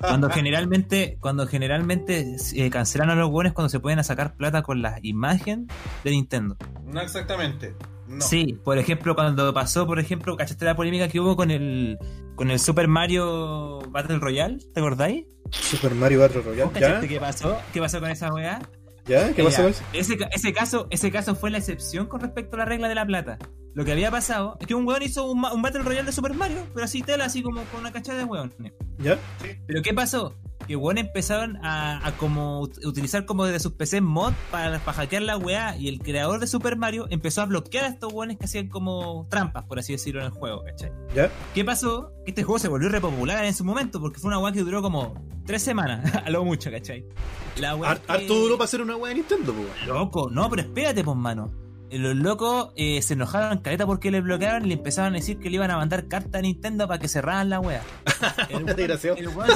Cuando 0.00 0.30
generalmente, 0.30 1.18
cuando 1.20 1.46
generalmente 1.46 2.36
eh, 2.54 2.70
cancelan 2.70 3.10
a 3.10 3.14
los 3.16 3.28
buenos 3.30 3.52
cuando 3.52 3.68
se 3.68 3.80
pueden 3.80 4.02
sacar 4.04 4.34
plata 4.36 4.62
con 4.62 4.80
la 4.82 4.98
imagen 5.02 5.66
de 6.04 6.10
Nintendo. 6.12 6.56
No 6.86 7.00
exactamente. 7.00 7.74
No. 8.06 8.20
Sí, 8.20 8.58
por 8.64 8.78
ejemplo, 8.78 9.14
cuando 9.14 9.52
pasó, 9.52 9.86
por 9.86 9.98
ejemplo, 9.98 10.36
¿cachaste 10.36 10.64
la 10.64 10.76
polémica 10.76 11.08
que 11.08 11.18
hubo 11.20 11.34
con 11.36 11.50
el 11.50 11.98
con 12.34 12.50
el 12.50 12.58
Super 12.60 12.86
Mario 12.88 13.80
Battle 13.90 14.18
Royale? 14.18 14.58
¿Te 14.72 14.80
acordáis? 14.80 15.26
Super 15.52 15.94
Mario 15.94 16.20
Battle 16.20 16.42
Royale. 16.42 16.64
¿Vos 16.64 16.74
¿Ya? 16.74 16.80
cachaste 16.80 17.08
qué 17.08 17.20
pasó? 17.20 17.60
¿Qué 17.72 17.80
pasó 17.80 18.00
con 18.00 18.10
esa 18.10 18.32
weá? 18.32 18.60
¿Ya? 19.06 19.32
¿Qué 19.32 19.42
pasó 19.44 19.62
con 19.62 19.70
eso? 19.70 19.84
Ese 19.92 20.52
caso, 20.52 20.86
ese 20.90 21.10
caso 21.10 21.34
fue 21.34 21.50
la 21.50 21.58
excepción 21.58 22.06
con 22.06 22.20
respecto 22.20 22.56
a 22.56 22.60
la 22.60 22.64
regla 22.64 22.88
de 22.88 22.94
la 22.94 23.06
plata. 23.06 23.38
Lo 23.74 23.84
que 23.84 23.92
había 23.92 24.10
pasado 24.10 24.56
es 24.60 24.66
que 24.66 24.74
un 24.74 24.86
weón 24.86 25.02
hizo 25.02 25.24
un, 25.30 25.42
un 25.44 25.62
Battle 25.62 25.82
Royale 25.82 26.04
de 26.06 26.12
Super 26.12 26.34
Mario, 26.34 26.66
pero 26.74 26.84
así 26.84 27.02
tela, 27.02 27.24
así 27.24 27.42
como 27.42 27.62
con 27.64 27.80
una 27.80 27.92
cachada 27.92 28.18
de 28.18 28.24
weones. 28.24 28.54
¿Ya? 28.98 29.18
Pero 29.66 29.82
¿qué 29.82 29.94
pasó? 29.94 30.34
Que 30.68 30.76
weón 30.76 30.98
empezaron 30.98 31.56
a, 31.64 32.06
a 32.06 32.12
como 32.18 32.62
ut- 32.62 32.84
utilizar 32.86 33.24
como 33.24 33.46
desde 33.46 33.58
sus 33.60 33.72
PC 33.72 34.00
mod 34.00 34.32
para, 34.50 34.78
para 34.78 34.96
hackear 34.98 35.22
la 35.22 35.36
weá 35.38 35.76
y 35.76 35.88
el 35.88 35.98
creador 36.00 36.38
de 36.38 36.46
Super 36.46 36.76
Mario 36.76 37.06
empezó 37.10 37.40
a 37.42 37.46
bloquear 37.46 37.84
a 37.84 37.88
estos 37.88 38.12
weones 38.12 38.36
que 38.38 38.44
hacían 38.44 38.68
como 38.68 39.26
trampas, 39.30 39.64
por 39.64 39.78
así 39.78 39.92
decirlo, 39.92 40.20
en 40.20 40.26
el 40.26 40.32
juego, 40.32 40.62
¿cachai? 40.64 40.92
¿Ya? 41.14 41.30
¿Qué 41.54 41.64
pasó? 41.64 42.12
Que 42.24 42.30
este 42.32 42.42
juego 42.44 42.58
se 42.60 42.68
volvió 42.68 42.90
repopular 42.90 43.44
en 43.44 43.54
su 43.54 43.64
momento 43.64 44.00
porque 44.00 44.20
fue 44.20 44.28
una 44.28 44.38
weá 44.38 44.52
que 44.52 44.60
duró 44.60 44.82
como 44.82 45.14
tres 45.46 45.62
semanas, 45.62 46.14
a 46.24 46.30
lo 46.30 46.44
mucho, 46.44 46.70
¿cachai? 46.70 47.04
La 47.58 47.74
weá 47.74 47.92
Har- 47.92 48.00
que- 48.00 48.12
Harto 48.12 48.34
duro 48.34 48.56
para 48.56 48.66
hacer 48.66 48.82
una 48.82 48.96
wea 48.96 49.08
de 49.08 49.14
Nintendo, 49.16 49.52
pues, 49.54 49.66
weón. 49.86 49.98
Loco, 49.98 50.30
no, 50.30 50.48
pero 50.50 50.62
espérate, 50.62 51.02
pues, 51.02 51.16
mano. 51.16 51.50
Los 51.92 52.16
locos 52.16 52.70
eh, 52.76 53.02
se 53.02 53.14
enojaron 53.14 53.58
caleta 53.58 53.84
porque 53.86 54.10
le 54.10 54.20
bloquearon 54.22 54.64
y 54.64 54.68
le 54.68 54.74
empezaron 54.74 55.12
a 55.12 55.16
decir 55.16 55.38
que 55.38 55.50
le 55.50 55.56
iban 55.56 55.70
a 55.70 55.76
mandar 55.76 56.08
carta 56.08 56.38
a 56.38 56.40
Nintendo 56.40 56.88
para 56.88 56.98
que 56.98 57.08
cerraran 57.08 57.50
la 57.50 57.60
wea. 57.60 57.82
El 58.48 58.64
weón, 58.64 58.78
el 59.18 59.28
weón 59.28 59.50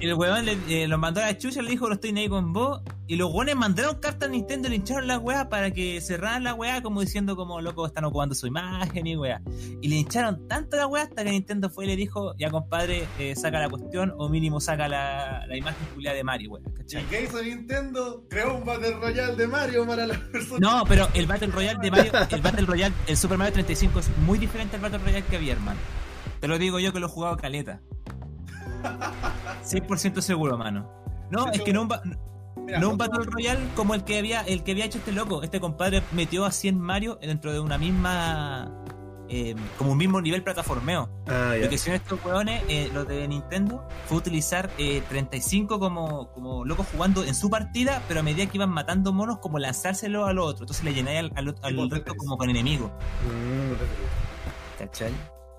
el 0.00 0.14
weón 0.14 0.44
le, 0.44 0.58
eh, 0.68 0.88
lo 0.88 0.98
mandó 0.98 1.20
a 1.20 1.26
la 1.26 1.38
chucha, 1.38 1.62
le 1.62 1.70
dijo 1.70 1.86
no 1.88 1.94
estoy 1.94 2.12
ni 2.12 2.22
ahí 2.22 2.28
con 2.28 2.52
vos. 2.52 2.82
Y 3.08 3.16
los 3.16 3.32
weones 3.32 3.56
mandaron 3.56 3.96
carta 4.00 4.26
a 4.26 4.28
Nintendo 4.28 4.68
y 4.68 4.70
le 4.72 4.76
hincharon 4.76 5.06
la 5.06 5.18
wea 5.18 5.48
para 5.48 5.70
que 5.70 5.98
cerraran 6.02 6.44
la 6.44 6.52
wea 6.52 6.82
como 6.82 7.00
diciendo 7.00 7.36
como 7.36 7.58
loco 7.62 7.86
están 7.86 8.04
ocupando 8.04 8.34
su 8.34 8.46
imagen 8.46 9.06
y 9.06 9.16
wea. 9.16 9.40
Y 9.80 9.88
le 9.88 9.96
hincharon 9.96 10.46
tanto 10.46 10.76
la 10.76 10.86
wea 10.86 11.04
hasta 11.04 11.24
que 11.24 11.30
Nintendo 11.30 11.70
fue 11.70 11.86
y 11.86 11.88
le 11.88 11.96
dijo, 11.96 12.34
ya 12.36 12.50
compadre, 12.50 13.08
eh, 13.18 13.34
saca 13.34 13.60
la 13.60 13.70
cuestión 13.70 14.12
o 14.18 14.28
mínimo 14.28 14.60
saca 14.60 14.88
la, 14.88 15.46
la 15.46 15.56
imagen 15.56 15.86
culiada 15.94 16.18
de 16.18 16.22
Mario, 16.22 16.50
wea. 16.50 16.62
¿cachai? 16.76 17.02
¿Y 17.02 17.06
qué 17.06 17.22
hizo 17.24 17.42
Nintendo? 17.42 18.26
Creó 18.28 18.58
un 18.58 18.66
Battle 18.66 18.96
Royale 19.00 19.36
de 19.36 19.46
Mario 19.46 19.86
para 19.86 20.06
las 20.06 20.18
personas. 20.18 20.60
No, 20.60 20.84
pero 20.86 21.08
el 21.14 21.26
Battle 21.26 21.48
Royale 21.48 21.78
de 21.80 21.90
Mario, 21.90 22.12
el 22.30 22.42
Battle 22.42 22.66
Royale, 22.66 22.94
el 23.06 23.16
Super 23.16 23.38
Mario 23.38 23.54
35 23.54 24.00
es 24.00 24.10
muy 24.18 24.38
diferente 24.38 24.76
al 24.76 24.82
Battle 24.82 24.98
Royale 24.98 25.24
que 25.24 25.36
había, 25.36 25.54
hermano. 25.54 25.80
Te 26.40 26.46
lo 26.46 26.58
digo 26.58 26.78
yo 26.78 26.92
que 26.92 27.00
lo 27.00 27.06
he 27.06 27.10
jugado 27.10 27.38
caleta. 27.38 27.80
100% 29.64 30.20
seguro, 30.20 30.58
mano. 30.58 30.92
No, 31.30 31.50
es 31.50 31.62
que 31.62 31.72
no 31.72 31.88
Mira, 32.68 32.80
no 32.80 32.90
un 32.90 32.98
Battle 32.98 33.24
Royale 33.24 33.60
como 33.74 33.94
el 33.94 34.04
que 34.04 34.18
había 34.18 34.42
el 34.42 34.62
que 34.62 34.72
había 34.72 34.84
hecho 34.84 34.98
este 34.98 35.12
loco. 35.12 35.42
Este 35.42 35.58
compadre 35.58 36.02
metió 36.12 36.44
a 36.44 36.50
100 36.50 36.78
Mario 36.78 37.18
dentro 37.22 37.50
de 37.50 37.60
una 37.60 37.78
misma 37.78 38.70
eh, 39.30 39.54
como 39.78 39.92
un 39.92 39.98
mismo 39.98 40.20
nivel 40.20 40.42
plataformeo. 40.42 41.08
Ah, 41.28 41.54
Lo 41.58 41.66
que 41.70 41.76
hicieron 41.76 42.00
estos 42.00 42.22
weones, 42.22 42.62
eh, 42.68 42.90
los 42.92 43.08
de 43.08 43.26
Nintendo, 43.26 43.88
fue 44.06 44.18
utilizar 44.18 44.68
eh, 44.76 45.02
35 45.08 45.78
como, 45.78 46.30
como 46.32 46.66
locos 46.66 46.86
jugando 46.92 47.24
en 47.24 47.34
su 47.34 47.48
partida, 47.48 48.02
pero 48.06 48.20
a 48.20 48.22
medida 48.22 48.44
que 48.46 48.58
iban 48.58 48.68
matando 48.70 49.12
monos, 49.14 49.38
como 49.38 49.58
lanzárselo 49.58 50.26
al 50.26 50.38
otro. 50.38 50.64
Entonces 50.64 50.84
le 50.84 50.92
llenáis 50.92 51.30
al, 51.34 51.56
al, 51.62 51.78
al 51.80 51.90
resto 51.90 52.14
como 52.16 52.36
con 52.36 52.50
enemigos. 52.50 52.90
Mm, 53.24 54.78
¿Cachai? 54.78 55.12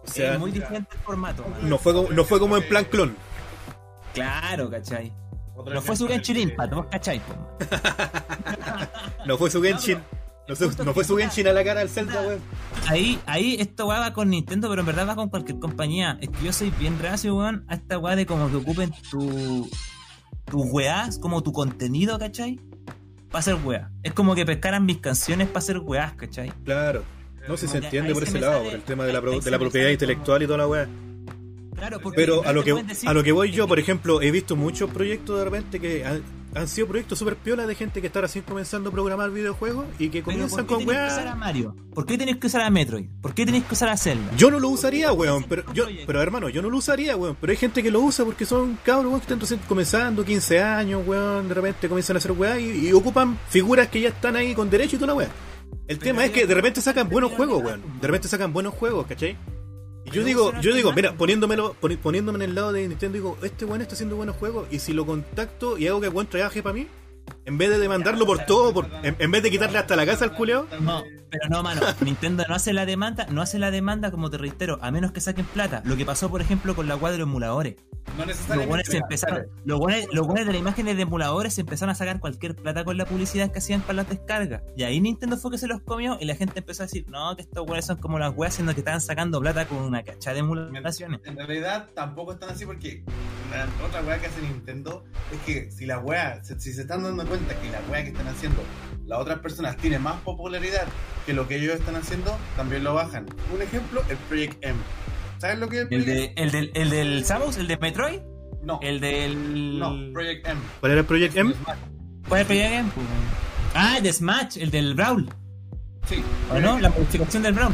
o 0.04 0.12
sea, 0.12 0.34
es 0.34 0.40
muy 0.40 0.52
diferente 0.52 0.96
el 0.96 1.02
formato. 1.02 1.44
man. 1.44 1.70
no 1.70 1.78
fue, 1.80 1.94
como, 1.94 2.10
no 2.10 2.24
fue 2.24 2.40
como 2.40 2.56
en 2.58 2.68
plan 2.68 2.86
clon. 2.86 3.16
Claro, 4.14 4.70
¿cachai? 4.70 5.14
No 5.66 5.82
fue 5.82 5.96
su 5.96 6.08
Genshin 6.08 6.36
que- 6.36 6.42
Impact, 6.42 6.74
vos. 6.74 6.86
No 9.26 9.38
fue 9.38 9.50
su 9.50 9.62
Genshin. 9.62 10.00
No, 10.48 10.56
fue- 10.56 10.86
no 10.86 10.94
fue 10.94 11.04
su 11.04 11.18
Genshin 11.18 11.48
a 11.48 11.54
la 11.54 11.64
cara 11.64 11.82
al 11.82 11.90
Zelda, 11.90 12.22
weón. 12.22 12.40
Ahí, 12.88 13.20
ahí 13.28 13.56
esto 13.60 13.86
weá 13.88 14.00
va 14.00 14.14
con 14.14 14.30
Nintendo, 14.30 14.68
pero 14.70 14.82
en 14.82 14.88
verdad 14.88 15.08
va 15.08 15.16
con 15.16 15.30
cualquier 15.30 15.60
compañía. 15.60 16.18
Es 16.22 16.30
que 16.30 16.46
yo 16.46 16.54
soy 16.54 16.72
bien 16.80 16.98
reacio, 17.00 17.36
weón, 17.36 17.66
a 17.68 17.76
esta 17.76 17.98
weá 18.00 18.16
de 18.16 18.26
como 18.26 18.50
que 18.50 18.56
ocupen 18.56 18.92
tu, 19.12 19.70
tus 20.46 20.64
weás 20.72 21.20
como 21.20 21.44
tu 21.44 21.52
contenido, 21.52 22.18
¿cachai? 22.18 22.60
Para 23.30 23.40
hacer 23.40 23.56
weá. 23.64 23.92
Es 24.02 24.14
como 24.14 24.34
que 24.34 24.46
pescaran 24.46 24.86
mis 24.86 24.98
canciones 24.98 25.48
para 25.48 25.60
hacer 25.60 25.78
weás, 25.80 26.14
¿cachai? 26.14 26.52
Claro. 26.66 27.04
No 27.48 27.58
sé 27.58 27.68
si 27.68 27.74
se 27.74 27.78
entiende 27.80 28.14
por 28.14 28.24
se 28.24 28.30
ese 28.30 28.40
lado, 28.40 28.54
sale- 28.58 28.66
por 28.70 28.76
el 28.76 28.84
tema 28.84 29.06
de 29.06 29.14
la, 29.14 29.22
pro- 29.22 29.40
de 29.40 29.60
propiedad 29.60 29.90
intelectual 29.90 30.42
y 30.42 30.46
toda 30.48 30.58
la 30.58 30.68
weá. 30.68 30.88
Claro, 31.80 32.00
porque 32.02 32.16
Pero 32.18 32.46
a 32.46 32.54
lo 32.54 32.64
que 32.64 32.74
decir- 32.74 33.10
a 33.10 33.14
lo 33.14 33.24
que 33.24 33.32
voy 33.32 33.52
yo, 33.52 33.68
por 33.68 33.80
ejemplo, 33.80 34.22
he 34.22 34.32
visto 34.32 34.56
muchos 34.56 34.90
proyectos 34.92 35.38
de 35.38 35.44
repente 35.46 35.80
que 35.80 36.06
han, 36.06 36.22
han 36.56 36.68
sido 36.68 36.88
proyectos 36.88 37.18
super 37.20 37.36
piola 37.36 37.66
de 37.68 37.76
gente 37.76 38.02
que 38.02 38.08
está 38.08 38.22
recién 38.22 38.44
comenzando 38.44 38.90
a 38.90 38.92
programar 38.92 39.30
videojuegos 39.32 39.86
y 40.00 40.10
que 40.10 40.22
comienzan 40.24 40.66
¿por 40.66 40.80
qué 40.80 40.86
con 40.86 40.94
tenés 40.96 41.02
que 41.02 41.08
usar 41.14 41.20
a 41.28 41.32
weá. 41.32 41.36
Mario? 41.36 41.76
¿Por 41.94 42.06
qué 42.06 42.18
tenés 42.18 42.38
que 42.38 42.48
usar 42.48 42.62
a 42.62 42.70
Metroid? 42.70 43.06
¿Por 43.22 43.34
qué 43.34 43.46
tenés 43.46 43.64
que 43.66 43.74
usar 43.74 43.90
a 43.90 43.98
Zelda? 43.98 44.32
Yo 44.36 44.50
no 44.52 44.60
lo 44.60 44.70
usaría, 44.70 45.12
weón, 45.14 45.44
pero 45.48 45.64
yo, 45.74 45.86
pero 46.08 46.22
hermano, 46.22 46.50
yo 46.50 46.62
no 46.62 46.70
lo 46.70 46.78
usaría, 46.78 47.16
weón, 47.16 47.38
pero 47.40 47.52
hay 47.52 47.58
gente 47.58 47.82
que 47.84 47.92
lo 47.92 48.02
usa 48.02 48.26
porque 48.26 48.46
son 48.46 48.78
cabros, 48.84 49.06
weón, 49.08 49.20
que 49.20 49.26
están 49.26 49.40
recién 49.40 49.60
comenzando, 49.68 50.26
15 50.26 50.62
años, 50.62 51.04
weón, 51.06 51.48
de 51.48 51.54
repente 51.54 51.88
comienzan 51.88 52.16
a 52.16 52.20
hacer 52.20 52.32
weá 52.32 52.60
y, 52.60 52.88
y 52.88 52.94
ocupan 52.94 53.38
figuras 53.50 53.88
que 53.90 54.02
ya 54.02 54.10
están 54.10 54.36
ahí 54.36 54.54
con 54.56 54.70
derecho 54.70 54.96
y 54.96 55.00
toda 55.00 55.08
la 55.08 55.14
weá. 55.16 55.30
El 55.88 55.98
Pero 55.98 56.12
tema 56.12 56.26
es 56.26 56.32
que 56.32 56.48
de 56.48 56.54
repente 56.56 56.82
sacan 56.82 57.10
buenos 57.10 57.32
juegos, 57.32 57.64
weón. 57.64 57.82
De 58.02 58.08
repente 58.08 58.28
sacan 58.28 58.52
buenos 58.54 58.74
juegos, 58.74 59.06
¿cachai? 59.08 59.38
Y 60.06 60.12
yo 60.12 60.24
digo, 60.24 60.52
yo 60.62 60.74
digo, 60.74 60.92
mira, 60.94 61.14
poniéndomelo, 61.16 61.76
poni- 61.82 61.98
poniéndome 61.98 62.38
en 62.44 62.50
el 62.50 62.56
lado 62.56 62.72
de 62.72 62.88
Nintendo, 62.88 63.14
digo, 63.16 63.38
este 63.44 63.66
weón 63.66 63.82
está 63.82 63.94
haciendo 63.94 64.16
buenos 64.16 64.36
juegos 64.38 64.68
y 64.72 64.80
si 64.80 64.94
lo 64.94 65.06
contacto 65.06 65.78
y 65.78 65.88
hago 65.88 66.00
que 66.02 66.08
el 66.08 66.14
weón 66.14 66.28
trabaje 66.28 66.64
para 66.64 66.74
mí, 66.74 66.88
en 67.50 67.58
vez 67.58 67.72
de 67.72 67.80
demandarlo 67.80 68.28
por 68.28 68.46
todo, 68.46 68.72
por, 68.72 68.88
en, 69.04 69.16
en 69.18 69.32
vez 69.32 69.42
de 69.42 69.50
quitarle 69.50 69.80
hasta 69.80 69.96
la 69.96 70.06
casa 70.06 70.24
al 70.24 70.36
culeo, 70.36 70.68
No, 70.80 71.04
pero 71.32 71.50
no, 71.50 71.64
mano. 71.64 71.82
Nintendo 72.02 72.46
no 72.48 72.54
hace 72.54 72.74
la 72.74 72.86
demanda, 72.86 73.26
no 73.32 73.42
hace 73.42 73.58
la 73.58 73.72
demanda 73.72 74.12
como 74.12 74.30
te 74.30 74.38
reitero, 74.38 74.78
a 74.84 74.92
menos 74.92 75.12
que 75.12 75.20
saquen 75.20 75.46
plata. 75.46 75.82
Lo 75.84 75.98
que 75.98 76.06
pasó, 76.06 76.30
por 76.30 76.42
ejemplo, 76.42 76.76
con 76.76 76.88
la 76.88 76.96
weá 76.96 77.12
de 77.12 77.18
los 77.18 77.28
emuladores. 77.28 77.76
No 78.18 78.18
Los 78.20 78.28
necesariamente. 78.28 78.68
buenos 78.70 78.88
se 78.88 78.98
empezaron, 78.98 79.46
los 79.66 79.80
buenos, 79.80 80.08
los 80.14 80.26
buenos 80.28 80.46
de 80.46 80.54
las 80.54 80.62
imágenes 80.62 80.96
de 80.96 81.04
emuladores 81.04 81.54
se 81.54 81.62
empezaron 81.62 81.92
a 81.92 81.96
sacar 81.96 82.20
cualquier 82.20 82.56
plata 82.56 82.84
con 82.84 82.98
la 82.98 83.06
publicidad 83.06 83.52
que 83.52 83.60
hacían 83.60 83.82
para 83.82 83.94
las 83.94 84.10
descargas. 84.10 84.62
Y 84.76 84.84
ahí 84.84 85.00
Nintendo 85.00 85.38
fue 85.38 85.52
que 85.52 85.58
se 85.58 85.68
los 85.68 85.82
comió 85.82 86.18
y 86.20 86.26
la 86.26 86.36
gente 86.36 86.60
empezó 86.60 86.84
a 86.84 86.86
decir, 86.86 87.06
no, 87.10 87.36
que 87.36 87.44
estos 87.44 87.66
weones 87.66 87.86
son 87.86 87.98
como 87.98 88.18
las 88.20 88.36
weas, 88.36 88.54
siendo 88.54 88.74
que 88.74 88.82
estaban 88.82 89.02
sacando 89.02 89.40
plata 89.40 89.68
con 89.68 89.80
una 89.80 90.04
cachada 90.04 90.36
de 90.36 90.40
emulaciones. 90.42 91.22
En 91.26 91.36
realidad 91.38 91.90
tampoco 91.96 92.34
están 92.34 92.50
así 92.50 92.66
porque 92.66 93.04
la 93.52 93.68
otra 93.86 94.02
weá 94.02 94.20
que 94.20 94.28
hace 94.28 94.42
Nintendo 94.42 95.04
es 95.32 95.40
que 95.46 95.72
si 95.72 95.86
la 95.86 96.00
si, 96.44 96.56
si 96.60 96.74
se 96.74 96.82
están 96.82 97.04
dando 97.04 97.26
cuenta 97.26 97.39
que 97.48 97.70
la 97.72 97.80
weá 97.90 98.04
que 98.04 98.10
están 98.10 98.28
haciendo 98.28 98.62
las 99.06 99.20
otras 99.20 99.40
personas 99.40 99.76
tiene 99.78 99.98
más 99.98 100.16
popularidad 100.22 100.84
que 101.26 101.34
lo 101.34 101.48
que 101.48 101.56
ellos 101.56 101.74
están 101.76 101.96
haciendo, 101.96 102.38
también 102.56 102.84
lo 102.84 102.94
bajan. 102.94 103.26
Un 103.54 103.62
ejemplo, 103.62 104.04
el 104.08 104.18
Project 104.18 104.58
M. 104.64 104.78
¿Sabes 105.40 105.58
lo 105.58 105.68
que 105.68 105.82
es 105.82 105.88
el 105.90 105.94
El, 105.94 106.04
Project 106.04 106.36
de, 106.38 106.44
el, 106.44 106.52
del, 106.52 106.72
el 106.76 106.90
del 106.92 107.26
Samus, 107.26 107.58
el 107.58 107.68
de 107.68 107.78
Metroid, 107.78 108.20
No, 108.62 108.80
el 108.84 109.00
del... 109.00 109.80
no, 109.80 110.14
Project 110.14 110.48
M. 110.48 110.62
¿cuál 110.80 110.92
era 110.92 111.02
el 111.02 111.08
Project 111.08 111.36
M? 111.38 111.54
¿Cuál 112.28 112.42
es 112.42 112.42
el 112.42 112.46
Project 112.48 112.74
M? 112.74 112.90
Ah, 113.74 113.98
el 113.98 114.04
de 114.04 114.14
Smash, 114.14 114.58
el 114.60 114.70
del 114.70 114.94
Brawl. 114.94 115.28
Sí, 116.08 116.24
¿O 116.52 116.60
no? 116.60 116.80
La 116.80 116.90
modificación 116.90 117.42
del 117.44 117.54
Brawl. 117.54 117.74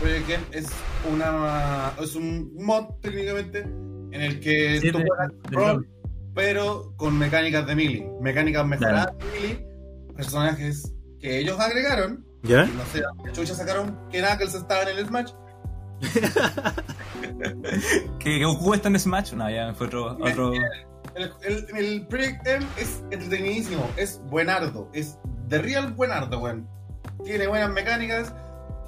Project 0.00 0.30
M 0.30 0.44
es 0.52 0.66
una 1.12 1.92
es 2.00 2.14
un 2.14 2.52
mod 2.60 2.84
técnicamente 3.00 3.60
en 3.60 4.22
el 4.22 4.38
que 4.40 4.78
Sí, 4.80 4.92
tú 4.92 4.98
de- 4.98 5.04
juegas 5.04 5.28
Brawl. 5.50 5.88
Pero 6.36 6.92
con 6.96 7.18
mecánicas 7.18 7.66
de 7.66 7.74
melee, 7.74 8.08
mecánicas 8.20 8.64
mejoradas 8.64 9.18
de 9.18 9.24
melee, 9.24 9.66
personajes 10.14 10.92
que 11.18 11.38
ellos 11.40 11.58
agregaron 11.58 12.24
¿Ya? 12.42 12.64
No 12.66 12.84
sé, 12.92 13.02
chucha 13.32 13.54
sacaron 13.54 13.98
que 14.12 14.20
Knuckles 14.22 14.54
estaba 14.54 14.82
en 14.82 14.98
el 14.98 15.06
Smash. 15.06 15.32
¿Que, 18.20 18.24
que 18.38 18.44
Goku 18.44 18.74
está 18.74 18.88
en 18.88 18.98
Smash? 19.00 19.32
No, 19.32 19.50
ya 19.50 19.74
fue 19.74 19.88
otro... 19.88 20.16
otro... 20.20 20.52
El, 21.14 21.32
el, 21.42 21.66
el 21.76 22.06
Project 22.06 22.46
M 22.46 22.66
es 22.76 23.02
entretenidísimo, 23.10 23.88
es 23.96 24.20
buenardo, 24.26 24.88
es 24.92 25.18
de 25.48 25.58
real 25.58 25.92
buenardo, 25.94 26.38
weón. 26.38 26.68
Tiene 27.24 27.46
buenas 27.46 27.70
mecánicas, 27.70 28.34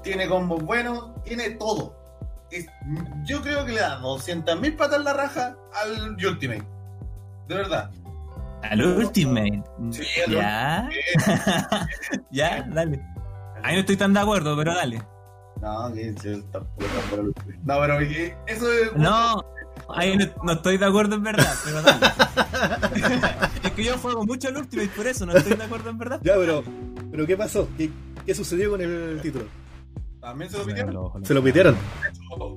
tiene 0.05 0.29
combos 0.29 0.63
buenos, 0.63 1.11
tiene 1.25 1.51
todo. 1.53 1.97
Es- 2.51 2.69
yo 3.25 3.41
creo 3.43 3.65
que 3.65 3.73
le 3.73 3.81
da 3.81 4.01
200.000 4.01 4.77
patas 4.77 4.99
en 4.99 5.05
la 5.05 5.15
raja 5.15 5.57
al 5.83 6.11
Ultimate. 6.13 6.65
De 7.49 7.55
verdad. 7.55 7.91
Al 8.63 8.85
Ultimate. 8.85 9.63
Sí, 9.91 10.03
al 10.27 10.33
ya. 10.33 10.89
ya, 12.31 12.63
dale. 12.69 13.01
Ahí 13.63 13.75
no 13.75 13.81
estoy 13.81 13.97
tan 13.97 14.13
de 14.13 14.21
acuerdo, 14.21 14.57
pero 14.57 14.75
dale. 14.75 15.03
No, 15.61 15.93
que 15.93 16.15
sí, 16.21 16.43
tampoco 16.53 16.85
está 16.85 17.11
por 17.11 17.19
el 17.21 17.27
Ultimate. 17.27 17.59
No, 17.65 17.81
pero 17.81 17.99
que 17.99 18.37
eso 18.47 18.73
es. 18.73 18.97
No, 18.97 19.45
ahí 19.89 20.17
no, 20.17 20.27
no 20.43 20.53
estoy 20.53 20.79
de 20.79 20.87
acuerdo 20.87 21.15
en 21.17 21.23
verdad, 21.23 21.55
pero 21.65 21.83
dale. 21.83 22.07
es 23.65 23.71
que 23.73 23.85
yo 23.85 23.99
juego 23.99 24.27
mucho 24.27 24.49
al 24.49 24.57
Ultimate, 24.59 24.91
por 24.95 25.07
eso 25.07 25.27
no 25.27 25.33
estoy 25.33 25.57
de 25.57 25.65
acuerdo 25.65 25.91
en 25.91 25.99
verdad. 25.99 26.21
Ya, 26.23 26.35
pero, 26.37 26.63
pero 27.11 27.27
¿qué 27.27 27.37
pasó? 27.37 27.69
¿Qué, 27.77 27.91
qué 28.27 28.35
sucedió 28.35 28.71
con 28.71 28.81
el 28.81 29.21
título? 29.23 29.47
También 30.21 30.51
se 30.51 30.59
lo 30.59 30.65
pidieron. 30.67 31.25
Se 31.25 31.35
lo 31.35 31.43
pitearon. 31.43 31.77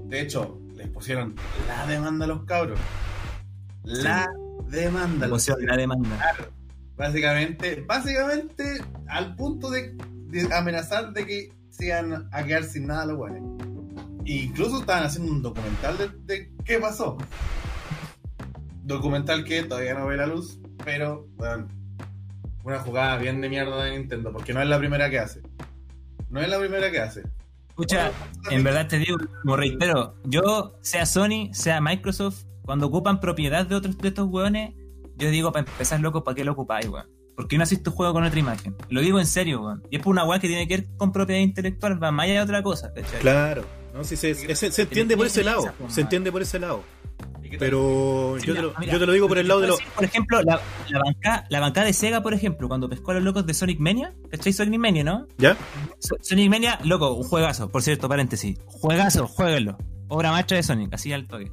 De 0.05 0.21
hecho, 0.21 0.59
les 0.75 0.89
pusieron 0.89 1.35
la 1.67 1.85
demanda 1.85 2.25
a 2.25 2.27
los 2.27 2.43
cabros. 2.43 2.79
La 3.83 4.27
demanda. 4.70 5.28
los 5.28 5.47
Emoción, 5.47 5.68
la 5.68 5.78
demanda. 5.78 6.36
Básicamente, 6.95 7.84
básicamente 7.88 8.84
al 9.07 9.36
punto 9.36 9.70
de, 9.70 9.95
de 10.28 10.53
amenazar 10.53 11.14
de 11.14 11.26
que 11.26 11.53
se 11.70 11.88
iban 11.88 12.30
a 12.32 12.43
quedar 12.43 12.64
sin 12.64 12.88
nada 12.88 13.05
los 13.05 13.18
buenos. 13.18 13.41
Incluso 14.26 14.80
estaban 14.80 15.03
haciendo 15.03 15.32
un 15.32 15.41
documental 15.41 15.97
de, 15.97 16.09
de 16.26 16.51
qué 16.64 16.78
pasó. 16.80 17.18
Documental 18.84 19.43
que 19.45 19.64
todavía 19.64 19.93
no 19.93 20.07
ve 20.07 20.18
la 20.18 20.28
luz, 20.28 20.59
pero 20.84 21.28
bueno, 21.38 21.68
una 22.64 22.80
jugada 22.80 23.18
bien 23.18 23.41
de 23.41 23.49
mierda 23.49 23.84
de 23.84 23.97
Nintendo, 23.97 24.32
porque 24.32 24.53
no 24.53 24.62
es 24.62 24.68
la 24.68 24.78
primera 24.78 25.09
que 25.09 25.20
hace. 25.20 25.41
No 26.30 26.39
es 26.39 26.49
la 26.49 26.59
primera 26.59 26.91
que 26.91 26.99
hace. 26.99 27.24
Escucha, 27.70 28.12
en 28.49 28.64
verdad 28.64 28.88
te 28.88 28.99
digo, 28.99 29.18
como 29.41 29.55
reitero, 29.55 30.16
yo, 30.26 30.78
sea 30.82 31.05
Sony, 31.05 31.53
sea 31.53 31.82
Microsoft, 31.82 32.43
cuando 32.64 32.88
ocupan 32.88 33.20
propiedad 33.20 33.66
de 33.66 33.76
otros 33.76 33.97
de 33.97 34.07
estos 34.09 34.28
hueones, 34.30 34.74
yo 35.18 35.30
digo, 35.30 35.51
para 35.51 35.66
empezar, 35.70 35.99
loco, 35.99 36.24
¿para 36.24 36.36
qué 36.36 36.43
lo 36.43 36.53
ocupáis, 36.53 36.88
weón? 36.88 37.05
¿Por 37.36 37.47
qué 37.47 37.57
no 37.57 37.64
haces 37.64 37.82
tu 37.82 37.91
juego 37.91 38.14
con 38.14 38.24
otra 38.24 38.39
imagen? 38.39 38.76
Lo 38.89 39.01
digo 39.01 39.20
en 39.20 39.26
serio, 39.26 39.62
weón. 39.62 39.84
Y 39.89 39.95
es 39.97 40.01
por 40.01 40.12
una 40.12 40.24
weá 40.26 40.39
que 40.39 40.47
tiene 40.47 40.68
que 40.68 40.78
ver 40.78 40.88
con 40.97 41.12
propiedad 41.12 41.41
intelectual, 41.41 42.01
va 42.01 42.12
más 42.12 42.26
allá 42.26 42.34
de 42.36 42.41
otra 42.41 42.62
cosa, 42.64 42.93
¿cachai? 42.93 43.20
Claro. 43.20 43.66
No, 43.93 44.03
sí, 44.03 44.16
se, 44.16 44.34
se- 44.55 44.72
se 44.72 44.82
entiende 44.84 45.18
por 45.18 45.26
ese 45.28 45.43
lado. 45.43 45.64
Se 45.88 46.01
entiende 46.01 46.32
por 46.32 46.41
ese 46.41 46.59
lado. 46.59 46.84
Pero 47.59 48.38
yo 48.38 48.53
te, 48.55 48.62
lo, 48.62 48.74
yo 48.82 48.97
te 48.99 49.05
lo 49.05 49.12
digo 49.12 49.28
por 49.28 49.38
el 49.38 49.47
lado 49.47 49.59
de 49.59 49.68
los. 49.68 49.80
Por 49.95 50.05
ejemplo, 50.05 50.41
la, 50.41 50.62
la 50.88 50.99
banca, 50.99 51.45
la 51.49 51.59
banca 51.59 51.84
de 51.84 51.91
Sega, 51.91 52.22
por 52.24 52.34
ejemplo, 52.34 52.70
cuando 52.70 52.88
pescó 52.88 53.12
a 53.12 53.16
los 53.16 53.24
locos 53.24 53.45
de 53.45 53.53
Sonic 53.53 53.80
Mania, 53.80 54.14
¿cachai? 54.30 54.53
Sonic 54.53 54.80
Mania, 54.80 55.03
¿no? 55.03 55.28
¿Ya? 55.38 55.57
So- 55.99 56.16
Sonic 56.22 56.49
Mania, 56.49 56.80
loco, 56.86 57.12
un 57.14 57.24
juegazo, 57.28 57.70
por 57.70 57.82
cierto, 57.82 58.07
paréntesis. 58.07 58.57
Juegazo, 58.68 59.28
jueguenlo. 59.28 59.78
Obra 60.07 60.32
maestra 60.32 60.57
de 60.57 60.64
Sonic, 60.64 60.93
así 60.93 61.12
al 61.12 61.28
toque. 61.28 61.51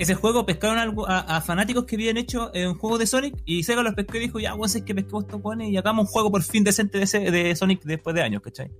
Ese 0.00 0.14
juego 0.14 0.46
pescaron 0.46 0.78
algo- 0.78 1.06
a, 1.08 1.18
a 1.20 1.40
fanáticos 1.40 1.84
que 1.84 1.96
habían 1.96 2.16
hecho 2.16 2.50
un 2.54 2.74
juego 2.78 2.96
de 2.98 3.06
Sonic 3.06 3.34
y 3.44 3.62
Sega 3.62 3.82
los 3.82 3.94
pescó 3.94 4.16
y 4.16 4.20
dijo, 4.20 4.38
ya, 4.40 4.54
weón, 4.54 4.66
es 4.74 4.82
que 4.82 4.94
pesquemos 4.94 5.24
estos 5.24 5.40
weones 5.44 5.68
y 5.70 5.76
hagamos 5.76 6.06
un 6.06 6.10
juego 6.10 6.30
por 6.30 6.42
fin 6.42 6.64
decente 6.64 6.98
de, 6.98 7.04
ese- 7.04 7.30
de 7.30 7.54
Sonic 7.54 7.82
después 7.84 8.16
de 8.16 8.22
años, 8.22 8.40
¿cachai? 8.42 8.70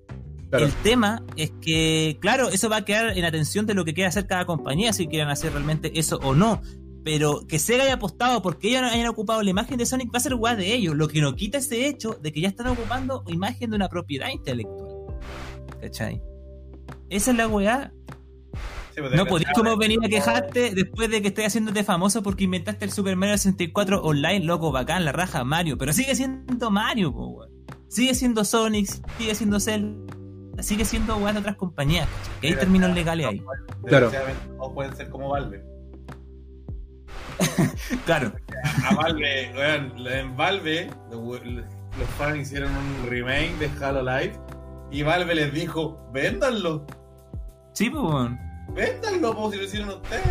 Claro. 0.48 0.64
El 0.66 0.72
tema 0.82 1.22
es 1.36 1.52
que, 1.60 2.18
claro, 2.20 2.48
eso 2.48 2.68
va 2.68 2.78
a 2.78 2.84
quedar 2.84 3.16
en 3.16 3.24
atención 3.24 3.66
de 3.66 3.74
lo 3.74 3.84
que 3.84 3.94
quiera 3.94 4.08
hacer 4.08 4.26
cada 4.26 4.46
compañía, 4.46 4.92
si 4.92 5.06
quieren 5.06 5.28
hacer 5.28 5.52
realmente 5.52 5.92
eso 5.98 6.18
o 6.24 6.34
no. 6.34 6.60
Pero 7.04 7.46
que 7.46 7.58
Sega 7.58 7.84
haya 7.84 7.94
apostado 7.94 8.42
porque 8.42 8.68
ellos 8.70 8.82
hayan 8.82 9.06
ocupado 9.08 9.42
la 9.42 9.50
imagen 9.50 9.78
de 9.78 9.86
Sonic 9.86 10.12
va 10.12 10.18
a 10.18 10.20
ser 10.20 10.34
guay 10.34 10.56
de 10.56 10.74
ellos, 10.74 10.94
lo 10.96 11.06
que 11.08 11.20
no 11.20 11.36
quita 11.36 11.58
ese 11.58 11.86
hecho 11.86 12.18
de 12.20 12.32
que 12.32 12.40
ya 12.40 12.48
están 12.48 12.66
ocupando 12.66 13.22
imagen 13.28 13.70
de 13.70 13.76
una 13.76 13.88
propiedad 13.88 14.28
intelectual. 14.30 14.88
¿Cachai? 15.80 16.20
Esa 17.08 17.30
es 17.30 17.36
la 17.36 17.46
weá. 17.46 17.92
Sí, 18.94 19.00
pues, 19.00 19.12
No 19.12 19.26
podés 19.26 19.46
como 19.54 19.76
venir 19.76 19.98
a 20.04 20.08
quejarte 20.08 20.74
después 20.74 21.10
de 21.10 21.22
que 21.22 21.28
estés 21.28 21.46
haciéndote 21.46 21.84
famoso 21.84 22.22
porque 22.22 22.44
inventaste 22.44 22.84
el 22.84 22.90
Super 22.90 23.16
Mario 23.16 23.36
64 23.38 24.02
online, 24.02 24.40
loco, 24.44 24.72
bacán, 24.72 25.04
la 25.04 25.12
raja 25.12 25.44
Mario. 25.44 25.78
Pero 25.78 25.92
sigue 25.92 26.14
siendo 26.14 26.70
Mario, 26.70 27.12
po, 27.12 27.26
weón. 27.28 27.50
Sigue 27.88 28.14
siendo 28.14 28.44
Sonic, 28.44 28.88
sigue 29.18 29.34
siendo 29.34 29.58
Zelda. 29.58 30.12
sigue 30.62 30.84
siendo 30.84 31.16
weá 31.16 31.32
de 31.32 31.40
otras 31.40 31.56
compañías. 31.56 32.08
Que 32.40 32.48
hay 32.48 32.54
términos 32.54 32.94
legales 32.94 33.26
ahí. 33.26 33.42
Claro. 33.86 34.10
O 34.58 34.72
pueden 34.72 34.94
ser 34.96 35.10
como 35.10 35.28
Valve. 35.30 35.64
Claro. 38.04 38.32
A 38.84 38.94
Valve, 38.94 39.52
weón, 39.56 40.06
en 40.06 40.36
Valve, 40.36 40.90
los, 41.10 41.44
los 41.44 42.08
fans 42.18 42.38
hicieron 42.38 42.70
un 42.70 43.10
remake 43.10 43.56
de 43.58 43.70
Halo 43.84 44.02
Live 44.02 44.38
y 44.90 45.02
Valve 45.02 45.34
les 45.34 45.52
dijo: 45.52 45.98
véndanlo, 46.12 46.86
Sí, 47.72 47.88
pues, 47.88 48.02
weón. 48.02 48.38
Véndanlo 48.74 49.34
como 49.34 49.50
si 49.50 49.58
lo 49.58 49.64
hicieron 49.64 49.88
ustedes. 49.90 50.24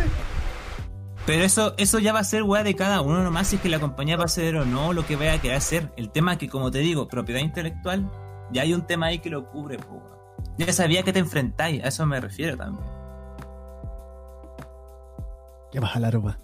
Pero 1.26 1.44
eso, 1.44 1.74
eso 1.76 1.98
ya 1.98 2.12
va 2.12 2.20
a 2.20 2.24
ser 2.24 2.42
weá 2.42 2.62
de 2.62 2.74
cada 2.74 3.02
uno 3.02 3.22
nomás, 3.22 3.48
si 3.48 3.56
es 3.56 3.62
que 3.62 3.68
la 3.68 3.78
compañía 3.78 4.16
va 4.16 4.24
a 4.24 4.28
ceder 4.28 4.56
o 4.56 4.64
no 4.64 4.92
lo 4.92 5.06
que 5.06 5.16
vaya 5.16 5.34
a 5.34 5.40
querer 5.40 5.56
hacer. 5.56 5.92
El 5.96 6.10
tema 6.10 6.38
que, 6.38 6.48
como 6.48 6.70
te 6.70 6.78
digo, 6.78 7.08
propiedad 7.08 7.40
intelectual, 7.40 8.10
ya 8.50 8.62
hay 8.62 8.74
un 8.74 8.86
tema 8.86 9.06
ahí 9.06 9.18
que 9.18 9.30
lo 9.30 9.50
cubre, 9.50 9.76
pues, 9.76 9.90
weón. 9.90 10.10
Ya 10.58 10.72
sabía 10.72 11.02
que 11.02 11.12
te 11.12 11.18
enfrentáis, 11.18 11.84
a 11.84 11.88
eso 11.88 12.06
me 12.06 12.20
refiero 12.20 12.56
también. 12.56 12.86
¿Qué 15.70 15.80
pasa 15.80 16.00
la 16.00 16.10
ropa? 16.10 16.38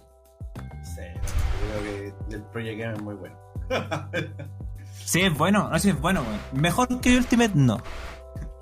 Sí, 0.83 1.01
yo 1.13 1.81
creo 1.81 2.15
que 2.29 2.35
el 2.35 2.43
Project 2.43 2.79
M 2.79 2.93
es 2.93 3.01
muy 3.01 3.15
bueno. 3.15 3.35
Sí, 5.03 5.21
es 5.21 5.37
bueno, 5.37 5.69
no, 5.69 5.79
sí 5.79 5.89
es 5.89 6.01
bueno, 6.01 6.21
weón. 6.21 6.61
Mejor 6.61 6.99
que 6.99 7.17
Ultimate, 7.17 7.53
no. 7.55 7.77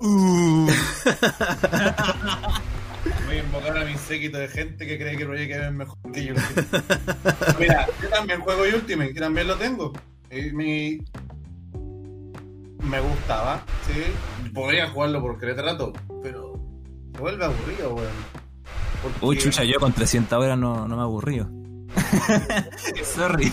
Voy 3.26 3.36
a 3.36 3.42
invocar 3.42 3.76
a 3.78 3.84
mi 3.84 3.96
séquito 3.96 4.38
de 4.38 4.48
gente 4.48 4.86
que 4.86 4.98
cree 4.98 5.16
que 5.16 5.24
Project 5.26 5.52
M 5.52 5.66
es 5.66 5.72
mejor 5.72 5.96
que 6.12 6.22
Ultimate. 6.22 6.42
Mira, 7.60 7.86
yo 8.02 8.08
también 8.08 8.40
juego 8.40 8.62
Ultimate, 8.62 9.12
que 9.14 9.20
también 9.20 9.46
lo 9.48 9.56
tengo. 9.56 9.92
Y 10.30 10.50
mi... 10.52 10.98
Me 12.82 13.00
gustaba, 13.00 13.64
sí. 13.86 14.02
Podría 14.54 14.88
jugarlo 14.90 15.20
por 15.20 15.38
rato, 15.62 15.92
pero 16.22 16.54
se 17.14 17.20
vuelve 17.20 17.44
aburrido, 17.44 17.94
weón. 17.94 18.12
Porque- 19.02 19.18
Uy, 19.26 19.38
chucha, 19.38 19.64
yo 19.64 19.78
con 19.80 19.92
300 19.92 20.38
horas 20.40 20.58
no, 20.58 20.86
no 20.86 20.96
me 20.96 21.02
aburrido. 21.02 21.48
Sorry. 23.04 23.52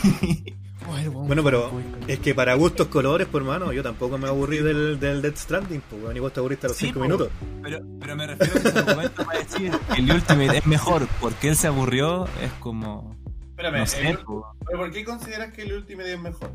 Bueno, 1.12 1.44
pero 1.44 1.72
es 2.08 2.20
que 2.20 2.36
para 2.36 2.54
gustos 2.56 2.88
colores, 2.88 3.28
por 3.28 3.44
mano, 3.44 3.72
yo 3.74 3.82
tampoco 3.84 4.18
me 4.18 4.28
aburrí 4.28 4.58
del, 4.60 5.00
del 5.00 5.22
Death 5.22 5.38
Stranding, 5.38 5.82
pues, 5.90 6.16
y 6.16 6.20
vos 6.20 6.34
te 6.34 6.40
aburriste 6.40 6.68
a 6.68 6.70
los 6.70 6.78
Sí, 6.78 6.88
5 6.88 7.00
po. 7.00 7.06
minutos. 7.06 7.30
Pero, 7.62 7.80
pero 8.00 8.16
me 8.16 8.28
refiero 8.28 8.54
a 8.56 8.58
ese 8.70 8.80
argumento 8.80 9.26
para 9.26 9.40
decir 9.40 9.72
que 9.94 10.02
el 10.02 10.12
Ultimate 10.12 10.58
es 10.58 10.66
mejor 10.66 11.08
porque 11.20 11.50
él 11.50 11.56
se 11.56 11.68
aburrió, 11.68 12.26
es 12.42 12.52
como. 12.60 13.16
Espérame, 13.50 13.78
No 13.80 13.86
sé, 13.88 14.10
el- 14.10 14.18
po. 14.20 14.46
¿pero 14.66 14.80
¿por 14.80 14.92
qué 14.92 15.04
consideras 15.06 15.54
que 15.54 15.62
el 15.64 15.74
Ultimate 15.74 16.14
es 16.14 16.20
mejor? 16.20 16.52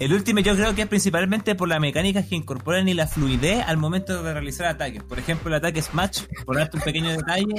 El 0.00 0.12
Ultimate 0.12 0.42
yo 0.48 0.54
creo 0.56 0.74
que 0.74 0.82
es 0.82 0.88
principalmente 0.88 1.54
por 1.54 1.68
las 1.68 1.80
mecánicas 1.80 2.26
que 2.26 2.34
incorporan 2.34 2.88
y 2.88 2.94
la 2.94 3.06
fluidez 3.06 3.64
al 3.66 3.76
momento 3.76 4.22
de 4.22 4.32
realizar 4.32 4.66
ataques. 4.66 5.02
Por 5.04 5.18
ejemplo, 5.18 5.48
el 5.48 5.54
ataque 5.54 5.80
Smash, 5.80 6.24
por 6.44 6.56
darte 6.56 6.76
un 6.78 6.82
pequeño 6.82 7.10
detalle, 7.10 7.54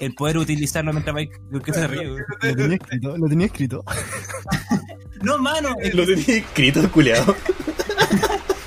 el 0.00 0.14
poder 0.14 0.38
utilizarlo 0.38 0.92
mientras 0.92 1.14
vais. 1.14 1.30
¿Por 1.50 1.62
qué 1.62 1.72
se 1.72 1.86
ríe? 1.86 2.04
Lo 2.04 2.16
tenía 2.56 2.74
escrito, 2.76 3.16
lo 3.16 3.28
tenía 3.28 3.46
escrito. 3.46 3.84
No, 5.22 5.38
mano. 5.38 5.70
Lo 5.94 6.06
tenía 6.06 6.36
escrito 6.38 6.80
el 6.80 6.90
culeado. 6.90 7.34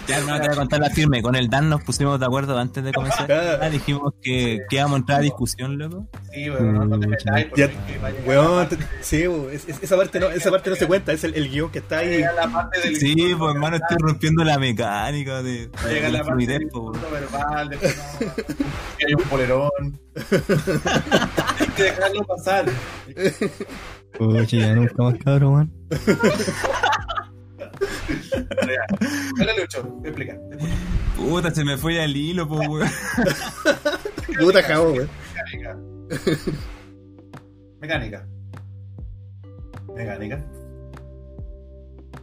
Ya, 0.07 0.17
hermano, 0.19 0.39
te 0.39 0.47
voy 0.49 0.53
a 0.53 0.59
contar 0.59 0.79
la 0.81 0.89
firme. 0.91 1.21
Con 1.23 1.35
el 1.35 1.49
Dan 1.49 1.67
nos 1.67 1.81
pusimos 1.81 2.19
de 2.19 2.27
acuerdo 2.27 2.55
antes 2.59 2.83
de 2.83 2.93
comenzar. 2.93 3.31
Ah, 3.59 3.69
dijimos 3.69 4.13
que, 4.21 4.59
que 4.69 4.75
íbamos 4.75 4.97
a 4.97 4.99
entrar 4.99 5.19
a 5.19 5.21
discusión, 5.23 5.79
loco. 5.79 6.07
Sí, 6.31 6.45
pero 6.47 6.61
no, 6.85 6.99
te 6.99 7.07
metáis 7.07 7.45
porque 7.47 7.61
Ya, 7.61 7.71
Weón, 8.23 8.67
sí, 9.01 9.27
weón, 9.27 9.51
es- 9.51 9.67
es- 9.67 9.81
esa 9.81 9.97
parte 9.97 10.19
no, 10.19 10.27
esa 10.29 10.51
parte 10.51 10.69
no 10.69 10.75
se 10.75 10.85
cuenta, 10.85 11.11
es 11.11 11.23
el, 11.23 11.33
el 11.33 11.49
guion 11.49 11.71
que 11.71 11.79
está 11.79 11.99
ahí. 11.99 12.09
llega 12.09 12.33
la 12.33 12.47
parte 12.47 12.81
del 12.81 12.95
Sí, 12.97 13.13
insulto 13.13 13.37
pues 13.39 13.55
hermano, 13.55 13.75
estoy 13.77 13.97
rompiendo 13.99 14.43
la 14.43 14.59
mecánica 14.59 15.41
de, 15.41 15.69
llega 15.89 16.09
la 16.09 16.19
parte 16.19 16.31
fluidez, 16.33 16.59
del 16.59 16.63
insulto 16.67 17.09
verbal, 17.11 17.69
después 17.69 17.97
no, 18.21 18.33
que 18.99 19.05
hay 19.07 19.13
un 19.15 19.23
polerón. 19.23 19.99
hay 21.59 21.67
que 21.75 21.83
dejarlo 21.83 22.23
pasar. 22.25 22.65
Oye, 24.19 24.45
ya 24.59 24.73
nunca 24.75 25.03
más 25.03 25.15
cabrón, 25.23 25.53
weón. 25.53 25.71
Dale, 29.37 29.59
Lucho, 29.59 29.99
explica. 30.03 30.37
Puta, 31.15 31.51
se 31.51 31.63
me 31.65 31.77
fue 31.77 32.01
al 32.01 32.15
hilo, 32.15 32.47
po, 32.47 32.55
güey. 32.67 32.87
Puta 34.39 34.63
jabo, 34.63 34.91
weón. 34.93 35.09
Mecánica. 35.39 35.77
Mecánica. 37.81 38.27
Mecánica. 39.95 40.45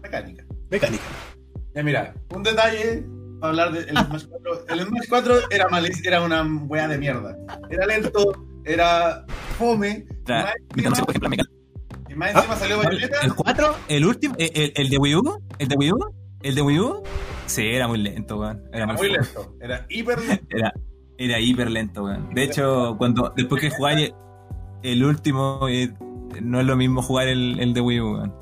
Mecánica. 0.03 0.45
Mecánica. 0.71 1.05
Ya 1.75 1.83
mira, 1.83 2.15
un 2.35 2.43
detalle 2.43 3.05
para 3.41 3.51
hablar 3.51 3.73
del 3.73 3.89
Smash 3.97 4.27
4. 4.29 4.67
El 4.69 4.81
Smash 4.87 5.09
4 5.09 5.35
era 5.51 5.69
malic- 5.69 6.07
era 6.07 6.23
una 6.23 6.43
wea 6.67 6.87
de 6.89 6.99
mierda. 6.99 7.37
Era 7.71 7.87
lento, 7.87 8.47
era 8.65 9.25
fome. 9.59 10.07
Y 12.13 12.17
más 12.17 12.35
encima- 12.35 12.57
salió 12.57 12.81
¿El 12.83 12.87
Bayonetta. 12.89 13.17
4? 13.35 13.75
¿El 13.89 14.05
último? 14.07 14.35
¿El, 14.39 14.51
el, 14.55 14.73
el 14.77 14.89
de 14.91 14.99
Wii 14.99 15.15
U? 15.17 15.39
¿El 15.59 15.69
de 15.69 15.77
Wii 15.77 15.93
U? 15.93 15.99
¿El 16.43 16.55
de 16.55 16.63
Wii 16.63 16.79
U? 16.81 17.03
Sí, 17.47 17.63
era 17.67 17.89
muy 17.89 17.99
lento, 17.99 18.39
weón. 18.39 18.63
Era 18.73 18.85
Era 18.85 18.93
muy, 18.95 19.09
lento. 19.11 19.55
Era 19.61 19.87
hiper 19.89 20.19
lento. 20.21 20.45
Era, 20.57 20.73
era 21.19 21.39
hiper 21.41 21.71
lento, 21.71 22.05
weón. 22.05 22.31
De 22.35 22.43
hecho, 22.45 22.97
cuando 22.99 23.33
después 23.37 23.61
que 23.61 23.71
jugáis 23.71 24.13
el 24.83 25.05
último, 25.05 25.69
eh, 25.69 25.93
no 26.43 26.61
es 26.61 26.67
lo 26.67 26.77
mismo 26.77 27.03
jugar 27.03 27.29
el, 27.29 27.59
el 27.61 27.75
de 27.75 27.81
Wii 27.81 28.01
U, 28.01 28.13
weón. 28.15 28.35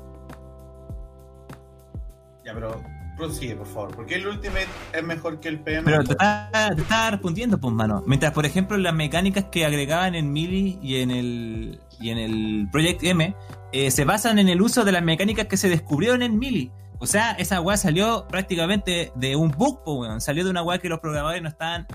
Ya, 2.45 2.53
pero 2.53 2.81
prosigue, 3.21 3.55
por 3.55 3.67
favor. 3.67 3.95
¿Por 3.95 4.05
qué 4.05 4.15
el 4.15 4.27
Ultimate 4.27 4.67
es 4.93 5.03
mejor 5.03 5.39
que 5.39 5.49
el 5.49 5.59
PM? 5.59 5.83
Pero 5.83 6.03
te 6.03 6.13
estaba, 6.13 7.11
respondiendo, 7.11 7.59
pues, 7.59 7.73
mano. 7.73 8.03
Mientras, 8.07 8.33
por 8.33 8.45
ejemplo, 8.45 8.77
las 8.77 8.93
mecánicas 8.93 9.45
que 9.45 9.65
agregaban 9.65 10.15
en 10.15 10.33
Melee 10.33 10.79
y 10.81 10.97
en 10.97 11.11
el, 11.11 11.79
y 11.99 12.09
en 12.09 12.17
el 12.17 12.67
Project 12.71 13.03
M 13.03 13.35
eh, 13.71 13.91
se 13.91 14.05
basan 14.05 14.39
en 14.39 14.49
el 14.49 14.61
uso 14.61 14.83
de 14.83 14.91
las 14.91 15.03
mecánicas 15.03 15.45
que 15.45 15.57
se 15.57 15.69
descubrieron 15.69 16.23
en 16.23 16.39
Melee. 16.39 16.71
O 16.99 17.07
sea, 17.07 17.31
esa 17.31 17.61
weá 17.61 17.77
salió 17.77 18.27
prácticamente 18.27 19.11
de 19.15 19.35
un 19.35 19.49
bug, 19.51 19.83
po, 19.83 20.01
weón. 20.01 20.21
Salió 20.21 20.43
de 20.43 20.49
una 20.49 20.63
weá 20.63 20.79
que 20.79 20.89
los 20.89 20.99
programadores 20.99 21.41
no 21.41 21.49
estaban 21.49 21.87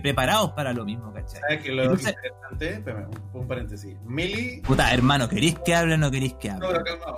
preparados 0.00 0.52
para 0.52 0.72
lo 0.72 0.84
mismo, 0.84 1.12
¿cachai? 1.12 1.40
¿Sabes 1.40 1.62
que 1.62 1.72
lo 1.72 1.82
Entonces- 1.82 2.14
interesante? 2.14 2.84
Un, 3.32 3.48
paréntesis. 3.48 3.96
Millie. 4.04 4.62
Puta, 4.62 4.92
hermano, 4.92 5.28
¿queréis 5.28 5.58
que 5.64 5.74
hable 5.74 5.94
o 5.94 5.98
no 5.98 6.10
queréis 6.10 6.34
que 6.34 6.48
No, 6.50 6.66
hable? 6.66 6.80
pero 6.84 7.00
calma. 7.00 7.16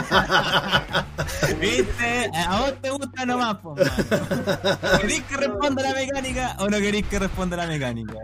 ¿Viste? 1.60 2.30
A 2.46 2.60
vos 2.60 2.74
te 2.80 2.90
gusta 2.90 3.26
nomás, 3.26 3.56
po, 3.56 3.74
mano. 3.74 3.90
¿Queréis 5.00 5.22
que 5.22 5.36
responda 5.36 5.82
la 5.82 5.94
mecánica 5.94 6.56
o 6.58 6.68
no 6.68 6.78
queréis 6.78 7.06
que 7.06 7.18
responda 7.18 7.56
la 7.56 7.66
mecánica? 7.66 8.14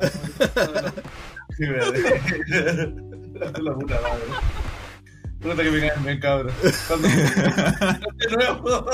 Sí. 1.57 1.65
La 1.67 3.75
puta 3.75 4.01
madre. 4.01 4.25
Puta 5.41 5.63
que 5.63 5.71
me 5.71 5.89
caen 5.89 6.05
bien, 6.05 6.21
cabrón. 6.21 6.55
De 8.17 8.37
nuevo. 8.37 8.87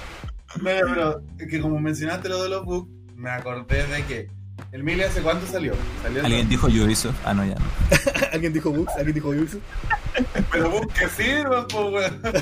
No, 0.62 0.70
pero 0.94 1.22
es 1.38 1.48
que 1.48 1.60
como 1.60 1.78
mencionaste 1.80 2.28
lo 2.28 2.42
de 2.42 2.48
los 2.48 2.64
bugs, 2.64 2.88
me 3.16 3.30
acordé 3.30 3.86
de 3.86 4.04
que 4.04 4.28
el 4.72 4.84
Mili 4.84 5.02
hace 5.02 5.20
cuánto 5.22 5.46
salió. 5.46 5.74
Salió 6.02 6.24
¿Alguien 6.24 6.48
dijo 6.48 6.66
Ubisoft? 6.66 7.16
Ah, 7.24 7.34
no, 7.34 7.44
ya 7.44 7.54
no. 7.54 7.64
¿Alguien 8.32 8.52
dijo 8.52 8.70
Bugs? 8.70 8.92
¿Alguien 8.96 9.14
dijo 9.14 9.28
Ubisoft? 9.30 9.62
Pero 10.52 10.70
bugs 10.70 10.94
que 10.94 11.08
sirvan, 11.08 11.66
po, 11.68 11.88
weón. 11.88 12.22
¿De 12.22 12.32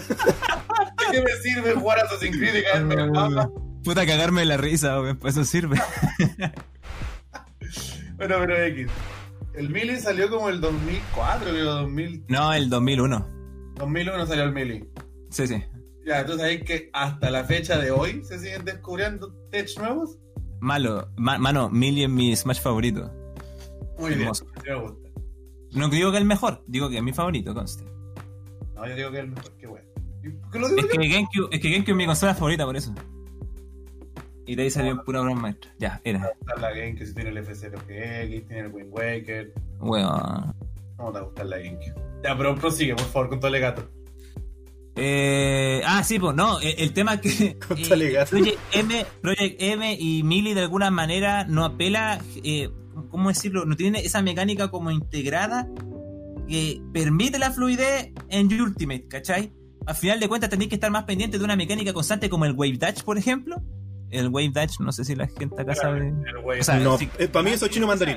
qué 1.11 1.23
me 1.23 1.33
sirve 1.43 1.75
jugar 1.75 2.01
a 2.01 2.03
Assassin's 2.03 2.37
Creed 2.37 2.55
y 2.57 2.63
caerme 2.65 2.95
en 2.95 3.01
el 3.01 3.11
mapa? 3.13 3.51
Puta, 3.85 4.05
cagarme 4.05 4.45
la 4.45 4.57
risa, 4.57 5.01
weón, 5.01 5.17
pues 5.17 5.37
eso 5.37 5.45
sirve. 5.45 5.81
Bueno, 8.17 8.35
pero 8.41 8.61
X. 8.65 8.89
El 9.55 9.71
Mili 9.71 10.01
salió 10.01 10.29
como 10.29 10.49
el 10.49 10.61
2004, 10.61 11.51
creo, 11.51 11.65
2000, 11.67 12.25
No, 12.27 12.53
el 12.53 12.69
2001. 12.69 13.29
2001 13.77 14.27
salió 14.27 14.43
el 14.43 14.53
Mili. 14.53 14.89
Sí, 15.31 15.47
sí. 15.47 15.63
Ya, 16.09 16.21
entonces 16.21 16.47
ahí 16.47 16.61
que 16.63 16.89
hasta 16.95 17.31
la 17.31 17.45
fecha 17.45 17.79
de 17.79 17.91
hoy 17.91 18.25
se 18.25 18.39
siguen 18.39 18.65
descubriendo 18.65 19.31
tech 19.51 19.69
nuevos. 19.79 20.19
Malo, 20.61 21.09
ma- 21.17 21.37
mano, 21.39 21.69
Millie 21.69 22.05
es 22.05 22.11
mi 22.11 22.35
Smash 22.35 22.61
favorito. 22.63 23.13
Muy 23.99 24.11
bien, 24.11 24.23
Hermoso. 24.23 24.47
sí 24.63 24.71
me 24.71 24.75
gusta. 24.81 25.09
No 25.73 25.89
digo 25.91 26.11
que 26.11 26.17
es 26.17 26.23
el 26.23 26.27
mejor, 26.27 26.65
digo 26.67 26.89
que 26.89 26.97
es 26.97 27.03
mi 27.03 27.13
favorito, 27.13 27.53
conste. 27.55 27.85
No, 28.75 28.87
yo 28.89 28.95
digo 28.97 29.11
que 29.11 29.19
es 29.19 29.25
el 29.25 29.31
mejor, 29.31 29.53
qué 29.59 29.67
bueno. 29.67 29.87
¿Y 30.25 30.29
por 30.31 30.51
qué 30.51 30.59
lo 30.61 30.69
digo 30.69 30.81
Es 30.81 30.87
que 30.99 31.09
GameCube, 31.09 31.49
es 31.51 31.61
que 31.61 31.71
GameCube 31.71 31.91
es 31.93 31.97
mi 31.97 32.07
consola 32.07 32.35
favorita 32.35 32.65
por 32.65 32.77
eso. 32.77 32.95
Y 34.47 34.55
de 34.55 34.63
ahí 34.63 34.71
salió 34.71 35.05
pura 35.05 35.21
broma 35.21 35.43
maestra. 35.43 35.71
Ya, 35.79 36.01
era. 36.05 36.33
Está 36.41 36.57
la 36.57 36.71
GameCube, 36.71 37.07
si 37.07 37.15
tiene 37.15 37.31
el 37.31 37.37
F0GX, 37.47 38.47
tiene 38.47 38.61
el 38.61 38.69
Wind 38.73 38.89
Waker. 38.93 39.53
Weón. 39.81 40.55
¿Cómo 40.97 41.13
te 41.13 41.21
gusta 41.21 41.45
la 41.45 41.59
GameCube? 41.59 41.95
Ya, 42.25 42.37
pero 42.37 42.55
prosigue, 42.55 42.95
por 42.95 43.05
favor, 43.05 43.29
con 43.29 43.41
todo 43.41 43.55
el 43.55 43.61
gato. 43.61 43.87
Eh, 45.01 45.81
ah, 45.87 46.03
sí, 46.03 46.19
pues 46.19 46.35
no, 46.35 46.59
el, 46.61 46.75
el 46.79 46.93
tema 46.93 47.15
es 47.15 47.21
que 47.21 47.45
eh. 47.47 47.59
Project 47.59 48.59
M, 48.73 49.07
Project 49.23 49.57
M 49.63 49.97
y 49.99 50.23
Melee 50.25 50.55
de 50.55 50.63
alguna 50.63 50.91
manera 50.91 51.45
no 51.45 51.65
apela, 51.65 52.21
eh, 52.43 52.71
¿cómo 53.11 53.29
decirlo? 53.29 53.65
No 53.65 53.77
tiene 53.77 54.01
esa 54.01 54.23
mecánica 54.23 54.71
como 54.71 54.91
integrada 54.91 55.69
que 56.49 56.83
permite 56.93 57.39
la 57.39 57.53
fluidez 57.53 58.13
en 58.29 58.61
Ultimate, 58.61 59.07
¿cachai? 59.07 59.53
Al 59.87 59.95
final 59.95 60.19
de 60.19 60.29
cuentas 60.29 60.51
tenéis 60.51 60.69
que 60.69 60.75
estar 60.75 60.91
más 60.91 61.05
pendiente 61.05 61.39
de 61.39 61.45
una 61.45 61.55
mecánica 61.57 61.93
constante 61.93 62.29
como 62.29 62.45
el 62.45 62.53
Wave 62.53 62.79
Dash, 62.79 63.03
por 63.03 63.19
ejemplo, 63.19 63.63
el 64.11 64.29
Wave 64.29 64.51
Dash, 64.53 64.81
no 64.81 64.91
sé 64.91 65.05
si 65.05 65.15
la 65.15 65.29
gente 65.29 65.63
acá 65.63 65.75
sabe. 65.75 66.09
El 66.09 66.39
Wave 66.45 66.61
O 66.61 66.65
sea, 66.65 66.79
No, 66.81 66.99
eh, 67.19 67.29
para 67.29 67.43
mí 67.45 67.51
eso 67.53 67.67
es 67.67 67.71
chino 67.71 67.87
mandarín. 67.87 68.17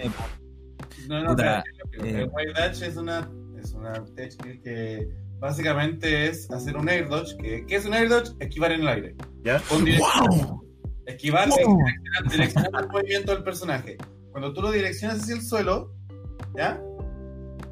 No, 1.07 1.23
no, 1.23 1.43
eh. 1.43 1.63
el 2.01 2.29
Wave 2.29 2.53
Dash 2.55 2.81
es 2.81 2.95
una, 2.95 3.29
es 3.61 3.73
una 3.73 4.03
que 4.63 5.09
básicamente 5.41 6.27
es 6.29 6.49
hacer 6.51 6.77
un 6.77 6.87
air 6.87 7.09
dodge. 7.09 7.35
Que, 7.37 7.65
¿Qué 7.65 7.75
es 7.75 7.85
un 7.85 7.93
air 7.93 8.07
dodge? 8.07 8.31
Esquivar 8.39 8.71
en 8.71 8.81
el 8.81 8.87
aire. 8.87 9.15
¿Ya? 9.43 9.59
Con 9.67 9.83
dirección. 9.83 10.61
Esquivar 11.07 11.49
Wow. 11.49 11.57
direccionar, 11.57 12.31
direccionar 12.31 12.83
el 12.83 12.89
movimiento 12.89 13.33
del 13.33 13.43
personaje. 13.43 13.97
Cuando 14.31 14.53
tú 14.53 14.61
lo 14.61 14.71
direccionas 14.71 15.21
hacia 15.21 15.35
el 15.35 15.41
suelo, 15.41 15.91
¿ya? 16.55 16.79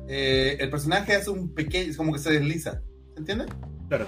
Eh, 0.07 0.57
el 0.59 0.69
personaje 0.69 1.15
hace 1.15 1.29
un 1.29 1.53
pequeño, 1.53 1.91
es 1.91 1.95
como 1.97 2.11
que 2.11 2.19
se 2.19 2.31
desliza. 2.31 2.81
¿Se 3.13 3.19
entiende? 3.19 3.45
Claro. 3.87 4.05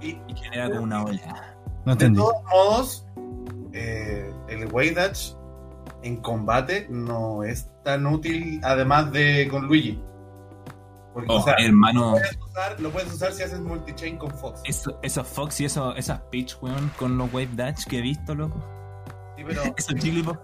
Y 0.00 0.18
Y 0.26 0.34
genera 0.36 0.68
como 0.70 0.82
una 0.82 1.04
olla. 1.04 1.56
No 1.84 1.94
de 1.94 2.06
entendí. 2.06 2.18
todos 2.18 2.34
modos, 2.50 3.06
eh, 3.74 4.32
el 4.48 4.66
Wave 4.72 4.92
Dash 4.92 5.32
en 6.02 6.16
combate 6.22 6.86
no 6.88 7.44
es 7.44 7.68
tan 7.84 8.06
útil, 8.06 8.60
además 8.64 9.12
de 9.12 9.46
con 9.50 9.66
Luigi. 9.66 10.00
Porque, 11.18 11.32
Oh, 11.32 11.38
o 11.38 11.42
sea, 11.42 11.54
hermano, 11.58 12.12
puedes 12.12 12.38
usar- 12.38 12.78
lo 12.80 12.90
puedes 12.90 13.12
usar 13.12 13.32
si 13.32 13.42
haces 13.42 13.58
multichain 13.58 14.16
con 14.18 14.30
Fox. 14.30 14.60
eso, 14.64 15.00
esos 15.02 15.26
Fox 15.26 15.60
y 15.60 15.64
eso, 15.64 15.96
esas 15.96 16.20
Peach, 16.30 16.56
weón, 16.62 16.92
con 16.96 17.18
los 17.18 17.32
Wave 17.32 17.48
Dash 17.54 17.84
que 17.86 17.98
he 17.98 18.02
visto, 18.02 18.36
loco. 18.36 18.62
Sí, 19.36 19.42
pero 19.44 19.62
Esos 19.76 19.94
Jigglypuff. 19.96 20.36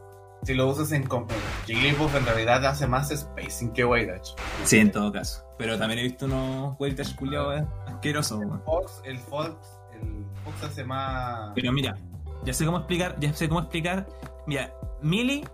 si 0.42 0.54
lo 0.54 0.66
usas 0.68 0.90
en 0.90 1.04
com- 1.06 1.28
Jigglypuff, 1.66 2.12
en 2.16 2.26
realidad 2.26 2.66
hace 2.66 2.88
más 2.88 3.10
spacing 3.10 3.72
que 3.72 3.84
Wave 3.84 4.06
Dash. 4.06 4.30
Sí, 4.64 4.78
en 4.78 4.90
todo 4.90 5.12
caso. 5.12 5.44
Pero 5.58 5.78
también 5.78 6.00
he 6.00 6.02
visto 6.02 6.26
unos 6.26 6.74
Wave 6.80 6.94
Dash 6.94 7.14
culiados 7.14 7.60
eh, 7.60 7.66
asquerosos, 7.86 8.38
weón. 8.40 8.60
Fox, 8.64 9.00
el 9.04 9.18
Fox, 9.18 9.54
el 9.92 10.26
Fox 10.44 10.64
hace 10.64 10.82
más. 10.82 11.52
Pero 11.54 11.70
mira, 11.72 11.96
ya 12.44 12.52
sé 12.52 12.66
cómo 12.66 12.78
explicar, 12.78 13.14
ya 13.20 13.32
sé 13.32 13.48
cómo 13.48 13.60
explicar. 13.60 14.08
Mira, 14.48 14.74
Melee 15.02 15.44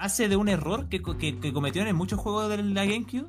hace 0.00 0.28
de 0.28 0.34
un 0.34 0.48
error 0.48 0.88
que, 0.88 1.00
que 1.40 1.52
cometieron 1.52 1.88
en 1.88 1.94
muchos 1.94 2.18
juegos 2.18 2.48
de 2.48 2.60
la 2.60 2.84
GameCube. 2.84 3.28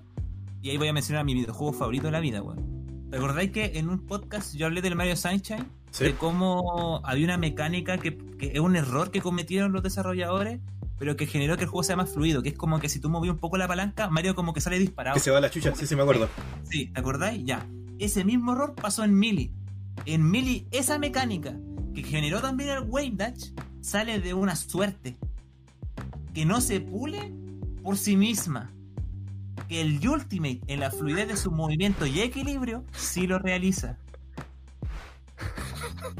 Y 0.62 0.70
ahí 0.70 0.78
voy 0.78 0.88
a 0.88 0.93
mencionar 0.93 1.26
mi 1.26 1.34
videojuego 1.34 1.74
favorito 1.74 2.05
de 2.07 2.12
la 2.12 2.20
vida, 2.20 2.41
weón. 2.41 3.07
¿Recordáis 3.10 3.51
que 3.51 3.80
en 3.80 3.89
un 3.89 4.05
podcast 4.05 4.53
yo 4.55 4.66
hablé 4.66 4.82
del 4.82 4.95
Mario 4.95 5.16
Sunshine? 5.16 5.66
Sí. 5.91 6.03
De 6.03 6.14
cómo 6.16 7.01
había 7.03 7.26
una 7.26 7.38
mecánica 7.38 7.97
que, 7.97 8.18
que 8.18 8.51
es 8.53 8.60
un 8.60 8.76
error 8.76 9.10
que 9.10 9.22
cometieron 9.22 9.72
los 9.72 9.82
desarrolladores, 9.82 10.60
pero 10.99 11.16
que 11.16 11.26
generó 11.26 11.57
que 11.57 11.64
el 11.64 11.70
juego 11.70 11.84
sea 11.84 11.95
más 11.95 12.12
fluido. 12.12 12.43
Que 12.43 12.49
es 12.49 12.55
como 12.57 12.80
que 12.80 12.89
si 12.89 12.99
tú 12.99 13.10
movías 13.10 13.34
un 13.34 13.39
poco 13.39 13.57
la 13.57 13.68
palanca, 13.68 14.10
Mario 14.10 14.36
como 14.36 14.53
que 14.53 14.62
sale 14.62 14.78
disparado. 14.78 15.16
Que 15.16 15.22
se 15.22 15.32
va 15.32 15.41
la 15.41 15.49
chucha, 15.49 15.74
sí, 15.74 15.88
sí, 15.88 15.95
me 15.95 16.03
acuerdo. 16.03 16.30
Sí, 16.70 16.88
¿te 16.88 16.99
acordáis? 16.99 17.43
Ya. 17.45 17.66
Ese 17.97 18.24
mismo 18.24 18.51
error 18.51 18.76
pasó 18.76 19.03
en 19.03 19.14
Melee. 19.14 19.51
En 20.05 20.22
Melee, 20.30 20.68
esa 20.72 20.99
mecánica 20.99 21.57
que 21.95 22.03
generó 22.03 22.41
también 22.41 22.70
el 22.70 22.82
Wave 22.82 23.14
Dash 23.14 23.51
sale 23.82 24.20
de 24.20 24.34
una 24.34 24.55
suerte 24.55 25.18
que 26.34 26.45
no 26.45 26.62
se 26.62 26.80
pule 26.80 27.34
por 27.82 27.97
sí 27.97 28.16
misma. 28.16 28.72
Que 29.68 29.82
el 29.82 30.07
Ultimate, 30.07 30.62
en 30.68 30.80
la 30.80 30.89
fluidez 30.91 31.28
de 31.28 31.38
su 31.38 31.51
movimiento 31.51 32.05
y 32.05 32.22
equilibrio, 32.22 32.84
sí 32.95 33.28
lo 33.28 33.38
realiza. 33.39 33.97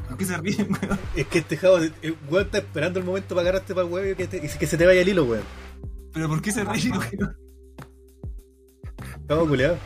¿Por 0.08 0.16
qué 0.16 0.24
se 0.24 0.36
ríen, 0.38 0.68
weón? 0.70 0.98
Es 1.16 1.26
que 1.26 1.38
este 1.38 1.56
jabo, 1.56 1.78
el 1.78 2.16
weón 2.30 2.46
está 2.46 2.58
esperando 2.58 2.98
el 3.00 3.04
momento 3.04 3.34
para 3.34 3.48
agarrarte 3.48 3.74
para 3.74 3.86
el 3.86 3.92
huevo 3.92 4.10
y 4.12 4.14
que, 4.14 4.26
te- 4.26 4.38
y 4.38 4.48
que 4.48 4.66
se 4.66 4.76
te 4.76 4.86
vaya 4.86 5.00
el 5.02 5.08
hilo, 5.08 5.24
weón. 5.24 5.44
¿Pero 6.12 6.28
por 6.28 6.40
qué 6.42 6.52
se 6.52 6.64
ríen, 6.64 6.92
weón? 6.92 7.36
Jabo 9.28 9.46
culeado. 9.48 9.78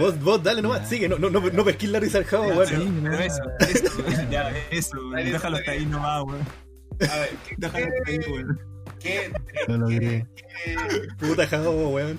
Vos, 0.00 0.20
vos 0.20 0.42
dale 0.42 0.60
nomás, 0.60 0.88
sigue, 0.88 1.08
no, 1.08 1.18
no, 1.18 1.30
no, 1.30 1.40
no 1.40 1.64
pesquís 1.64 1.90
la 1.90 2.00
risa 2.00 2.18
al 2.18 2.24
jabo, 2.24 2.48
weón. 2.48 2.66
sí, 2.66 2.98
pero 3.02 3.18
eso, 3.20 3.42
eso, 3.60 4.30
ya, 4.30 4.50
eso, 4.70 4.96
déjalo 5.16 5.56
hasta 5.56 5.70
ahí 5.70 5.86
nomás, 5.86 6.22
weón. 6.24 6.42
A 7.10 7.16
ver, 7.20 7.30
¿qué, 7.48 7.54
Déjalo 7.58 7.86
hasta 7.86 8.10
ahí, 8.10 8.18
weón. 8.30 8.60
qué, 9.00 9.32
No 9.68 9.78
lo 9.78 9.86
Puta 11.18 11.46
jabo, 11.46 11.88
weón. 11.90 12.18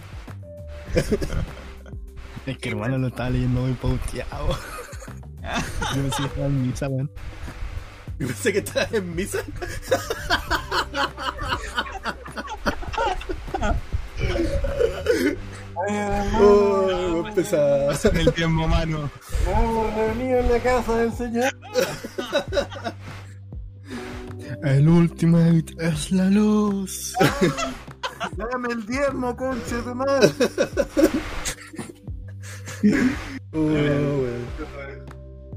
Es 2.45 2.57
que 2.57 2.69
hermano 2.69 2.97
lo 2.97 3.07
estaba 3.07 3.29
leyendo 3.29 3.61
muy 3.61 3.73
pauteado. 3.73 4.57
Yo 5.95 6.01
pensé 6.01 6.17
que 6.21 6.27
estaba 6.27 6.47
en 6.47 6.67
misa, 6.67 6.87
weón. 6.87 7.11
Yo 8.19 8.27
pensé 8.27 8.53
que 8.53 8.59
estabas 8.59 8.93
en 8.93 9.15
misa. 9.15 9.39
Oh, 16.41 17.23
pesado. 17.35 17.91
El 18.13 18.33
tiempo, 18.33 18.67
mano. 18.67 19.09
reunido 19.95 20.39
en 20.39 20.51
la 20.51 20.59
casa 20.59 20.95
del 20.97 21.13
señor. 21.13 21.53
El 24.63 24.89
Ultimate 24.89 25.73
es 25.79 26.11
la 26.11 26.25
luz. 26.25 27.13
Dame 28.39 28.71
el 28.71 28.85
diezmo, 28.85 29.35
conche 29.35 29.81
de 29.81 29.93
madre. 29.93 30.29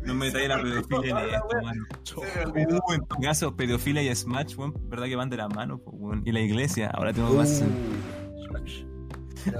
No 0.04 0.16
me 0.16 0.32
trae 0.32 0.48
la 0.48 0.60
pedofilia 0.60 1.22
en 1.22 1.34
esto, 1.34 1.62
mano. 1.62 1.84
Uh, 2.16 2.92
en 2.92 3.06
tu 3.06 3.14
caso, 3.20 3.54
pedofilia 3.54 4.02
y 4.02 4.12
Smash, 4.12 4.56
weón, 4.56 4.74
verdad 4.88 5.06
que 5.06 5.14
van 5.14 5.30
de 5.30 5.36
la 5.36 5.48
mano, 5.48 5.78
po, 5.78 5.92
weón. 5.92 6.24
Y 6.26 6.32
la 6.32 6.40
iglesia, 6.40 6.90
ahora 6.94 7.12
tengo 7.12 7.32
más. 7.34 7.62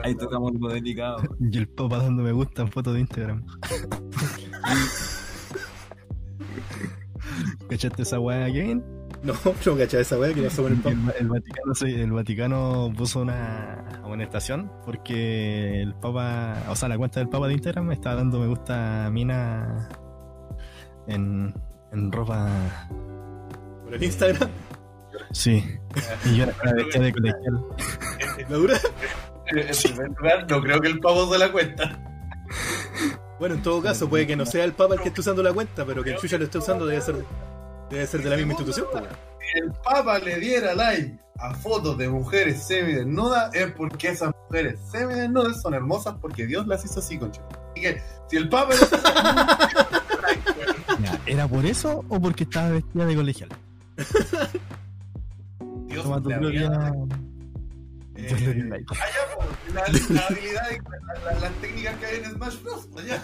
Ahí 0.03 0.17
tocamos 0.17 0.51
algo 0.51 0.71
delicado. 0.71 1.19
Y 1.39 1.59
el 1.59 1.69
papa 1.69 1.99
dando 1.99 2.25
me 2.25 2.33
gusta 2.33 2.63
en 2.63 2.73
fotos 2.73 2.95
de 2.95 3.01
Instagram. 3.01 3.47
¿Cachaste 7.69 8.03
esa 8.03 8.19
weá, 8.19 8.47
Kevin? 8.47 8.83
No, 9.25 9.35
no 9.45 9.77
cachaba 9.77 10.01
esa 10.03 10.19
weá 10.19 10.35
que 10.35 10.43
pasó 10.43 10.65
con 10.65 10.73
el 10.73 10.79
El, 10.79 10.83
papa. 10.83 11.15
el 11.19 11.29
Vaticano, 11.29 11.75
sí, 11.77 11.87
el 11.95 12.11
Vaticano 12.11 12.93
puso 12.97 13.21
una 13.21 14.01
amonestación 14.03 14.71
porque 14.85 15.81
el 15.81 15.95
Papa, 15.95 16.65
o 16.69 16.75
sea, 16.75 16.89
la 16.89 16.99
cuenta 16.99 17.21
del 17.21 17.29
Papa 17.29 17.47
de 17.47 17.55
Instagram 17.55 17.87
me 17.87 17.95
está 17.95 18.17
dando 18.17 18.41
me 18.41 18.49
gusta 18.49 19.07
a 19.07 19.11
Mina 19.11 19.89
en, 21.07 21.55
en 21.93 22.11
ropa. 22.11 22.49
Por 23.85 23.95
el 23.95 24.03
Instagram. 24.03 24.51
Sí, 25.31 25.63
y 26.25 26.37
yo 26.37 26.45
era 26.45 26.73
vestida 26.75 27.05
de 27.05 27.13
colegial. 27.13 27.65
¿La 28.49 28.57
dura? 28.57 28.79
En 29.47 29.67
primer 29.67 30.09
lugar, 30.19 30.47
no 30.51 30.63
creo 30.63 30.81
que 30.81 30.89
el 30.89 30.99
pavo 30.99 31.33
se 31.33 31.39
la 31.39 31.53
cuenta. 31.53 32.03
Bueno, 33.39 33.57
en 33.57 33.63
todo 33.63 33.83
caso, 33.83 34.09
puede 34.09 34.27
que 34.27 34.37
no 34.37 34.47
sea 34.47 34.65
el 34.65 34.73
papa 34.73 34.95
el 34.95 35.01
que 35.01 35.09
esté 35.09 35.21
usando 35.21 35.43
la 35.43 35.53
cuenta, 35.53 35.85
pero 35.85 36.03
que 36.03 36.11
el 36.11 36.17
Chucha 36.17 36.39
lo 36.39 36.45
esté 36.45 36.59
usando 36.59 36.87
debe 36.87 37.01
ser, 37.03 37.17
debe 37.93 38.07
ser 38.07 38.23
de 38.23 38.31
la 38.31 38.37
misma 38.37 38.53
institución, 38.53 38.87
pues, 38.93 39.05
el 39.55 39.71
papa 39.85 40.19
le 40.19 40.39
diera 40.41 40.75
like 40.75 41.17
a 41.39 41.55
fotos 41.55 41.97
de 41.99 42.09
mujeres 42.09 42.63
semidesnudas, 42.67 43.55
es 43.55 43.71
porque 43.73 44.09
esas 44.09 44.33
mujeres 44.49 44.79
semidesnudas 44.91 45.61
son 45.61 45.75
hermosas 45.75 46.15
porque 46.21 46.47
Dios 46.47 46.67
las 46.67 46.85
hizo 46.85 47.01
así, 47.01 47.19
concha. 47.19 47.43
Así 47.73 47.81
que, 47.83 48.03
si 48.29 48.37
el 48.37 48.49
papa 48.49 48.75
Ya, 51.03 51.21
¿Era 51.27 51.49
por 51.49 51.65
eso 51.67 52.05
o 52.09 52.21
porque 52.21 52.45
estaba 52.45 52.71
vestida 52.71 53.07
de 53.07 53.15
colegial? 53.17 53.49
Dios 55.87 56.05
Toma 56.05 56.23
tu 56.23 56.29
le 56.31 56.39
dio 56.51 56.71
Eh, 58.15 58.65
like. 58.69 58.85
allá, 58.95 59.35
po, 59.35 59.43
la, 59.75 59.81
la 60.15 60.27
habilidad 60.27 60.71
y 60.71 60.77
la- 60.79 61.33
la- 61.33 61.41
las 61.41 61.53
técnicas 61.63 61.97
que 61.97 62.07
hay 62.07 62.17
en 62.19 62.33
Smash 62.35 62.63
Bros. 62.63 62.87
Allá. 62.99 63.23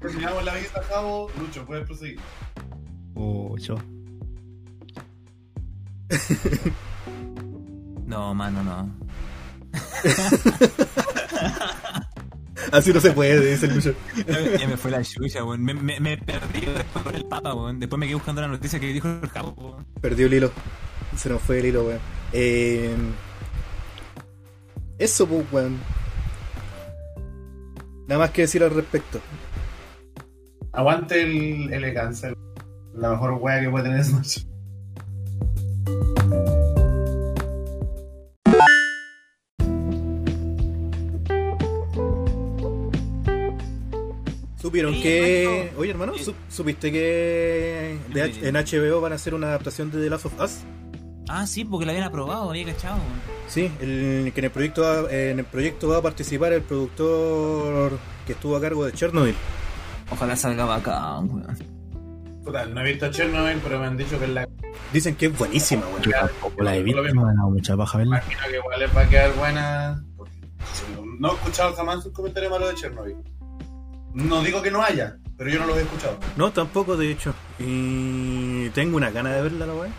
Terminamos 0.00 0.44
la 0.44 0.54
vista, 0.54 0.82
Javo. 0.82 1.30
Lucho, 1.38 1.64
puedes 1.66 1.86
proseguir. 1.86 2.18
Oh, 3.14 3.56
yo. 3.58 3.76
No, 8.06 8.34
mano, 8.34 8.62
no. 8.64 8.90
Así 12.72 12.90
no 12.90 13.00
se 13.00 13.10
puede, 13.12 13.50
dice 13.50 13.66
el 13.66 13.74
Lucho. 13.74 13.94
Ya 14.58 14.66
me 14.66 14.78
fue 14.78 14.90
la 14.90 15.02
chucha, 15.02 15.44
weón. 15.44 15.62
Me, 15.62 15.74
me, 15.74 16.00
me 16.00 16.16
perdí 16.16 16.60
después 16.60 17.04
con 17.04 17.14
el 17.14 17.26
papa, 17.26 17.52
weón. 17.52 17.78
Después 17.78 18.00
me 18.00 18.06
quedé 18.06 18.14
buscando 18.14 18.40
la 18.40 18.48
noticia 18.48 18.80
que 18.80 18.94
dijo 18.94 19.08
el 19.08 19.30
cabo, 19.30 19.52
weón. 19.58 19.84
Perdió 20.00 20.26
el 20.26 20.32
hilo. 20.32 20.50
Se 21.18 21.28
nos 21.28 21.42
fue 21.42 21.58
el 21.58 21.66
hilo, 21.66 21.84
weón. 21.84 22.00
Eh, 22.32 22.96
eso, 24.98 25.26
pues, 25.26 25.44
weón. 25.52 25.76
Nada 28.06 28.20
más 28.20 28.30
que 28.30 28.40
decir 28.42 28.62
al 28.64 28.70
respecto. 28.70 29.20
Aguante 30.78 31.20
el, 31.22 31.72
el 31.72 31.92
cáncer. 31.92 32.34
La 32.94 33.10
mejor 33.10 33.32
wea 33.40 33.60
que 33.60 33.68
puede 33.68 33.82
tener 33.88 34.04
Smash. 34.04 34.44
Supieron 44.60 44.92
que. 44.94 45.44
hermano. 45.44 45.70
Oye, 45.78 45.90
hermano, 45.90 46.14
Eh, 46.14 46.22
¿su- 46.24 46.34
¿supiste 46.48 46.90
que 46.90 47.96
de 48.12 48.22
H- 48.22 48.32
dime. 48.34 48.48
en 48.48 48.56
HBO 48.56 49.00
van 49.00 49.12
a 49.12 49.14
hacer 49.14 49.34
una 49.34 49.48
adaptación 49.48 49.90
de 49.90 50.02
The 50.02 50.10
Last 50.10 50.26
of 50.26 50.40
Us? 50.40 50.50
Ah, 51.28 51.46
sí, 51.46 51.64
porque 51.64 51.86
la 51.86 51.92
habían 51.92 52.06
aprobado, 52.08 52.50
había 52.50 52.64
cachado. 52.64 52.98
Sí, 53.46 53.70
el, 53.80 54.32
que 54.34 54.40
en 54.40 54.44
el 54.46 54.50
proyecto 54.50 54.82
va, 54.82 55.12
en 55.12 55.38
el 55.38 55.44
proyecto 55.44 55.88
va 55.88 55.98
a 55.98 56.02
participar 56.02 56.52
el 56.54 56.62
productor 56.62 57.98
que 58.26 58.32
estuvo 58.32 58.56
a 58.56 58.60
cargo 58.60 58.84
de 58.84 58.92
Chernobyl. 58.92 59.34
Ojalá 60.10 60.36
salga 60.36 60.64
bacán, 60.64 61.28
weón. 61.30 61.56
Puta, 62.44 62.64
no 62.66 62.80
he 62.80 62.84
visto 62.92 63.10
Chernobyl, 63.10 63.58
pero 63.62 63.78
me 63.78 63.86
han 63.86 63.96
dicho 63.96 64.18
que 64.18 64.24
es 64.24 64.30
la. 64.30 64.48
Dicen 64.92 65.16
que 65.16 65.26
es 65.26 65.38
buenísima, 65.38 65.82
weón. 65.86 66.02
Tampoco 66.02 66.62
la 66.62 66.76
he 66.76 66.82
visto, 66.82 67.00
Lo 67.00 67.04
mismo. 67.06 67.24
me 67.26 67.30
ha 67.32 67.34
dado 67.34 67.50
mucha 67.50 67.76
paja 67.76 67.98
verla. 67.98 68.16
Imagino 68.24 68.42
que 68.50 68.56
igual 68.56 68.80
les 68.80 68.96
va 68.96 69.00
a 69.02 69.08
quedar 69.08 69.34
buena. 69.36 70.04
porque 70.16 70.32
No 71.18 71.32
he 71.32 71.34
escuchado 71.34 71.74
jamás 71.74 72.06
un 72.06 72.12
comentario 72.12 72.48
malo 72.50 72.68
de 72.68 72.74
Chernobyl. 72.74 73.16
No 74.14 74.42
digo 74.42 74.62
que 74.62 74.70
no 74.70 74.82
haya, 74.82 75.18
pero 75.36 75.50
yo 75.50 75.60
no 75.60 75.66
los 75.66 75.76
he 75.76 75.82
escuchado. 75.82 76.18
No, 76.36 76.50
tampoco, 76.50 76.96
de 76.96 77.10
hecho. 77.10 77.34
Y 77.58 78.70
tengo 78.70 78.96
una 78.96 79.10
gana 79.10 79.30
de 79.32 79.42
verla, 79.42 79.66
la 79.66 79.74
weón. 79.74 79.92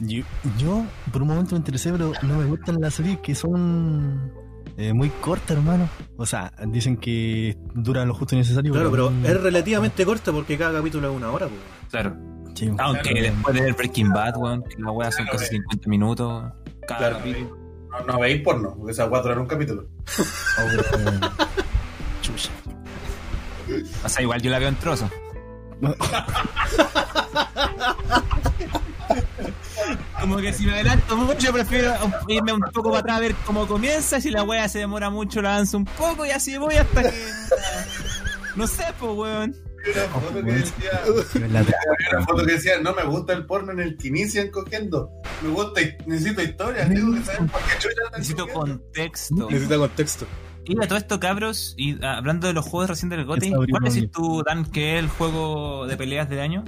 Yo, 0.00 0.24
yo, 0.58 0.84
por 1.12 1.22
un 1.22 1.28
momento 1.28 1.54
me 1.54 1.58
interesé, 1.58 1.92
pero 1.92 2.12
no 2.22 2.38
me 2.38 2.44
gustan 2.46 2.80
las 2.80 2.94
series 2.94 3.20
que 3.20 3.36
son 3.36 4.32
eh, 4.76 4.92
muy 4.92 5.08
cortas, 5.10 5.56
hermano. 5.56 5.88
O 6.16 6.26
sea, 6.26 6.52
dicen 6.66 6.96
que 6.96 7.56
duran 7.74 8.08
lo 8.08 8.14
justo 8.14 8.34
y 8.34 8.38
necesario. 8.38 8.72
Claro, 8.72 8.90
pero 8.90 9.12
es 9.24 9.40
relativamente 9.40 10.04
corta 10.04 10.32
porque 10.32 10.56
cada 10.58 10.78
capítulo 10.78 11.10
es 11.10 11.16
una 11.16 11.30
hora, 11.30 11.46
pues. 11.48 11.60
Claro. 11.90 12.16
sí, 12.54 12.70
Aunque 12.78 13.10
Claro. 13.10 13.22
después 13.34 13.54
de 13.54 13.60
ver 13.62 13.74
Breaking 13.74 14.10
Bad, 14.12 14.36
weón, 14.36 14.62
que 14.64 14.76
la 14.82 14.90
weá 14.90 15.10
son 15.12 15.24
Claro, 15.24 15.38
casi 15.38 15.56
eh. 15.56 15.58
50 15.62 15.88
minutos. 15.88 16.52
Cada 16.88 16.98
Claro. 16.98 17.18
capítulo. 17.18 17.58
No, 17.90 18.06
no 18.14 18.18
veis 18.20 18.42
porno, 18.42 18.74
porque 18.76 18.92
esas 18.92 19.08
cuatro 19.08 19.30
eran 19.30 19.42
un 19.42 19.48
capítulo. 19.48 19.86
oh, 20.58 20.62
Chucha. 22.22 22.50
O 24.04 24.08
sea, 24.08 24.22
igual 24.22 24.42
yo 24.42 24.50
la 24.50 24.58
veo 24.58 24.68
en 24.68 24.76
trozos. 24.76 25.10
Como 30.20 30.36
que 30.38 30.52
si 30.52 30.66
me 30.66 30.72
adelanto 30.74 31.16
mucho, 31.16 31.52
prefiero 31.52 31.92
irme 32.28 32.52
un 32.52 32.60
poco 32.72 32.90
para 32.90 33.00
atrás 33.00 33.16
a 33.16 33.20
ver 33.20 33.34
cómo 33.46 33.66
comienza. 33.66 34.20
Si 34.20 34.30
la 34.30 34.42
wea 34.42 34.68
se 34.68 34.78
demora 34.80 35.10
mucho, 35.10 35.42
la 35.42 35.54
avanzo 35.54 35.76
un 35.78 35.84
poco 35.84 36.24
y 36.24 36.30
así 36.30 36.56
voy 36.58 36.76
hasta 36.76 37.02
que. 37.02 37.14
No 38.56 38.66
sé, 38.66 38.84
pues, 38.98 39.12
weón. 39.12 39.56
Una 39.86 40.02
foto 40.08 40.34
que 40.34 40.52
decía, 40.52 41.02
una 42.10 42.24
foto 42.24 42.46
que 42.46 42.52
decía, 42.52 42.80
no 42.80 42.94
me 42.94 43.04
gusta 43.04 43.34
el 43.34 43.44
porno 43.44 43.72
en 43.72 43.80
el 43.80 43.96
que 43.98 44.08
inician 44.08 44.48
cogiendo. 44.50 45.10
Me 45.42 45.50
gusta, 45.50 45.80
necesito 46.06 46.40
historia, 46.40 46.88
tengo 46.88 47.14
que 47.14 47.22
saber 47.24 47.50
por 47.50 47.60
qué 47.60 47.72
chucha 47.78 47.88
están 48.04 48.18
Necesito 48.20 48.46
cogiendo. 48.46 48.78
contexto. 48.80 49.50
Necesita 49.50 49.76
contexto. 49.76 50.26
Y 50.64 50.82
a 50.82 50.88
todo 50.88 50.96
esto, 50.96 51.20
cabros, 51.20 51.74
y 51.76 52.02
ah, 52.02 52.16
hablando 52.16 52.46
de 52.46 52.54
los 52.54 52.64
juegos 52.64 52.88
recién 52.88 53.10
del 53.10 53.26
GOTY, 53.26 53.52
¿cuál 53.52 53.84
decís 53.84 54.10
tú, 54.10 54.42
Dan, 54.46 54.64
que 54.64 54.94
es 54.94 55.00
el 55.04 55.10
juego 55.10 55.86
de 55.86 55.96
peleas 55.98 56.30
del 56.30 56.40
año? 56.40 56.64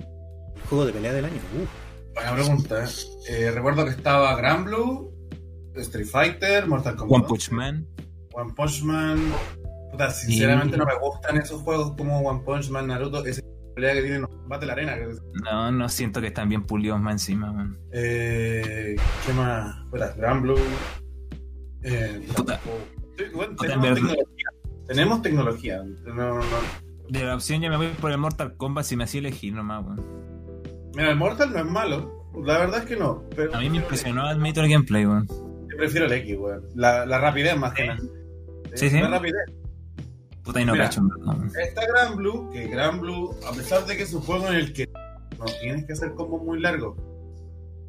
Juego 0.68 0.84
de 0.84 0.92
pelea 0.92 1.14
del 1.14 1.24
año. 1.24 1.40
Uh. 1.54 1.85
Buena 2.16 2.34
pregunta. 2.34 2.84
¿eh? 3.28 3.50
Recuerdo 3.50 3.84
que 3.84 3.90
estaba 3.90 4.34
Gran 4.36 4.64
Blue, 4.64 5.12
Street 5.74 6.06
Fighter, 6.06 6.66
Mortal 6.66 6.96
Kombat. 6.96 7.18
One 7.20 7.28
Punch 7.28 7.50
Man. 7.50 7.86
One 8.32 8.52
Punch 8.54 8.82
Man. 8.82 9.32
Puta, 9.90 10.10
sinceramente 10.10 10.78
no 10.78 10.86
me 10.86 10.98
gustan 10.98 11.36
esos 11.36 11.60
juegos 11.60 11.94
como 11.96 12.20
One 12.20 12.40
Punch 12.42 12.70
Man, 12.70 12.86
Naruto, 12.86 13.24
esa 13.26 13.42
pelea 13.74 13.92
que 13.92 14.00
tienen 14.02 14.26
Battle 14.46 14.72
Arena. 14.72 14.96
No, 15.44 15.70
no 15.70 15.88
siento 15.90 16.22
que 16.22 16.28
están 16.28 16.48
bien 16.48 16.64
pulidos 16.64 16.98
más 16.98 17.12
encima, 17.12 17.52
man. 17.52 17.78
Eh, 17.92 18.96
¿Qué 19.26 19.32
más? 19.34 19.76
Puta, 19.90 20.14
Gran 20.16 20.40
Blue. 20.40 20.58
Eh, 21.82 22.26
Puta. 22.34 22.58
Sí, 23.18 23.24
bueno, 23.34 23.54
Puta, 23.56 23.68
tenemos 23.68 23.94
tecnología. 23.94 24.46
Tenemos 24.86 25.22
tecnología. 25.22 25.84
No, 26.06 26.38
no. 26.38 26.44
De 27.10 27.24
la 27.24 27.34
opción 27.34 27.60
yo 27.60 27.68
me 27.68 27.76
voy 27.76 27.88
por 28.00 28.10
el 28.10 28.18
Mortal 28.18 28.56
Kombat 28.56 28.86
si 28.86 28.96
me 28.96 29.04
hacía 29.04 29.20
elegir 29.20 29.52
nomás, 29.52 29.84
weón. 29.84 30.35
Mira, 30.96 31.10
el 31.10 31.16
Mortal 31.16 31.52
no 31.52 31.58
es 31.58 31.64
malo. 31.66 32.30
La 32.44 32.58
verdad 32.58 32.80
es 32.80 32.86
que 32.86 32.96
no. 32.96 33.22
Pero 33.36 33.54
A 33.54 33.60
mí 33.60 33.70
me 33.70 33.76
impresionó, 33.78 34.22
admito 34.26 34.60
el 34.62 34.70
gameplay, 34.70 35.06
weón. 35.06 35.26
Yo 35.28 35.76
prefiero 35.76 36.06
el 36.06 36.12
X, 36.12 36.36
weón. 36.38 36.62
La, 36.74 37.04
la 37.06 37.18
rapidez 37.18 37.56
más 37.56 37.72
que 37.74 37.86
nada. 37.86 38.00
Sí, 38.74 38.90
sí. 38.90 38.98
La 39.00 39.08
rapidez. 39.08 39.34
Puta, 40.42 40.60
y 40.60 40.64
no 40.64 40.72
Mira. 40.72 40.84
cacho. 40.84 41.02
Está 41.60 41.82
Gran 41.86 42.16
Blue, 42.16 42.50
que 42.52 42.66
Gran 42.68 43.00
Blue, 43.00 43.34
a 43.48 43.52
pesar 43.52 43.84
de 43.84 43.96
que 43.96 44.02
es 44.04 44.12
un 44.14 44.22
juego 44.22 44.48
en 44.48 44.54
el 44.54 44.72
que 44.72 44.88
no 45.38 45.44
tienes 45.60 45.84
que 45.86 45.92
hacer 45.92 46.14
combos 46.14 46.42
muy 46.42 46.60
largos, 46.60 46.96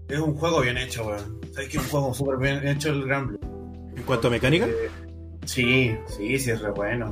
es 0.10 0.20
un 0.20 0.36
juego 0.36 0.62
bien 0.62 0.78
hecho, 0.78 1.06
weón. 1.08 1.40
Sabes 1.54 1.70
que 1.70 1.78
es 1.78 1.84
un 1.84 1.90
juego 1.90 2.14
súper 2.14 2.38
bien 2.38 2.68
hecho 2.68 2.90
el 2.90 3.06
Gran 3.06 3.28
Blue. 3.28 3.40
En 3.96 4.04
cuanto 4.04 4.28
a 4.28 4.32
mecánica, 4.32 4.66
Eh, 4.66 4.90
sí, 5.46 5.96
sí, 6.08 6.40
sí, 6.40 6.52
es 6.52 6.62
re 6.62 6.72
bueno. 6.72 7.12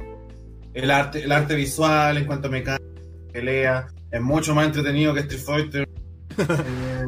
El 0.73 0.89
arte, 0.91 1.23
el 1.23 1.31
arte 1.31 1.55
visual, 1.55 2.17
en 2.17 2.25
cuanto 2.25 2.47
a 2.47 2.51
mecánica, 2.51 2.83
pelea, 3.31 3.87
es 4.15 4.21
mucho 4.21 4.55
más 4.55 4.65
entretenido 4.67 5.13
que 5.13 5.21
Street 5.21 5.41
Fighter. 5.43 5.89
Eh, 6.37 7.07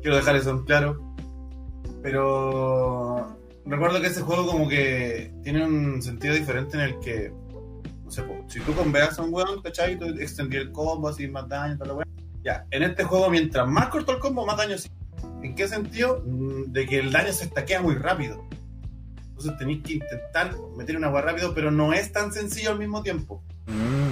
quiero 0.00 0.16
dejar 0.16 0.36
eso 0.36 0.50
en 0.50 0.64
claro. 0.64 1.14
Pero 2.02 3.36
recuerdo 3.66 4.00
que 4.00 4.06
ese 4.06 4.22
juego 4.22 4.46
como 4.46 4.68
que 4.68 5.32
tiene 5.42 5.66
un 5.66 6.00
sentido 6.00 6.34
diferente 6.34 6.76
en 6.76 6.82
el 6.82 6.98
que, 7.00 7.32
no 8.04 8.10
sé, 8.10 8.22
si 8.48 8.60
tú 8.60 8.72
conveas 8.74 9.18
a 9.18 9.22
un 9.22 9.34
weón, 9.34 9.60
¿cachai? 9.62 9.98
Tú 9.98 10.06
extendí 10.18 10.56
el 10.56 10.72
combo, 10.72 11.08
así 11.08 11.26
más 11.28 11.48
daño, 11.48 11.76
la 11.84 11.94
weá. 11.94 12.06
Ya, 12.44 12.64
en 12.70 12.84
este 12.84 13.04
juego 13.04 13.28
mientras 13.28 13.66
más 13.68 13.88
corto 13.88 14.12
el 14.12 14.20
combo, 14.20 14.46
más 14.46 14.56
daño 14.56 14.78
sí. 14.78 14.88
¿En 15.42 15.54
qué 15.54 15.68
sentido? 15.68 16.22
Mm, 16.24 16.72
De 16.72 16.86
que 16.86 16.98
el 17.00 17.12
daño 17.12 17.32
se 17.32 17.44
estaquea 17.44 17.82
muy 17.82 17.96
rápido. 17.96 18.42
Entonces 19.28 19.58
tenéis 19.58 19.82
que 19.82 19.94
intentar 19.94 20.56
meter 20.76 20.96
una 20.96 21.08
agua 21.08 21.22
rápido, 21.22 21.52
pero 21.54 21.70
no 21.70 21.92
es 21.92 22.12
tan 22.12 22.32
sencillo 22.32 22.70
al 22.70 22.78
mismo 22.78 23.02
tiempo. 23.02 23.42
mm, 23.66 24.05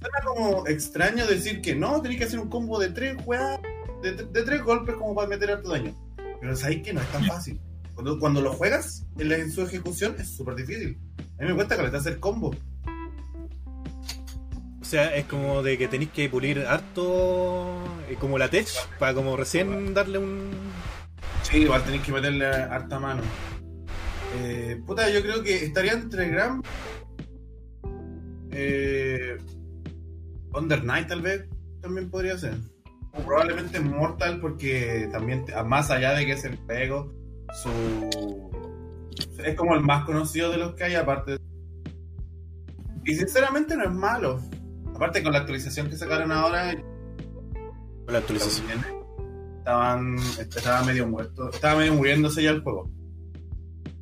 Suena 0.00 0.18
como 0.24 0.66
extraño 0.66 1.26
decir 1.26 1.60
que 1.60 1.74
no, 1.74 2.00
tenéis 2.00 2.20
que 2.20 2.26
hacer 2.26 2.40
un 2.40 2.48
combo 2.48 2.78
de 2.78 2.88
tres 2.90 3.16
weas, 3.26 3.60
de, 4.02 4.12
de 4.12 4.42
tres 4.42 4.62
golpes 4.62 4.94
como 4.96 5.14
para 5.14 5.28
meter 5.28 5.50
harto 5.50 5.70
daño. 5.70 5.94
Pero 6.40 6.56
sabéis 6.56 6.82
que 6.82 6.92
no 6.94 7.00
es 7.00 7.06
tan 7.12 7.24
fácil. 7.26 7.60
Cuando, 7.94 8.18
cuando 8.18 8.40
lo 8.40 8.52
juegas, 8.54 9.04
en, 9.18 9.28
la- 9.28 9.36
en 9.36 9.52
su 9.52 9.60
ejecución 9.62 10.16
es 10.18 10.34
súper 10.34 10.54
difícil. 10.54 10.98
A 11.38 11.42
mí 11.42 11.48
me 11.48 11.54
cuesta 11.54 11.76
que 11.76 11.82
le 11.82 11.96
hacer 11.96 12.18
combo. 12.18 12.50
o 14.80 14.84
sea, 14.84 15.14
es 15.14 15.26
como 15.26 15.62
de 15.62 15.76
que 15.76 15.86
tenéis 15.86 16.10
que 16.12 16.30
pulir 16.30 16.60
harto, 16.60 17.76
eh, 18.08 18.16
como 18.18 18.38
la 18.38 18.48
tech, 18.48 18.68
para 18.98 19.12
como 19.12 19.36
recién 19.36 19.92
darle 19.92 20.16
un... 20.18 20.50
Sí, 21.42 21.58
igual 21.58 21.84
tenéis 21.84 22.02
que 22.02 22.12
meterle 22.12 22.46
harta 22.46 22.98
mano. 22.98 23.22
Eh, 24.38 24.80
puta, 24.86 25.10
yo 25.10 25.20
creo 25.20 25.42
que 25.42 25.64
estaría 25.64 25.92
entre 25.92 26.28
Gram. 26.28 26.62
Eh, 28.52 29.36
Under 30.52 30.84
Night, 30.84 31.08
tal 31.08 31.22
vez, 31.22 31.46
también 31.80 32.10
podría 32.10 32.36
ser. 32.38 32.54
O 33.12 33.22
probablemente 33.22 33.80
Mortal, 33.80 34.40
porque 34.40 35.08
también, 35.10 35.44
más 35.66 35.90
allá 35.90 36.14
de 36.14 36.26
que 36.26 36.32
es 36.32 36.44
el 36.44 36.56
juego, 36.58 37.12
su. 37.62 38.50
Es 39.44 39.56
como 39.56 39.74
el 39.74 39.80
más 39.82 40.04
conocido 40.04 40.50
de 40.50 40.58
los 40.58 40.74
que 40.74 40.84
hay, 40.84 40.94
aparte. 40.94 41.38
Y 43.04 43.14
sinceramente 43.14 43.76
no 43.76 43.84
es 43.84 43.90
malo. 43.90 44.40
Aparte, 44.94 45.22
con 45.22 45.32
la 45.32 45.38
actualización 45.38 45.88
que 45.88 45.96
sacaron 45.96 46.30
ahora, 46.30 46.74
La 48.06 48.18
actualización. 48.18 48.80
estaban 49.58 50.16
estaba 50.38 50.82
medio 50.84 51.06
muerto 51.06 51.50
estaba 51.50 51.78
medio 51.78 51.94
muriéndose 51.94 52.42
ya 52.42 52.50
el 52.50 52.62
juego 52.62 52.90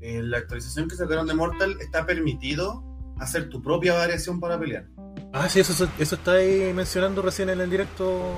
Eh, 0.00 0.22
la 0.22 0.38
actualización 0.38 0.88
que 0.88 0.96
sacaron 0.96 1.26
de 1.26 1.34
Mortal 1.34 1.76
está 1.80 2.06
permitido 2.06 2.82
hacer 3.18 3.48
tu 3.48 3.60
propia 3.62 3.94
variación 3.94 4.40
para 4.40 4.58
pelear 4.58 4.88
Ah, 5.32 5.48
sí, 5.48 5.60
eso, 5.60 5.88
eso 5.98 6.14
estáis 6.14 6.74
mencionando 6.74 7.22
recién 7.22 7.50
en 7.50 7.60
el 7.60 7.70
directo. 7.70 8.34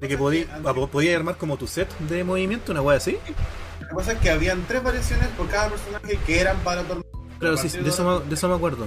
De 0.00 0.08
que 0.08 0.16
podías 0.18 0.48
podía 0.90 1.16
armar 1.16 1.36
como 1.36 1.56
tu 1.56 1.66
set 1.66 1.88
de 2.00 2.24
movimiento, 2.24 2.72
una 2.72 2.82
wea 2.82 2.96
así. 2.96 3.12
que 3.12 3.94
pasa 3.94 4.12
es 4.12 4.18
que 4.18 4.30
habían 4.30 4.62
tres 4.66 4.82
variaciones 4.82 5.28
por 5.36 5.48
cada 5.48 5.68
personaje 5.70 6.18
que 6.26 6.40
eran 6.40 6.56
para 6.58 6.82
torneos 6.82 7.06
Claro, 7.38 7.56
sí, 7.56 7.68
de 7.78 7.88
eso, 7.88 8.20
me, 8.20 8.28
de 8.28 8.34
eso 8.34 8.48
me 8.48 8.54
acuerdo. 8.54 8.86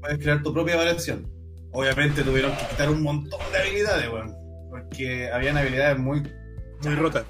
puedes 0.00 0.18
crear 0.18 0.42
tu 0.42 0.52
propia 0.52 0.76
variación 0.76 1.30
obviamente 1.72 2.22
tuvieron 2.22 2.52
que 2.56 2.66
quitar 2.66 2.90
un 2.90 3.02
montón 3.02 3.38
de 3.52 3.58
habilidades 3.58 4.08
weón, 4.08 4.34
porque 4.70 5.30
habían 5.30 5.56
habilidades 5.56 5.98
muy 5.98 6.22
Muy 6.82 6.94
rota. 6.96 7.24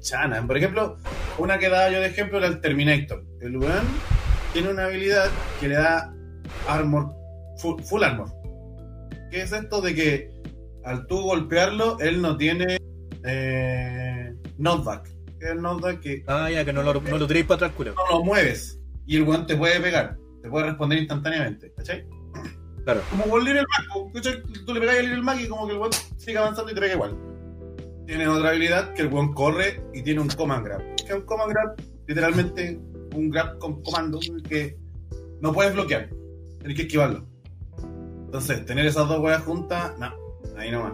chanas 0.00 0.44
por 0.46 0.56
ejemplo 0.56 0.96
una 1.38 1.58
que 1.58 1.68
daba 1.68 1.90
yo 1.90 2.00
de 2.00 2.06
ejemplo 2.06 2.38
era 2.38 2.46
el 2.46 2.60
Terminator 2.60 3.24
el 3.40 3.56
weón 3.56 3.84
tiene 4.52 4.70
una 4.70 4.84
habilidad 4.84 5.28
que 5.60 5.68
le 5.68 5.74
da 5.76 6.12
armor 6.68 7.12
full, 7.58 7.82
full 7.82 8.02
armor 8.04 8.28
¿Qué 9.30 9.42
es 9.42 9.52
esto 9.52 9.80
de 9.80 9.94
que 9.94 10.30
al 10.84 11.06
tú 11.06 11.20
golpearlo, 11.22 11.98
él 12.00 12.22
no 12.22 12.36
tiene 12.36 12.78
eh, 13.24 14.34
knockback? 14.58 15.04
¿Qué 15.38 15.46
es 15.46 15.50
el 15.52 15.58
knockback? 15.58 16.00
Que 16.00 16.24
Ah, 16.26 16.50
ya, 16.50 16.64
que 16.64 16.72
no 16.72 16.82
lo, 16.82 16.94
no 17.00 17.18
lo 17.18 17.26
tiréis 17.26 17.46
para 17.46 17.56
atrás, 17.56 17.72
culo. 17.72 17.94
no 17.94 18.18
lo 18.18 18.24
mueves 18.24 18.80
y 19.06 19.16
el 19.16 19.22
weón 19.22 19.46
te 19.46 19.56
puede 19.56 19.80
pegar, 19.80 20.16
te 20.42 20.48
puede 20.48 20.66
responder 20.66 20.98
instantáneamente, 20.98 21.72
¿cachai? 21.76 22.04
Claro. 22.84 23.00
Como 23.10 23.24
con 23.24 23.44
Little 23.44 23.62
Mac, 23.62 24.12
¿cachai? 24.14 24.42
Tú 24.64 24.74
le 24.74 24.80
pegas 24.80 24.98
a 24.98 25.02
Little 25.02 25.22
Mac 25.22 25.38
y 25.40 25.48
como 25.48 25.66
que 25.66 25.72
el 25.74 25.78
weón 25.78 25.92
sigue 26.16 26.38
avanzando 26.38 26.70
y 26.70 26.74
te 26.74 26.80
pega 26.80 26.94
igual. 26.94 27.16
Tiene 28.06 28.28
otra 28.28 28.50
habilidad 28.50 28.92
que 28.94 29.02
el 29.02 29.08
weón 29.08 29.32
corre 29.34 29.82
y 29.92 30.02
tiene 30.02 30.20
un 30.20 30.28
command 30.28 30.64
grab. 30.64 30.80
Que 30.96 31.08
es 31.08 31.14
un 31.14 31.22
command 31.22 31.52
grab, 31.52 31.76
literalmente 32.06 32.80
un 33.14 33.30
grab 33.30 33.58
con 33.58 33.82
comando 33.82 34.20
que 34.48 34.76
no 35.40 35.52
puedes 35.52 35.72
bloquear, 35.74 36.10
tienes 36.58 36.76
que 36.76 36.82
esquivarlo. 36.82 37.26
Entonces, 38.36 38.66
tener 38.66 38.84
esas 38.84 39.08
dos 39.08 39.18
weas 39.20 39.42
juntas, 39.44 39.92
no, 39.98 40.12
ahí 40.58 40.70
nomás. 40.70 40.92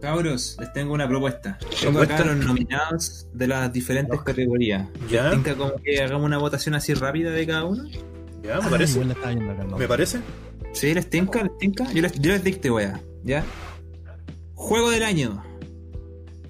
Cabros, 0.00 0.56
les 0.60 0.72
tengo 0.72 0.94
una 0.94 1.08
propuesta. 1.08 1.58
Tengo 1.80 2.00
acá 2.00 2.14
¿Propuesta? 2.16 2.24
los 2.26 2.46
nominados 2.46 3.26
de 3.32 3.46
las 3.48 3.72
diferentes 3.72 4.20
categorías. 4.22 4.86
Ya, 5.10 5.30
¿Tenga 5.30 5.56
como 5.56 5.74
que 5.82 6.00
hagamos 6.00 6.24
una 6.24 6.38
votación 6.38 6.76
así 6.76 6.94
rápida 6.94 7.32
de 7.32 7.44
cada 7.44 7.64
uno? 7.64 7.82
ya, 8.40 8.60
me 8.60 8.70
parece. 8.70 9.02
acá, 9.02 9.34
no. 9.34 9.76
Me 9.76 9.88
parece. 9.88 10.20
¿Sí? 10.72 10.94
¿Les 10.94 11.10
tinca? 11.10 11.42
¿Les 11.42 11.58
tinca? 11.58 11.90
Yo 11.92 12.02
les, 12.02 12.12
yo 12.20 12.30
les 12.30 12.44
dicte, 12.44 12.70
wea. 12.70 13.00
¿Ya? 13.24 13.44
Juego 14.54 14.90
del 14.90 15.02
año. 15.02 15.42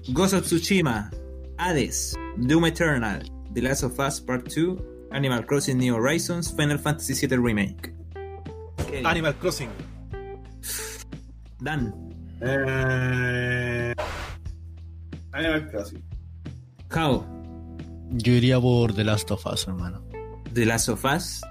Ghost 0.09 0.35
of 0.35 0.43
Tsushima. 0.45 1.09
Hades. 1.57 2.15
Doom 2.35 2.67
Eternal. 2.67 3.23
The 3.55 3.61
Last 3.63 3.83
of 3.83 3.97
Us 3.97 4.21
Part 4.21 4.53
2. 4.53 4.77
Animal 5.11 5.47
Crossing 5.47 5.79
New 5.79 5.95
Horizons. 5.95 6.53
Final 6.55 6.77
Fantasy 6.77 7.15
VII 7.25 7.37
Remake. 7.37 7.91
Animal 9.03 9.33
Crossing. 9.39 9.69
Dan. 11.59 11.93
Eh... 12.41 13.93
Animal 15.31 15.69
Crossing. 15.69 16.03
How. 16.95 17.25
Yo 18.11 18.33
iría 18.33 18.59
por 18.59 18.93
The 18.93 19.03
Last 19.03 19.31
of 19.31 19.45
Us, 19.45 19.67
hermano. 19.67 20.03
The 20.53 20.65
Last 20.65 20.89
of 20.89 21.03
Us. 21.05 21.41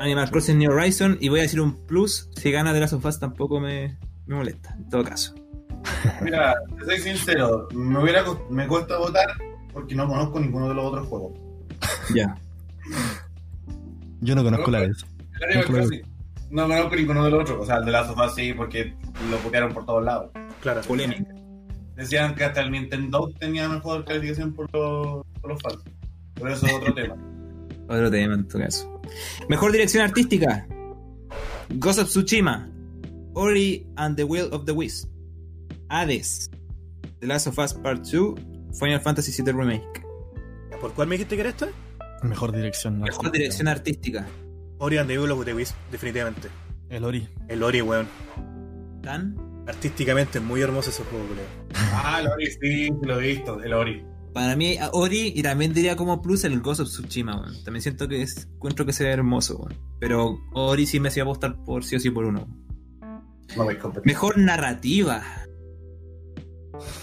Animal 0.00 0.30
Crossing 0.30 0.58
New 0.58 0.70
Horizon. 0.70 1.18
Y 1.20 1.28
voy 1.28 1.40
a 1.40 1.42
decir 1.42 1.60
un 1.60 1.74
plus. 1.86 2.30
Si 2.36 2.50
gana 2.50 2.72
The 2.72 2.80
Last 2.80 2.92
of 2.94 3.04
Us 3.04 3.18
tampoco 3.18 3.60
me, 3.60 3.98
me 4.26 4.36
molesta. 4.36 4.74
En 4.76 4.88
todo 4.88 5.04
caso. 5.04 5.34
Mira, 6.22 6.54
te 6.78 6.84
soy 6.84 6.98
sincero, 6.98 7.68
me, 7.72 7.98
hubiera, 8.00 8.24
me 8.50 8.66
cuesta 8.66 8.98
votar 8.98 9.28
porque 9.72 9.94
no 9.94 10.08
conozco 10.08 10.40
ninguno 10.40 10.68
de 10.68 10.74
los 10.74 10.84
otros 10.84 11.06
juegos. 11.08 11.32
Ya. 12.14 12.36
Yo 14.20 14.34
no 14.34 14.42
conozco 14.42 14.70
la 14.70 14.80
vez. 14.80 15.04
El 15.40 15.44
Animal. 15.44 15.64
Crossing, 15.66 16.02
No 16.50 16.66
conozco 16.66 16.96
ninguno 16.96 17.24
de 17.24 17.30
los 17.30 17.42
otros. 17.42 17.58
O 17.60 17.66
sea, 17.66 17.76
el 17.76 17.84
de 17.84 17.92
Last 17.92 18.10
of 18.10 18.18
Us 18.18 18.34
sí, 18.34 18.52
porque 18.52 18.94
lo 19.30 19.38
copiaron 19.38 19.72
por 19.72 19.84
todos 19.84 20.04
lados. 20.04 20.30
Claro. 20.60 20.80
Polémica. 20.82 21.34
Decían 21.96 22.34
que 22.34 22.44
hasta 22.44 22.60
el 22.60 22.70
Nintendo 22.70 23.30
tenía 23.38 23.68
mejor 23.68 24.04
calificación 24.04 24.54
por 24.54 24.72
los, 24.72 25.26
por 25.40 25.50
los 25.50 25.62
fans. 25.62 25.82
Pero 26.34 26.52
eso 26.52 26.66
es 26.66 26.72
otro 26.72 26.94
tema. 26.94 27.16
Otro 27.90 28.10
tema 28.10 28.34
en 28.34 28.46
todo 28.46 28.60
caso. 28.60 29.00
Mejor 29.48 29.72
dirección 29.72 30.04
artística. 30.04 30.66
Ghost 31.70 32.00
of 32.00 32.08
Tsushima. 32.08 32.68
Ori 33.32 33.86
and 33.96 34.14
the 34.14 34.24
Will 34.24 34.48
of 34.52 34.66
the 34.66 34.72
Wisp. 34.72 35.08
Hades. 35.88 36.50
The 37.20 37.26
Last 37.26 37.46
of 37.46 37.58
Us 37.58 37.72
Part 37.72 38.04
2. 38.04 38.34
Final 38.78 39.00
Fantasy 39.00 39.42
VII 39.42 39.52
Remake. 39.52 40.04
¿Por 40.82 40.92
cuál 40.92 41.08
me 41.08 41.14
dijiste 41.14 41.34
que 41.36 41.40
era 41.40 41.50
esta? 41.50 41.68
Mejor 42.22 42.52
dirección. 42.52 43.00
Mejor 43.00 43.32
dirección 43.32 43.68
artística. 43.68 44.26
Ori 44.78 44.98
and 44.98 45.08
the 45.08 45.18
Will 45.18 45.32
of 45.32 45.44
the 45.44 45.54
Wisp, 45.54 45.74
definitivamente. 45.90 46.48
El 46.88 47.04
Ori. 47.04 47.28
El 47.48 47.62
Ori, 47.62 47.82
weón. 47.82 48.06
Dan. 49.02 49.36
Artísticamente 49.66 50.38
es 50.38 50.44
muy 50.44 50.60
hermoso 50.60 50.90
ese 50.90 51.02
juego, 51.04 51.26
creo. 51.26 51.44
Ah, 51.92 52.18
el 52.20 52.28
Ori, 52.28 52.46
sí, 52.46 52.88
lo 53.02 53.20
he 53.20 53.28
visto, 53.34 53.62
el 53.62 53.72
Ori. 53.72 54.04
Para 54.32 54.54
mí, 54.56 54.76
Ori, 54.92 55.32
y 55.34 55.42
también 55.42 55.74
diría 55.74 55.96
como 55.96 56.22
plus 56.22 56.44
el 56.44 56.60
Ghost 56.60 56.80
of 56.80 56.88
Tsushima, 56.88 57.40
weón. 57.40 57.64
También 57.64 57.82
siento 57.82 58.06
que 58.06 58.22
es, 58.22 58.48
encuentro 58.54 58.86
que 58.86 58.92
se 58.92 59.04
ve 59.04 59.10
hermoso, 59.10 59.58
weón. 59.58 59.74
Pero 59.98 60.38
Ori 60.52 60.86
sí 60.86 61.00
me 61.00 61.08
hacía 61.08 61.24
apostar 61.24 61.56
por 61.64 61.84
sí 61.84 61.96
o 61.96 62.00
sí 62.00 62.10
por 62.10 62.24
uno. 62.24 62.46
No 63.56 63.64
me. 63.64 63.76
Mejor 64.04 64.38
narrativa. 64.38 65.24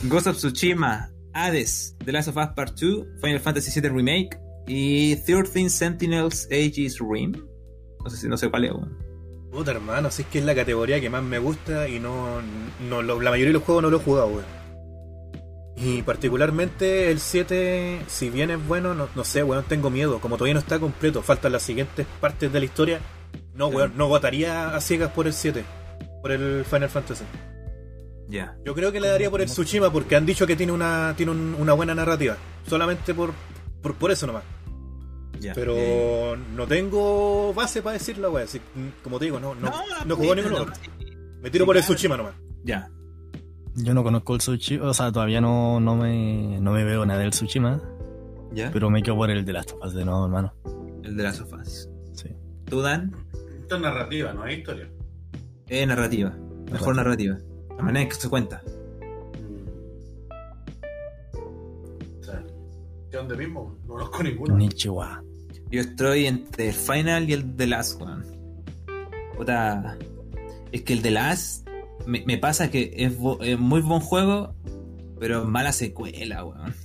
Ghost 0.03 0.27
of 0.27 0.37
Tsushima, 0.37 1.09
Hades, 1.33 1.95
The 2.05 2.13
Last 2.13 2.29
of 2.29 2.37
Us 2.37 2.47
Part 2.55 2.79
2, 2.79 3.19
Final 3.21 3.39
Fantasy 3.41 3.79
VII 3.79 3.89
Remake 3.89 4.39
y 4.67 5.15
13 5.17 5.69
Sentinels 5.69 6.47
Aegis 6.49 6.99
Rim. 6.99 7.33
No 8.05 8.09
sé 8.09 8.17
si 8.17 8.27
no 8.29 8.37
sé 8.37 8.49
cuál 8.49 8.63
es, 8.65 8.71
weón. 8.71 8.97
Puta 9.51 9.71
hermano, 9.71 10.09
si 10.11 10.21
es 10.21 10.27
que 10.29 10.39
es 10.39 10.45
la 10.45 10.55
categoría 10.55 11.01
que 11.01 11.09
más 11.09 11.23
me 11.23 11.39
gusta 11.39 11.87
y 11.89 11.99
no, 11.99 12.39
no 12.89 13.01
lo- 13.01 13.19
la 13.21 13.31
mayoría 13.31 13.49
de 13.49 13.53
los 13.53 13.63
juegos 13.63 13.83
no 13.83 13.89
lo 13.89 13.97
he 13.97 14.01
jugado, 14.01 14.27
weón. 14.27 14.45
Y 15.77 16.03
particularmente 16.03 17.11
el 17.11 17.19
7, 17.19 18.01
si 18.07 18.29
bien 18.29 18.49
es 18.51 18.65
bueno, 18.65 18.93
no, 18.95 19.09
no 19.13 19.23
sé, 19.25 19.43
weón, 19.43 19.65
tengo 19.67 19.89
miedo. 19.89 20.19
Como 20.21 20.37
todavía 20.37 20.53
no 20.53 20.59
está 20.61 20.79
completo, 20.79 21.21
faltan 21.21 21.51
las 21.51 21.63
siguientes 21.63 22.07
partes 22.21 22.51
de 22.53 22.59
la 22.59 22.65
historia. 22.65 22.99
No, 23.53 23.67
weón, 23.67 23.93
no 23.97 24.07
votaría 24.07 24.75
a 24.75 24.79
ciegas 24.81 25.11
por 25.11 25.27
el 25.27 25.33
7, 25.33 25.63
por 26.21 26.31
el 26.31 26.63
Final 26.65 26.89
Fantasy. 26.89 27.25
Ya. 28.29 28.55
Yo 28.65 28.73
creo 28.73 28.91
que 28.91 28.99
le 28.99 29.07
daría 29.09 29.29
por 29.29 29.41
el 29.41 29.47
Tsushima 29.47 29.91
porque 29.91 30.15
han 30.15 30.25
dicho 30.25 30.47
que 30.47 30.55
tiene 30.55 30.71
una, 30.71 31.13
tiene 31.17 31.31
un- 31.31 31.55
una 31.59 31.73
buena 31.73 31.93
narrativa. 31.95 32.37
Solamente 32.67 33.13
por, 33.13 33.31
por, 33.81 33.95
por 33.95 34.11
eso 34.11 34.25
nomás. 34.27 34.43
Ya. 35.45 35.53
Pero 35.53 35.73
Eh, 35.77 36.35
no 36.55 36.65
tengo 36.67 37.53
base 37.53 37.81
para 37.81 37.93
decirlo, 37.93 38.31
weón. 38.31 38.45
Así, 38.47 38.59
como 39.03 39.19
te 39.19 39.25
digo, 39.25 39.39
no, 39.39 39.53
no, 39.55 39.71
no, 40.05 40.15
jugó 40.15 40.33
ninguno 40.35 40.57
no, 40.57 40.61
otro. 40.63 40.75
sí. 40.75 40.89
Me 41.41 41.49
tiro 41.51 41.63
Sí, 41.63 41.67
por 41.67 41.77
el 41.77 41.83
claro. 41.83 41.95
Tsushima 41.95 42.17
nomás. 42.17 42.33
Ya. 42.63 42.89
Yo 43.75 43.93
no 43.93 44.03
conozco 44.03 44.33
el 44.33 44.39
Tsushima, 44.39 44.85
o 44.89 44.93
sea, 44.93 45.11
todavía 45.11 45.41
no, 45.41 45.79
no, 45.79 45.95
me, 45.95 46.59
no 46.61 46.71
me 46.71 46.83
veo 46.83 47.05
nada 47.05 47.19
del 47.19 47.31
Tsushima, 47.31 47.81
Ya. 48.53 48.71
pero 48.71 48.89
me 48.89 49.03
quedo 49.03 49.15
por 49.17 49.29
el 49.29 49.45
de 49.45 49.53
Last 49.53 49.71
of 49.73 49.85
Us 49.85 49.93
de 49.93 50.03
nuevo, 50.05 50.25
hermano. 50.25 50.53
El 51.03 51.15
de 51.17 51.23
las 51.23 51.35
sofás. 51.35 51.89
Sí. 52.13 52.29
¿Tú, 52.65 52.81
Dan? 52.81 53.13
Esto 53.61 53.75
es 53.75 53.81
narrativa, 53.81 54.33
no 54.33 54.45
es 54.47 54.57
historia. 54.57 54.89
Eh, 55.67 55.85
narrativa. 55.85 56.33
Mejor 56.71 56.95
narrativa. 56.95 57.37
La 57.77 57.83
manera 57.83 58.01
en 58.03 58.09
que 58.09 58.15
se 58.15 58.29
cuenta. 58.29 58.63
O 62.19 62.23
sea, 62.23 62.43
¿de 63.11 63.17
dónde 63.17 63.35
mismo? 63.35 63.75
No 63.83 63.93
conozco 63.93 64.23
ninguno. 64.23 64.55
Nichiwa. 64.55 65.23
Yo 65.75 65.81
estoy 65.81 66.25
entre 66.25 66.69
el 66.69 66.73
Final 66.73 67.29
y 67.29 67.33
el 67.33 67.55
The 67.55 67.67
Last, 67.67 67.99
weón. 68.01 68.23
Puta. 69.35 69.97
Es 70.71 70.83
que 70.83 70.93
el 70.93 71.01
The 71.01 71.11
Last 71.11 71.67
me, 72.05 72.23
me 72.25 72.37
pasa 72.37 72.71
que 72.71 72.93
es, 72.95 73.17
bo- 73.17 73.41
es 73.41 73.59
muy 73.59 73.81
buen 73.81 73.99
juego, 73.99 74.55
pero 75.19 75.43
mala 75.45 75.71
secuela, 75.73 76.45
weón. 76.45 76.73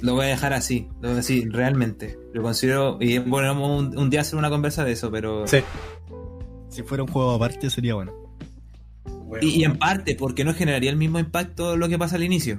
Lo 0.00 0.14
voy 0.14 0.24
a 0.24 0.28
dejar 0.30 0.52
así, 0.52 0.88
lo 1.00 1.08
voy 1.08 1.12
a 1.12 1.14
decir 1.14 1.52
realmente. 1.52 2.18
Lo 2.32 2.42
considero. 2.42 2.98
Y 3.00 3.18
bueno, 3.18 3.52
un, 3.76 3.96
un 3.96 4.10
día 4.10 4.22
hacer 4.22 4.36
una 4.36 4.50
conversa 4.50 4.84
de 4.84 4.90
eso, 4.92 5.12
pero. 5.12 5.46
Sí. 5.46 5.58
Si 6.70 6.82
fuera 6.82 7.04
un 7.04 7.08
juego 7.08 7.30
aparte 7.32 7.70
sería 7.70 7.94
bueno. 7.94 8.12
Bueno, 9.04 9.46
Y, 9.46 9.60
y 9.60 9.64
en 9.64 9.78
parte, 9.78 10.16
porque 10.16 10.44
no 10.44 10.54
generaría 10.54 10.90
el 10.90 10.96
mismo 10.96 11.20
impacto 11.20 11.76
lo 11.76 11.88
que 11.88 11.98
pasa 11.98 12.16
al 12.16 12.24
inicio. 12.24 12.58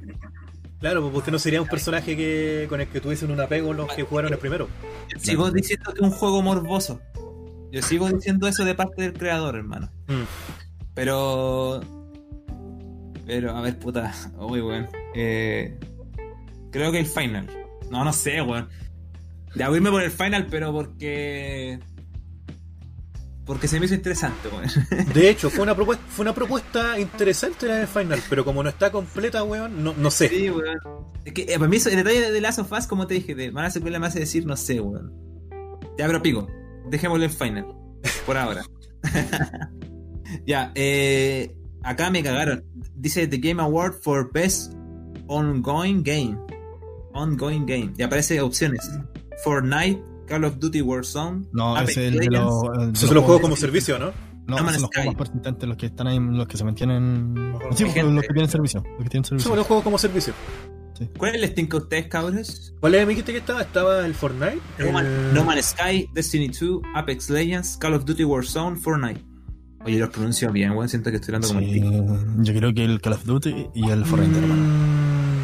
Claro, 0.83 1.01
pues 1.01 1.15
usted 1.15 1.31
no 1.31 1.39
sería 1.39 1.61
un 1.61 1.67
personaje 1.69 2.17
que 2.17 2.65
con 2.67 2.81
el 2.81 2.89
que 2.89 2.99
tuviesen 2.99 3.31
un 3.31 3.39
apego 3.39 3.73
los 3.73 3.87
que 3.93 4.03
jugaron 4.03 4.33
el 4.33 4.37
primero. 4.37 4.67
Yo 5.07 5.17
sigo 5.17 5.49
diciendo 5.49 5.93
que 5.93 6.01
es 6.01 6.05
un 6.05 6.11
juego 6.11 6.41
morboso. 6.41 6.99
Yo 7.71 7.81
sigo 7.81 8.09
diciendo 8.09 8.49
eso 8.49 8.65
de 8.65 8.75
parte 8.75 9.01
del 9.01 9.13
creador, 9.13 9.55
hermano. 9.55 9.89
Mm. 10.07 10.23
Pero. 10.93 11.79
Pero, 13.25 13.55
a 13.55 13.61
ver, 13.61 13.79
puta. 13.79 14.13
Uy, 14.37 14.59
weón. 14.59 14.89
Eh, 15.15 15.79
creo 16.69 16.91
que 16.91 16.99
el 16.99 17.05
final. 17.05 17.47
No, 17.89 18.03
no 18.03 18.11
sé, 18.11 18.41
weón. 18.41 18.67
Ya 19.55 19.69
voy 19.69 19.75
a 19.75 19.77
irme 19.77 19.89
por 19.89 20.03
el 20.03 20.11
final, 20.11 20.47
pero 20.51 20.73
porque. 20.73 21.79
Porque 23.45 23.67
se 23.67 23.77
me 23.79 23.85
hizo 23.85 23.95
interesante, 23.95 24.47
weón. 24.47 24.65
De 25.13 25.29
hecho, 25.29 25.49
fue 25.49 25.63
una 25.63 25.75
propuesta, 25.75 26.03
fue 26.07 26.23
una 26.23 26.33
propuesta 26.33 26.97
interesante 26.97 27.67
la 27.67 27.75
de 27.75 27.87
Final, 27.87 28.21
pero 28.29 28.45
como 28.45 28.63
no 28.63 28.69
está 28.69 28.91
completa, 28.91 29.43
weón, 29.43 29.83
no, 29.83 29.93
no 29.97 30.11
sé. 30.11 30.29
Sí, 30.29 30.49
weón. 30.49 30.79
Es 31.25 31.33
que 31.33 31.41
eh, 31.43 31.57
para 31.57 31.67
mí 31.67 31.77
eso, 31.77 31.89
el 31.89 31.97
detalle 31.97 32.21
de 32.21 32.31
The 32.31 32.41
Last 32.41 32.59
of 32.59 32.71
Us, 32.71 32.87
como 32.87 33.05
te 33.05 33.15
dije, 33.15 33.35
de 33.35 33.51
mala 33.51 33.69
secuela 33.69 33.99
me 33.99 34.07
hace 34.07 34.19
decir, 34.19 34.45
no 34.45 34.55
sé, 34.55 34.79
weón. 34.79 35.11
Ya, 35.97 36.07
pero 36.07 36.21
pico. 36.21 36.47
Dejémoslo 36.89 37.25
en 37.25 37.31
final. 37.31 37.67
Por 38.25 38.37
ahora. 38.37 38.63
ya, 40.45 40.71
eh, 40.75 41.53
acá 41.83 42.09
me 42.09 42.23
cagaron. 42.23 42.63
Dice 42.95 43.27
The 43.27 43.37
Game 43.37 43.61
Award 43.61 44.01
for 44.01 44.31
Best 44.31 44.73
Ongoing 45.27 46.03
Game. 46.03 46.37
Ongoing 47.13 47.65
Game. 47.65 47.93
Y 47.97 48.03
aparece 48.03 48.39
opciones. 48.41 48.89
Fortnite, 49.43 50.01
Call 50.33 50.45
of 50.45 50.57
Duty 50.59 50.81
Warzone. 50.81 51.45
No, 51.53 51.75
Apex 51.77 51.91
ese 51.91 52.07
es 52.07 52.13
el 52.13 52.19
de 52.19 52.25
los. 52.27 52.53
el 52.79 52.95
son 52.95 53.13
los 53.13 53.23
juegos 53.23 53.41
como 53.41 53.55
servicio, 53.55 53.99
¿no? 53.99 54.07
No, 54.47 54.57
No 54.57 54.63
Man's 54.63 54.73
son 54.73 54.81
los 54.81 54.89
juegos 54.93 55.05
más 55.05 55.15
persistentes, 55.15 55.69
los 55.69 55.77
que 55.77 55.85
están 55.85 56.07
ahí, 56.07 56.19
los 56.19 56.47
que 56.47 56.57
se 56.57 56.63
mantienen. 56.63 57.53
Sí, 57.75 57.85
gente. 57.85 58.03
los 58.11 58.21
que 58.23 58.33
tienen 58.33 58.49
servicio. 58.49 58.83
Los 58.83 59.03
que 59.03 59.09
tienen 59.09 59.23
Son 59.25 59.37
servicio. 59.39 59.55
los 59.55 59.67
juegos 59.67 59.83
como 59.83 59.97
servicio. 59.97 60.33
¿Cuál 61.17 61.35
es 61.35 61.43
el 61.43 61.49
Steam 61.49 61.67
que 61.67 61.77
ustedes, 61.77 62.07
cabros? 62.07 62.73
¿Cuál 62.79 62.95
es, 62.95 63.01
me 63.05 63.09
dijiste 63.11 63.31
que 63.31 63.37
estaba? 63.39 63.61
Estaba 63.61 64.05
el 64.05 64.13
Fortnite. 64.13 64.59
No, 64.79 64.91
Man- 64.91 65.05
el- 65.05 65.33
No 65.33 65.43
Man's 65.43 65.65
Sky, 65.77 66.07
Destiny 66.13 66.47
2, 66.49 66.81
Apex 66.95 67.29
Legends, 67.29 67.77
Call 67.77 67.93
of 67.93 68.05
Duty 68.05 68.23
Warzone, 68.23 68.75
Fortnite. 68.77 69.21
Oye, 69.85 69.99
los 69.99 70.09
pronuncio 70.09 70.51
bien, 70.51 70.71
weón. 70.71 70.87
Siento 70.89 71.09
que 71.09 71.17
estoy 71.17 71.35
hablando 71.35 71.47
como 71.49 71.59
el 71.59 71.65
Sí, 71.73 71.79
pico. 71.79 72.19
yo 72.39 72.53
creo 72.53 72.73
que 72.73 72.83
el 72.85 73.01
Call 73.01 73.13
of 73.13 73.25
Duty 73.25 73.67
y 73.75 73.89
el 73.89 74.05
Fortnite, 74.05 74.39
hermano. 74.39 74.61
Mm, 74.63 75.43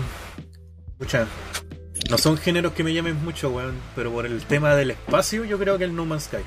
Escucha, 0.99 1.27
no 2.09 2.17
son 2.17 2.37
géneros 2.37 2.73
que 2.73 2.83
me 2.83 2.93
llamen 2.93 3.23
mucho, 3.23 3.49
weón, 3.51 3.75
pero 3.95 4.11
por 4.11 4.25
el 4.25 4.41
tema 4.43 4.75
del 4.75 4.91
espacio, 4.91 5.45
yo 5.45 5.57
creo 5.59 5.77
que 5.77 5.83
el 5.83 5.95
No 5.95 6.05
Man's 6.05 6.23
Sky. 6.23 6.37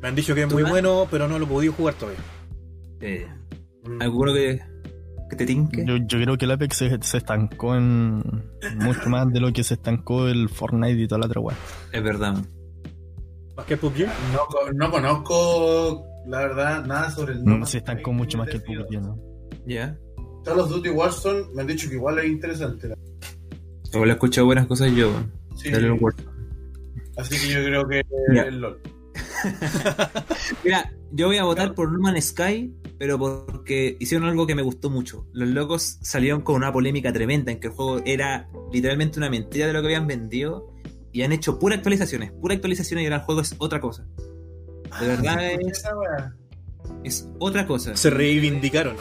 Me 0.00 0.08
han 0.08 0.14
dicho 0.14 0.34
que 0.34 0.42
es 0.42 0.52
muy 0.52 0.62
¿Tú, 0.62 0.68
bueno, 0.68 1.06
pero 1.10 1.26
no 1.28 1.38
lo 1.38 1.46
he 1.46 1.48
podido 1.48 1.72
jugar 1.72 1.94
todavía. 1.94 2.20
Eh, 3.00 3.26
¿Alguno 4.00 4.32
que, 4.32 4.60
que 5.30 5.36
te 5.36 5.46
tinque? 5.46 5.84
Yo, 5.86 5.96
yo 5.96 6.18
creo 6.20 6.36
que 6.36 6.44
el 6.44 6.50
Apex 6.50 6.76
se, 6.76 6.98
se 7.02 7.16
estancó 7.18 7.74
en 7.76 8.22
mucho 8.76 9.08
más 9.08 9.32
de 9.32 9.40
lo 9.40 9.52
que 9.52 9.64
se 9.64 9.74
estancó 9.74 10.28
el 10.28 10.48
Fortnite 10.48 11.00
y 11.00 11.08
toda 11.08 11.20
la 11.20 11.26
otra 11.26 11.40
weá. 11.40 11.56
Es 11.92 12.02
verdad. 12.02 12.36
¿Más 13.56 13.66
que 13.66 13.74
el 13.74 13.80
PUBG? 13.80 14.06
No, 14.32 14.72
no 14.74 14.90
conozco, 14.90 16.04
la 16.26 16.38
verdad, 16.40 16.84
nada 16.84 17.10
sobre 17.10 17.32
el 17.32 17.44
No, 17.44 17.52
No 17.52 17.58
Man's 17.58 17.70
se 17.70 17.78
estancó 17.78 18.12
mucho 18.12 18.38
más 18.38 18.48
que 18.48 18.56
el. 18.56 18.62
PUBG, 18.62 19.00
¿no? 19.00 19.18
Ya. 19.66 19.96
Call 20.44 20.60
of 20.60 20.68
Duty 20.68 20.90
Warzone 20.90 21.46
me 21.54 21.62
han 21.62 21.66
dicho 21.66 21.88
que 21.88 21.94
igual 21.94 22.18
es 22.18 22.26
interesante. 22.26 22.94
Igual 23.96 24.10
he 24.10 24.12
escuchado 24.12 24.46
buenas 24.46 24.66
cosas 24.66 24.92
yo. 24.92 25.12
Sí, 25.56 25.70
así 27.16 27.38
que 27.38 27.52
yo 27.52 27.64
creo 27.64 27.88
que 27.88 28.02
el 28.46 28.60
LOL. 28.60 28.80
Mira, 30.64 30.92
yo 31.12 31.26
voy 31.26 31.38
a 31.38 31.44
votar 31.44 31.74
por 31.74 31.90
No 31.90 31.98
Man's 31.98 32.26
Sky, 32.26 32.74
pero 32.98 33.18
porque 33.18 33.96
hicieron 33.98 34.28
algo 34.28 34.46
que 34.46 34.54
me 34.54 34.62
gustó 34.62 34.90
mucho. 34.90 35.26
Los 35.32 35.48
locos 35.48 35.98
salieron 36.02 36.42
con 36.42 36.56
una 36.56 36.72
polémica 36.72 37.12
tremenda 37.12 37.52
en 37.52 37.60
que 37.60 37.68
el 37.68 37.72
juego 37.72 38.02
era 38.04 38.48
literalmente 38.72 39.18
una 39.18 39.30
mentira 39.30 39.66
de 39.66 39.72
lo 39.72 39.80
que 39.80 39.86
habían 39.86 40.06
vendido 40.06 40.72
y 41.12 41.22
han 41.22 41.32
hecho 41.32 41.58
puras 41.58 41.78
actualizaciones, 41.78 42.32
puras 42.32 42.56
actualizaciones 42.56 43.04
y 43.04 43.06
ahora 43.06 43.16
el 43.16 43.22
juego 43.22 43.40
es 43.40 43.54
otra 43.58 43.80
cosa. 43.80 44.06
De 45.00 45.06
verdad 45.06 45.52
es, 45.52 45.78
Esa 45.78 45.96
wea. 45.96 46.34
es 47.04 47.28
otra 47.38 47.66
cosa. 47.66 47.96
Se 47.96 48.10
reivindicaron. 48.10 48.96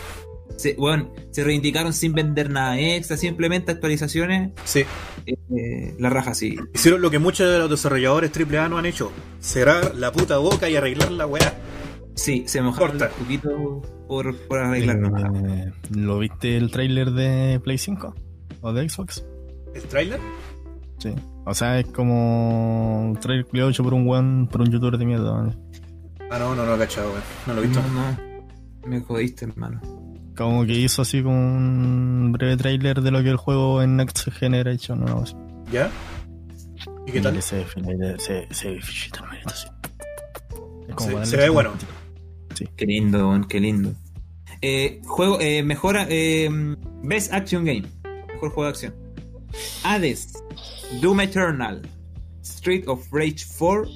Se, 0.58 0.74
bueno, 0.76 1.12
se 1.32 1.44
reivindicaron 1.44 1.94
sin 1.94 2.14
vender 2.14 2.50
nada 2.50 2.80
extra, 2.80 3.18
simplemente 3.18 3.72
actualizaciones. 3.72 4.52
Sí. 4.64 4.84
eh, 5.26 5.96
la 6.00 6.10
raja 6.10 6.34
sí. 6.34 6.56
Hicieron 6.74 7.02
lo 7.02 7.12
que 7.12 7.20
muchos 7.20 7.50
de 7.52 7.60
los 7.60 7.70
desarrolladores 7.70 8.32
AAA 8.36 8.70
no 8.70 8.78
han 8.78 8.86
hecho. 8.86 9.12
Cerrar 9.40 9.96
la 9.96 10.12
puta 10.12 10.38
boca 10.38 10.70
y 10.70 10.76
arreglar 10.76 11.12
la 11.12 11.26
weá. 11.28 11.54
Sí, 12.16 12.44
se 12.48 12.62
mojaron 12.62 12.98
Corta. 12.98 13.12
un 13.18 13.24
poquito 13.24 13.82
por, 14.08 14.36
por 14.48 14.60
arreglar. 14.60 14.98
Eh, 14.98 15.72
¿Lo 15.92 16.20
viste 16.20 16.56
el 16.56 16.72
tráiler 16.72 17.12
de 17.12 17.60
Play 17.62 17.78
5? 17.78 18.16
¿O 18.62 18.74
de 18.74 18.90
Xbox? 18.90 19.26
¿El 19.74 19.84
trailer? 19.84 20.20
Sí. 21.00 21.14
O 21.44 21.54
sea, 21.54 21.78
es 21.80 21.88
como 21.88 23.10
un 23.10 23.20
trailer 23.20 23.46
hecho 23.70 23.84
por 23.84 23.94
un 23.94 24.08
weón, 24.08 24.48
por 24.50 24.62
un 24.62 24.72
youtuber 24.72 24.98
de 24.98 25.06
mierda. 25.06 25.32
¿vale? 25.32 25.58
Ah, 26.32 26.40
no, 26.40 26.56
no, 26.56 26.66
no 26.66 26.66
lo 26.66 26.76
he 26.76 26.80
cachado, 26.88 27.10
weón. 27.10 27.22
No 27.48 27.54
lo 27.54 27.62
he 27.62 27.68
visto. 27.68 27.82
No, 27.82 28.12
no. 28.12 28.36
Me 28.88 29.02
jodiste, 29.02 29.46
hermano. 29.46 29.82
Como 30.36 30.66
que 30.66 30.74
hizo 30.74 31.02
así 31.02 31.24
como 31.24 31.36
un 31.36 32.32
breve 32.32 32.58
tráiler 32.58 33.02
de 33.02 33.12
lo 33.12 33.24
que 33.24 33.30
el 33.30 33.38
juego 33.38 33.82
en 33.82 33.98
Next 33.98 34.30
Generation 34.32 35.04
o 35.04 35.08
algo 35.08 35.22
así. 35.22 35.36
¿Ya? 35.72 35.90
¿Y 37.08 37.12
qué 37.12 37.22
tal? 37.22 37.42
Se, 37.42 37.66
se, 37.66 38.48
se, 38.50 38.82
se, 41.26 41.38
ve 41.38 41.50
bueno. 41.50 41.74
Qué 42.76 42.86
lindo, 42.86 43.42
qué 43.48 43.60
lindo. 43.60 43.94
Eh, 44.62 45.02
juego, 45.06 45.40
eh, 45.40 45.64
mejora, 45.64 46.08
eh, 46.10 46.50
Best 47.04 47.34
Action 47.34 47.66
Game. 47.66 47.84
Mejor 48.34 48.50
juego 48.50 48.64
de 48.64 48.70
acción. 48.70 48.96
Hades, 49.84 50.34
Doom 51.02 51.22
Eternal, 51.22 51.82
Street 52.42 52.86
of 52.88 53.08
Rage 53.12 53.46
4, 53.58 53.88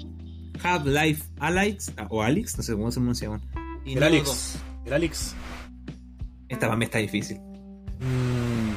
Half-Life 0.62 1.24
Alyx, 1.40 1.92
ah, 1.98 2.08
o 2.10 2.22
Alyx, 2.22 2.58
no 2.58 2.64
sé 2.64 2.74
cómo 2.74 2.92
se 2.92 3.00
pronuncia, 3.00 3.42
El 3.86 4.04
Alex. 4.04 4.26
2. 4.26 4.56
El 4.86 4.94
Alex. 4.94 5.36
Esta 6.50 6.66
para 6.68 6.76
mí 6.78 6.86
está 6.86 6.98
difícil. 6.98 7.40
Mm, 8.00 8.72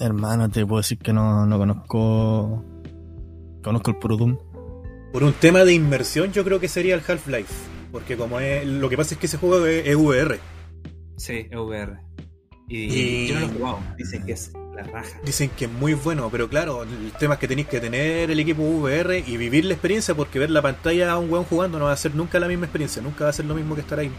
Hermano, 0.00 0.50
te 0.50 0.66
puedo 0.66 0.80
decir 0.82 0.98
que 0.98 1.12
no, 1.12 1.46
no 1.46 1.58
conozco. 1.58 2.64
Conozco 3.62 3.90
el 3.90 3.96
puro 3.96 4.16
Doom. 4.16 4.36
por 5.12 5.24
un 5.24 5.32
tema 5.32 5.64
de 5.64 5.72
inmersión, 5.72 6.32
yo 6.32 6.44
creo 6.44 6.60
que 6.60 6.68
sería 6.68 6.94
el 6.94 7.00
Half-Life. 7.06 7.52
Porque 7.92 8.16
como 8.16 8.38
es. 8.40 8.66
Lo 8.66 8.88
que 8.90 8.96
pasa 8.96 9.14
es 9.14 9.20
que 9.20 9.26
ese 9.26 9.38
juego 9.38 9.64
es, 9.66 9.86
es 9.86 9.96
VR. 9.96 10.38
Sí, 11.16 11.46
es 11.50 11.56
VR. 11.56 11.96
Y, 12.68 12.78
Y- 13.24 13.28
yo 13.28 13.34
no 13.36 13.40
lo 13.40 13.46
he 13.46 13.50
jugado. 13.50 13.78
Dicen 13.96 14.26
que 14.26 14.32
es 14.32 14.52
la 14.74 14.82
raja. 14.82 15.18
Dicen 15.24 15.50
que 15.56 15.64
es 15.64 15.70
muy 15.72 15.94
bueno, 15.94 16.28
pero 16.30 16.48
claro, 16.48 16.82
el 16.82 17.12
tema 17.18 17.34
es 17.34 17.40
que 17.40 17.48
tenéis 17.48 17.68
que 17.68 17.80
tener 17.80 18.30
el 18.30 18.38
equipo 18.38 18.62
VR 18.62 19.20
y 19.26 19.36
vivir 19.38 19.64
la 19.64 19.72
experiencia, 19.72 20.14
porque 20.14 20.38
ver 20.38 20.50
la 20.50 20.60
pantalla 20.60 21.12
a 21.12 21.18
un 21.18 21.30
weón 21.32 21.44
jugando 21.44 21.78
no 21.78 21.86
va 21.86 21.92
a 21.92 21.96
ser 21.96 22.14
nunca 22.14 22.38
la 22.38 22.48
misma 22.48 22.66
experiencia, 22.66 23.00
nunca 23.00 23.24
va 23.24 23.30
a 23.30 23.32
ser 23.32 23.46
lo 23.46 23.54
mismo 23.54 23.74
que 23.74 23.80
estar 23.80 23.98
ahí. 23.98 24.10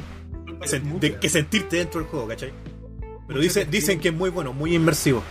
Sen- 0.61 0.99
de- 0.99 1.15
que 1.19 1.29
sentirte 1.29 1.77
dentro 1.77 1.99
del 2.01 2.09
juego, 2.09 2.27
¿cachai? 2.27 2.51
Pero 3.27 3.39
dicen, 3.39 3.69
dicen 3.69 3.99
que 3.99 4.09
es 4.09 4.13
muy 4.13 4.29
bueno, 4.29 4.53
muy 4.53 4.75
inmersivo. 4.75 5.21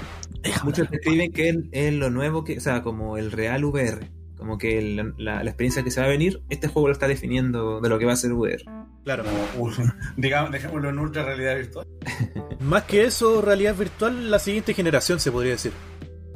Muchos 0.64 0.88
escriben 0.92 1.32
que 1.32 1.48
es, 1.48 1.56
es 1.72 1.94
lo 1.94 2.10
nuevo 2.10 2.44
que, 2.44 2.58
o 2.58 2.60
sea, 2.60 2.82
como 2.82 3.16
el 3.16 3.32
real 3.32 3.64
VR. 3.64 4.10
Como 4.36 4.58
que 4.58 4.78
el- 4.78 5.14
la, 5.16 5.42
la 5.42 5.50
experiencia 5.50 5.82
que 5.82 5.90
se 5.90 6.00
va 6.00 6.06
a 6.06 6.10
venir, 6.10 6.42
este 6.50 6.68
juego 6.68 6.88
lo 6.88 6.92
está 6.92 7.08
definiendo 7.08 7.80
de 7.80 7.88
lo 7.88 7.98
que 7.98 8.04
va 8.04 8.12
a 8.12 8.16
ser 8.16 8.32
VR. 8.32 8.62
Claro. 9.04 9.24
Como, 9.56 9.70
digamos, 10.16 10.52
dejémoslo 10.52 10.90
en 10.90 10.98
ultra 10.98 11.24
realidad 11.24 11.56
virtual. 11.56 11.86
Más 12.60 12.82
que 12.84 13.04
eso, 13.04 13.40
realidad 13.40 13.74
virtual, 13.74 14.30
la 14.30 14.38
siguiente 14.38 14.74
generación 14.74 15.18
se 15.20 15.32
podría 15.32 15.52
decir. 15.52 15.72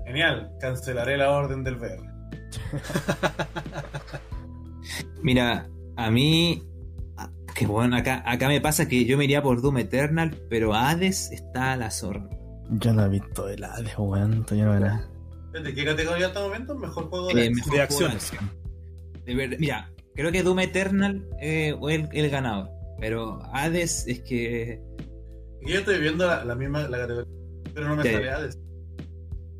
Genial, 0.06 0.50
cancelaré 0.60 1.16
la 1.18 1.30
orden 1.30 1.62
del 1.62 1.76
VR. 1.76 2.00
Mira, 5.22 5.68
a 5.96 6.10
mí. 6.10 6.62
Que 7.60 7.66
bueno, 7.66 7.94
acá, 7.94 8.22
acá 8.24 8.48
me 8.48 8.58
pasa 8.62 8.88
que 8.88 9.04
yo 9.04 9.18
me 9.18 9.24
iría 9.24 9.42
por 9.42 9.60
Doom 9.60 9.76
Eternal, 9.76 10.34
pero 10.48 10.72
Hades 10.72 11.30
está 11.30 11.74
a 11.74 11.76
la 11.76 11.90
zorra. 11.90 12.26
Yo 12.70 12.94
no 12.94 13.04
he 13.04 13.08
visto 13.10 13.50
el 13.50 13.62
Hades, 13.62 13.92
weón. 13.98 14.46
Todavía 14.46 14.64
no 14.64 14.72
verá. 14.72 15.08
¿De 15.52 15.74
qué 15.74 15.84
categoría 15.84 16.28
estamos 16.28 16.52
viendo? 16.52 16.74
Mejor 16.74 17.10
juego 17.10 17.30
Eh, 17.32 17.34
de 17.34 17.50
mejor 17.50 17.72
de 17.74 17.82
acción. 17.82 18.12
De 19.26 19.34
verdad, 19.34 19.56
mira, 19.60 19.92
creo 20.14 20.32
que 20.32 20.42
Doom 20.42 20.60
Eternal 20.60 21.28
eh, 21.38 21.76
fue 21.78 21.96
el, 21.96 22.08
el 22.14 22.30
ganador. 22.30 22.70
Pero 22.98 23.40
Hades 23.52 24.06
es 24.06 24.20
que. 24.22 24.80
Yo 25.60 25.80
estoy 25.80 26.00
viendo 26.00 26.26
la, 26.26 26.42
la 26.42 26.54
misma 26.54 26.88
la 26.88 26.96
categoría, 26.96 27.30
pero 27.74 27.88
no 27.88 27.96
me 27.96 28.04
sale 28.04 28.30
Hades. 28.30 28.58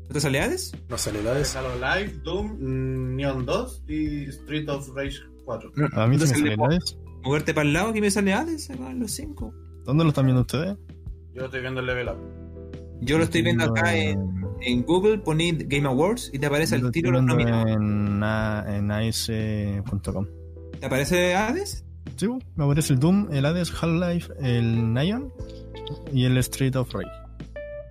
¿No 0.07 0.13
te 0.13 0.21
sale 0.21 0.41
Hades? 0.41 0.71
No 0.89 0.97
sale 0.97 1.21
de 1.21 1.45
sale 1.45 1.67
Live, 1.75 2.21
Doom, 2.23 3.15
Neon 3.15 3.45
2 3.45 3.83
y 3.87 4.23
Street 4.23 4.67
of 4.69 4.89
Rage 4.95 5.19
4. 5.45 5.71
No, 5.75 6.01
A 6.01 6.07
mí 6.07 6.17
¿no 6.17 6.23
me 6.23 6.27
sale 6.27 6.53
el 6.55 6.59
Hades. 6.59 6.97
Moverte 7.23 7.53
para 7.53 7.67
el 7.67 7.73
lado 7.73 7.93
que 7.93 8.01
me 8.01 8.09
sale 8.11 8.33
Hades 8.33 8.69
acá 8.69 8.89
en 8.91 8.99
los 8.99 9.11
cinco. 9.11 9.53
¿Dónde 9.85 10.03
lo 10.03 10.09
están 10.09 10.25
viendo 10.25 10.41
ustedes? 10.41 10.77
Yo 11.33 11.45
estoy 11.45 11.61
viendo 11.61 11.79
el 11.79 11.85
level 11.85 12.09
up. 12.09 12.17
Yo 13.01 13.17
lo 13.17 13.23
estoy 13.23 13.41
viendo 13.41 13.63
acá 13.65 13.95
en, 13.97 14.43
en 14.61 14.83
Google, 14.83 15.17
ponid 15.19 15.63
Game 15.67 15.87
Awards 15.87 16.29
y 16.33 16.39
te 16.39 16.45
aparece 16.45 16.77
lo 16.77 16.87
el 16.87 16.91
tiro 16.93 17.09
los 17.11 17.23
nominados. 17.23 17.67
en, 17.71 18.21
a- 18.23 18.65
en 18.67 18.91
AS.com. 18.91 20.27
¿Te 20.79 20.85
aparece 20.85 21.33
Hades? 21.35 21.83
Sí, 22.17 22.27
me 22.55 22.63
aparece 22.65 22.93
el 22.93 22.99
Doom, 22.99 23.29
el 23.31 23.45
Hades, 23.45 23.71
Half-Life, 23.71 24.33
el 24.39 24.93
Nion 24.93 25.31
y 26.13 26.25
el 26.25 26.37
Street 26.37 26.75
of 26.75 26.93
Rage. 26.93 27.07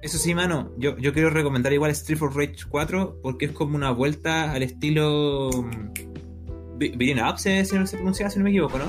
Eso 0.03 0.17
sí, 0.19 0.35
mano, 0.35 0.71
yo, 0.79 0.97
yo 0.99 1.13
quiero 1.13 1.31
recomendar 1.31 1.73
igual 1.73 1.91
Street 1.91 2.23
of 2.23 2.35
Rage 2.37 2.57
4 2.69 3.19
porque 3.23 3.47
es 3.47 3.53
como 3.53 3.77
una 3.77 3.91
vuelta 3.91 4.53
al 4.53 4.63
estilo. 4.63 5.51
mm, 5.53 6.79
Be- 6.79 6.93
Beaten 6.97 7.23
Up 7.25 7.39
se, 7.39 7.65
se, 7.65 7.85
se 7.87 7.97
pronuncia, 7.97 8.31
si 8.31 8.39
no 8.39 8.45
me 8.45 8.51
equivoco, 8.51 8.79
¿no? 8.79 8.85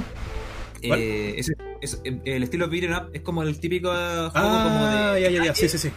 Eh, 0.81 1.35
es- 1.37 1.51
es- 1.81 2.01
el 2.03 2.43
estilo 2.43 2.69
Beaten 2.69 2.93
Up 2.93 3.09
es 3.13 3.21
como 3.21 3.43
el 3.43 3.59
típico 3.59 3.89
juego 3.89 4.31
Ah, 4.33 4.63
como 4.63 4.85
de. 5.15 5.21
ya, 5.21 5.29
ya, 5.29 5.45
ya, 5.45 5.55
sí, 5.55 5.67
sí, 5.69 5.77
sí. 5.77 5.89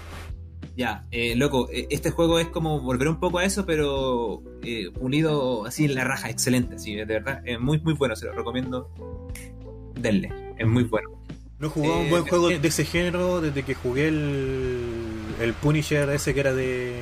Ya, 0.76 1.04
eh, 1.12 1.36
loco, 1.36 1.68
eh, 1.72 1.86
este 1.90 2.10
juego 2.10 2.38
es 2.40 2.48
como 2.48 2.80
volver 2.80 3.06
un 3.08 3.20
poco 3.20 3.38
a 3.38 3.44
eso, 3.44 3.64
pero 3.64 4.42
eh, 4.64 4.90
pulido 4.92 5.64
así 5.66 5.84
en 5.84 5.94
la 5.94 6.02
raja, 6.04 6.30
excelente, 6.30 6.74
así, 6.76 6.94
de 6.96 7.04
verdad, 7.04 7.42
es 7.44 7.60
muy, 7.60 7.78
muy 7.80 7.94
bueno, 7.94 8.16
se 8.16 8.26
lo 8.26 8.32
recomiendo. 8.32 8.90
Denle, 9.94 10.30
es 10.58 10.66
muy 10.66 10.82
bueno. 10.84 11.10
No 11.60 11.68
he 11.68 11.70
jugado 11.70 12.00
un 12.00 12.06
Eh, 12.06 12.10
buen 12.10 12.24
juego 12.26 12.50
eh, 12.50 12.58
de 12.58 12.68
ese 12.68 12.84
género 12.84 13.40
desde 13.40 13.62
que 13.62 13.74
jugué 13.74 14.08
el, 14.08 14.80
el 15.40 15.52
Punisher 15.54 16.10
ese 16.10 16.34
que 16.34 16.40
era 16.40 16.52
de. 16.52 16.92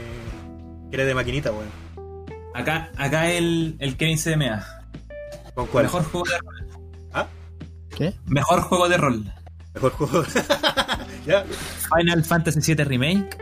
que 0.90 0.96
era 0.96 1.04
de 1.06 1.14
maquinita, 1.14 1.50
weón. 1.50 1.68
Acá, 2.54 2.90
acá 2.96 3.32
el, 3.32 3.76
el 3.78 3.96
Kevin 3.96 4.18
CMA. 4.18 4.62
¿Con 5.54 5.66
cuál? 5.68 5.84
Mejor 5.86 6.04
juego 6.04 6.26
de. 6.26 6.71
¿Qué? 7.96 8.14
Mejor 8.26 8.60
juego 8.62 8.88
de 8.88 8.96
rol. 8.96 9.32
Mejor 9.74 9.92
juego. 9.92 10.24
ya. 11.26 11.44
Final 11.96 12.24
Fantasy 12.24 12.74
VII 12.74 12.84
Remake, 12.84 13.36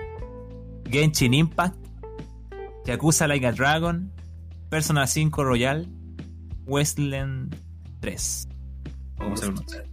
Genshin 0.90 1.34
Impact, 1.34 1.76
Yakuza 2.84 3.26
Like 3.26 3.46
a 3.46 3.52
Dragon, 3.52 4.12
Persona 4.68 5.06
5 5.06 5.44
Royal, 5.44 5.88
Westland 6.66 7.56
3. 8.00 8.48
¿Cómo 9.18 9.36
se 9.36 9.46
pronuncia? 9.46 9.84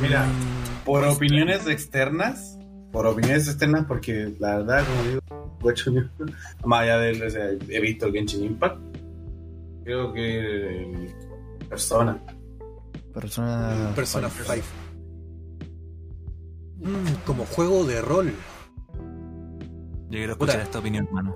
Mira, 0.00 0.26
Mm, 0.26 0.84
por 0.84 1.04
opiniones 1.04 1.66
externas, 1.66 2.58
por 2.90 3.06
opiniones 3.06 3.48
externas, 3.48 3.86
porque 3.86 4.34
la 4.38 4.58
verdad, 4.58 4.84
como 4.86 5.02
digo, 5.08 5.56
guacho, 5.60 5.92
más 6.64 6.82
allá 6.82 6.98
de, 6.98 7.26
o 7.26 7.30
sea, 7.30 7.50
he 7.50 7.80
visto 7.80 8.06
el 8.06 8.12
Genshin 8.12 8.44
Impact, 8.44 8.78
creo 9.84 10.12
que 10.12 11.08
Persona. 11.68 12.20
Persona. 13.12 13.92
Persona 13.94 14.28
Five. 14.28 14.62
5. 16.80 16.88
Mm, 16.90 17.14
como 17.26 17.44
juego 17.46 17.84
de 17.84 18.00
rol. 18.02 18.32
Yo 20.10 20.18
quiero 20.18 20.36
Puta. 20.36 20.52
escuchar 20.52 20.66
esta 20.66 20.78
opinión, 20.80 21.06
hermano. 21.06 21.34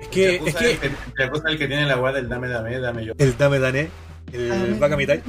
Es 0.00 0.08
que. 0.08 0.36
Es 0.36 0.54
que. 0.54 0.70
el 0.72 0.78
que, 0.80 0.90
Yakuza 1.18 1.48
el 1.48 1.58
que 1.58 1.66
tiene 1.68 1.86
la 1.86 1.98
weá 2.00 2.12
del 2.12 2.28
dame, 2.28 2.48
dame, 2.48 2.78
dame 2.78 3.04
yo. 3.04 3.12
El 3.18 3.36
Dame 3.36 3.58
Dané. 3.58 3.88
El 4.32 4.74
Bakamitai. 4.74 5.22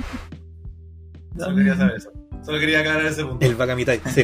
Solo 1.37 1.55
quería 1.55 1.75
saber 1.75 1.95
eso. 1.97 2.11
Solo 2.45 2.59
quería 2.59 2.79
aclarar 2.79 3.05
ese 3.05 3.25
punto. 3.25 3.45
El 3.45 3.55
Bakamitai, 3.55 4.01
sí. 4.13 4.23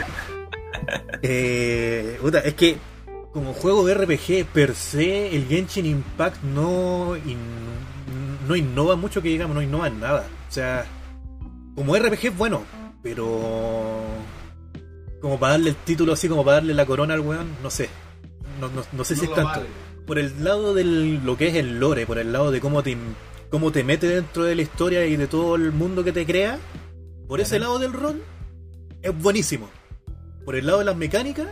eh, 1.22 2.18
puta, 2.22 2.40
es 2.40 2.54
que 2.54 2.78
como 3.34 3.54
juego 3.54 3.86
de 3.86 3.94
RPG 3.94 4.46
per 4.54 4.74
se, 4.76 5.36
el 5.36 5.46
Genshin 5.46 5.86
Impact 5.86 6.42
no, 6.44 7.16
in- 7.16 7.38
no 8.48 8.56
innova 8.56 8.96
mucho 8.96 9.22
que 9.22 9.30
digamos, 9.30 9.56
no 9.56 9.62
innova 9.62 9.88
en 9.88 10.00
nada. 10.00 10.26
O 10.48 10.52
sea, 10.52 10.86
como 11.80 11.96
RPG 11.96 12.26
es 12.26 12.38
bueno, 12.38 12.64
pero 13.02 14.04
como 15.22 15.40
para 15.40 15.54
darle 15.54 15.70
el 15.70 15.78
título 15.78 16.12
así, 16.12 16.28
como 16.28 16.44
para 16.44 16.56
darle 16.56 16.74
la 16.74 16.86
corona 16.86 17.14
al 17.14 17.22
weón, 17.22 17.48
no 17.64 17.70
sé. 17.70 17.88
No, 18.60 18.68
no, 18.68 18.84
no 18.92 19.04
sé 19.06 19.16
si 19.16 19.24
es 19.24 19.34
tanto. 19.34 19.62
vale. 19.62 19.66
Por 20.06 20.20
el 20.20 20.44
lado 20.44 20.74
de 20.74 20.84
lo 20.84 21.38
que 21.38 21.48
es 21.48 21.56
el 21.56 21.80
lore, 21.80 22.06
por 22.06 22.18
el 22.18 22.34
lado 22.34 22.52
de 22.52 22.60
cómo 22.60 22.84
te, 22.84 22.98
cómo 23.50 23.72
te 23.72 23.86
mete 23.86 24.10
dentro 24.10 24.44
de 24.44 24.56
la 24.56 24.62
historia 24.62 25.06
y 25.06 25.16
de 25.16 25.28
todo 25.28 25.56
el 25.56 25.72
mundo 25.72 26.04
que 26.04 26.12
te 26.12 26.26
crea, 26.26 26.60
por 27.30 27.40
ese 27.40 27.60
lado 27.60 27.80
del 27.80 27.94
rol, 27.94 28.22
es 29.02 29.18
buenísimo. 29.18 29.70
Por 30.44 30.58
el 30.58 30.66
lado 30.66 30.80
de 30.80 30.86
las 30.86 30.98
mecánicas, 30.98 31.48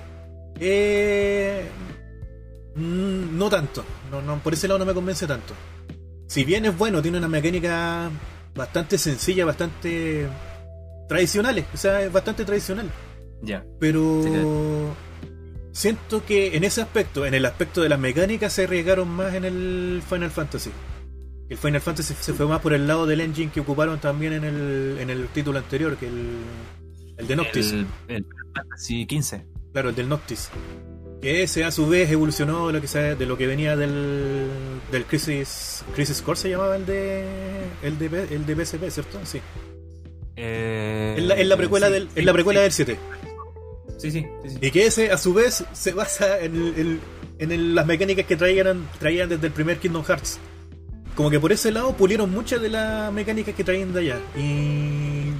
eh, 0.59 1.63
mm, 2.75 3.37
no 3.37 3.49
tanto. 3.49 3.85
No, 4.11 4.21
no, 4.21 4.39
por 4.39 4.51
ese 4.51 4.67
lado 4.67 4.79
no 4.79 4.85
me 4.85 4.93
convence 4.93 5.25
tanto. 5.25 5.53
Si 6.25 6.43
bien 6.43 6.65
es 6.65 6.77
bueno, 6.77 7.01
tiene 7.01 7.17
una 7.17 7.29
mecánica 7.29 8.11
bastante 8.57 8.97
sencilla, 8.97 9.45
bastante 9.45 10.27
tradicionales. 11.07 11.65
O 11.73 11.77
sea, 11.77 12.01
es 12.01 12.11
bastante 12.11 12.43
tradicional. 12.43 12.89
Ya. 13.41 13.63
Pero 13.79 14.21
Sí, 14.23 14.29
siento 15.71 16.25
que 16.25 16.57
en 16.57 16.63
ese 16.63 16.81
aspecto, 16.81 17.25
en 17.25 17.33
el 17.33 17.45
aspecto 17.45 17.81
de 17.81 17.89
las 17.89 17.99
mecánicas, 17.99 18.51
se 18.53 18.63
arriesgaron 18.63 19.07
más 19.07 19.33
en 19.35 19.45
el 19.45 20.01
Final 20.07 20.31
Fantasy. 20.31 20.71
El 21.49 21.57
Final 21.57 21.79
Fantasy 21.79 22.13
se 22.13 22.33
fue 22.33 22.45
más 22.45 22.59
por 22.59 22.73
el 22.73 22.87
lado 22.87 23.05
del 23.05 23.21
engine 23.21 23.51
que 23.51 23.61
ocuparon 23.61 23.99
también 23.99 24.33
en 24.33 24.43
el, 24.43 24.97
en 24.99 25.09
el 25.09 25.27
título 25.29 25.59
anterior, 25.59 25.95
que 25.95 26.07
el, 26.07 26.39
el 27.15 27.27
de 27.27 27.35
Noctis. 27.35 27.71
El, 27.71 27.87
el 28.09 28.25
Final 28.25 28.53
Fantasy 28.53 29.05
15. 29.05 29.45
Claro, 29.71 29.89
el 29.89 29.95
del 29.95 30.09
Noctis. 30.09 30.49
Que 31.21 31.43
ese 31.43 31.63
a 31.63 31.71
su 31.71 31.87
vez 31.87 32.11
evolucionó 32.11 32.67
de 32.67 32.73
lo 32.73 32.81
que, 32.81 32.87
se- 32.87 33.15
de 33.15 33.25
lo 33.25 33.37
que 33.37 33.47
venía 33.47 33.75
del, 33.75 34.47
del 34.91 35.05
Crisis 35.05 35.83
Crisis 35.95 36.21
Core 36.21 36.37
se 36.37 36.49
llamaba 36.49 36.75
el 36.75 36.85
de 36.85 37.23
el 37.81 37.97
de, 37.97 38.05
el 38.35 38.45
de 38.45 38.65
PSP, 38.65 38.89
¿cierto? 38.91 39.19
Sí. 39.23 39.41
Eh, 40.35 41.15
Es 41.17 41.23
la, 41.23 41.33
es 41.35 41.47
la 41.47 41.57
precuela 41.57 41.87
sí, 41.87 41.93
del 41.93 42.03
sí, 42.03 42.09
es 42.15 42.25
la 42.25 42.33
precuela 42.33 42.59
sí. 42.59 42.63
del 42.63 42.71
7. 42.71 42.99
Sí, 43.97 44.11
sí. 44.11 44.27
Y 44.61 44.69
que 44.71 44.85
ese 44.85 45.11
a 45.11 45.17
su 45.17 45.33
vez 45.33 45.63
se 45.73 45.91
basa 45.93 46.39
en, 46.39 46.55
el- 46.55 46.73
en- 46.77 46.99
en 47.39 47.51
el- 47.51 47.73
las 47.75 47.85
mecánicas 47.87 48.25
que 48.25 48.35
traían, 48.35 48.87
traían 48.99 49.27
desde 49.29 49.47
el 49.47 49.53
primer 49.53 49.77
Kingdom 49.79 50.03
Hearts. 50.03 50.39
Como 51.15 51.31
que 51.31 51.39
por 51.39 51.51
ese 51.51 51.71
lado 51.71 51.93
pulieron 51.97 52.29
muchas 52.29 52.61
de 52.61 52.69
las 52.69 53.11
mecánicas 53.11 53.55
que 53.55 53.63
traían 53.63 53.91
de 53.91 53.99
allá. 54.01 54.19
Y 54.37 55.31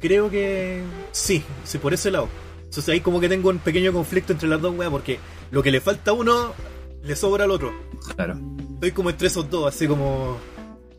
creo 0.00 0.30
que 0.30 0.80
sí, 1.12 1.42
sí, 1.64 1.76
por 1.76 1.92
ese 1.92 2.10
lado. 2.10 2.28
Entonces 2.70 2.88
ahí 2.88 3.00
como 3.00 3.18
que 3.18 3.28
tengo 3.28 3.50
un 3.50 3.58
pequeño 3.58 3.92
conflicto 3.92 4.32
entre 4.32 4.48
las 4.48 4.60
dos 4.60 4.74
weas, 4.76 4.92
porque 4.92 5.18
lo 5.50 5.60
que 5.60 5.72
le 5.72 5.80
falta 5.80 6.12
a 6.12 6.14
uno 6.14 6.54
le 7.02 7.16
sobra 7.16 7.42
al 7.44 7.50
otro. 7.50 7.72
Claro. 8.14 8.38
Estoy 8.74 8.92
como 8.92 9.10
entre 9.10 9.26
esos 9.26 9.50
dos, 9.50 9.74
así 9.74 9.88
como. 9.88 10.38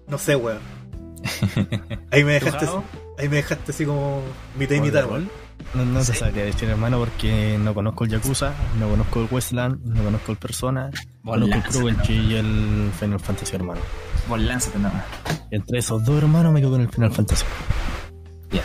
No 0.07 0.17
sé, 0.17 0.35
weón. 0.35 0.59
Ahí 2.11 2.23
me 2.23 2.33
dejaste, 2.33 2.67
ahí 3.19 3.29
me 3.29 3.35
dejaste 3.37 3.71
así 3.71 3.85
como 3.85 4.21
mitad 4.57 4.75
y 4.75 4.81
mitad, 4.81 5.05
weón. 5.09 5.29
No, 5.75 5.85
no 5.85 5.99
te 5.99 6.05
Sí. 6.07 6.13
sabría 6.19 6.43
decir, 6.45 6.67
hermano, 6.67 6.97
porque 6.99 7.57
no 7.61 7.73
conozco 7.73 8.03
el 8.03 8.09
Yakuza, 8.09 8.53
no 8.79 8.89
conozco 8.89 9.21
el 9.21 9.27
Westland, 9.31 9.85
no 9.85 10.03
conozco 10.03 10.31
el 10.31 10.37
Persona, 10.39 10.89
Vos 11.21 11.35
conozco 11.37 11.55
el 11.55 11.61
Provenchi 11.63 12.13
y 12.13 12.33
el 12.35 12.91
Final 12.99 13.19
Fantasy, 13.19 13.55
hermano. 13.55 13.79
Vos 14.27 14.41
lánzate 14.41 14.79
nada. 14.79 15.05
Entre 15.51 15.77
esos 15.79 16.03
dos, 16.03 16.17
hermanos, 16.17 16.51
me 16.51 16.59
quedo 16.59 16.71
con 16.71 16.81
el 16.81 16.89
Final 16.89 17.13
Fantasy. 17.13 17.45
Ya. 18.51 18.63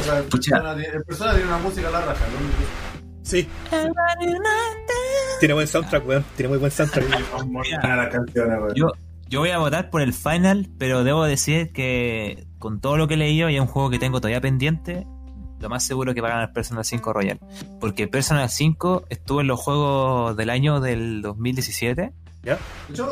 O 0.00 0.02
sea, 0.04 0.18
el 0.18 0.24
Pucha. 0.24 0.50
persona, 0.56 0.74
tiene- 0.76 0.96
el 0.96 1.04
persona 1.04 1.32
tiene 1.34 1.48
una 1.48 1.58
música 1.58 1.88
a 1.88 1.90
la 1.90 2.00
raja, 2.00 2.24
¿no? 2.26 3.22
Sí, 3.24 3.48
tiene 5.38 5.54
buen 5.54 5.66
soundtrack, 5.68 6.06
weón. 6.06 6.24
Tiene 6.36 6.48
muy 6.50 6.58
buen 6.58 6.70
soundtrack. 6.70 7.04
Weón. 7.08 8.74
Yo, 8.74 8.86
yo 9.28 9.40
voy 9.40 9.50
a 9.50 9.58
votar 9.58 9.90
por 9.90 10.02
el 10.02 10.12
final, 10.12 10.68
pero 10.78 11.04
debo 11.04 11.24
decir 11.24 11.72
que 11.72 12.46
con 12.58 12.80
todo 12.80 12.96
lo 12.96 13.08
que 13.08 13.14
he 13.14 13.16
leído 13.16 13.48
y 13.48 13.54
es 13.56 13.60
un 13.60 13.66
juego 13.66 13.90
que 13.90 13.98
tengo 13.98 14.20
todavía 14.20 14.40
pendiente, 14.40 15.06
lo 15.60 15.68
más 15.68 15.84
seguro 15.84 16.14
que 16.14 16.20
va 16.20 16.28
a 16.28 16.32
ganar 16.32 16.52
Persona 16.52 16.82
5 16.84 17.12
Royal. 17.12 17.38
Porque 17.80 18.08
Persona 18.08 18.48
5 18.48 19.04
estuvo 19.10 19.40
en 19.40 19.46
los 19.46 19.60
juegos 19.60 20.36
del 20.36 20.50
año 20.50 20.80
del 20.80 21.22
2017 21.22 22.12
¿Ya? 22.44 22.58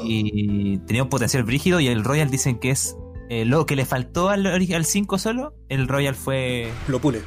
Y 0.03 0.79
tenía 0.79 1.05
un 1.05 1.09
potencial 1.09 1.45
brígido 1.45 1.79
y 1.79 1.87
el 1.87 2.03
Royal 2.03 2.31
dicen 2.31 2.59
que 2.59 2.71
es 2.71 2.97
eh, 3.31 3.45
lo 3.47 3.65
que 3.65 3.77
le 3.77 3.85
faltó 3.87 4.29
al, 4.29 4.45
al 4.47 4.85
5 4.85 5.19
solo, 5.19 5.55
el 5.69 5.89
Royal 5.89 6.15
fue 6.15 6.69
Lo 6.89 6.99
pule. 7.01 7.23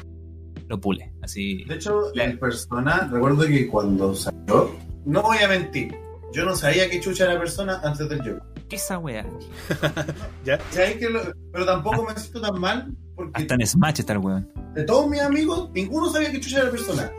lo 0.68 0.80
pule. 0.80 1.12
Así. 1.22 1.64
de 1.64 1.74
hecho, 1.74 2.12
el 2.14 2.38
persona, 2.38 3.08
recuerdo 3.12 3.46
que 3.46 3.66
cuando 3.66 4.14
salió, 4.14 4.76
no 5.04 5.22
voy 5.22 5.38
a 5.38 5.48
mentir, 5.48 5.94
yo 6.32 6.44
no 6.44 6.54
sabía 6.54 6.88
que 6.90 7.00
chucha 7.00 7.24
era 7.24 7.38
persona 7.38 7.80
antes 7.82 8.08
del 8.08 8.20
juego. 8.22 8.40
¿Qué 8.68 8.76
esa 8.76 8.98
wea? 8.98 9.26
¿Ya? 10.44 10.58
Que 10.98 11.08
lo- 11.10 11.20
pero 11.52 11.64
tampoco 11.66 12.04
me 12.04 12.14
siento 12.18 12.40
tan 12.40 12.60
mal 12.60 12.92
porque 13.14 13.42
Hasta 13.42 13.54
en 13.54 13.66
Smash 13.66 14.00
está 14.00 14.12
el 14.14 14.18
weón. 14.20 14.48
de 14.74 14.84
todos 14.84 15.08
mis 15.08 15.20
amigos, 15.20 15.70
ninguno 15.74 16.10
sabía 16.10 16.30
que 16.32 16.40
chucha 16.40 16.60
era 16.62 16.70
persona. 16.70 17.10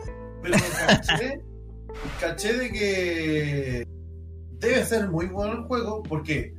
Pero 0.42 0.56
me 0.56 0.86
caché, 0.86 1.40
caché 2.20 2.52
de 2.52 2.70
que 2.72 3.86
debe 4.58 4.84
ser 4.84 5.08
muy 5.08 5.26
bueno 5.26 5.52
el 5.54 5.62
juego 5.64 6.02
porque 6.02 6.54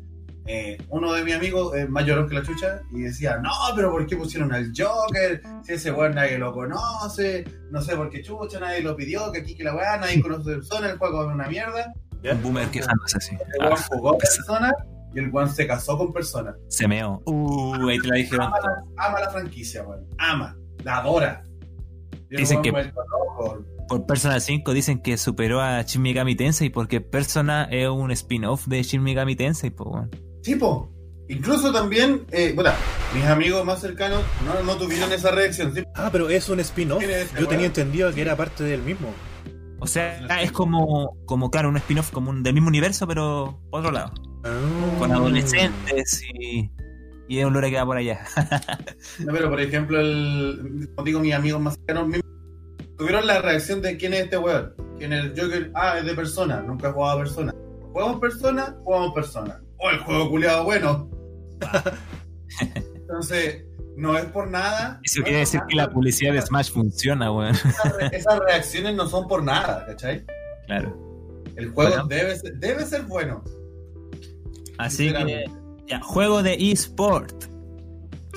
eh, 0.50 0.78
uno 0.88 1.12
de 1.12 1.26
mis 1.26 1.36
amigos 1.36 1.76
es 1.76 1.90
mayor 1.90 2.28
que 2.28 2.36
la 2.36 2.42
chucha 2.42 2.82
y 2.92 3.02
decía, 3.02 3.38
no, 3.38 3.52
pero 3.76 3.92
¿por 3.92 4.08
qué 4.08 4.16
pusieron 4.16 4.54
al 4.54 4.72
Joker? 4.76 5.42
Si 5.64 5.74
ese 5.74 5.92
weón 5.92 6.16
nadie 6.16 6.38
lo 6.38 6.54
conoce, 6.54 7.44
no 7.70 7.82
sé 7.82 7.98
por 7.98 8.10
qué 8.10 8.22
chucha, 8.22 8.58
nadie 8.58 8.82
lo 8.82 8.96
pidió, 8.96 9.30
que 9.34 9.40
aquí 9.40 9.56
que 9.56 9.66
la 9.66 9.76
weá, 9.76 9.98
nadie 9.98 10.22
conoce 10.22 10.52
a 10.52 10.56
persona, 10.56 10.90
el 10.90 10.98
juego 10.98 11.28
es 11.28 11.34
una 11.34 11.50
mierda. 11.50 11.94
¿Ya? 12.24 12.34
Un 12.34 12.44
boomer 12.44 12.68
quejándose 12.70 13.18
así. 13.18 13.36
El 13.60 13.66
weón 13.66 13.78
jugó 13.90 14.16
a 14.16 14.18
persona 14.18 14.74
y 15.14 15.20
el 15.20 15.30
weón 15.30 15.50
se 15.50 15.68
casó 15.68 15.98
con 15.98 16.14
persona. 16.14 16.56
Se 16.70 16.88
meó. 16.88 17.22
Uh, 17.26 17.90
ahí 17.90 18.00
te 18.00 18.08
la 18.08 18.16
dijeron. 18.16 18.46
Ama 18.48 18.58
la, 18.62 19.06
ama 19.06 19.20
la 19.20 19.30
franquicia, 19.30 19.84
weón. 19.84 20.08
Ama, 20.18 20.58
la 20.86 20.98
adora. 21.00 21.44
Dicen 22.30 22.62
que-. 22.62 22.72
Por 23.90 24.06
Persona 24.06 24.42
5 24.42 24.74
dicen 24.74 25.02
que 25.02 25.18
superó 25.18 25.62
a 25.62 25.82
Shin 25.82 26.02
Megami 26.02 26.36
Tensei 26.36 26.70
porque 26.70 27.00
Persona 27.00 27.70
es 27.72 27.88
un 27.88 28.12
spin-off 28.12 28.68
de 28.68 28.84
Shin 28.84 29.02
Megami 29.02 29.36
Tensei, 29.38 29.74
weón. 29.78 30.10
Tipo, 30.48 30.90
incluso 31.28 31.74
también, 31.74 32.26
eh, 32.32 32.54
bueno, 32.56 32.72
mis 33.14 33.26
amigos 33.26 33.66
más 33.66 33.82
cercanos 33.82 34.22
no, 34.46 34.64
no 34.64 34.78
tuvieron 34.78 35.12
esa 35.12 35.30
reacción. 35.32 35.76
¿sí? 35.76 35.84
Ah, 35.94 36.08
pero 36.10 36.30
es 36.30 36.48
un 36.48 36.62
spin-off. 36.62 37.00
¿Quién 37.00 37.12
es 37.12 37.18
ese, 37.26 37.42
Yo 37.42 37.50
tenía 37.50 37.66
entendido 37.66 38.14
que 38.14 38.22
era 38.22 38.38
parte 38.38 38.64
del 38.64 38.82
mismo. 38.82 39.10
O 39.80 39.88
sea, 39.88 40.42
es 40.42 40.54
como, 40.54 41.18
como 41.26 41.52
claro, 41.52 41.68
un 41.68 41.76
spin-off 41.76 42.12
como 42.12 42.30
un- 42.30 42.44
del 42.44 42.54
mismo 42.54 42.70
universo, 42.70 43.06
pero 43.06 43.60
por 43.70 43.82
otro 43.82 43.92
lado. 43.92 44.14
Ah. 44.46 44.96
Con 45.00 45.12
adolescentes 45.12 46.24
y, 46.34 46.72
y 47.28 47.40
es 47.40 47.46
un 47.46 47.52
lore 47.52 47.72
que 47.72 47.76
va 47.76 47.86
por 47.86 47.98
allá. 47.98 48.22
No, 49.20 49.34
pero 49.34 49.50
por 49.50 49.60
ejemplo, 49.60 50.00
el, 50.00 50.88
como 50.96 51.06
digo, 51.06 51.20
mis 51.20 51.34
amigos 51.34 51.60
más 51.60 51.76
cercanos 51.76 52.22
tuvieron 52.98 53.28
la 53.28 53.42
reacción 53.42 53.82
de 53.82 53.98
quién 53.98 54.14
es 54.14 54.22
este 54.22 54.38
weón. 54.38 54.74
¿Quién 54.98 55.12
es 55.12 55.26
el 55.26 55.34
Joker? 55.38 55.72
Ah, 55.76 55.98
es 56.00 56.06
de 56.06 56.14
persona, 56.16 56.62
nunca 56.62 56.88
he 56.88 56.92
jugado 56.94 57.18
a 57.20 57.24
persona. 57.24 57.54
¿Jugamos 57.92 58.22
persona? 58.22 58.78
Jugamos 58.86 59.14
persona. 59.14 59.62
Oh, 59.80 59.90
el 59.90 60.00
juego 60.00 60.30
culiado 60.30 60.64
bueno. 60.64 61.10
Entonces, 62.96 63.64
no 63.96 64.18
es 64.18 64.26
por 64.26 64.50
nada. 64.50 65.00
Eso 65.04 65.20
no 65.20 65.24
quiere 65.26 65.40
decir 65.40 65.62
que 65.68 65.76
la 65.76 65.90
publicidad 65.90 66.34
de 66.34 66.42
Smash 66.42 66.72
funciona, 66.72 67.32
weón. 67.32 67.56
Esas, 67.56 67.98
re- 67.98 68.10
esas 68.18 68.40
reacciones 68.40 68.96
no 68.96 69.08
son 69.08 69.28
por 69.28 69.44
nada, 69.44 69.86
¿cachai? 69.86 70.26
Claro. 70.68 70.96
El 71.56 71.70
juego 71.72 71.90
Bueno. 71.92 72.08
debe, 72.08 72.36
ser, 72.38 72.54
debe 72.58 72.86
ser 72.86 73.04
bueno. 73.04 73.44
Así 74.78 75.12
que, 75.12 75.46
ya, 75.88 76.00
juego 76.02 76.44
de 76.44 76.56
eSport. 76.72 77.46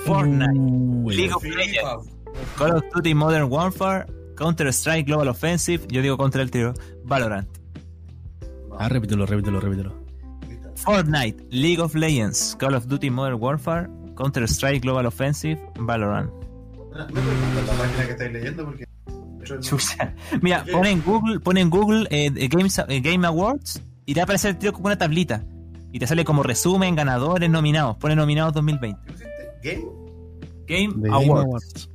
Fortnite, 0.06 0.50
Uh, 0.58 1.10
League 1.10 1.32
of. 1.34 1.42
Legends, 1.44 2.08
Call 2.56 2.76
of 2.76 2.82
Duty 2.94 3.12
Modern 3.14 3.52
Warfare, 3.52 4.06
Counter-Strike 4.36 5.06
Global 5.06 5.28
Offensive, 5.28 5.84
yo 5.88 6.00
digo 6.00 6.16
contra 6.16 6.40
el 6.40 6.50
tiro, 6.50 6.72
Valorant. 7.04 7.48
Ah, 8.78 8.88
repítelo, 8.88 9.26
repítelo, 9.26 9.60
repítelo. 9.60 9.99
Fortnite, 10.84 11.44
League 11.50 11.80
of 11.80 11.94
Legends, 11.94 12.56
Call 12.58 12.74
of 12.74 12.86
Duty 12.86 13.10
Modern 13.10 13.38
Warfare, 13.40 13.88
Counter-Strike 14.16 14.82
Global 14.82 15.06
Offensive, 15.06 15.58
Valorant. 15.76 16.30
No 16.90 17.06
me 17.06 17.12
preguntes 17.12 17.66
la 17.66 17.72
página 17.74 18.04
que 18.06 18.12
estáis 18.12 18.32
leyendo 18.32 18.64
porque. 18.64 18.84
Chucha. 19.60 20.14
Mira, 20.42 20.64
pon 20.70 20.86
en 20.86 21.02
Google, 21.02 21.40
pon 21.40 21.56
en 21.56 21.70
Google 21.70 22.06
eh, 22.10 22.30
eh, 22.36 22.48
Games, 22.48 22.78
eh, 22.88 23.00
Game 23.00 23.26
Awards 23.26 23.82
y 24.06 24.14
te 24.14 24.20
va 24.20 24.22
a 24.22 24.24
aparecer 24.24 24.50
el 24.50 24.58
tiro 24.58 24.72
con 24.72 24.86
una 24.86 24.98
tablita. 24.98 25.44
Y 25.92 25.98
te 25.98 26.06
sale 26.06 26.24
como 26.24 26.42
resumen, 26.42 26.94
ganadores, 26.94 27.50
nominados. 27.50 27.96
Pone 27.96 28.14
nominados 28.14 28.54
2020. 28.54 29.00
¿Qué 29.06 29.12
pusiste? 29.12 29.30
¿Game? 29.62 29.84
Game 30.66 30.94
De 31.02 31.08
Game 31.10 31.26
Awards. 31.26 31.44
Awards. 31.46 31.90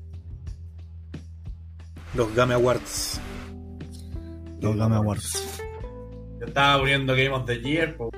Los 2.14 2.36
Game 2.36 2.54
Awards. 2.54 3.22
Los 4.62 4.76
Game 4.76 4.96
Awards. 4.96 5.62
Yo 6.40 6.46
estaba 6.46 6.80
poniendo 6.80 7.14
Game 7.14 7.32
of 7.32 7.46
the 7.46 7.62
Year. 7.62 7.96
po. 7.96 8.10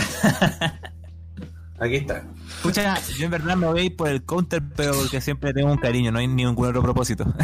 Aquí 1.78 1.96
está. 1.96 2.22
Escucha, 2.58 2.94
yo 3.18 3.24
en 3.24 3.30
verdad 3.30 3.56
me 3.56 3.66
voy 3.66 3.80
a 3.80 3.82
ir 3.84 3.96
por 3.96 4.08
el 4.08 4.22
counter, 4.22 4.62
pero 4.76 4.92
porque 4.92 5.18
siempre 5.22 5.54
tengo 5.54 5.72
un 5.72 5.78
cariño, 5.78 6.12
no 6.12 6.18
hay 6.18 6.28
ningún 6.28 6.66
otro 6.68 6.82
propósito. 6.82 7.24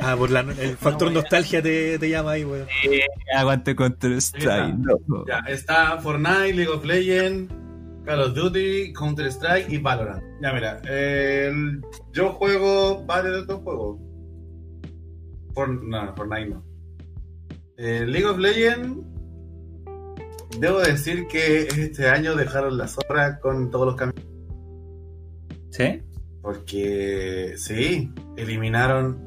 Ah, 0.00 0.14
por 0.16 0.30
la, 0.30 0.40
el 0.40 0.76
factor 0.76 1.08
No, 1.08 1.20
nostalgia 1.20 1.60
te, 1.62 1.98
te 1.98 2.08
llama 2.10 2.32
ahí, 2.32 2.44
weón. 2.44 2.66
Aguante 3.36 3.74
Counter-Strike. 3.74 4.74
loco. 4.82 5.24
Ya, 5.26 5.38
está 5.52 5.98
Fortnite, 5.98 6.54
League 6.54 6.68
of 6.68 6.84
Legends, 6.84 7.52
Call 8.04 8.20
of 8.20 8.34
Duty, 8.34 8.92
Counter-Strike 8.92 9.70
y 9.70 9.78
Valorant. 9.78 10.22
Ya, 10.42 10.52
mira, 10.52 10.80
el- 10.84 11.80
yo 12.12 12.32
juego 12.34 13.04
varios 13.06 13.34
de 13.34 13.40
estos 13.40 13.60
juegos. 13.62 13.98
For, 15.54 15.68
no, 15.84 16.14
Fortnite 16.16 16.50
no. 16.50 16.64
Eh, 17.76 18.04
League 18.06 18.26
of 18.26 18.38
Legends 18.38 18.98
debo 20.58 20.80
decir 20.80 21.26
que 21.28 21.62
este 21.62 22.08
año 22.08 22.34
dejaron 22.34 22.78
la 22.78 22.88
zorra 22.88 23.38
con 23.40 23.70
todos 23.70 23.86
los 23.86 23.96
cambios. 23.96 24.26
¿Sí? 25.70 26.02
Porque 26.42 27.54
sí, 27.56 28.12
eliminaron 28.36 29.18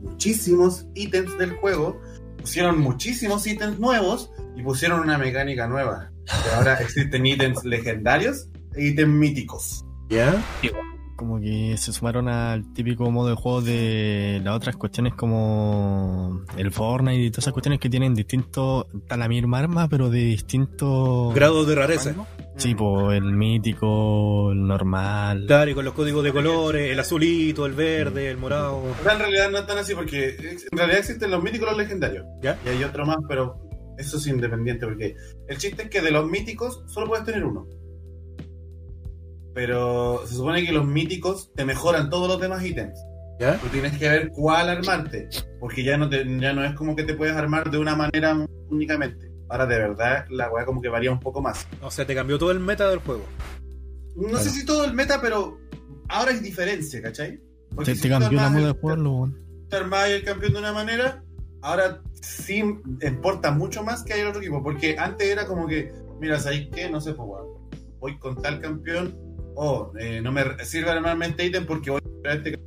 muchísimos 0.00 0.86
ítems 0.94 1.36
del 1.38 1.52
juego, 1.52 2.00
pusieron 2.38 2.78
muchísimos 2.80 3.46
ítems 3.46 3.78
nuevos 3.78 4.30
y 4.56 4.62
pusieron 4.62 5.00
una 5.00 5.18
mecánica 5.18 5.66
nueva. 5.66 6.10
Que 6.24 6.50
ahora 6.54 6.74
existen 6.80 7.26
ítems 7.26 7.64
legendarios 7.64 8.48
e 8.74 8.86
ítems 8.86 9.14
míticos. 9.14 9.84
¿Ya? 10.08 10.42
Como 11.20 11.38
que 11.38 11.76
se 11.76 11.92
sumaron 11.92 12.28
al 12.28 12.72
típico 12.72 13.10
modo 13.10 13.28
de 13.28 13.34
juego 13.34 13.60
de 13.60 14.40
las 14.42 14.56
otras 14.56 14.76
cuestiones 14.76 15.12
como 15.12 16.40
el 16.56 16.72
Fortnite 16.72 17.20
y 17.20 17.30
todas 17.30 17.44
esas 17.44 17.52
cuestiones 17.52 17.78
que 17.78 17.90
tienen 17.90 18.14
distintos, 18.14 18.86
está 18.94 19.18
la 19.18 19.28
misma 19.28 19.58
arma, 19.58 19.86
pero 19.86 20.08
de 20.08 20.20
distintos 20.20 21.34
Grados 21.34 21.68
de 21.68 21.74
rareza. 21.74 22.14
Sí, 22.56 22.74
pues 22.74 23.18
el 23.18 23.34
mítico, 23.34 24.50
el 24.52 24.66
normal. 24.66 25.44
Claro, 25.46 25.70
y 25.70 25.74
con 25.74 25.84
los 25.84 25.92
códigos 25.92 26.24
de 26.24 26.32
colores, 26.32 26.90
el 26.90 26.98
azulito, 26.98 27.66
el 27.66 27.74
verde, 27.74 28.30
el 28.30 28.38
morado. 28.38 28.82
En 29.02 29.18
realidad 29.18 29.50
no 29.50 29.58
es 29.58 29.66
tan 29.66 29.76
así 29.76 29.94
porque 29.94 30.36
en 30.38 30.78
realidad 30.78 31.00
existen 31.00 31.30
los 31.30 31.42
míticos 31.42 31.66
y 31.66 31.70
los 31.72 31.78
legendarios. 31.78 32.24
¿Ya? 32.40 32.58
Y 32.64 32.70
hay 32.70 32.82
otro 32.82 33.04
más, 33.04 33.18
pero 33.28 33.60
eso 33.98 34.16
es 34.16 34.26
independiente 34.26 34.86
porque 34.86 35.14
el 35.48 35.58
chiste 35.58 35.82
es 35.82 35.90
que 35.90 36.00
de 36.00 36.12
los 36.12 36.26
míticos 36.26 36.82
solo 36.86 37.08
puedes 37.08 37.26
tener 37.26 37.44
uno. 37.44 37.66
Pero 39.54 40.22
se 40.26 40.34
supone 40.34 40.64
que 40.64 40.72
los 40.72 40.86
míticos 40.86 41.50
te 41.54 41.64
mejoran 41.64 42.08
todos 42.10 42.28
los 42.28 42.40
demás 42.40 42.64
ítems. 42.64 42.98
¿Ya? 43.40 43.56
Tú 43.58 43.68
tienes 43.68 43.96
que 43.98 44.08
ver 44.08 44.28
cuál 44.32 44.68
armarte, 44.68 45.28
porque 45.58 45.82
ya 45.82 45.96
no, 45.96 46.08
te, 46.10 46.24
ya 46.38 46.52
no 46.52 46.62
es 46.64 46.74
como 46.74 46.94
que 46.94 47.04
te 47.04 47.14
puedes 47.14 47.34
armar 47.34 47.70
de 47.70 47.78
una 47.78 47.96
manera 47.96 48.46
únicamente. 48.68 49.30
Ahora 49.48 49.66
de 49.66 49.78
verdad 49.78 50.26
la 50.28 50.50
weá 50.50 50.64
como 50.66 50.80
que 50.82 50.88
varía 50.88 51.10
un 51.10 51.20
poco 51.20 51.40
más. 51.40 51.66
O 51.80 51.90
sea, 51.90 52.06
te 52.06 52.14
cambió 52.14 52.38
todo 52.38 52.50
el 52.50 52.60
meta 52.60 52.88
del 52.88 52.98
juego. 53.00 53.24
No 54.14 54.38
sé 54.38 54.50
si 54.50 54.64
todo 54.66 54.84
el 54.84 54.92
meta, 54.92 55.20
pero 55.22 55.58
ahora 56.08 56.32
hay 56.32 56.40
diferencia, 56.40 57.00
¿cachai? 57.00 57.40
Porque 57.74 57.92
Te, 57.92 57.96
si 57.96 58.02
te 58.02 58.08
tú 58.08 58.18
cambió 58.20 58.40
la 58.40 58.50
modo 58.50 58.66
de 58.66 58.72
weón. 58.72 59.66
te 59.68 59.76
armabas 59.76 60.10
el 60.10 60.24
campeón 60.24 60.52
de 60.52 60.58
una 60.58 60.72
manera, 60.72 61.24
ahora 61.62 62.02
sí 62.20 62.62
importa 63.02 63.50
mucho 63.52 63.82
más 63.82 64.02
que 64.04 64.12
hay 64.12 64.20
el 64.20 64.26
otro 64.28 64.40
equipo, 64.42 64.62
porque 64.62 64.96
antes 64.98 65.26
era 65.28 65.46
como 65.46 65.66
que, 65.66 65.92
mira, 66.20 66.38
¿sabes 66.38 66.68
qué? 66.74 66.90
No 66.90 67.00
sé, 67.00 67.14
pues, 67.14 67.28
voy 67.98 68.18
con 68.18 68.40
tal 68.42 68.60
campeón, 68.60 69.16
o 69.62 69.92
eh, 69.98 70.22
no 70.22 70.32
me 70.32 70.42
sirve 70.64 70.90
armarme 70.90 71.26
este 71.26 71.44
ítem 71.44 71.66
porque 71.66 71.90
voy 71.90 72.00
a 72.24 72.32
este 72.32 72.58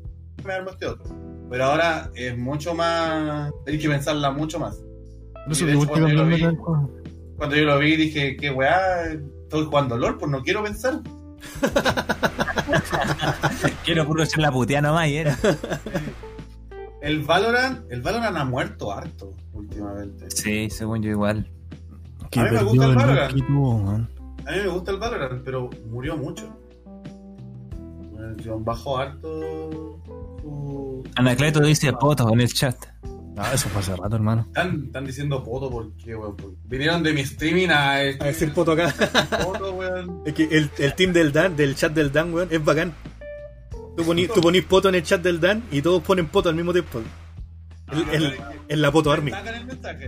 me 0.46 0.54
armo 0.54 0.70
este 0.70 0.86
otro. 0.86 1.06
Pero 1.50 1.66
ahora 1.66 2.12
es 2.14 2.38
mucho 2.38 2.76
más, 2.76 3.52
hay 3.66 3.80
que 3.80 3.90
pensarla 3.90 4.30
mucho 4.30 4.60
más. 4.60 4.80
Hecho, 5.50 5.66
cuando 5.88 6.10
yo 6.10 6.28
vi-. 6.28 6.56
Cuando 7.36 7.56
yo 7.56 7.64
lo 7.64 7.80
vi 7.80 7.96
dije, 7.96 8.38
qué 8.38 8.52
weá, 8.52 9.12
estoy 9.12 9.66
jugando 9.66 9.98
LOL, 9.98 10.20
pues 10.20 10.32
no 10.32 10.44
quiero 10.44 10.64
pensar. 10.64 11.02
Quiero 13.84 14.06
puro 14.06 14.24
echar 14.24 14.40
la 14.40 14.52
putea 14.52 14.82
nomás 14.82 15.08
y 15.10 15.18
era. 15.18 15.38
El 17.02 17.24
Valorant, 17.24 17.92
el 17.92 18.02
Valorant 18.02 18.38
ha 18.38 18.46
muerto 18.46 18.94
harto 18.94 19.34
últimamente. 19.52 20.32
Sí, 20.32 20.70
según 20.70 21.04
yo 21.04 21.10
igual. 21.10 21.50
A 22.38 22.44
mí 22.44 22.52
me 22.52 22.64
gusta 22.64 22.86
el 22.86 22.96
Valorant. 22.96 23.46
tuvo. 23.46 23.90
A 23.90 23.98
mí 23.98 24.08
me 24.64 24.68
gusta 24.68 24.92
el 24.92 25.00
Valorant, 25.00 25.44
pero 25.44 25.70
murió 25.90 26.16
mucho. 26.16 26.63
Bajó 28.60 28.98
harto 28.98 30.00
su... 30.42 31.04
Anacleto 31.16 31.62
dice 31.62 31.92
poto 31.94 32.32
en 32.34 32.42
el 32.42 32.52
chat. 32.54 32.76
Ah, 33.36 33.50
eso 33.54 33.68
fue 33.70 33.82
hace 33.82 33.96
rato, 33.96 34.16
hermano. 34.16 34.44
Están, 34.48 34.84
están 34.86 35.06
diciendo 35.06 35.44
poto 35.44 35.70
porque, 35.72 36.16
weón. 36.16 36.36
porque 36.38 36.56
Vinieron 36.66 37.02
de 37.02 37.14
mi 37.14 37.22
streaming 37.22 37.70
a, 37.70 37.94
A 37.96 38.00
decir 38.04 38.54
poto 38.54 38.74
acá. 38.74 38.94
poto, 39.44 39.74
weón. 39.74 40.22
Es 40.26 40.34
que 40.34 40.44
el, 40.44 40.70
el 40.78 40.94
team 40.94 41.14
del 41.14 41.32
Dan, 41.32 41.56
del 41.56 41.76
chat 41.76 41.94
del 41.94 42.12
Dan, 42.12 42.32
weón, 42.34 42.48
es 42.52 42.64
bacán. 42.64 42.94
Tú 43.98 44.04
ponís, 44.04 44.32
tú 44.32 44.42
ponís 44.42 44.64
poto 44.66 44.90
en 44.90 44.96
el 44.96 45.04
chat 45.04 45.22
del 45.22 45.40
Dan 45.40 45.64
y 45.72 45.82
todos 45.82 46.04
ponen 46.04 46.28
poto 46.28 46.50
al 46.50 46.56
mismo 46.56 46.74
tiempo. 46.74 47.02
El- 47.92 48.10
el- 48.24 48.34
en 48.70 48.82
la 48.82 48.92
poto 48.92 49.12
army. 49.12 49.32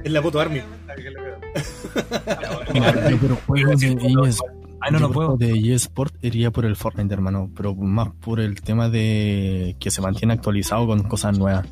El 0.04 0.14
la 0.14 0.22
poto 0.22 0.40
Army. 0.40 0.60
El 0.60 0.66
pero 3.22 3.36
juegos 3.46 3.80
de 3.80 3.88
Ay, 4.86 4.92
no, 4.92 5.00
yo 5.00 5.08
no 5.08 5.14
puedo. 5.14 5.38
De 5.38 5.74
eSport 5.74 6.14
iría 6.24 6.52
por 6.52 6.66
el 6.66 6.76
Fortnite, 6.76 7.14
hermano, 7.14 7.50
pero 7.56 7.74
más 7.76 8.10
por 8.22 8.40
el 8.40 8.62
tema 8.62 8.88
de 8.90 9.76
que 9.80 9.90
se 9.92 10.02
mantiene 10.02 10.34
actualizado 10.34 10.86
con 10.88 11.04
cosas 11.04 11.38
nuevas. 11.38 11.68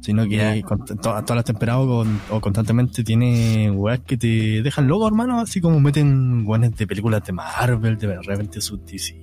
Sino 0.00 0.24
que 0.28 0.36
Ya. 0.36 0.62
con- 0.62 0.84
to- 0.84 0.94
todas 0.96 1.30
las 1.30 1.44
temporadas 1.44 1.84
con- 1.86 2.20
o 2.30 2.40
constantemente 2.40 3.02
tiene 3.02 3.70
weas 3.70 4.00
que 4.00 4.16
te 4.16 4.62
dejan 4.62 4.86
loco, 4.86 5.06
hermano, 5.08 5.40
así 5.40 5.60
como 5.60 5.80
meten 5.80 6.46
weones 6.46 6.76
de 6.76 6.86
películas 6.86 7.24
de 7.24 7.32
Marvel, 7.32 7.98
de 7.98 8.16
repente 8.22 8.60
sus 8.60 8.84
DC. 8.86 9.14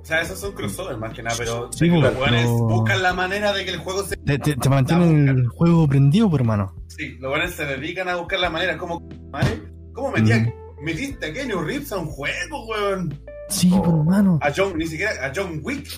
O 0.00 0.04
sea, 0.04 0.20
esos 0.20 0.40
son 0.40 0.52
crossovers 0.52 0.98
más 0.98 1.14
que 1.14 1.22
nada, 1.22 1.36
pero 1.38 1.70
Sí, 1.72 1.88
que 1.88 1.96
los 1.96 2.10
pero- 2.12 2.18
buenos 2.18 2.50
buscan 2.50 3.00
la 3.02 3.14
manera 3.14 3.52
de 3.52 3.64
que 3.64 3.70
el 3.70 3.78
juego 3.78 4.02
se. 4.02 4.16
Te, 4.16 4.38
te, 4.38 4.56
te 4.56 4.68
mantienen 4.68 5.28
el 5.28 5.46
juego 5.48 5.86
prendido, 5.88 6.28
pues, 6.28 6.40
hermano. 6.40 6.74
Sí, 6.88 7.16
los 7.20 7.30
buenos 7.30 7.52
se 7.52 7.64
dedican 7.64 8.08
a 8.08 8.16
buscar 8.16 8.40
la 8.40 8.50
manera. 8.50 8.76
Como, 8.76 9.08
¿vale? 9.30 9.62
¿Cómo 9.94 10.10
metía, 10.10 10.52
metiste 10.82 11.26
a 11.26 11.32
Kenny 11.32 11.52
Reeves 11.54 11.92
a 11.92 11.98
un 11.98 12.06
juego, 12.06 12.66
weón? 12.66 13.20
Sí, 13.48 13.70
Oh. 13.74 13.82
pues, 13.82 13.94
hermano. 13.96 14.38
A 14.42 14.52
John, 14.54 14.76
ni 14.78 14.86
siquiera 14.86 15.26
a 15.26 15.32
John 15.34 15.60
Wick. 15.62 15.88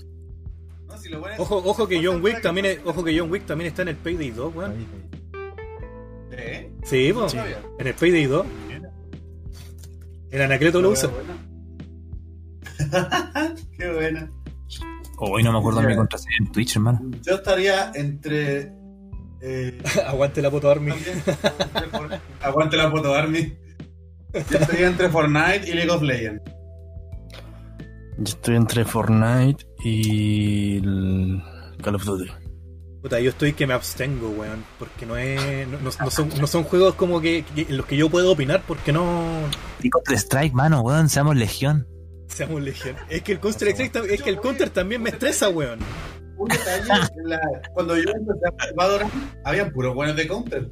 No, 0.86 0.98
si 0.98 1.12
Ojo, 1.39 1.56
ojo 1.59 1.89
que 1.89 2.05
John 2.05 2.23
Wick 2.23 2.40
también 2.43 2.66
es- 2.66 2.78
ojo 2.85 3.02
que 3.02 3.19
John 3.19 3.31
Wick 3.31 3.47
también 3.47 3.69
está 3.69 3.82
en 3.82 3.89
el 3.89 3.97
Payday 3.97 4.31
2, 4.31 4.55
weón. 4.55 4.86
¿Eh? 6.32 6.70
Sí, 6.85 7.12
po. 7.12 7.28
Sabía. 7.28 7.61
En 7.78 7.86
el 7.86 7.94
Payday 7.94 8.24
2. 8.27 8.47
El 10.31 10.43
Anacleto 10.43 10.81
lo 10.82 10.90
usa. 10.90 11.11
Qué 13.78 13.93
buena. 13.93 14.31
Hoy 15.19 15.43
no 15.44 15.52
me 15.52 15.59
acuerdo 15.59 15.81
de 15.81 15.86
mi 15.89 15.97
contraseña 15.97 16.36
en 16.40 16.52
Twitch, 16.52 16.74
hermano. 16.77 17.01
Yo 17.23 17.35
estaría 17.36 17.93
entre. 17.94 18.73
Eh, 19.40 19.81
Aguante 20.06 20.43
la 20.43 20.51
poto 20.51 20.70
army. 20.70 20.90
también, 20.93 21.23
aguante 22.43 22.77
la 22.77 22.90
foto, 22.90 23.15
Army. 23.15 23.52
Yo 24.35 24.59
estaría 24.59 24.86
entre 24.89 25.09
Fortnite 25.09 25.69
y 25.69 25.73
League 25.74 25.90
of 25.90 26.02
Legends. 26.02 26.43
Yo 28.19 28.24
estoy 28.24 28.56
entre 28.56 28.85
Fortnite 28.85 29.66
y 29.85 30.77
el 30.78 31.43
Call 31.82 31.94
of 31.97 32.05
Duty. 32.05 32.31
Puta, 33.02 33.20
yo 33.20 33.31
estoy 33.31 33.52
que 33.52 33.66
me 33.66 33.74
abstengo, 33.74 34.31
weón. 34.31 34.65
Porque 34.78 35.05
no 35.05 35.16
es. 35.16 35.66
No, 35.69 35.78
no- 35.78 35.90
no 36.05 36.11
son, 36.11 36.28
no 36.40 36.47
son 36.47 36.65
juegos 36.65 36.94
como 36.94 37.20
que, 37.20 37.44
que- 37.55 37.62
en 37.69 37.77
los 37.77 37.86
que 37.86 37.97
yo 37.97 38.09
puedo 38.09 38.32
opinar 38.32 38.62
porque 38.66 38.93
no. 38.93 39.24
Y 39.82 39.90
Counter 39.90 40.16
Strike, 40.16 40.55
mano, 40.55 40.81
weón, 40.81 41.09
seamos 41.09 41.36
legión. 41.36 41.86
Seamos 42.28 42.62
legión. 42.62 42.97
Es 43.11 43.23
que 43.23 43.32
el 43.32 43.40
Counter 43.40 43.69
Strike 43.69 43.97
es 44.11 44.23
que 44.23 44.31
el 44.31 44.40
Counter 44.40 44.70
también 44.70 45.02
me 45.02 45.11
estresa, 45.11 45.48
weón. 45.51 45.78
Un 46.36 46.48
detalle, 46.48 46.89
la- 47.24 47.40
cuando 47.74 47.97
yo 47.97 48.11
empecé 48.11 48.40
a 48.47 48.51
jugar 48.51 48.74
Valorant, 48.74 49.12
había 49.44 49.70
puros 49.70 49.94
buenos 49.94 50.16
de 50.16 50.27
Counter. 50.27 50.70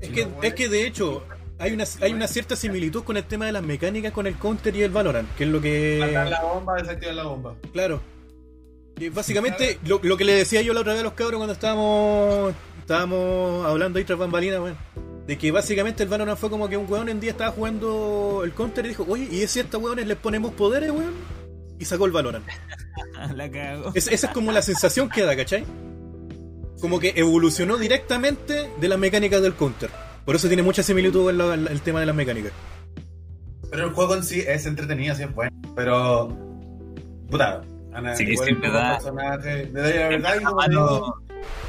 Es 0.00 0.08
que, 0.10 0.26
es 0.42 0.54
que 0.54 0.68
de 0.68 0.86
hecho, 0.86 1.22
hay 1.58 1.72
una, 1.72 1.84
hay 2.00 2.12
una 2.12 2.28
cierta 2.28 2.56
similitud 2.56 3.02
con 3.04 3.16
el 3.16 3.24
tema 3.24 3.46
de 3.46 3.52
las 3.52 3.62
mecánicas 3.62 4.12
con 4.12 4.26
el 4.26 4.36
Counter 4.36 4.74
y 4.76 4.82
el 4.82 4.90
Valorant, 4.90 5.28
que 5.36 5.44
es 5.44 5.50
lo 5.50 5.58
Matar 5.58 6.24
que. 6.24 6.30
la 6.30 6.42
bomba, 6.42 6.74
desactivar 6.76 7.14
la 7.14 7.24
bomba. 7.24 7.54
Claro. 7.72 8.00
Y 8.98 9.08
básicamente, 9.10 9.78
lo, 9.84 10.00
lo 10.02 10.16
que 10.16 10.24
le 10.24 10.34
decía 10.34 10.60
yo 10.62 10.72
la 10.72 10.80
otra 10.80 10.92
vez 10.92 11.00
a 11.00 11.04
los 11.04 11.12
cabros 11.14 11.36
cuando 11.38 11.52
estábamos 11.52 12.54
estábamos 12.80 13.66
hablando 13.66 13.98
ahí 13.98 14.04
tras 14.04 14.18
bambalinas, 14.18 14.60
weón. 14.60 14.76
De 15.26 15.36
que 15.36 15.50
básicamente 15.52 16.02
el 16.02 16.08
Valorant 16.08 16.38
fue 16.38 16.48
como 16.48 16.68
que 16.68 16.76
un 16.76 16.90
weón 16.90 17.08
en 17.10 17.20
día 17.20 17.32
estaba 17.32 17.50
jugando 17.52 18.40
el 18.44 18.52
Counter 18.54 18.84
y 18.86 18.88
dijo, 18.88 19.04
oye, 19.08 19.28
¿y 19.30 19.46
si 19.46 19.58
a 19.58 19.62
estos 19.62 19.82
weones 19.82 20.06
les 20.06 20.16
ponemos 20.16 20.52
poderes, 20.54 20.90
weón? 20.90 21.12
Y 21.78 21.84
sacó 21.84 22.06
el 22.06 22.12
Valorant. 22.12 22.46
La 23.34 23.50
cago. 23.50 23.92
Es- 23.94 24.08
esa 24.08 24.28
es 24.28 24.32
como 24.32 24.52
la 24.52 24.62
sensación 24.62 25.08
que 25.10 25.22
da, 25.22 25.36
¿cachai? 25.36 25.64
Como 26.80 26.98
que 26.98 27.12
evolucionó 27.16 27.76
directamente 27.76 28.70
de 28.80 28.88
las 28.88 28.98
mecánicas 28.98 29.42
del 29.42 29.54
Counter. 29.54 29.90
Por 30.28 30.36
eso 30.36 30.46
tiene 30.46 30.62
mucha 30.62 30.82
similitud 30.82 31.32
la- 31.32 31.54
el 31.54 31.80
tema 31.80 32.00
de 32.00 32.04
las 32.06 32.14
mecánicas. 32.14 32.52
Pero 33.70 33.86
el 33.86 33.92
juego 33.94 34.14
en 34.14 34.22
sí 34.22 34.44
es 34.46 34.66
entretenido, 34.66 35.14
sí 35.14 35.22
es 35.22 35.34
bueno. 35.34 35.50
Pero. 35.74 36.28
Puta. 37.30 37.62
Ana, 37.94 38.14
Sí, 38.14 38.24
igual 38.24 38.44
siempre 38.44 38.70
da- 38.70 38.98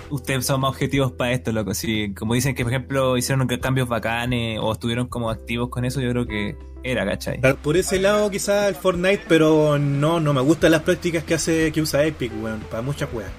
ustedes 0.09 0.45
son 0.45 0.59
más 0.59 0.71
objetivos 0.71 1.13
para 1.13 1.31
esto, 1.31 1.53
loco. 1.53 1.73
Sí, 1.73 2.13
como 2.13 2.33
dicen 2.33 2.53
que, 2.53 2.63
por 2.65 2.73
ejemplo, 2.73 3.15
hicieron 3.15 3.47
cambios 3.47 3.87
bacanes 3.87 4.59
o 4.61 4.73
estuvieron 4.73 5.07
como 5.07 5.29
activos 5.29 5.69
con 5.69 5.85
eso, 5.85 6.01
yo 6.01 6.09
creo 6.11 6.27
que 6.27 6.57
era, 6.83 7.05
¿cachai? 7.05 7.39
Por 7.63 7.77
ese 7.77 7.97
lado 7.97 8.29
quizás 8.29 8.67
el 8.67 8.75
Fortnite, 8.75 9.21
pero 9.29 9.79
no, 9.79 10.19
no 10.19 10.33
me 10.33 10.41
gustan 10.41 10.71
las 10.71 10.81
prácticas 10.81 11.23
que 11.23 11.35
hace 11.35 11.71
que 11.71 11.81
usa 11.81 12.03
Epic, 12.03 12.33
weón, 12.43 12.59
para 12.69 12.81
muchas 12.81 13.07
weas. 13.13 13.31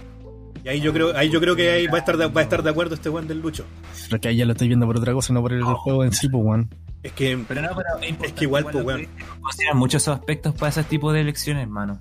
Y 0.65 0.69
ahí 0.69 0.81
yo 0.81 0.93
creo, 0.93 1.16
ahí 1.16 1.31
yo 1.31 1.41
creo 1.41 1.57
que 1.57 1.70
ahí 1.70 1.87
va 1.87 1.97
a 1.97 2.01
estar 2.01 2.16
de, 2.16 2.27
va 2.27 2.41
a 2.41 2.45
estar 2.45 2.62
de 2.62 2.70
acuerdo 2.70 2.95
este 2.95 3.09
weón 3.09 3.27
del 3.27 3.41
Lucho. 3.41 3.65
Pero 4.09 4.20
que 4.20 4.28
ahí 4.28 4.37
ya 4.37 4.45
lo 4.45 4.53
estoy 4.53 4.69
viendo 4.69 4.87
por 4.87 4.97
otra 4.99 5.12
cosa, 5.12 5.32
no 5.32 5.41
por 5.41 5.53
el 5.53 5.62
juego 5.65 6.05
en 6.05 6.12
sí, 6.12 6.28
pues, 6.28 6.45
weón. 6.45 6.69
Es 7.03 7.12
que 7.12 7.39
Pero 7.49 7.62
no, 7.62 7.69
pero 7.74 8.16
Es 8.24 8.32
que 8.35 8.45
igual, 8.45 8.65
pues, 8.65 8.85
weón. 8.85 9.07
Consideran 9.41 9.78
muchos 9.78 10.03
esos 10.03 10.19
aspectos 10.19 10.55
para 10.55 10.69
ese 10.69 10.85
tipo 10.85 11.12
de 11.12 11.20
elecciones, 11.23 11.62
hermano. 11.62 11.99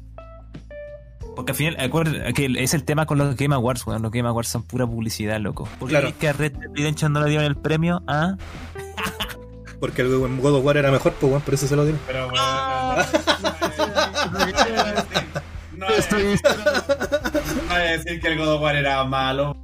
Porque 1.36 1.52
al 1.54 1.56
final, 1.56 2.34
que 2.36 2.54
es 2.58 2.74
el 2.74 2.84
tema 2.84 3.06
con 3.06 3.18
los 3.18 3.34
Game 3.38 3.56
Awards, 3.56 3.88
weón. 3.88 4.02
Los 4.02 4.12
Game 4.12 4.28
Awards 4.28 4.50
son 4.50 4.64
pura 4.64 4.86
publicidad, 4.86 5.40
loco. 5.40 5.70
Porque 5.80 5.94
Claro. 5.94 6.10
es 6.10 6.16
que 6.16 6.28
a 6.28 6.34
Red 6.34 6.52
Dead 6.52 6.70
Redemption 6.76 7.14
no 7.14 7.22
le 7.24 7.30
dieron 7.30 7.46
el 7.46 7.56
premio 7.56 8.04
a. 8.08 8.36
Porque 9.80 10.02
el 10.02 10.10
God 10.10 10.56
of 10.56 10.66
War 10.66 10.76
era 10.76 10.92
mejor, 10.92 11.14
pues 11.14 11.30
weón, 11.32 11.42
por 11.42 11.54
eso 11.54 11.66
se 11.66 11.78
lo 11.78 11.84
dieron. 11.86 12.02
Pero 12.06 12.28
bueno, 12.30 12.44
no, 12.44 12.96
no, 14.34 14.46
no, 15.78 15.86
voy 15.88 15.94
a 15.94 16.99
decir 17.92 18.20
que 18.22 18.28
el 18.30 18.38
God 18.38 18.56
of 18.56 18.62
War 18.62 18.76
era 18.76 19.04
malo. 19.04 19.56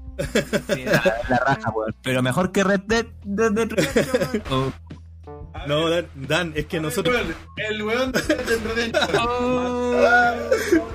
Sí, 0.73 0.85
la, 0.85 1.03
la 1.29 1.37
raja, 1.37 1.69
weón. 1.71 1.95
Pero 2.01 2.23
mejor 2.23 2.51
que 2.51 2.63
Red 2.63 2.81
Dead. 2.87 3.05
Red 3.25 3.51
Dead 3.51 3.69
weón. 4.49 4.73
No, 5.67 5.89
Dan, 5.89 6.07
Dan, 6.15 6.53
es 6.55 6.65
que 6.67 6.79
nosotros. 6.79 7.15
El 7.57 7.83
weón 7.83 8.11
de 8.11 8.21
Redemption. 8.21 9.15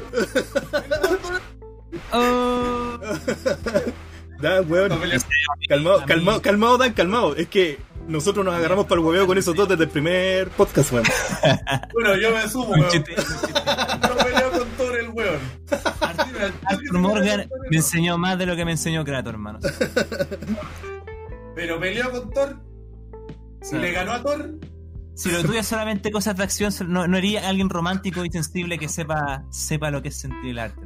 Oh. 2.13 2.99
Dan, 4.41 4.71
weón. 4.71 4.91
Calmado, 5.69 6.05
calmado, 6.07 6.43
calmado, 6.43 6.79
Dan, 6.79 6.93
calmado. 6.93 7.37
Es 7.37 7.49
que 7.49 7.79
nosotros 8.09 8.45
nos 8.45 8.55
agarramos 8.55 8.87
para 8.87 9.01
el 9.01 9.07
hueveo 9.07 9.27
con 9.27 9.39
esos 9.39 9.55
dos 9.55 9.69
desde 9.69 9.85
el 9.85 9.91
primer 9.91 10.49
podcast, 10.51 10.93
weón. 10.93 11.07
Bueno, 11.93 12.17
yo 12.17 12.31
me 12.33 12.49
sumo, 12.49 12.71
weón. 12.71 13.05
Thor 14.71 14.99
el 14.99 15.09
weón. 15.11 15.41
Arthur 16.65 16.99
Morgan 16.99 17.49
me 17.71 17.77
enseñó 17.77 18.19
más 18.19 18.39
de 18.39 18.47
lo 18.47 18.57
que 18.57 18.65
me 18.65 18.73
enseñó 18.73 19.05
Kratos, 19.05 19.33
hermano. 19.33 19.59
Pero 21.55 21.81
peleó 21.81 22.11
con 22.11 22.31
Thor 22.31 22.61
y 23.71 23.77
le 23.77 23.93
ganó 23.93 24.13
a 24.13 24.23
Thor. 24.23 24.59
Si 25.15 25.31
lo 25.31 25.43
tuyo 25.43 25.61
es 25.61 25.67
solamente 25.67 26.11
cosas 26.11 26.37
de 26.37 26.45
acción, 26.45 26.73
no, 26.89 27.07
no 27.07 27.17
haría 27.17 27.47
alguien 27.47 27.69
romántico 27.69 28.25
y 28.25 28.31
sensible 28.31 28.79
que 28.79 28.89
sepa, 28.89 29.45
sepa 29.51 29.91
lo 29.91 30.01
que 30.01 30.09
es 30.09 30.17
sentir 30.17 30.53
el 30.53 30.59
arte, 30.59 30.81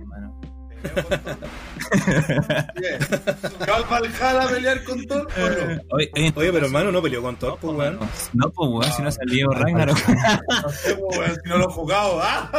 ¿Va 3.68 3.76
al 3.76 3.84
Valhalla 3.84 4.42
a 4.42 4.48
pelear 4.48 4.84
con 4.84 5.06
Thor 5.06 5.26
o 5.36 5.40
no? 5.40 5.82
Oye, 5.90 6.10
oye, 6.14 6.32
Oye, 6.36 6.52
pero 6.52 6.66
hermano, 6.66 6.92
no 6.92 7.02
peleó 7.02 7.22
con 7.22 7.36
Thor, 7.36 7.58
pues 7.60 7.76
weón. 7.76 7.98
No, 8.32 8.50
pues 8.50 8.70
weón, 8.70 8.92
si 8.92 9.02
no 9.02 9.10
salió 9.10 9.50
Ragnarok. 9.50 9.98
No 10.62 10.68
sé, 10.70 10.94
pues, 10.96 11.18
weón, 11.18 11.36
si 11.42 11.48
no 11.48 11.58
lo 11.58 11.68
he 11.68 11.72
jugado. 11.72 12.20
¿ah? 12.22 12.50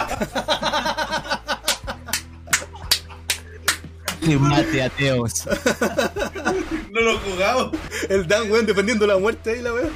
Mate 4.40 4.84
ateos. 4.84 5.46
No 6.92 7.02
lo 7.02 7.12
he 7.12 7.18
jugado. 7.18 7.72
El 8.10 8.28
Dan, 8.28 8.50
weón, 8.50 8.66
defendiendo 8.66 9.06
la 9.06 9.18
muerte 9.18 9.52
ahí, 9.52 9.62
la 9.62 9.74
weón. 9.74 9.92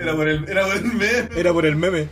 Era 0.00 0.14
por 0.14 0.28
el, 0.28 0.48
era 0.48 0.64
por 0.64 0.76
el 0.76 0.84
meme. 0.84 1.28
Era 1.36 1.52
por 1.52 1.66
el 1.66 1.76
meme. 1.76 2.08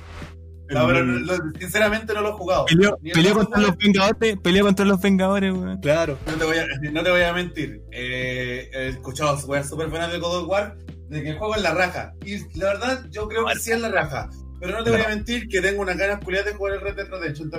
No, 0.70 0.86
pero 0.86 1.05
no- 1.05 1.32
sinceramente 1.59 2.12
no 2.12 2.22
lo 2.22 2.30
he 2.30 2.32
jugado. 2.32 2.64
Peleó, 2.66 3.34
contra 3.34 3.60
los 3.60 3.76
Vengadores, 3.76 4.36
peleó 4.43 4.64
contra 4.64 4.84
los 4.84 5.01
Vengadores, 5.01 5.52
weón. 5.52 5.80
Claro. 5.80 6.18
No 6.26 6.32
te 6.34 6.44
voy 6.44 6.56
a, 6.59 6.66
no 6.93 7.02
te 7.02 7.10
voy 7.10 7.22
a 7.22 7.32
mentir. 7.32 7.82
Eh, 7.93 8.68
he 8.72 8.88
escuchado 8.88 9.36
weas 9.47 9.68
súper 9.68 9.88
buenas 9.88 10.10
de 10.12 10.18
God 10.18 10.43
of 10.43 10.48
War 10.48 10.76
de 11.09 11.22
que 11.22 11.30
el 11.30 11.38
juego 11.38 11.55
es 11.55 11.62
la 11.62 11.72
raja. 11.74 12.14
Y 12.24 12.38
la 12.59 12.66
verdad, 12.66 13.06
yo 13.10 13.28
creo 13.28 13.47
que 13.47 13.55
sí 13.60 13.70
es 13.72 13.80
la 13.80 13.90
raja. 13.90 14.28
Pero 14.60 14.76
no 14.78 14.82
te 14.84 14.90
voy 14.90 15.01
a 15.02 15.09
mentir 15.09 15.47
que 15.48 15.60
tengo 15.60 15.82
unas 15.82 15.97
ganas 15.97 16.24
culiadas 16.24 16.51
de 16.51 16.56
jugar 16.56 16.74
el 16.74 16.80
Red 16.80 16.97
Dead 16.97 17.09
Redemption. 17.10 17.51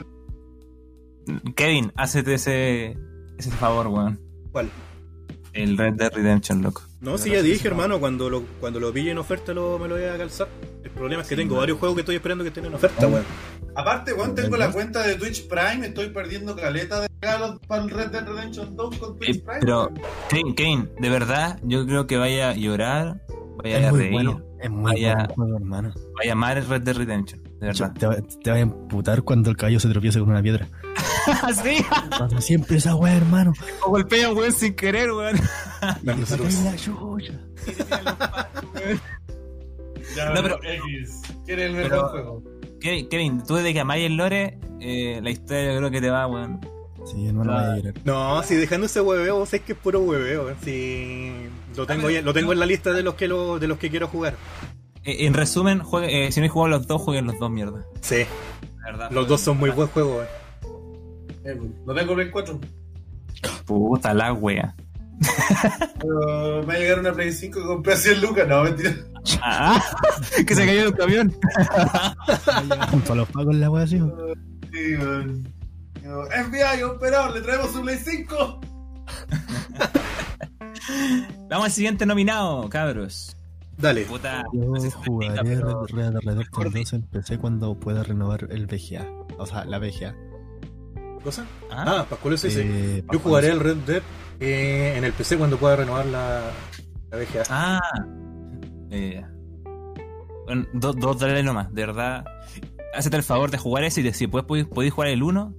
Kevin, 1.55 1.91
hacete 1.95 2.33
ese, 2.33 2.97
ese 3.37 3.51
favor, 3.51 3.87
weón. 3.87 4.19
¿Cuál? 4.51 4.69
El 5.57 5.77
Red 5.77 5.93
Dead 5.93 6.11
Redemption, 6.13 6.61
loco. 6.61 6.83
No, 7.01 7.17
sí, 7.17 7.31
ya 7.31 7.41
dije, 7.41 7.67
hermano, 7.67 7.99
cuando 7.99 8.29
lo, 8.29 8.43
cuando 8.59 8.79
lo 8.79 8.91
pille 8.93 9.11
en 9.11 9.17
oferta 9.17 9.53
lo, 9.53 9.77
me 9.79 9.87
lo 9.87 9.95
voy 9.95 10.05
a 10.05 10.17
calzar. 10.17 10.47
El 10.83 10.91
problema 10.91 11.21
es 11.21 11.27
que 11.27 11.35
tengo 11.35 11.55
varios 11.57 11.77
juegos 11.79 11.95
que 11.95 12.01
estoy 12.01 12.15
esperando 12.15 12.43
que 12.43 12.49
estén 12.49 12.65
en 12.65 12.73
oferta, 12.73 13.07
weón. 13.07 13.23
Aparte, 13.75 14.13
weón, 14.13 14.33
tengo 14.33 14.57
la 14.57 14.71
cuenta 14.71 15.05
de 15.05 15.15
Twitch 15.15 15.47
Prime. 15.47 15.85
Estoy 15.87 16.09
perdiendo 16.09 16.55
caleta 16.55 17.01
de 17.01 17.07
regalos 17.21 17.59
para 17.67 17.83
el 17.83 17.89
Red 17.89 18.07
Dead 18.07 18.25
Redemption 18.27 18.75
2 18.75 18.97
con 18.97 19.17
Twitch 19.17 19.37
Eh, 19.37 19.41
Prime. 19.45 19.59
pero. 19.61 19.91
Kevin, 20.29 20.55
Kevin, 20.55 20.89
de 20.99 21.09
verdad, 21.09 21.59
yo 21.63 21.85
creo 21.85 22.07
que 22.07 22.17
vaya 22.17 22.49
a 22.49 22.53
llorar, 22.55 23.21
vaya 23.63 23.79
Es 23.79 23.85
a 23.85 23.91
reír, 23.91 24.11
bueno. 24.11 24.41
Es 24.59 24.71
muy 24.71 24.83
Vaya. 24.93 25.27
bueno 25.35 25.57
hermano. 25.57 25.93
vaya 26.17 26.31
a 26.31 26.33
amar 26.33 26.57
el 26.57 26.67
Red 26.67 26.81
Dead 26.81 26.95
Redemption, 26.97 27.41
de 27.59 27.67
verdad. 27.67 27.93
Te, 27.93 28.05
va- 28.07 28.15
te 28.15 28.49
vas 28.49 28.57
a 28.57 28.61
emputar 28.61 29.23
cuando 29.23 29.49
el 29.49 29.57
caballo 29.57 29.79
se 29.79 29.89
tropiece 29.89 30.19
con 30.19 30.29
una 30.29 30.41
piedra. 30.41 30.67
sí, 31.63 31.85
Pasa 32.09 32.39
siempre 32.41 32.77
esa 32.77 32.95
weá, 32.95 33.15
hermano. 33.17 33.53
o 33.85 33.89
golpea, 33.91 34.31
weón, 34.33 34.51
sin 34.53 34.73
querer, 34.75 35.11
weón. 35.11 35.35
La 40.15 40.33
no, 40.33 40.41
pero- 40.41 40.59
X. 40.63 41.21
¿Quién 41.45 41.59
es? 41.59 41.91
Kevin, 42.79 43.09
Kevin, 43.09 43.43
tú 43.45 43.55
desde 43.55 43.73
que 43.73 43.79
amáis 43.79 44.05
el 44.05 44.15
lore, 44.17 44.59
eh, 44.79 45.19
la 45.21 45.29
historia 45.31 45.71
yo 45.73 45.77
creo 45.79 45.91
que 45.91 46.01
te 46.01 46.09
va, 46.09 46.27
weón. 46.27 46.59
Sí, 47.05 47.25
hermano, 47.27 47.53
vaya 47.53 47.73
a 47.73 47.77
llorar. 47.77 47.93
No, 48.05 48.43
si 48.43 48.55
dejando 48.55 48.85
ese 48.85 49.01
hueveo, 49.01 49.39
vos 49.39 49.49
sabés 49.49 49.65
que 49.65 49.73
es 49.73 49.77
puro 49.79 50.01
hueveo, 50.01 50.45
weón. 50.45 50.57
Si 50.63 51.31
lo 51.75 51.85
tengo, 51.87 52.09
ya- 52.09 52.21
lo 52.21 52.33
tengo 52.33 52.53
en 52.53 52.59
la 52.59 52.65
lista 52.65 52.91
de 52.91 53.03
los 53.03 53.15
que 53.15 53.27
lo, 53.27 53.59
de 53.59 53.67
los 53.67 53.77
que 53.77 53.89
quiero 53.89 54.07
jugar. 54.07 54.35
Eh, 55.07 55.25
en 55.25 55.33
resumen, 55.33 55.79
juegue- 55.79 56.27
eh, 56.27 56.31
si 56.33 56.39
no 56.41 56.43
hay 56.43 56.49
jugado 56.49 56.69
los 56.77 56.85
dos, 56.87 57.01
jueguen 57.01 57.25
los 57.27 57.39
dos, 57.39 57.49
mierda. 57.49 57.85
Sí, 58.01 58.25
La 58.81 58.91
verdad. 58.91 59.11
los 59.11 59.27
dos 59.27 59.39
son 59.41 59.57
muy 59.57 59.69
buen 59.69 59.87
juego, 59.87 60.17
weón. 60.17 60.27
Eh, 61.45 61.61
no 61.85 61.93
tengo 61.95 62.11
el 62.11 62.15
Play 62.17 62.29
4. 62.31 62.59
Puta 63.65 64.13
la 64.13 64.33
wea. 64.33 64.75
Pero 65.99 66.59
me 66.61 66.65
va 66.67 66.73
a 66.73 66.77
llegar 66.77 66.99
una 66.99 67.13
Play 67.13 67.31
5 67.31 67.59
que 67.61 67.65
compré 67.65 67.93
a 67.93 67.97
100 67.97 68.19
lucas. 68.21 68.47
No, 68.49 68.63
mentira. 68.63 68.93
Ah, 69.41 69.81
que 70.45 70.53
se 70.55 70.65
cayó 70.65 70.87
el 70.89 70.95
camión. 70.95 71.33
Junto 72.91 73.13
a 73.13 73.15
los 73.15 73.29
pagos 73.29 73.55
la 73.55 73.69
weá 73.69 73.83
así. 73.85 73.97
Sí, 73.97 74.95
weón. 74.97 75.53
Digo, 76.01 76.25
FBI, 76.25 76.83
operador, 76.83 77.33
le 77.33 77.41
traemos 77.41 77.73
un 77.75 77.83
Play 77.83 77.97
5. 77.97 78.59
Vamos 81.49 81.65
al 81.65 81.71
siguiente 81.71 82.05
nominado, 82.05 82.67
cabros. 82.69 83.36
Dale. 83.77 84.05
Puta. 84.05 84.43
Yo 84.53 84.65
no 84.65 84.79
sé 84.79 84.89
si 84.91 84.97
te 84.97 85.05
jugaré 85.09 85.33
explica, 85.35 85.61
pero- 85.61 85.85
Red 85.85 86.11
Dead 86.13 86.21
Redemption 86.21 86.73
2 86.73 86.93
en 86.93 87.01
PC 87.03 87.37
cuando 87.37 87.79
pueda 87.79 88.03
renovar 88.03 88.47
el 88.49 88.65
VGA. 88.65 89.07
O 89.37 89.45
sea, 89.45 89.65
la 89.65 89.77
VGA. 89.79 90.15
¿Cosa? 91.23 91.45
Ah, 91.71 91.83
Ah, 91.99 92.05
Pascual 92.09 92.33
es 92.35 92.43
ese. 92.45 92.97
Eh, 92.99 93.03
Yo 93.11 93.19
jugaré 93.19 93.49
el 93.49 93.59
Red 93.59 93.77
Dead 93.85 94.01
eh, 94.39 94.95
en 94.97 95.03
el 95.03 95.13
PC 95.13 95.37
cuando 95.37 95.57
pueda 95.57 95.75
renovar 95.75 96.05
la, 96.05 96.51
la 97.11 97.17
VGA. 97.17 97.43
Ah. 97.49 97.79
Eh, 98.89 99.23
bueno, 100.45 100.65
dos, 100.73 100.95
dos 100.95 101.19
dólares 101.19 101.43
nomás, 101.43 101.73
de 101.73 101.85
verdad. 101.85 102.25
Hacete 102.95 103.17
el 103.17 103.23
favor 103.23 103.51
de 103.51 103.57
jugar 103.57 103.83
ese 103.83 103.99
y 104.01 104.03
de- 104.03 104.13
si 104.13 104.27
puedes, 104.27 104.47
podéis, 104.47 104.65
podéis 104.67 104.93
jugar 104.93 105.09
el 105.09 105.21
1, 105.21 105.53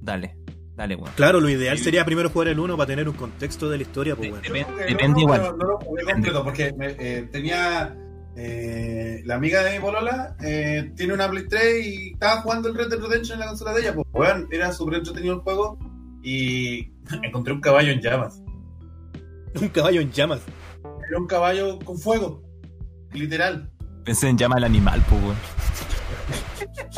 dale. 0.00 0.36
Dale, 0.76 0.96
weón. 0.96 1.12
Claro, 1.16 1.40
lo 1.40 1.48
ideal 1.50 1.78
sería 1.78 2.04
primero 2.04 2.30
jugar 2.30 2.48
el 2.48 2.58
1 2.58 2.76
para 2.76 2.86
tener 2.86 3.08
un 3.08 3.14
contexto 3.14 3.68
de 3.68 3.76
la 3.76 3.82
historia, 3.82 4.16
pues, 4.16 4.30
weón. 4.30 4.42
Depende, 4.42 5.08
no, 5.08 5.20
igual. 5.20 5.42
No, 5.42 5.52
no 5.56 5.64
lo 5.66 5.78
jugué 5.78 6.04
completo 6.04 6.44
porque 6.44 6.72
me, 6.76 6.96
eh, 6.98 7.28
tenía. 7.30 7.94
eh, 8.36 9.20
la 9.26 9.34
amiga 9.34 9.62
de 9.62 9.72
mi 9.72 9.80
polola 9.84 10.34
eh, 10.42 10.90
tiene 10.96 11.12
una 11.12 11.28
Play 11.28 11.46
3 11.48 11.86
y 11.86 12.12
estaba 12.14 12.40
jugando 12.40 12.68
el 12.70 12.74
Red 12.74 12.88
Dead 12.88 13.00
Redemption 13.00 13.34
en 13.36 13.40
la 13.40 13.46
consola 13.48 13.74
de 13.74 13.80
ella. 13.82 13.94
Pues, 13.94 14.06
weón, 14.12 14.48
era 14.50 14.72
súper 14.72 14.94
entretenido 14.94 15.34
el 15.34 15.40
juego 15.40 15.78
y 16.22 16.90
encontré 17.22 17.52
un 17.52 17.60
caballo 17.60 17.92
en 17.92 18.00
llamas. 18.00 18.42
Un 19.60 19.68
caballo 19.68 20.00
en 20.00 20.10
llamas. 20.10 20.40
Era 21.06 21.18
un 21.18 21.26
caballo 21.26 21.78
con 21.80 21.98
fuego, 21.98 22.42
literal. 23.12 23.70
Pensé 24.04 24.28
en 24.30 24.38
llama 24.38 24.56
al 24.56 24.64
animal, 24.64 25.04
pues, 25.08 25.22
weón. 25.22 25.36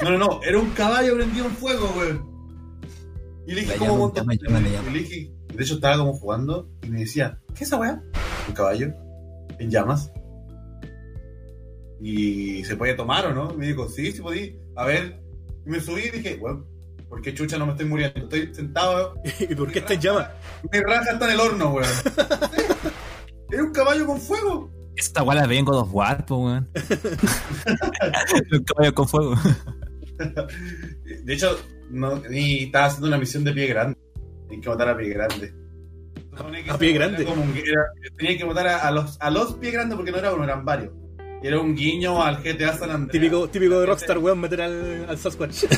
No, 0.03 0.11
no, 0.13 0.19
no, 0.19 0.41
era 0.45 0.59
un 0.59 0.71
caballo 0.71 1.17
prendido 1.17 1.47
en 1.47 1.53
fuego, 1.53 1.93
weón. 1.99 2.34
Y 3.47 3.55
le 3.55 3.61
dije, 3.61 3.77
¿cómo 3.77 4.13
llama, 4.13 4.35
llama. 4.35 4.61
Y 4.61 4.93
le 4.93 4.99
dije, 5.01 5.33
de 5.55 5.63
hecho 5.63 5.75
estaba 5.75 5.99
como 5.99 6.15
jugando 6.15 6.69
y 6.83 6.89
me 6.89 7.01
decía, 7.01 7.39
¿qué 7.49 7.65
es 7.65 7.69
esa 7.69 7.79
weá? 7.79 8.03
Un 8.49 8.55
caballo 8.55 8.93
en 9.59 9.71
llamas. 9.71 10.11
Y 12.01 12.65
se 12.65 12.77
puede 12.77 12.95
tomar 12.95 13.27
o 13.27 13.35
no? 13.35 13.53
Y 13.53 13.57
me 13.57 13.67
dijo, 13.67 13.89
sí, 13.89 14.13
sí 14.13 14.21
podí. 14.21 14.59
A 14.77 14.87
ver, 14.87 15.23
y 15.67 15.71
me 15.71 15.81
subí 15.81 16.03
y 16.03 16.11
dije, 16.11 16.37
bueno, 16.37 16.67
¿por 17.09 17.23
qué 17.23 17.35
chucha 17.35 17.59
no 17.59 17.67
me 17.67 17.73
estoy 17.73 17.87
muriendo? 17.87 18.19
Estoy 18.21 18.55
sentado, 18.55 19.15
¿Y 19.41 19.55
por 19.55 19.71
qué 19.71 19.79
está 19.81 19.95
en 19.95 20.01
llamas? 20.01 20.29
mi 20.73 20.81
raja 20.81 21.13
está 21.13 21.27
en 21.27 21.33
el 21.33 21.41
horno, 21.41 21.71
weón. 21.71 21.89
Era 23.51 23.63
un 23.63 23.73
caballo 23.73 24.07
con 24.07 24.21
fuego. 24.21 24.71
Esta 24.97 25.23
weá 25.23 25.41
la 25.41 25.47
vengo 25.47 25.75
dos 25.75 25.89
War, 25.93 26.25
pues, 26.25 26.41
weón. 26.41 26.71
Un 28.53 28.65
caballo 28.65 28.95
con 28.95 29.09
fuego. 29.09 29.35
De 31.25 31.35
hecho, 31.35 31.59
no, 31.91 32.23
y 32.31 32.65
estaba 32.65 32.87
haciendo 32.87 33.09
una 33.09 33.19
misión 33.19 33.45
de 33.45 33.53
pie 33.53 33.67
grande. 33.67 33.97
Tenía 34.49 34.63
que 34.63 34.69
matar 34.69 34.89
a 34.91 34.97
pie 34.97 35.09
grande. 35.11 35.55
¿A 36.69 36.79
pie 36.79 36.93
grande? 36.93 37.23
era 37.23 37.31
como 37.31 37.43
un- 37.43 37.57
era- 37.57 37.87
tenía 38.17 38.37
que 38.39 38.45
matar 38.45 38.67
a, 38.67 38.79
a 38.89 38.91
los, 38.91 39.17
a 39.21 39.31
los 39.31 39.55
pie 39.55 39.71
grandes 39.71 39.97
porque 39.97 40.11
no 40.11 40.19
era 40.19 40.33
uno, 40.35 40.45
eran 40.45 40.65
varios. 40.65 40.93
Y 41.43 41.47
era 41.47 41.61
un 41.61 41.75
guiño 41.77 42.23
al 42.23 42.43
GTA 42.43 42.73
San 42.77 42.91
Andreas. 42.91 43.13
Típico, 43.13 43.49
típico 43.49 43.79
de 43.81 43.87
Rockstar, 43.87 44.19
weón, 44.19 44.41
meter 44.41 44.63
al, 44.63 45.07
al 45.09 45.19
Sasquatch. 45.19 45.65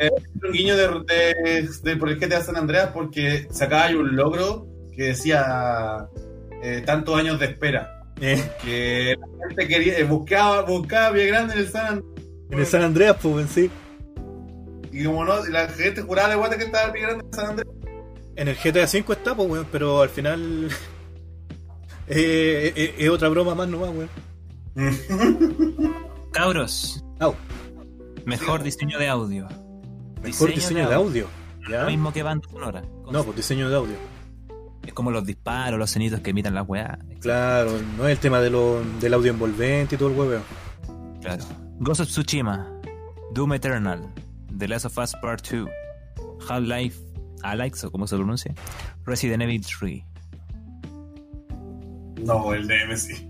Era 0.00 0.12
un 0.44 0.52
guiño 0.52 0.76
de, 0.76 0.86
de- 0.86 1.68
de- 1.82 1.96
por 1.96 2.08
el 2.08 2.20
GTA 2.20 2.40
San 2.40 2.56
Andreas 2.56 2.90
porque 2.94 3.48
sacaba 3.50 3.86
ahí 3.86 3.94
un 3.94 4.14
logro 4.14 4.68
que 4.94 5.04
decía 5.04 6.06
eh, 6.62 6.82
tantos 6.86 7.18
años 7.18 7.40
de 7.40 7.46
espera. 7.46 8.04
Eh, 8.20 8.40
Que 8.62 9.16
la 9.18 9.48
gente 9.48 9.66
quería, 9.66 9.98
eh, 9.98 10.04
buscaba, 10.04 10.62
buscaba 10.62 11.12
pie 11.14 11.26
grande 11.26 11.54
en 11.54 11.58
el 11.60 11.68
San 11.68 11.86
Andreas. 11.86 12.04
en 12.50 12.58
el 12.60 12.66
San 12.66 12.82
Andreas, 12.82 13.16
pues, 13.20 13.50
sí. 13.50 13.68
Y 14.92 15.04
como 15.04 15.24
no, 15.24 15.44
la 15.46 15.68
gente 15.68 16.02
juraba 16.02 16.28
de 16.30 16.36
guata 16.36 16.56
que 16.56 16.64
estaba 16.64 16.92
grande 16.92 17.24
en 17.24 17.32
San 17.32 17.46
Andreas. 17.50 17.74
En 18.36 18.48
el 18.48 18.56
GTA 18.56 18.84
V 18.84 19.12
está, 19.12 19.34
pues, 19.34 19.48
weón, 19.48 19.66
pero 19.70 20.02
al 20.02 20.08
final. 20.08 20.68
Eh, 22.10 22.72
eh, 22.74 22.94
es 22.96 23.10
otra 23.10 23.28
broma 23.28 23.54
más 23.54 23.68
nomás, 23.68 23.90
weón. 23.90 24.08
Cabros, 26.32 27.04
Au. 27.20 27.34
mejor 28.24 28.62
diseño 28.62 28.98
de 28.98 29.08
audio. 29.08 29.46
Mejor 30.22 30.54
diseño 30.54 30.88
de 30.88 30.94
audio. 30.94 31.26
¿Ya? 31.68 31.82
Lo 31.82 31.88
mismo 31.88 32.10
que 32.10 32.22
banda 32.22 32.48
sonora. 32.48 32.82
No, 33.12 33.24
pues 33.24 33.36
diseño 33.36 33.68
de 33.68 33.76
audio. 33.76 33.96
Es 34.86 34.94
como 34.94 35.10
los 35.10 35.26
disparos, 35.26 35.78
los 35.78 35.90
sonidos 35.90 36.20
que 36.20 36.30
emitan 36.30 36.54
las 36.54 36.66
weas. 36.66 36.98
Claro, 37.20 37.72
no 37.98 38.06
es 38.06 38.12
el 38.12 38.18
tema 38.18 38.40
de 38.40 38.48
lo, 38.48 38.80
del 39.00 39.12
audio 39.12 39.30
envolvente 39.32 39.96
y 39.96 39.98
todo 39.98 40.08
el 40.08 40.18
hueveo. 40.18 40.40
Claro. 41.20 41.44
Ghost 41.80 42.00
of 42.00 42.08
Tsushima, 42.08 42.72
Doom 43.32 43.52
Eternal, 43.52 44.10
The 44.58 44.68
Last 44.68 44.86
of 44.86 44.98
Us 44.98 45.14
Part 45.22 45.42
2, 45.48 45.68
Half-Life, 46.48 46.98
Alex, 47.42 47.84
o 47.84 47.90
como 47.90 48.06
se 48.06 48.16
pronuncia, 48.16 48.54
Resident 49.04 49.42
Evil 49.42 49.64
3. 49.64 50.02
No, 52.24 52.52
el 52.52 52.66
de 52.66 52.86
MC. 52.86 53.28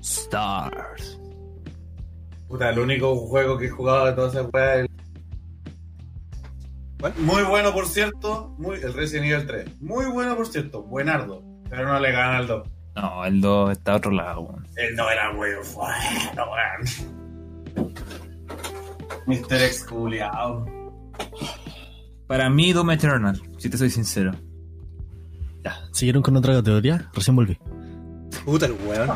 Stars. 0.00 1.20
Puta, 2.48 2.70
el 2.70 2.78
único 2.78 3.16
juego 3.16 3.56
que 3.56 3.66
he 3.66 3.70
jugado 3.70 4.06
de 4.06 4.12
todas 4.12 4.34
esas 4.34 4.48
weas. 4.52 4.78
es 4.78 4.90
el-. 7.16 7.22
Muy 7.22 7.42
bueno, 7.44 7.72
por 7.72 7.86
cierto. 7.86 8.54
Muy, 8.58 8.76
el 8.80 8.92
Resident 8.94 9.26
Evil 9.26 9.46
3. 9.46 9.80
Muy 9.82 10.06
bueno, 10.06 10.36
por 10.36 10.46
cierto. 10.46 10.82
Buenardo. 10.82 11.42
Pero 11.70 11.86
no 11.86 11.98
le 12.00 12.12
gana 12.12 12.38
al 12.38 12.46
2. 12.46 12.68
No, 12.96 13.24
el 13.24 13.40
2 13.40 13.72
está 13.72 13.92
a 13.92 13.96
otro 13.96 14.10
lado. 14.10 14.40
weón. 14.42 14.66
El 14.76 14.94
no 14.96 15.10
era 15.10 15.32
muy 15.32 15.50
bueno, 15.74 16.44
weón. 17.76 17.94
Mr. 19.26 19.62
Exculiado. 19.62 20.66
Para 22.26 22.50
mí, 22.50 22.72
Doom 22.72 22.90
Eternal, 22.92 23.40
si 23.58 23.68
te 23.68 23.78
soy 23.78 23.90
sincero. 23.90 24.32
Ya, 25.62 25.76
¿siguieron 25.92 26.22
con 26.22 26.36
otra 26.36 26.54
categoría? 26.54 27.10
Recién 27.14 27.36
volví. 27.36 27.58
Puta 28.44 28.66
el 28.66 28.72
weón. 28.72 29.10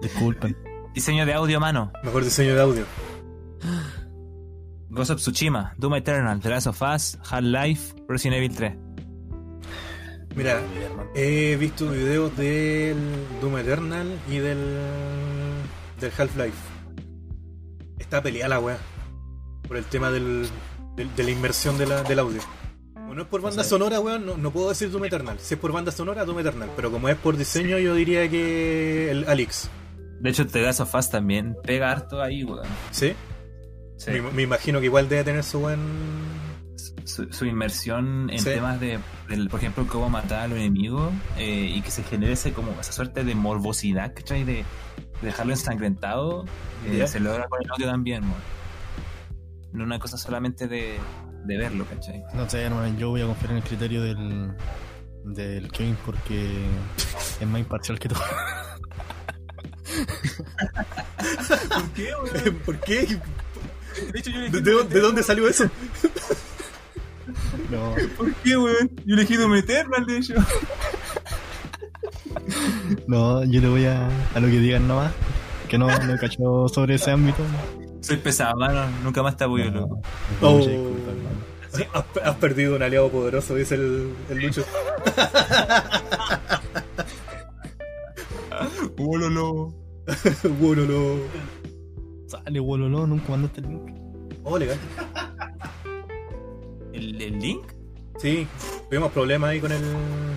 Disculpen. 0.00 0.56
Diseño 0.94 1.24
de 1.24 1.34
audio, 1.34 1.60
mano. 1.60 1.92
Mejor 2.02 2.24
diseño 2.24 2.54
de 2.54 2.60
audio. 2.60 2.84
Ghost 4.90 5.10
of 5.10 5.20
Tsushima, 5.20 5.72
Doom 5.78 5.94
Eternal, 5.94 6.40
The 6.40 6.50
Last 6.50 6.66
of 6.66 6.82
Us, 6.82 7.18
Half-Life, 7.30 7.94
Resident 8.08 8.42
Evil 8.42 8.54
3. 8.54 8.76
Mira, 10.36 10.60
he 11.14 11.56
visto 11.56 11.88
videos 11.90 12.36
del 12.36 12.96
Doom 13.40 13.58
Eternal 13.58 14.18
y 14.28 14.36
del, 14.36 14.58
del 15.98 16.12
Half-Life. 16.16 16.58
Está 17.98 18.22
peleada 18.22 18.48
la 18.50 18.60
weá. 18.60 18.78
Por 19.72 19.78
el 19.78 19.86
tema 19.86 20.10
del, 20.10 20.46
del- 20.96 21.16
de 21.16 21.22
la 21.24 21.30
inmersión 21.30 21.78
de 21.78 21.86
la- 21.86 22.02
del 22.02 22.18
audio. 22.18 22.42
Como 22.92 23.14
no 23.14 23.22
es 23.22 23.28
por 23.28 23.40
banda 23.40 23.64
sonora, 23.64 24.00
weón, 24.00 24.26
no, 24.26 24.36
no 24.36 24.50
puedo 24.50 24.68
decir 24.68 24.90
Doom 24.90 25.06
Eternal. 25.06 25.38
Si 25.40 25.54
es 25.54 25.60
por 25.60 25.72
banda 25.72 25.90
sonora, 25.90 26.26
Doom 26.26 26.40
Eternal. 26.40 26.68
Pero 26.76 26.90
como 26.90 27.08
es 27.08 27.16
por 27.16 27.38
diseño, 27.38 27.78
yo 27.78 27.94
diría 27.94 28.28
que 28.28 29.10
el 29.10 29.24
Alex. 29.26 29.70
De 30.20 30.28
hecho, 30.28 30.46
The 30.46 30.60
Last 30.60 30.80
of 30.80 30.94
Us 30.94 31.08
también 31.08 31.56
pega 31.64 31.90
harto 31.90 32.20
ahí, 32.20 32.44
weón. 32.44 32.66
¿Sí? 32.90 33.14
Sí. 33.96 34.10
Me, 34.10 34.20
me 34.20 34.42
imagino 34.42 34.78
que 34.78 34.84
igual 34.86 35.08
debe 35.08 35.24
tener 35.24 35.42
su 35.42 35.60
buen. 35.60 35.78
Su, 37.06 37.32
su 37.32 37.46
inmersión 37.46 38.28
en 38.28 38.40
Sí. 38.40 38.44
temas 38.50 38.78
de, 38.78 38.98
por 39.50 39.58
ejemplo, 39.58 39.86
cómo 39.88 40.10
matar 40.10 40.40
a 40.40 40.48
los 40.48 40.58
enemigos 40.58 41.10
eh, 41.38 41.72
y 41.76 41.80
que 41.80 41.90
se 41.90 42.02
genere 42.02 42.32
ese, 42.34 42.52
como 42.52 42.72
esa 42.78 42.92
suerte 42.92 43.24
de 43.24 43.34
morbosidad, 43.34 44.12
¿cachai? 44.14 44.44
De, 44.44 44.52
de 44.52 44.64
dejarlo 45.22 45.54
ensangrentado, 45.54 46.44
eh, 46.86 47.06
se 47.06 47.20
logra 47.20 47.48
con 47.48 47.62
el 47.62 47.70
audio 47.70 47.86
también, 47.86 48.22
weón. 48.24 48.61
No 49.72 49.84
una 49.84 49.98
cosa 49.98 50.16
solamente 50.18 50.68
de, 50.68 50.98
de 51.44 51.56
verlo, 51.56 51.86
¿cachai? 51.86 52.22
No 52.34 52.48
sé, 52.48 52.62
hermano, 52.62 52.96
yo 52.98 53.08
voy 53.10 53.22
a 53.22 53.26
confiar 53.26 53.52
en 53.52 53.56
el 53.58 53.62
criterio 53.62 54.02
del, 54.02 54.52
del 55.24 55.70
Kevin 55.72 55.96
porque 56.04 56.66
es 57.40 57.46
más 57.46 57.60
imparcial 57.60 57.98
que 57.98 58.08
tú. 58.08 58.16
¿Por 62.64 62.78
qué? 62.80 63.18
De 64.12 64.18
hecho, 64.18 64.30
yo 64.30 64.40
¿De, 64.40 64.60
de 64.60 64.70
dónde- 64.72 64.94
de 64.94 65.00
dónde 65.00 65.22
salió 65.22 65.48
eso? 65.48 65.64
No, 67.70 67.94
¿Por 68.16 68.32
qué, 68.36 68.56
weón? 68.56 68.90
Yo 69.04 69.14
elegí 69.14 69.36
Doom 69.36 69.54
Eternal, 69.54 70.04
de 70.06 70.18
hecho. 70.18 70.34
no, 73.06 73.44
yo 73.44 73.60
le 73.60 73.68
voy 73.68 73.84
a, 73.86 74.08
a 74.34 74.40
lo 74.40 74.46
que 74.48 74.58
digan 74.58 74.86
nomás. 74.88 75.12
Que 75.68 75.78
no 75.78 75.86
me 75.86 76.18
cacho 76.18 76.68
sobre 76.68 76.96
ese 76.96 77.10
ámbito. 77.10 77.42
Soy 78.02 78.16
pesado, 78.18 78.56
mano. 78.56 78.84
Nunca 79.02 79.22
más 79.22 79.36
te 79.36 79.44
apoyo, 79.44 79.70
No, 79.70 79.80
loco. 79.80 80.02
Oh. 80.42 80.58
hermano. 80.60 81.42
Has, 81.94 82.04
has 82.22 82.36
perdido 82.36 82.76
un 82.76 82.82
aliado 82.82 83.10
poderoso, 83.10 83.54
dice 83.54 83.76
el, 83.76 84.12
el 84.28 84.38
Lucho. 84.38 84.64
Bueno, 88.96 89.30
no. 89.30 89.72
Sale, 92.26 92.60
bololo, 92.60 93.06
nunca 93.06 93.30
mandaste 93.30 93.60
el 93.60 93.68
link. 93.68 93.90
Oh, 94.44 94.58
legal. 94.58 94.78
¿El, 96.92 97.20
el 97.20 97.38
link? 97.38 97.72
Sí, 98.18 98.46
tuvimos 98.88 99.10
problemas 99.12 99.50
ahí 99.50 99.60
con 99.60 99.72
el, 99.72 99.80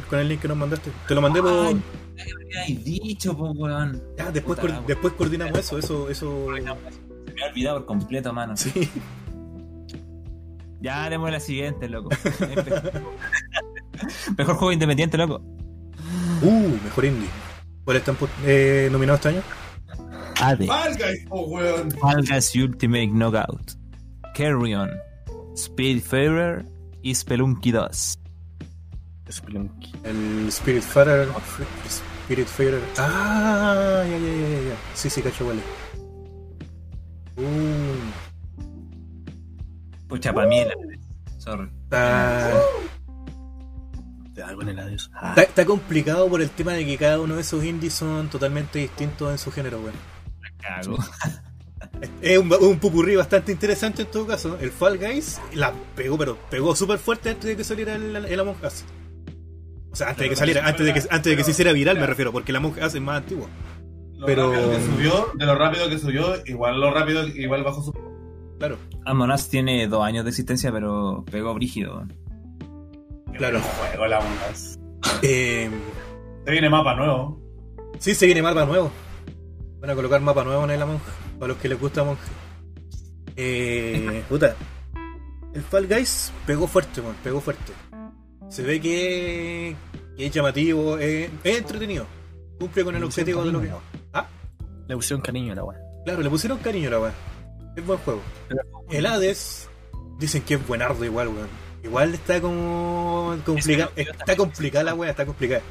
con 0.10 0.20
el 0.20 0.30
link 0.30 0.42
que 0.42 0.48
nos 0.48 0.58
mandaste. 0.58 0.92
Te 1.08 1.16
lo 1.16 1.22
mandé 1.22 1.42
por. 1.42 1.52
Ay, 1.52 1.82
¿qué 2.16 2.24
me 2.24 2.62
habíais 2.62 2.84
dicho, 2.86 3.36
po, 3.38 3.52
weón? 3.52 4.02
Ya, 4.18 4.32
después, 4.32 4.60
Puta, 4.60 4.82
después 4.88 5.14
coordinamos 5.14 5.60
eso, 5.60 5.78
eso, 5.78 6.10
eso. 6.10 6.48
Me 7.36 7.44
ha 7.44 7.48
olvidado 7.48 7.78
por 7.80 7.86
completo, 7.86 8.34
mano. 8.34 8.56
Sí. 8.56 8.90
Ya 10.80 11.04
haremos 11.04 11.32
la 11.32 11.40
siguiente, 11.40 11.90
loco. 11.90 12.10
Mejor 14.38 14.56
juego 14.56 14.72
independiente, 14.72 15.18
loco. 15.18 15.42
Uh, 16.42 16.78
mejor 16.84 17.06
indie. 17.06 17.28
¿Cuál 17.84 17.98
están 17.98 18.18
eh, 18.46 18.90
nominados 18.92 19.20
este 19.20 19.30
año? 19.30 19.42
AD. 20.42 20.66
Fall 20.66 20.96
Guys, 20.96 21.26
oh, 21.30 21.42
weón. 21.42 21.92
Fall 21.92 22.24
Guys 22.28 22.56
Ultimate 22.56 23.08
Knockout. 23.08 23.72
Carrion. 24.36 24.90
Speedfarer 25.56 26.66
y 27.02 27.16
Spelunky 27.16 27.72
2. 27.72 28.20
Spelunky. 29.32 29.92
El 30.04 30.48
Spirit 30.50 30.84
Fighter. 30.84 31.28
Spirit 31.88 32.48
Fighter. 32.48 32.82
Ah, 32.98 34.04
ya, 34.08 34.18
ya, 34.18 34.20
ya, 34.20 34.50
ya, 34.50 34.70
ya. 34.70 34.76
Sí, 34.94 35.10
sí, 35.10 35.22
cacho, 35.22 35.48
vale. 35.48 35.62
Uh, 37.38 37.96
Pucha, 40.08 40.34
para 40.34 40.48
mí 40.48 40.60
el 40.60 40.70
AD. 40.70 41.00
Sorry. 41.38 41.70
está, 41.84 42.52
De 44.32 44.44
algo 44.44 44.62
en 44.62 44.70
el 44.70 44.80
adiós. 44.80 45.12
Ah, 45.14 45.30
está, 45.30 45.44
está 45.44 45.66
complicado 45.66 46.28
por 46.30 46.42
el 46.42 46.50
tema 46.50 46.74
de 46.74 46.86
que 46.86 46.98
cada 46.98 47.20
uno 47.20 47.36
de 47.36 47.42
esos 47.42 47.64
indies 47.64 47.94
son 47.94 48.30
totalmente 48.30 48.80
distintos 48.80 49.32
en 49.32 49.38
su 49.38 49.52
género, 49.52 49.80
weón. 49.80 49.96
Cago. 50.60 50.98
Es 52.22 52.38
un, 52.38 52.52
un 52.52 52.80
pupurrí 52.80 53.16
bastante 53.16 53.52
interesante 53.52 54.02
en 54.02 54.12
todo 54.12 54.28
caso. 54.28 54.58
El 54.60 54.72
Fall 54.72 54.98
Guys 54.98 55.40
la 55.54 55.74
pegó, 55.96 56.18
pero 56.18 56.38
pegó 56.50 56.76
súper 56.76 56.98
fuerte 57.00 57.30
antes 57.30 57.46
de 57.46 57.56
que 57.56 57.64
saliera 57.64 57.96
el, 57.96 58.16
el 58.16 58.40
Among 58.40 58.58
Us. 58.66 58.84
O 59.92 59.96
sea, 59.96 60.10
antes 60.10 60.24
de 60.24 60.30
que 60.30 60.36
saliera, 60.36 60.68
antes 60.68 60.86
de 60.86 60.94
que, 60.94 61.00
antes 61.10 61.32
de 61.32 61.38
que 61.38 61.44
se 61.44 61.52
hiciera 61.52 61.72
viral, 61.72 61.98
me 61.98 62.06
refiero, 62.06 62.32
porque 62.32 62.52
el 62.52 62.58
Among 62.58 62.78
Us 62.84 62.96
es 62.96 63.02
más 63.02 63.18
antiguo. 63.18 63.48
Lo 64.26 64.52
Pero- 64.52 64.52
rápido 64.52 64.72
que 64.72 64.82
subió, 64.86 65.28
de 65.36 65.46
lo 65.46 65.56
rápido 65.56 65.90
que 65.90 66.00
subió, 66.00 66.34
igual 66.46 66.80
lo 66.80 66.92
rápido, 66.92 67.28
igual 67.28 67.64
bajó 67.64 67.82
su. 67.84 67.94
Claro, 68.58 68.78
Among 69.06 69.32
Us 69.32 69.50
tiene 69.50 69.88
dos 69.88 70.04
años 70.04 70.24
de 70.24 70.30
existencia, 70.30 70.72
pero 70.72 71.24
pegó 71.30 71.54
brígido. 71.54 72.06
claro. 73.38 73.60
Juego 73.60 74.06
la 74.08 74.18
Among 74.18 74.38
Us. 74.52 74.80
Eh, 75.22 75.70
Se 76.46 76.52
viene 76.52 76.70
mapa 76.70 76.96
nuevo. 76.96 77.40
sí, 78.00 78.16
se 78.16 78.26
viene 78.26 78.42
mapa 78.42 78.66
nuevo. 78.66 78.92
Van 79.82 79.90
a 79.90 79.96
colocar 79.96 80.22
mapa 80.22 80.44
nuevo 80.44 80.64
en 80.64 80.72
el 80.72 80.82
Among 80.82 80.96
Us, 80.98 81.02
para 81.40 81.50
los 81.50 81.58
que 81.58 81.70
les 81.70 81.80
gusta 81.80 82.02
Among 82.02 82.16
Us. 82.16 83.14
Eh, 83.36 84.24
puta. 84.30 84.56
El 85.54 85.62
Fall 85.62 85.88
Guys 85.88 86.32
pegó 86.46 86.68
fuerte, 86.68 87.02
man, 87.02 87.16
pegó 87.24 87.40
fuerte. 87.42 87.72
Se 88.50 88.62
ve 88.64 88.80
que, 88.82 89.76
que 90.18 90.26
es 90.26 90.32
llamativo, 90.34 90.98
eh, 90.98 91.30
es 91.44 91.58
entretenido. 91.58 92.06
Cumple 92.60 92.84
con 92.86 92.96
el 92.96 93.04
objetivo 93.04 93.44
de 93.44 93.52
lo 93.52 93.62
que. 93.62 93.70
Le 94.88 94.96
pusieron 94.96 95.22
cariño 95.22 95.54
a 95.54 95.56
la 95.56 95.64
weá. 95.64 95.80
Claro, 96.06 96.22
le 96.22 96.30
pusieron 96.30 96.58
cariño 96.60 96.88
a 96.90 96.92
la 96.92 97.00
weá. 97.00 97.14
Es 97.76 97.86
buen 97.86 98.00
juego. 98.00 98.22
El 98.90 99.06
Hades, 99.06 99.70
dicen 100.20 100.42
que 100.44 100.56
es 100.56 100.68
buenardo 100.68 101.04
igual, 101.04 101.28
weón. 101.30 101.48
Igual 101.84 102.14
está 102.14 102.42
como 102.42 103.36
yo 103.46 103.56
Está 103.96 104.36
complicada 104.36 104.84
la 104.86 104.96
weá, 104.96 105.12
está 105.12 105.26
complicada. 105.26 105.62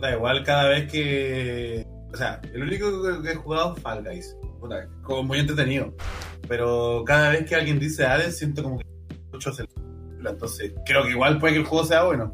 Da 0.00 0.12
igual 0.12 0.44
cada 0.44 0.68
vez 0.68 0.90
que. 0.90 1.86
O 2.12 2.16
sea, 2.16 2.40
el 2.54 2.62
único 2.62 2.86
que- 3.02 3.22
que 3.22 3.32
he 3.32 3.34
jugado 3.34 3.74
es 3.76 3.82
Fall 3.82 4.02
Guys. 4.04 4.36
Puta, 4.60 4.88
como 5.02 5.24
muy 5.24 5.38
entretenido. 5.40 5.92
Pero 6.48 7.02
cada 7.06 7.30
vez 7.30 7.44
que 7.46 7.54
alguien 7.54 7.78
dice 7.78 8.06
Hades, 8.06 8.38
siento 8.38 8.62
como 8.62 8.78
que 8.78 8.84
mucho 9.32 9.52
se 9.52 9.66
Entonces, 10.24 10.72
creo 10.86 11.04
que 11.04 11.10
igual 11.10 11.38
puede 11.38 11.54
que 11.54 11.60
el 11.60 11.66
juego 11.66 11.84
sea 11.84 12.04
bueno. 12.04 12.32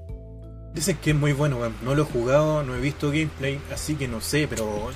Dicen 0.74 0.97
que 1.02 1.11
es 1.11 1.16
muy 1.16 1.32
bueno, 1.32 1.59
weón. 1.59 1.74
No 1.82 1.94
lo 1.94 2.02
he 2.02 2.06
jugado, 2.06 2.62
no 2.62 2.74
he 2.77 2.81
visto 2.81 3.09
gameplay, 3.09 3.61
así 3.73 3.94
que 3.97 4.06
no 4.09 4.20
sé, 4.20 4.47
pero 4.48 4.90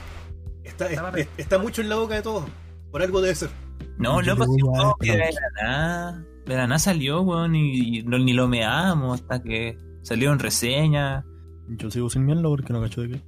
está, 0.69 0.87
es- 1.17 1.29
está 1.37 1.59
mucho 1.59 1.81
en 1.83 1.89
la 1.89 1.97
boca 1.97 2.15
de 2.15 2.23
todos. 2.23 2.45
Por 2.91 3.03
algo 3.03 3.21
debe 3.21 3.35
ser. 3.35 3.51
No, 3.99 4.23
loco, 4.23 4.45
si 4.45 5.07
que 5.07 5.13
de 5.13 5.19
la 5.19 5.63
nada, 5.63 6.25
de 6.47 6.55
la 6.57 6.67
nada 6.67 6.79
salió, 6.79 7.21
weón, 7.23 7.55
y, 7.55 7.99
y 7.99 8.03
no- 8.05 8.19
ni 8.19 8.33
lo 8.33 8.49
meamos 8.49 9.21
hasta 9.21 9.43
que 9.43 9.77
salió 10.03 10.33
en 10.33 10.39
reseña. 10.39 11.25
Yo 11.69 11.91
sigo 11.91 12.09
sin 12.09 12.25
mierda 12.25 12.43
porque 12.45 12.73
no 12.73 12.81
cacho 12.81 13.03
de 13.03 13.11
qué. 13.11 13.23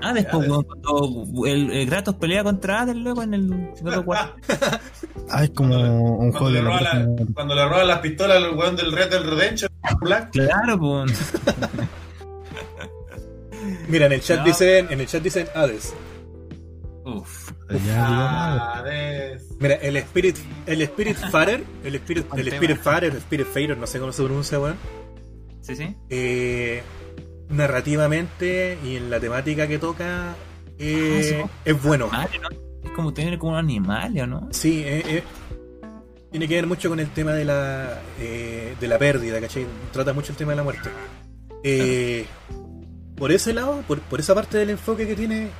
Ah, 0.00 0.12
después, 0.12 0.48
weón, 0.48 0.62
cuando 0.64 1.24
el, 1.46 1.70
el 1.72 1.88
Kratos 1.88 2.14
pelea 2.16 2.44
contra 2.44 2.82
Hades 2.82 2.96
luego 2.96 3.22
en 3.22 3.34
el 3.34 3.52
of 3.52 4.06
War. 4.06 4.34
Ah, 5.30 5.44
es 5.44 5.50
como 5.50 5.74
un 5.76 6.30
juego 6.32 6.32
Cuando 6.32 6.50
le, 6.50 6.56
de 6.58 6.62
roba 6.62 6.80
la, 6.82 7.06
cuando 7.32 7.54
le 7.54 7.64
roban 7.66 7.86
las 7.88 7.98
pistolas 8.00 8.36
al 8.36 8.54
weón 8.56 8.76
del 8.76 8.92
Red 8.92 9.10
Dead 9.10 9.22
Redemption 9.22 9.70
Black. 10.00 10.30
Claro, 10.32 10.78
pues. 10.78 11.12
Mira, 13.88 14.06
en 14.06 14.12
el 14.12 14.20
chat 14.20 14.38
No. 14.40 14.44
dicen, 14.44 14.88
en 14.90 15.00
el 15.00 15.06
chat 15.06 15.22
dicen 15.22 15.46
Hades. 15.54 15.94
Uf. 17.18 17.52
Ah, 17.90 18.82
Mira, 19.58 19.74
el 19.76 19.96
Spirit, 19.96 20.36
el 20.66 20.82
Spirit 20.82 21.16
Farer, 21.30 21.64
el 21.84 21.94
Spirit, 21.96 22.26
el 22.36 22.48
Spirit 22.48 22.78
Farer, 22.78 23.12
el 23.12 23.18
Spirit 23.18 23.46
Fader, 23.46 23.78
no 23.78 23.86
sé 23.86 23.98
cómo 23.98 24.12
se 24.12 24.22
pronuncia, 24.22 24.58
weón. 24.58 24.76
Sí, 25.60 25.76
sí. 25.76 25.96
Eh, 26.10 26.82
narrativamente 27.48 28.78
y 28.84 28.96
en 28.96 29.10
la 29.10 29.20
temática 29.20 29.66
que 29.68 29.78
toca 29.78 30.34
eh, 30.78 31.42
Ah, 31.44 31.48
es 31.64 31.82
bueno. 31.82 32.06
Animales, 32.12 32.40
¿no? 32.42 32.48
Es 32.84 32.90
como 32.96 33.12
tener 33.12 33.38
como 33.38 33.52
un 33.52 33.58
animal, 33.58 34.18
¿o 34.18 34.26
no? 34.26 34.48
Sí, 34.50 34.82
eh, 34.84 35.02
eh, 35.06 35.22
tiene 36.30 36.48
que 36.48 36.54
ver 36.54 36.66
mucho 36.66 36.88
con 36.88 36.98
el 36.98 37.10
tema 37.10 37.32
de 37.32 37.44
la 37.44 38.00
eh, 38.18 38.74
de 38.80 38.88
la 38.88 38.98
pérdida, 38.98 39.40
¿cachai? 39.40 39.66
Trata 39.92 40.12
mucho 40.12 40.32
el 40.32 40.38
tema 40.38 40.52
de 40.52 40.56
la 40.56 40.62
muerte. 40.64 40.88
Eh, 41.62 42.24
por 43.16 43.30
ese 43.30 43.52
lado, 43.52 43.82
por, 43.86 44.00
por 44.00 44.18
esa 44.18 44.34
parte 44.34 44.58
del 44.58 44.70
enfoque 44.70 45.06
que 45.06 45.14
tiene, 45.14 45.50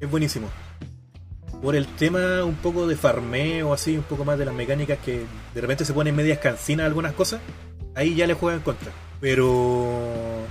es 0.00 0.10
buenísimo. 0.10 0.48
Por 1.62 1.74
el 1.74 1.86
tema 1.86 2.44
un 2.44 2.54
poco 2.56 2.86
de 2.86 2.96
farmeo, 2.96 3.72
así, 3.72 3.96
un 3.96 4.02
poco 4.04 4.24
más 4.24 4.38
de 4.38 4.44
las 4.44 4.54
mecánicas 4.54 4.98
que 4.98 5.24
de 5.54 5.60
repente 5.60 5.84
se 5.84 5.92
ponen 5.94 6.14
medias 6.14 6.38
cansinas 6.38 6.86
algunas 6.86 7.12
cosas, 7.14 7.40
ahí 7.94 8.14
ya 8.14 8.26
le 8.26 8.34
juegan 8.34 8.60
contra. 8.60 8.92
Pero 9.20 10.44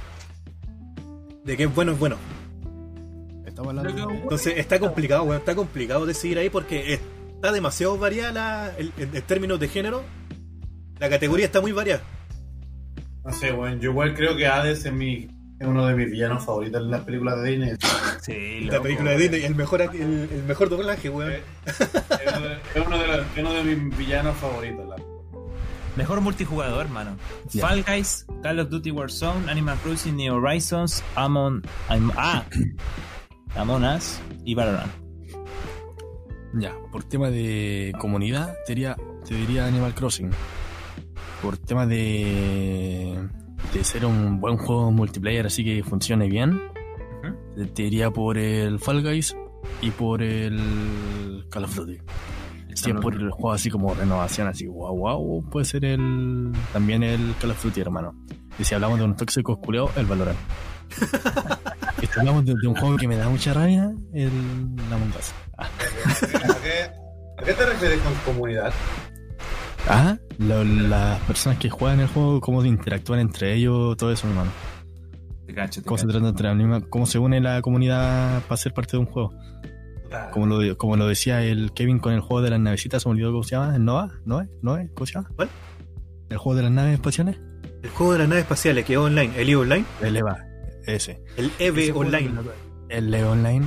de 1.44 1.56
que 1.58 1.64
es 1.64 1.76
bueno, 1.76 1.92
es 1.92 2.00
bueno. 2.00 2.18
Estamos 3.46 3.70
hablando 3.78 4.08
de... 4.08 4.16
Entonces 4.16 4.54
está 4.58 4.80
complicado, 4.80 5.24
weón, 5.24 5.38
está 5.38 5.56
complicado 5.56 6.06
decidir 6.06 6.40
ahí 6.40 6.50
porque 6.50 6.94
está 6.94 7.52
demasiado 7.52 7.98
variada 7.98 8.32
la- 8.32 8.74
el- 8.78 8.92
en, 8.98 9.22
términos 9.22 9.60
de 9.60 9.68
género. 9.68 10.04
La 11.00 11.10
categoría 11.10 11.46
está 11.46 11.62
muy 11.62 11.72
variada. 11.72 12.02
No 13.24 13.32
sé, 13.32 13.52
weón. 13.54 13.80
Yo 13.80 13.92
igual 13.92 14.16
creo 14.16 14.36
que 14.36 14.48
Hades 14.48 14.86
es, 14.86 14.92
mi, 14.92 15.28
es 15.60 15.68
uno 15.68 15.86
de 15.88 15.96
mis 15.96 16.12
villanos 16.12 16.44
favoritos 16.46 16.82
en 16.82 16.92
las 16.92 17.02
películas 17.02 17.42
de 17.42 17.50
Disney. 17.52 17.72
Sí, 18.22 18.62
la 18.70 18.82
película 18.82 19.12
de 19.12 19.18
Disney, 19.18 19.44
el 19.46 19.56
mejor, 19.56 19.82
el, 19.82 19.92
el 20.32 20.44
mejor 20.48 20.70
doblaje, 20.70 21.10
weón. 21.10 21.32
es 21.66 21.80
uno 22.38 22.48
de, 22.48 22.54
es 22.76 22.88
uno 22.88 22.98
de 23.00 23.08
los- 23.08 23.20
es 23.36 23.40
uno 23.40 23.54
de 23.54 23.64
mis 23.64 23.98
villanos 23.98 24.36
favoritos. 24.38 24.88
la- 24.88 24.96
Mejor 25.96 26.20
multijugador, 26.20 26.88
hermano. 26.88 27.16
Ya. 27.52 27.66
Fall 27.68 27.84
Guys, 27.88 28.26
Call 28.44 28.60
of 28.60 28.70
Duty 28.70 28.92
Warzone, 28.92 29.50
Animal 29.50 29.78
Crossing, 29.82 30.18
New 30.18 30.36
Horizons, 30.36 31.02
Amon, 31.16 31.64
Am- 31.88 32.12
ah, 32.18 32.44
Among 33.56 33.86
Us 33.86 34.20
y 34.44 34.56
Valorant. 34.56 34.92
Ya, 36.54 36.74
por 36.92 37.04
tema 37.06 37.30
de 37.30 37.94
comunidad, 38.00 38.56
te 38.66 38.74
diría, 38.76 38.98
te 39.28 39.36
diría 39.36 39.68
Animal 39.68 39.94
Crossing. 39.94 40.32
Por 41.42 41.58
tema 41.58 41.86
de, 41.86 43.18
de 43.74 43.84
ser 43.84 44.06
un 44.06 44.40
buen 44.40 44.58
juego 44.58 44.92
multiplayer, 44.92 45.46
así 45.46 45.64
que 45.64 45.84
funcione 45.84 46.28
bien, 46.28 46.62
te 47.56 47.66
te 47.66 47.84
diría 47.84 48.12
por 48.12 48.38
el 48.38 48.80
Fall 48.80 49.02
Guys 49.02 49.36
y 49.82 49.92
por 49.92 50.22
el 50.22 51.46
Call 51.50 51.66
of 51.66 51.76
Duty. 51.76 51.98
Si 52.74 52.92
es 52.92 53.00
por 53.00 53.14
el 53.16 53.32
juego 53.32 53.54
así 53.54 53.70
como 53.70 53.94
renovación, 53.94 54.48
así 54.48 54.68
wow, 54.68 54.96
wow, 54.96 55.50
puede 55.50 55.66
ser 55.66 55.86
el 55.86 56.52
también 56.74 57.04
el 57.04 57.34
Call 57.40 57.52
of 57.52 57.64
Duty, 57.64 57.82
hermano. 57.82 58.16
Y 58.60 58.64
si 58.64 58.76
hablamos 58.76 59.00
de 59.00 59.06
un 59.06 59.16
tóxico 59.16 59.60
culeado, 59.60 59.92
el 59.96 60.06
Valorant. 60.06 60.38
Y 62.02 62.08
si 62.08 62.20
hablamos 62.20 62.46
de, 62.46 62.54
de 62.62 62.68
un 62.68 62.76
juego 62.76 62.98
que 62.98 63.08
me 63.08 63.16
da 63.16 63.30
mucha 63.30 63.54
rabia, 63.54 63.92
el 64.14 64.30
Among 64.92 65.14
Us. 65.18 65.34
¿A 65.58 65.68
qué, 66.62 66.92
a 67.38 67.44
qué 67.44 67.54
te 67.54 67.66
refieres 67.66 68.00
con 68.02 68.14
comunidad? 68.34 68.74
Ah, 69.88 70.18
las 70.40 71.20
personas 71.22 71.60
que 71.60 71.70
juegan 71.70 72.00
el 72.00 72.08
juego, 72.08 72.42
cómo 72.42 72.66
interactúan 72.66 73.20
entre 73.20 73.54
ellos, 73.54 73.96
todo 73.98 74.12
eso, 74.12 74.28
hermano. 74.28 74.52
Te 75.46 75.54
cacho, 75.54 75.82
te 75.82 75.88
Cómo 75.88 75.98
se 76.00 76.08
trata 76.08 76.28
entre 76.28 76.48
la 76.48 76.56
misma, 76.56 76.82
cómo 76.90 77.06
se 77.06 77.20
une 77.20 77.40
la 77.40 77.62
comunidad 77.62 78.42
para 78.44 78.58
ser 78.58 78.74
parte 78.74 78.94
de 78.94 78.98
un 79.00 79.06
juego. 79.06 79.34
Como 80.32 80.48
lo, 80.48 80.78
como 80.78 80.96
lo 80.96 81.08
decía 81.08 81.44
el 81.44 81.72
Kevin 81.74 82.00
con 82.00 82.14
el 82.14 82.22
juego 82.22 82.42
de 82.42 82.50
las 82.50 82.60
navecitas, 82.60 83.04
se 83.04 83.10
me 83.10 83.14
olvidó 83.14 83.32
cómo 83.32 83.44
se 83.44 83.52
llama, 83.52 83.76
¿el 83.76 83.86
Nova? 83.86 84.12
¿Noe? 84.26 84.48
¿Noe? 84.62 84.90
¿Cómo 84.96 85.06
se 85.06 85.14
llama? 85.14 85.30
¿Cuál? 85.36 85.50
¿El 86.30 86.38
juego 86.38 86.56
de 86.56 86.64
las 86.64 86.72
naves 86.72 86.94
espaciales? 86.94 87.38
El 87.84 87.90
juego 87.90 88.14
de 88.14 88.20
las 88.20 88.28
naves 88.30 88.44
espaciales 88.44 88.86
que 88.86 88.94
es 88.94 89.00
online, 89.00 89.34
el 89.36 89.50
EVE 89.50 89.56
Online, 89.58 89.86
El 90.02 90.18
EVA, 90.18 90.38
ese. 90.88 91.22
el 91.38 91.52
EVE 91.60 91.84
Ese 91.84 91.92
Online. 91.92 92.32
El 92.90 93.14
EVA 93.14 93.32
Online. 93.32 93.66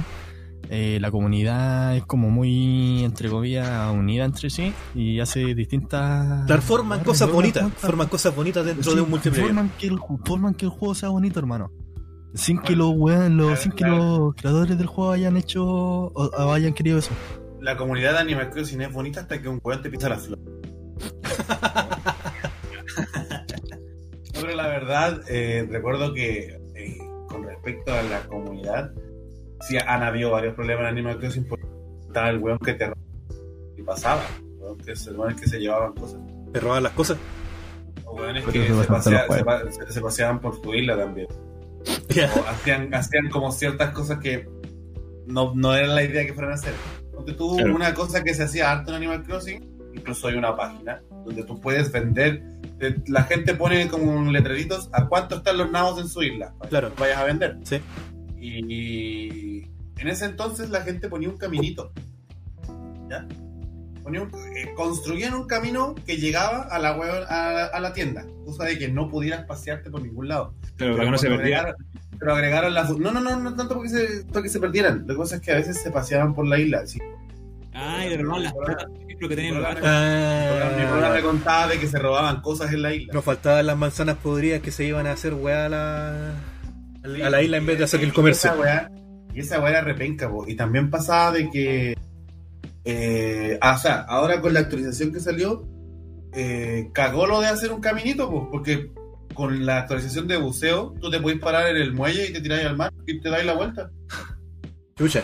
Eh, 0.70 0.98
la 1.00 1.10
comunidad 1.10 1.96
es 1.96 2.04
como 2.04 2.30
muy, 2.30 3.04
entre 3.04 3.28
comillas, 3.30 3.90
unida 3.92 4.24
entre 4.24 4.50
sí 4.50 4.72
y 4.94 5.20
hace 5.20 5.54
distintas... 5.54 6.46
Dar 6.46 6.60
forman 6.62 7.02
cosas 7.04 7.30
bonitas, 7.30 7.62
Forman- 7.64 7.72
forman 7.76 8.08
cosas 8.08 8.34
bonitas 8.36 8.64
dentro 8.66 8.90
Sí, 8.90 8.96
de 8.96 9.02
un 9.02 9.10
multiplayer. 9.10 9.46
Forman 9.46 9.70
que, 9.78 9.86
el, 9.86 9.98
forman 10.24 10.54
que 10.54 10.66
el 10.66 10.70
juego 10.70 10.94
sea 10.94 11.08
bonito, 11.08 11.38
hermano. 11.40 11.70
Sin 12.34 12.58
que 12.58 12.76
los 12.76 12.90
weón- 12.90 13.36
los, 13.36 13.58
sin 13.60 13.72
que 13.72 13.84
los 13.86 14.34
creadores 14.34 14.76
del 14.76 14.86
juego 14.86 15.12
hayan 15.12 15.36
hecho 15.38 15.64
o, 15.66 16.10
o 16.12 16.52
hayan 16.52 16.74
querido 16.74 16.98
eso. 16.98 17.10
La 17.60 17.76
comunidad 17.76 18.12
de 18.12 18.18
Animal 18.18 18.50
Crossing 18.50 18.82
es 18.82 18.92
bonita 18.92 19.20
hasta 19.20 19.40
que 19.40 19.48
un 19.48 19.60
weón 19.64 19.82
te 19.82 19.90
pisa 19.90 20.08
la 20.10 20.16
flor. 20.18 20.38
Pero 24.32 24.54
la 24.54 24.68
verdad, 24.68 25.20
eh, 25.28 25.66
recuerdo 25.68 26.14
que 26.14 26.60
eh, 26.76 26.98
con 27.28 27.42
respecto 27.44 27.92
a 27.92 28.02
la 28.02 28.20
comunidad, 28.26 28.92
sí 29.60 29.76
han 29.76 30.02
habido 30.02 30.30
varios 30.30 30.54
problemas 30.54 30.82
en 30.84 30.88
Animal 30.88 31.18
Crossing 31.18 31.44
porque 31.48 31.66
estaba 32.06 32.30
el 32.30 32.38
weón 32.38 32.58
que 32.58 32.74
te 32.74 32.84
robaba 32.86 33.02
y 33.76 33.82
pasaba, 33.82 34.22
weón 34.58 34.78
que 34.78 34.96
se, 34.96 35.10
weones 35.12 35.40
que 35.40 35.48
se 35.48 35.58
llevaban 35.58 35.92
cosas. 35.94 36.20
Te 36.52 36.60
roban 36.60 36.82
las 36.82 36.92
cosas. 36.92 37.18
O 38.04 38.14
weones 38.16 38.44
que 38.44 38.66
se, 38.66 38.72
pasea- 38.88 39.26
lo 39.28 39.34
se 39.34 39.44
pa- 39.44 39.70
se- 39.70 39.92
se 39.92 40.00
paseaban 40.00 40.40
por 40.40 40.60
tu 40.60 40.74
isla 40.74 40.96
también. 40.96 41.26
O 42.18 42.48
hacían, 42.48 42.92
hacían 42.94 43.28
como 43.30 43.52
ciertas 43.52 43.90
cosas 43.90 44.18
que 44.18 44.48
no, 45.26 45.52
no 45.54 45.74
era 45.74 45.86
la 45.88 46.02
idea 46.02 46.24
que 46.26 46.32
fueran 46.34 46.52
a 46.52 46.54
hacer. 46.54 46.72
Porque 47.14 47.32
tú, 47.32 47.56
Claro. 47.56 47.74
una 47.74 47.94
cosa 47.94 48.24
que 48.24 48.34
se 48.34 48.44
hacía 48.44 48.70
harto 48.72 48.90
en 48.90 48.96
Animal 48.96 49.22
Crossing, 49.24 49.92
incluso 49.94 50.28
hay 50.28 50.34
una 50.36 50.56
página 50.56 51.02
donde 51.26 51.44
tú 51.44 51.60
puedes 51.60 51.92
vender, 51.92 52.42
eh, 52.80 52.96
la 53.08 53.24
gente 53.24 53.54
pone 53.54 53.86
como 53.88 54.10
un 54.12 54.32
letreritos 54.32 54.88
a 54.92 55.06
cuánto 55.06 55.36
están 55.36 55.58
los 55.58 55.70
nabos 55.70 56.00
en 56.00 56.08
su 56.08 56.22
isla, 56.22 56.54
para 56.58 56.68
Claro. 56.70 56.94
que 56.94 57.00
vayas 57.02 57.18
a 57.18 57.24
vender. 57.24 57.58
Sí. 57.64 57.80
Y 58.40 59.64
en 59.98 60.08
ese 60.08 60.24
entonces 60.26 60.70
la 60.70 60.82
gente 60.82 61.08
ponía 61.08 61.28
un 61.28 61.36
caminito. 61.36 61.92
¿Ya? 63.10 63.26
Ponía 64.02 64.22
un- 64.22 64.30
eh, 64.56 64.72
construían 64.74 65.34
un 65.34 65.46
camino 65.46 65.94
que 66.06 66.16
llegaba 66.16 66.62
a 66.62 66.78
la, 66.78 66.96
hue- 66.96 67.26
a, 67.28 67.66
a 67.66 67.80
la 67.80 67.92
tienda, 67.92 68.24
cosa 68.44 68.64
de 68.64 68.78
que 68.78 68.88
no 68.88 69.08
pudieras 69.10 69.44
pasearte 69.44 69.90
por 69.90 70.02
ningún 70.02 70.28
lado. 70.28 70.54
Pero 70.76 70.96
Pero 70.96 71.08
cuando 71.08 71.18
agregaron- 71.36 71.74
Pero 72.18 72.34
agregaron 72.34 72.74
las. 72.74 72.90
No, 72.98 73.12
no, 73.12 73.20
no, 73.20 73.36
no 73.38 73.54
tanto 73.54 73.74
porque 73.74 73.90
se, 73.90 74.24
porque 74.32 74.48
se 74.48 74.58
perdieran. 74.60 75.04
La 75.06 75.14
cosa 75.14 75.36
es 75.36 75.42
que 75.42 75.52
a 75.52 75.56
veces 75.56 75.80
se 75.82 75.90
paseaban 75.90 76.34
por 76.34 76.46
la 76.46 76.58
isla. 76.58 76.86
¿sí? 76.86 76.98
Ay, 77.72 78.08
de 78.10 78.16
robar 78.18 78.40
las 78.40 78.52
plata, 78.54 78.86
por 78.88 79.02
ejemplo, 79.04 79.28
que 79.28 79.36
tenían 79.36 79.54
los 79.54 79.62
gatos. 79.62 79.82
Mi 79.82 80.84
programa 80.86 81.12
me 81.14 81.18
Ah, 81.18 81.22
contaba 81.22 81.68
de 81.68 81.78
que 81.78 81.86
se 81.86 81.98
robaban 81.98 82.40
cosas 82.40 82.72
en 82.72 82.82
la 82.82 82.92
isla. 82.94 83.12
nos 83.14 83.24
faltaban 83.24 83.66
las 83.66 83.76
manzanas 83.76 84.16
podridas 84.16 84.60
que 84.62 84.70
se 84.72 84.84
iban 84.84 85.06
a 85.06 85.12
hacer 85.12 85.34
weá 85.34 85.66
a 85.66 85.68
la, 85.68 86.34
a 87.04 87.30
la 87.30 87.42
isla 87.42 87.56
en 87.58 87.66
vez 87.66 87.78
de 87.78 87.84
hacer 87.84 88.00
el 88.02 88.12
comercio. 88.12 88.50
Y 88.50 88.52
esa 88.52 88.60
weá, 88.60 88.90
y 89.34 89.40
esa 89.40 89.60
weá 89.60 89.70
era 89.70 89.80
repenca, 89.82 90.30
po. 90.30 90.46
Y 90.48 90.54
también 90.56 90.90
pasaba 90.90 91.32
de 91.32 91.50
que. 91.50 91.96
Eh, 92.84 93.58
ah, 93.60 93.74
o 93.74 93.78
sea, 93.78 94.00
ahora 94.02 94.40
con 94.40 94.54
la 94.54 94.60
actualización 94.60 95.12
que 95.12 95.20
salió, 95.20 95.66
eh, 96.32 96.88
cagó 96.94 97.26
lo 97.26 97.40
de 97.40 97.48
hacer 97.48 97.72
un 97.72 97.80
caminito, 97.80 98.30
pues, 98.30 98.44
porque 98.50 98.92
con 99.34 99.66
la 99.66 99.78
actualización 99.78 100.26
de 100.26 100.36
buceo, 100.38 100.94
tú 101.00 101.10
te 101.10 101.20
puedes 101.20 101.38
parar 101.40 101.68
en 101.68 101.76
el 101.76 101.92
muelle 101.92 102.28
y 102.28 102.32
te 102.32 102.40
tiráis 102.40 102.64
al 102.66 102.76
mar 102.76 102.92
y 103.06 103.20
te 103.20 103.28
dais 103.30 103.44
la 103.46 103.54
vuelta. 103.54 103.90
Chucha. 104.96 105.22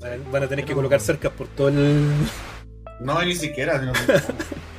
Van- 0.00 0.30
Van 0.32 0.42
a 0.44 0.48
tener 0.48 0.64
que 0.64 0.72
colocar 0.74 1.00
cercas 1.00 1.32
por 1.32 1.48
todo 1.48 1.68
el. 1.68 2.08
No, 3.00 3.22
ni 3.24 3.34
siquiera. 3.34 3.80
sino 3.80 3.92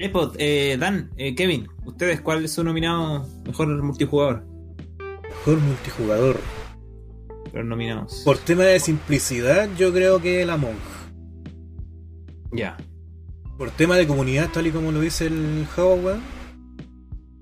que- 0.00 0.04
Eh, 0.06 0.10
pues, 0.10 0.28
eh, 0.38 0.76
Dan, 0.80 1.10
eh, 1.16 1.34
Kevin, 1.34 1.68
¿ustedes 1.84 2.20
cuál 2.20 2.44
es 2.44 2.52
su 2.52 2.64
nominado 2.64 3.26
mejor 3.46 3.68
multijugador? 3.82 4.44
Mejor 5.24 5.58
multijugador. 5.58 6.40
Los 7.52 7.64
nominados. 7.64 8.22
Por 8.24 8.38
tema 8.38 8.62
de 8.64 8.78
simplicidad, 8.80 9.68
yo 9.76 9.92
creo 9.92 10.20
que 10.20 10.44
la 10.46 10.56
Monk. 10.56 10.76
Ya. 12.52 12.76
Por 13.58 13.70
tema 13.70 13.96
de 13.96 14.06
comunidad, 14.06 14.50
tal 14.52 14.66
y 14.66 14.70
como 14.70 14.92
lo 14.92 15.00
dice 15.00 15.26
el 15.26 15.66
weón. 15.76 16.22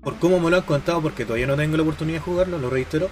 Por 0.01 0.15
cómo 0.15 0.39
me 0.39 0.49
lo 0.49 0.57
han 0.57 0.63
contado, 0.63 1.01
porque 1.01 1.25
todavía 1.25 1.47
no 1.47 1.55
tengo 1.55 1.77
la 1.77 1.83
oportunidad 1.83 2.17
de 2.19 2.23
jugarlo, 2.23 2.57
lo 2.57 2.69
reitero. 2.69 3.09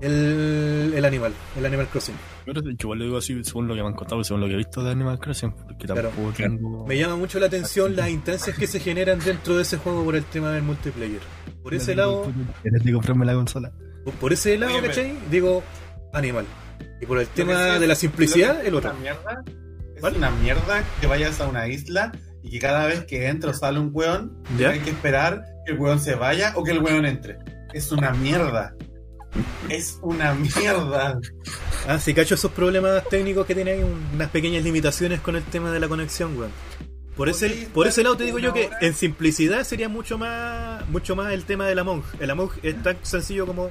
El, 0.00 0.92
el 0.94 1.04
animal, 1.04 1.32
el 1.56 1.66
Animal 1.66 1.86
Crossing. 1.88 2.14
Pero 2.44 2.60
yo 2.62 2.70
igual 2.70 2.98
lo 3.00 3.04
digo 3.04 3.16
así 3.18 3.42
según 3.44 3.66
lo 3.68 3.74
que 3.74 3.82
me 3.82 3.88
han 3.88 3.94
contado, 3.94 4.22
según 4.24 4.40
lo 4.42 4.46
que 4.46 4.54
he 4.54 4.56
visto 4.56 4.82
de 4.82 4.92
Animal 4.92 5.18
Crossing, 5.18 5.50
porque 5.52 5.86
Claro, 5.86 6.08
tampoco 6.10 6.32
tengo... 6.36 6.86
Me 6.86 6.96
llama 6.96 7.16
mucho 7.16 7.38
la 7.40 7.46
atención 7.46 7.96
las 7.96 8.08
instancias 8.10 8.56
que 8.56 8.66
se 8.66 8.80
generan 8.80 9.18
dentro 9.18 9.56
de 9.56 9.62
ese 9.62 9.76
juego 9.78 10.04
por 10.04 10.14
el 10.16 10.24
tema 10.24 10.52
del 10.52 10.62
multiplayer. 10.62 11.20
Por 11.62 11.74
ese 11.74 11.94
lado, 11.94 12.32
Tienes 12.62 12.82
que 12.82 12.92
comprarme 12.92 13.26
la 13.26 13.34
consola. 13.34 13.72
por- 14.20 14.32
ese 14.32 14.56
lado, 14.56 14.76
Oye, 14.76 14.86
¿cachai? 14.86 15.14
Digo, 15.30 15.62
animal. 16.12 16.44
Y 17.00 17.06
por 17.06 17.18
el 17.18 17.24
Lo 17.26 17.30
tema 17.32 17.74
es- 17.74 17.80
de 17.80 17.86
la 17.86 17.94
simplicidad, 17.94 18.60
es 18.60 18.68
el 18.68 18.74
otro. 18.74 18.90
Una 18.90 19.00
mierda, 19.00 19.42
es 19.94 20.00
¿Cuál? 20.00 20.16
una 20.16 20.30
mierda 20.30 20.82
que 21.00 21.06
vayas 21.06 21.40
a 21.40 21.48
una 21.48 21.66
isla 21.68 22.12
y 22.42 22.50
que 22.50 22.58
cada 22.60 22.86
vez 22.86 23.04
que 23.04 23.26
entra 23.28 23.50
o 23.50 23.54
sale 23.54 23.78
un 23.80 23.90
weón, 23.92 24.42
¿Ya? 24.56 24.70
hay 24.70 24.78
que 24.80 24.90
esperar 24.90 25.44
que 25.66 25.72
el 25.72 25.78
weón 25.78 25.98
se 26.00 26.14
vaya 26.14 26.52
o 26.56 26.62
que 26.64 26.70
el 26.70 26.78
weón 26.78 27.04
entre. 27.04 27.38
Es 27.74 27.92
una 27.92 28.12
mierda. 28.12 28.74
Es 29.68 29.98
una 30.02 30.34
mierda. 30.34 31.18
Ah, 31.86 31.98
sí, 31.98 32.14
cacho 32.14 32.34
esos 32.34 32.52
problemas 32.52 33.04
técnicos 33.08 33.46
que 33.46 33.54
tiene 33.54 33.72
ahí, 33.72 33.84
unas 34.14 34.30
pequeñas 34.30 34.64
limitaciones 34.64 35.20
con 35.20 35.36
el 35.36 35.42
tema 35.44 35.70
de 35.70 35.80
la 35.80 35.88
conexión, 35.88 36.38
weón. 36.38 36.50
Por 37.16 37.28
ese, 37.28 37.68
por 37.74 37.88
ese 37.88 38.04
lado 38.04 38.16
te 38.16 38.24
digo 38.24 38.38
yo 38.38 38.52
que 38.52 38.70
en 38.80 38.94
simplicidad 38.94 39.64
sería 39.64 39.88
mucho 39.88 40.18
más 40.18 40.88
mucho 40.88 41.16
más 41.16 41.32
el 41.32 41.44
tema 41.44 41.66
del 41.66 41.80
Among. 41.80 42.04
El 42.20 42.30
Among 42.30 42.50
es 42.62 42.80
tan 42.82 42.96
sencillo 43.02 43.44
como 43.44 43.70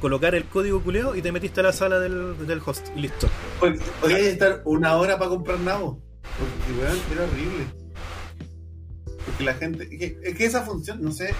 colocar 0.00 0.36
el 0.36 0.44
código 0.44 0.80
culeo 0.80 1.16
y 1.16 1.22
te 1.22 1.32
metiste 1.32 1.58
a 1.58 1.64
la 1.64 1.72
sala 1.72 1.98
del, 1.98 2.46
del 2.46 2.60
host 2.64 2.86
y 2.94 3.00
listo. 3.00 3.28
Porque 3.58 3.80
podías 4.00 4.20
estar 4.20 4.62
una 4.64 4.96
hora 4.96 5.18
para 5.18 5.30
comprar 5.30 5.58
nabo. 5.58 6.00
Porque, 6.22 6.80
weón, 6.80 6.98
era 7.12 7.24
horrible. 7.24 7.66
Porque 9.26 9.44
la 9.44 9.54
gente. 9.54 9.88
Es 9.90 9.98
que, 9.98 10.18
es 10.22 10.36
que 10.36 10.44
esa 10.44 10.62
función, 10.62 11.02
no 11.02 11.10
sé, 11.10 11.34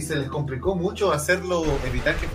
se 0.00 0.16
les 0.16 0.28
complicó 0.28 0.76
mucho 0.76 1.12
hacerlo, 1.12 1.64
evitar 1.84 2.14
que. 2.16 2.28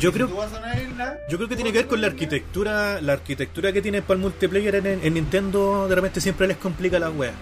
Yo 0.00 0.12
creo- 0.12 0.26
si 0.26 0.32
tú 0.32 0.38
vas 0.38 0.52
a 0.52 0.58
una 0.58 0.80
isla, 0.82 1.18
Yo 1.30 1.36
creo 1.38 1.48
que 1.48 1.54
tiene 1.56 1.72
que 1.72 1.78
ver 1.78 1.86
con 1.86 2.00
la 2.00 2.08
arquitectura, 2.08 3.00
la 3.00 3.12
arquitectura 3.14 3.72
que 3.72 3.80
tiene 3.80 4.02
para 4.02 4.14
el 4.14 4.20
multiplayer 4.20 4.74
en, 4.74 4.86
en 4.86 5.14
Nintendo, 5.14 5.86
de 5.88 5.94
repente 5.94 6.20
siempre 6.20 6.46
les 6.46 6.56
complica 6.56 6.98
la 6.98 7.10
wea. 7.10 7.32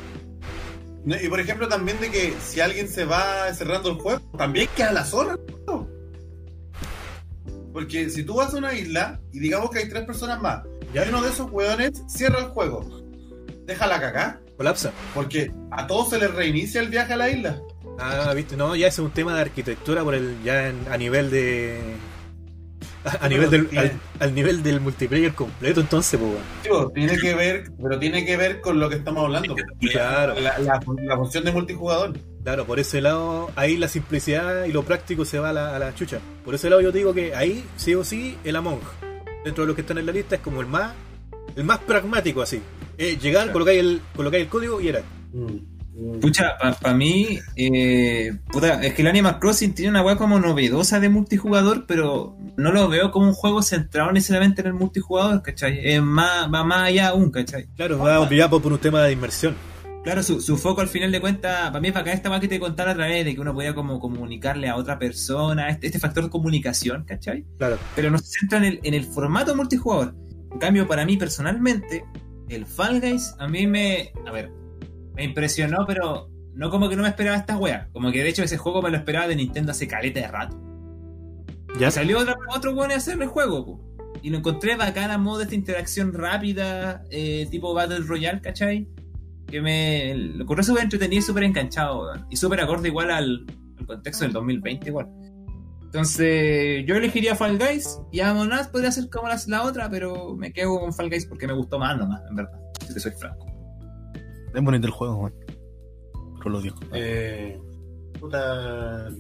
No, 1.05 1.17
Y 1.21 1.29
por 1.29 1.41
ejemplo 1.41 1.69
también 1.69 2.01
de 2.01 2.11
que 2.11 2.35
si 2.45 2.61
alguien 2.61 2.89
se 2.89 3.05
va 3.05 3.53
cerrando 3.55 3.91
el 3.91 3.97
juego, 3.97 4.21
también 4.37 4.69
queda 4.77 4.93
la 4.93 5.05
zona. 5.05 5.37
¿no? 5.67 5.89
Porque 7.73 8.11
si 8.11 8.23
tú 8.23 8.35
vas 8.37 8.55
a 8.55 8.59
una 8.59 8.73
isla 8.75 9.21
y 9.33 9.39
digamos 9.39 9.71
que 9.71 9.81
hay 9.81 9.89
tres 9.89 10.05
personas 10.05 10.41
más, 10.41 10.63
y 10.95 10.99
uno 11.09 11.21
de 11.23 11.31
esos 11.31 11.51
hueones 11.51 12.03
cierra 12.09 12.39
el 12.41 12.47
juego, 12.47 13.03
deja 13.67 13.87
la 13.87 14.01
cagá, 14.01 14.41
Colapsa. 14.57 14.93
porque 15.15 15.53
a 15.71 15.87
todos 15.87 16.11
se 16.11 16.19
les 16.19 16.33
reinicia 16.35 16.81
el 16.81 16.89
viaje 16.89 17.13
a 17.13 17.17
la 17.17 17.29
isla. 17.31 17.61
Ah, 17.99 18.33
viste, 18.35 18.57
no, 18.57 18.75
ya 18.77 18.89
es 18.89 18.99
un 18.99 19.11
tema 19.11 19.35
de 19.35 19.43
arquitectura 19.43 20.03
por 20.05 20.15
el 20.15 20.37
ya 20.43 20.69
en- 20.69 20.87
a 20.91 20.97
nivel 20.97 21.31
de 21.31 21.79
a, 23.07 23.19
a 23.25 23.29
nivel 23.29 23.49
del 23.51 23.69
al, 23.79 23.93
al 24.21 24.35
nivel 24.35 24.63
del 24.63 24.81
multiplayer 24.81 25.33
completo, 25.35 25.81
entonces, 25.81 26.19
pues. 26.21 26.33
Digo, 26.65 26.91
tiene 26.95 27.17
que 27.17 27.35
ver, 27.35 27.71
pero 27.83 27.99
tiene 27.99 28.25
que 28.25 28.37
ver 28.37 28.61
con 28.61 28.79
lo 28.81 28.89
que 28.89 28.97
estamos 28.97 29.25
hablando. 29.25 29.55
Claro. 29.81 30.35
La, 30.41 30.59
la, 30.59 30.81
la 31.05 31.17
función 31.17 31.45
de 31.45 31.53
multijugador. 31.53 32.13
Claro, 32.43 32.65
por 32.65 32.79
ese 32.79 33.01
lado, 33.01 33.51
ahí 33.57 33.77
la 33.77 33.89
simplicidad 33.89 34.65
y 34.67 34.73
lo 34.73 34.85
práctico 34.85 35.25
se 35.25 35.39
va 35.41 35.51
a 35.51 35.53
la, 35.53 35.75
a 35.75 35.79
la 35.79 35.95
chucha. 35.95 36.21
Por 36.45 36.55
ese 36.55 36.69
lado 36.71 36.81
yo 36.81 36.93
te 36.93 36.99
digo 36.99 37.13
que 37.15 37.35
ahí, 37.35 37.65
sí 37.77 37.95
o 37.95 38.05
sí, 38.05 38.37
el 38.45 38.55
Among, 38.55 38.79
dentro 39.45 39.65
de 39.65 39.67
los 39.69 39.75
que 39.75 39.81
están 39.83 39.99
en 39.99 40.07
la 40.07 40.13
lista, 40.13 40.37
es 40.37 40.41
como 40.43 40.61
el 40.61 40.67
más 40.69 40.93
el 41.57 41.65
más 41.65 41.79
pragmático 41.79 42.43
así. 42.43 42.61
Eh, 42.99 43.17
llegar, 43.21 43.45
Claro. 43.45 43.53
colocáis 43.55 43.81
el, 43.81 44.01
colocáis 44.15 44.45
el 44.45 44.49
código 44.49 44.81
y 44.81 44.89
era. 44.89 45.03
Pucha, 46.21 46.59
para 46.59 46.95
mí, 46.95 47.39
eh, 47.57 48.37
puta, 48.53 48.83
es 48.83 48.93
que 48.93 49.03
el 49.03 49.09
Animal 49.09 49.39
Crossing 49.39 49.75
tiene 49.75 49.91
una 49.91 50.03
weá 50.03 50.17
como 50.17 50.39
novedosa 50.39 51.01
de 51.01 51.09
multijugador, 51.09 51.87
pero 51.87 52.37
no 52.57 52.71
lo 52.71 52.89
veo 52.89 53.11
como 53.11 53.29
un 53.29 53.33
juego 53.33 53.63
centrado 53.63 54.13
necesariamente 54.13 54.61
en 54.61 54.69
el 54.69 54.75
multijugador, 54.75 55.43
¿cachai? 55.43 55.81
Es 55.83 56.03
más, 56.03 56.53
va 56.53 56.65
más 56.65 56.89
allá 56.89 57.09
aún, 57.09 57.31
¿cachai? 57.31 57.67
Claro, 57.77 57.99
va 57.99 58.29
por, 58.51 58.63
por 58.63 58.73
un 58.75 58.79
tema 58.79 59.03
de 59.03 59.13
inmersión. 59.13 59.55
Claro, 60.05 60.23
su, 60.23 60.41
su 60.41 60.57
foco 60.57 60.83
al 60.83 60.89
final 60.89 61.11
de 61.11 61.21
cuentas, 61.21 61.69
para 61.69 61.81
mí 61.81 61.89
es 61.89 61.95
bacán 61.95 62.15
esta 62.15 62.31
weá 62.31 62.41
que 62.41 62.49
te 62.49 62.61
contara 62.61 62.93
a 62.93 62.95
través 62.95 63.25
de 63.25 63.35
que 63.35 63.41
uno 63.41 63.55
podía 63.55 63.75
como 63.75 63.99
comunicarle 63.99 64.69
a 64.69 64.77
otra 64.77 64.99
persona, 64.99 65.69
este, 65.71 65.87
este 65.87 65.99
factor 65.99 66.25
de 66.25 66.31
comunicación, 66.31 67.05
¿cachai? 67.05 67.45
Claro. 67.59 67.79
pero 67.95 68.11
no 68.11 68.19
se 68.19 68.39
centra 68.39 68.59
en 68.59 68.65
el, 68.65 68.81
en 68.83 68.95
el 68.95 69.05
formato 69.05 69.57
multijugador. 69.57 70.15
En 70.53 70.59
cambio, 70.59 70.87
para 70.87 71.07
mí 71.07 71.17
personalmente, 71.17 72.05
el 72.49 72.67
Fall 72.67 73.01
Guys 73.01 73.35
a 73.39 73.49
mí 73.49 73.67
me. 73.67 74.13
A 74.27 74.31
ver, 74.31 74.51
me 75.17 75.25
impresionó, 75.25 75.85
pero 75.87 76.31
no 76.55 76.71
como 76.71 76.89
que 76.89 76.97
no 76.97 77.03
me 77.03 77.09
esperaba 77.09 77.37
esta 77.37 77.57
wea. 77.57 77.89
Como 77.93 78.13
que 78.13 78.23
de 78.23 78.29
hecho 78.29 78.43
ese 78.43 78.59
juego 78.59 78.83
me 78.83 78.91
lo 78.91 78.99
esperaba 78.99 79.27
de 79.27 79.37
Nintendo 79.37 79.73
hace 79.73 79.89
caleta 79.89 80.21
de 80.21 80.29
rato. 80.29 80.57
Ya 81.81 81.89
Y 81.89 81.91
salió 81.91 82.19
otro, 82.19 82.37
otro 82.55 82.75
weón 82.75 82.93
a 82.93 82.97
hacer 82.97 83.21
el 83.21 83.29
juego, 83.29 83.65
po. 83.65 83.81
Y 84.23 84.31
lo 84.31 84.39
encontré 84.39 84.77
bacán 84.77 85.11
a 85.11 85.19
modo 85.19 85.39
de 85.39 85.45
esta 85.45 85.55
interacción 85.55 86.13
rápida, 86.13 87.03
eh, 87.11 87.47
tipo 87.51 87.75
Battle 87.75 87.99
Royale, 88.01 88.41
¿cachai? 88.41 88.89
Que 89.47 89.61
me. 89.61 90.15
Lo 90.15 90.45
ocurrió 90.45 90.65
súper 90.65 90.85
entretenido 90.85 91.19
y 91.21 91.23
súper 91.23 91.45
enganchado, 91.45 92.03
weón. 92.03 92.27
Y 92.31 92.37
súper 92.37 92.61
acorde 92.61 92.89
igual 92.89 93.11
al, 93.11 93.47
al 93.79 93.87
contexto 93.87 94.25
del 94.25 94.33
2020, 94.33 94.89
igual. 94.89 95.09
Entonces, 95.83 96.85
yo 96.87 96.97
elegiría 96.97 97.37
Fall 97.37 97.59
Guys 97.59 97.99
y 98.11 98.21
Among 98.21 98.53
Us 98.53 98.67
podría 98.69 98.91
ser 98.91 99.09
como 99.09 99.29
la, 99.29 99.41
la 99.47 99.63
otra, 99.63 99.89
pero 99.89 100.35
me 100.35 100.53
quedo 100.53 100.81
con 100.81 100.93
Fall 100.93 101.09
Guys 101.09 101.27
porque 101.27 101.47
me 101.47 101.53
gustó 101.53 101.79
más 101.79 101.97
nomás, 101.97 102.23
en 102.29 102.37
verdad. 102.37 102.59
Si 102.87 102.93
te 102.93 103.01
soy 103.01 103.13
franco. 103.13 103.56
Es 104.57 104.63
bonito 104.63 104.87
el 104.87 104.93
juego, 104.93 105.17
weón. 105.17 105.35
Pero 106.39 106.51
lo 106.51 106.63
digo. 106.63 106.77
Eh, 106.95 107.61
puta, 108.19 109.11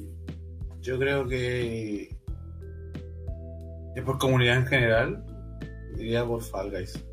yo 0.80 0.98
creo 0.98 1.28
que, 1.28 2.16
que 3.94 4.00
por 4.02 4.16
comunidad 4.16 4.56
en 4.56 4.66
general 4.66 5.24
diría 5.94 6.24
por 6.24 6.42
Fall 6.42 6.70
Guys. 6.70 7.04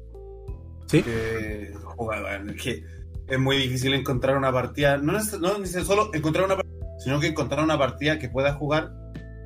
¿Sí? 0.87 1.03
Que, 1.03 1.73
es 1.73 2.61
que 2.63 2.85
es 3.27 3.39
muy 3.39 3.57
difícil 3.57 3.93
encontrar 3.93 4.37
una 4.37 4.53
partida, 4.53 4.95
no 4.95 5.17
es 5.17 5.37
no 5.41 5.57
ni 5.57 5.67
solo 5.67 6.09
encontrar 6.13 6.45
una 6.45 6.55
partida, 6.55 6.85
sino 6.99 7.19
que 7.19 7.27
encontrar 7.27 7.61
una 7.61 7.77
partida 7.77 8.19
que 8.19 8.29
pueda 8.29 8.53
jugar 8.53 8.93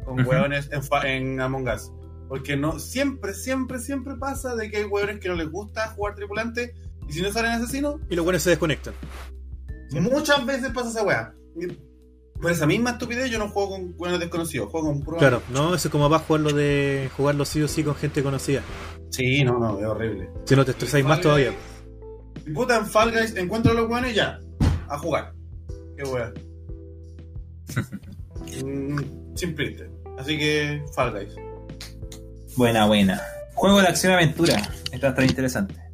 con 0.05 0.23
hueones 0.23 0.69
en 1.03 1.41
Among 1.41 1.67
Us. 1.67 1.91
Porque 2.29 2.55
no, 2.55 2.77
siempre, 2.77 3.33
siempre, 3.33 3.79
siempre 3.79 4.17
pasa 4.17 4.55
de 4.55 4.69
que 4.69 4.77
hay 4.77 4.83
hueones 4.83 5.19
que 5.19 5.29
no 5.29 5.35
les 5.35 5.49
gusta 5.49 5.87
jugar 5.95 6.13
tripulante 6.13 6.75
y 7.07 7.13
si 7.13 7.21
no 7.21 7.31
salen 7.31 7.51
asesinos, 7.51 8.01
Y 8.09 8.15
los 8.15 8.25
buenos 8.25 8.43
se 8.43 8.51
desconectan. 8.51 8.93
Muchas 9.91 10.45
veces 10.45 10.71
pasa 10.71 10.89
esa 10.89 11.03
weá. 11.03 11.34
Por 12.39 12.51
esa 12.51 12.67
misma 12.67 12.91
estupidez 12.91 13.31
yo 13.31 13.39
no 13.39 13.49
juego 13.49 13.71
con 13.71 13.97
buenos 13.97 14.19
desconocidos, 14.19 14.69
juego 14.69 14.88
con 14.88 15.01
puro. 15.01 15.17
Claro, 15.17 15.41
no, 15.51 15.73
eso 15.73 15.88
es 15.88 15.91
como 15.91 16.09
va 16.09 16.17
a 16.17 16.19
jugarlo 16.19 16.53
de 16.53 17.09
jugarlo 17.17 17.45
sí 17.45 17.61
o 17.61 17.67
sí 17.67 17.84
con 17.84 17.95
gente 17.95 18.21
conocida. 18.21 18.61
Sí, 19.09 19.43
no, 19.43 19.57
no, 19.57 19.79
es 19.79 19.85
horrible. 19.85 20.29
Si 20.45 20.55
no 20.55 20.63
te 20.63 20.71
estresáis 20.71 21.03
más 21.03 21.17
Fall 21.17 21.23
todavía. 21.23 21.51
Puta, 22.53 22.77
en 22.77 22.85
Fall 22.85 23.11
Guys 23.11 23.35
encuentro 23.35 23.71
a 23.71 23.75
los 23.75 23.89
weones 23.89 24.11
y 24.11 24.15
ya. 24.15 24.39
A 24.88 24.99
jugar. 24.99 25.34
Qué 25.97 26.03
weá. 26.03 26.31
mm, 28.63 29.35
simpliste. 29.35 29.89
Así 30.19 30.38
que 30.38 30.84
Fall 30.93 31.11
Guys. 31.13 31.35
Buena, 32.55 32.85
buena. 32.85 33.21
Juego 33.55 33.81
de 33.81 33.88
acción 33.88 34.13
aventura. 34.13 34.61
Esta 34.91 35.09
está 35.09 35.25
interesante. 35.25 35.86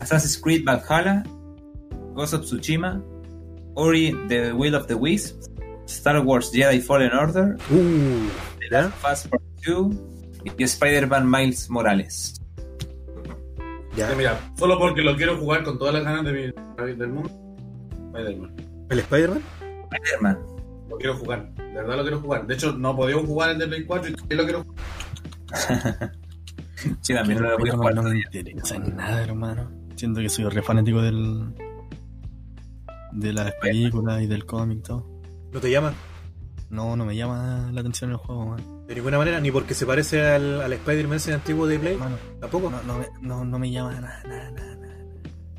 Assassin's 0.00 0.36
Creed 0.38 0.64
Valhalla, 0.64 1.22
Ghost 2.14 2.34
of 2.34 2.42
Tsushima, 2.42 3.02
Ori 3.74 4.14
The 4.28 4.52
Will 4.52 4.74
of 4.74 4.86
the 4.86 4.94
Wisps, 4.94 5.50
Star 5.86 6.20
Wars 6.20 6.50
Jedi 6.52 6.80
Fallen 6.80 7.12
Order, 7.12 7.56
Uh, 7.70 8.28
¿ya? 8.70 8.88
Fast 8.90 9.28
Part 9.28 9.42
2 9.66 9.94
y 10.56 10.62
Spider-Man 10.62 11.30
Miles 11.30 11.68
Morales. 11.70 12.40
Ya. 13.96 14.12
Mira, 14.16 14.38
solo 14.58 14.78
porque 14.78 15.00
lo 15.02 15.16
quiero 15.16 15.36
jugar 15.38 15.62
con 15.64 15.78
todas 15.78 15.94
las 15.94 16.04
ganas 16.04 16.24
de 16.24 16.32
mi- 16.32 16.94
del 16.94 17.08
mundo. 17.08 17.30
Spider-Man. 18.14 18.54
¿El 18.90 18.98
Spider-Man? 19.00 19.42
Spider-Man. 19.92 20.38
Lo 20.90 20.96
quiero 20.98 21.16
jugar. 21.16 21.54
De 21.54 21.62
verdad 21.74 21.96
lo 21.96 22.02
quiero 22.02 22.20
jugar. 22.20 22.46
De 22.46 22.54
hecho, 22.54 22.72
no 22.72 22.94
podía 22.94 23.16
jugar 23.16 23.50
el 23.50 23.58
de 23.58 23.66
Play 23.66 23.84
4 23.86 24.10
y 24.30 24.34
lo 24.34 24.44
quiero 24.44 24.64
jugar. 24.64 26.12
Sí, 27.00 27.14
también 27.14 27.40
no 27.42 27.50
lo 27.50 27.58
voy 27.58 27.68
a 27.70 27.72
no, 27.72 27.78
jugar. 27.78 27.94
no 27.94 28.02
me 28.02 28.18
interesa 28.18 28.78
nada, 28.78 29.22
hermano. 29.22 29.70
Siento 29.96 30.20
que 30.20 30.28
soy 30.28 30.44
re 30.44 30.62
fanático 30.62 31.00
del. 31.02 31.54
de 33.12 33.32
las 33.32 33.52
películas 33.60 34.22
y 34.22 34.26
del 34.26 34.44
cómic 34.46 34.78
y 34.78 34.82
todo. 34.82 35.06
¿No 35.52 35.60
te 35.60 35.70
llama? 35.70 35.94
No, 36.68 36.96
no 36.96 37.04
me 37.04 37.14
llama 37.16 37.70
la 37.72 37.80
atención 37.80 38.10
el 38.10 38.16
juego, 38.16 38.46
man. 38.46 38.86
De 38.88 38.94
ninguna 38.94 39.18
manera, 39.18 39.40
ni 39.40 39.50
porque 39.50 39.72
se 39.74 39.86
parece 39.86 40.20
al, 40.26 40.60
al 40.60 40.72
Spider-Man 40.72 41.16
ese 41.16 41.32
antiguo 41.32 41.66
de 41.66 41.78
Play. 41.78 41.98
Tampoco. 42.40 42.70
no, 42.70 42.82
no, 42.82 42.98
me, 42.98 43.06
no, 43.20 43.44
no 43.44 43.58
me 43.58 43.70
llama 43.70 43.92
nada, 44.00 44.22
nada, 44.26 44.50
nada. 44.50 44.76
nada. 44.76 44.94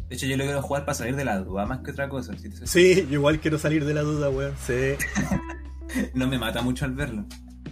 De 0.10 0.16
hecho, 0.16 0.26
yo 0.28 0.38
lo 0.38 0.44
quiero 0.44 0.62
jugar 0.62 0.86
para 0.86 0.94
salir 0.96 1.16
de 1.16 1.26
la 1.26 1.40
duda 1.40 1.66
más 1.66 1.80
que 1.80 1.92
otra 1.92 2.08
cosa. 2.10 2.38
si 2.38 2.50
te 2.50 2.58
soy- 2.58 2.68
Sí, 2.68 3.08
yo 3.10 3.14
igual 3.16 3.40
quiero 3.40 3.58
salir 3.58 3.86
de 3.86 3.94
la 3.94 4.02
duda, 4.02 4.30
weón. 4.30 4.54
Sí. 4.66 4.74
No 6.14 6.28
me 6.28 6.38
mata 6.38 6.62
mucho 6.62 6.84
al 6.84 6.92
verlo. 6.92 7.26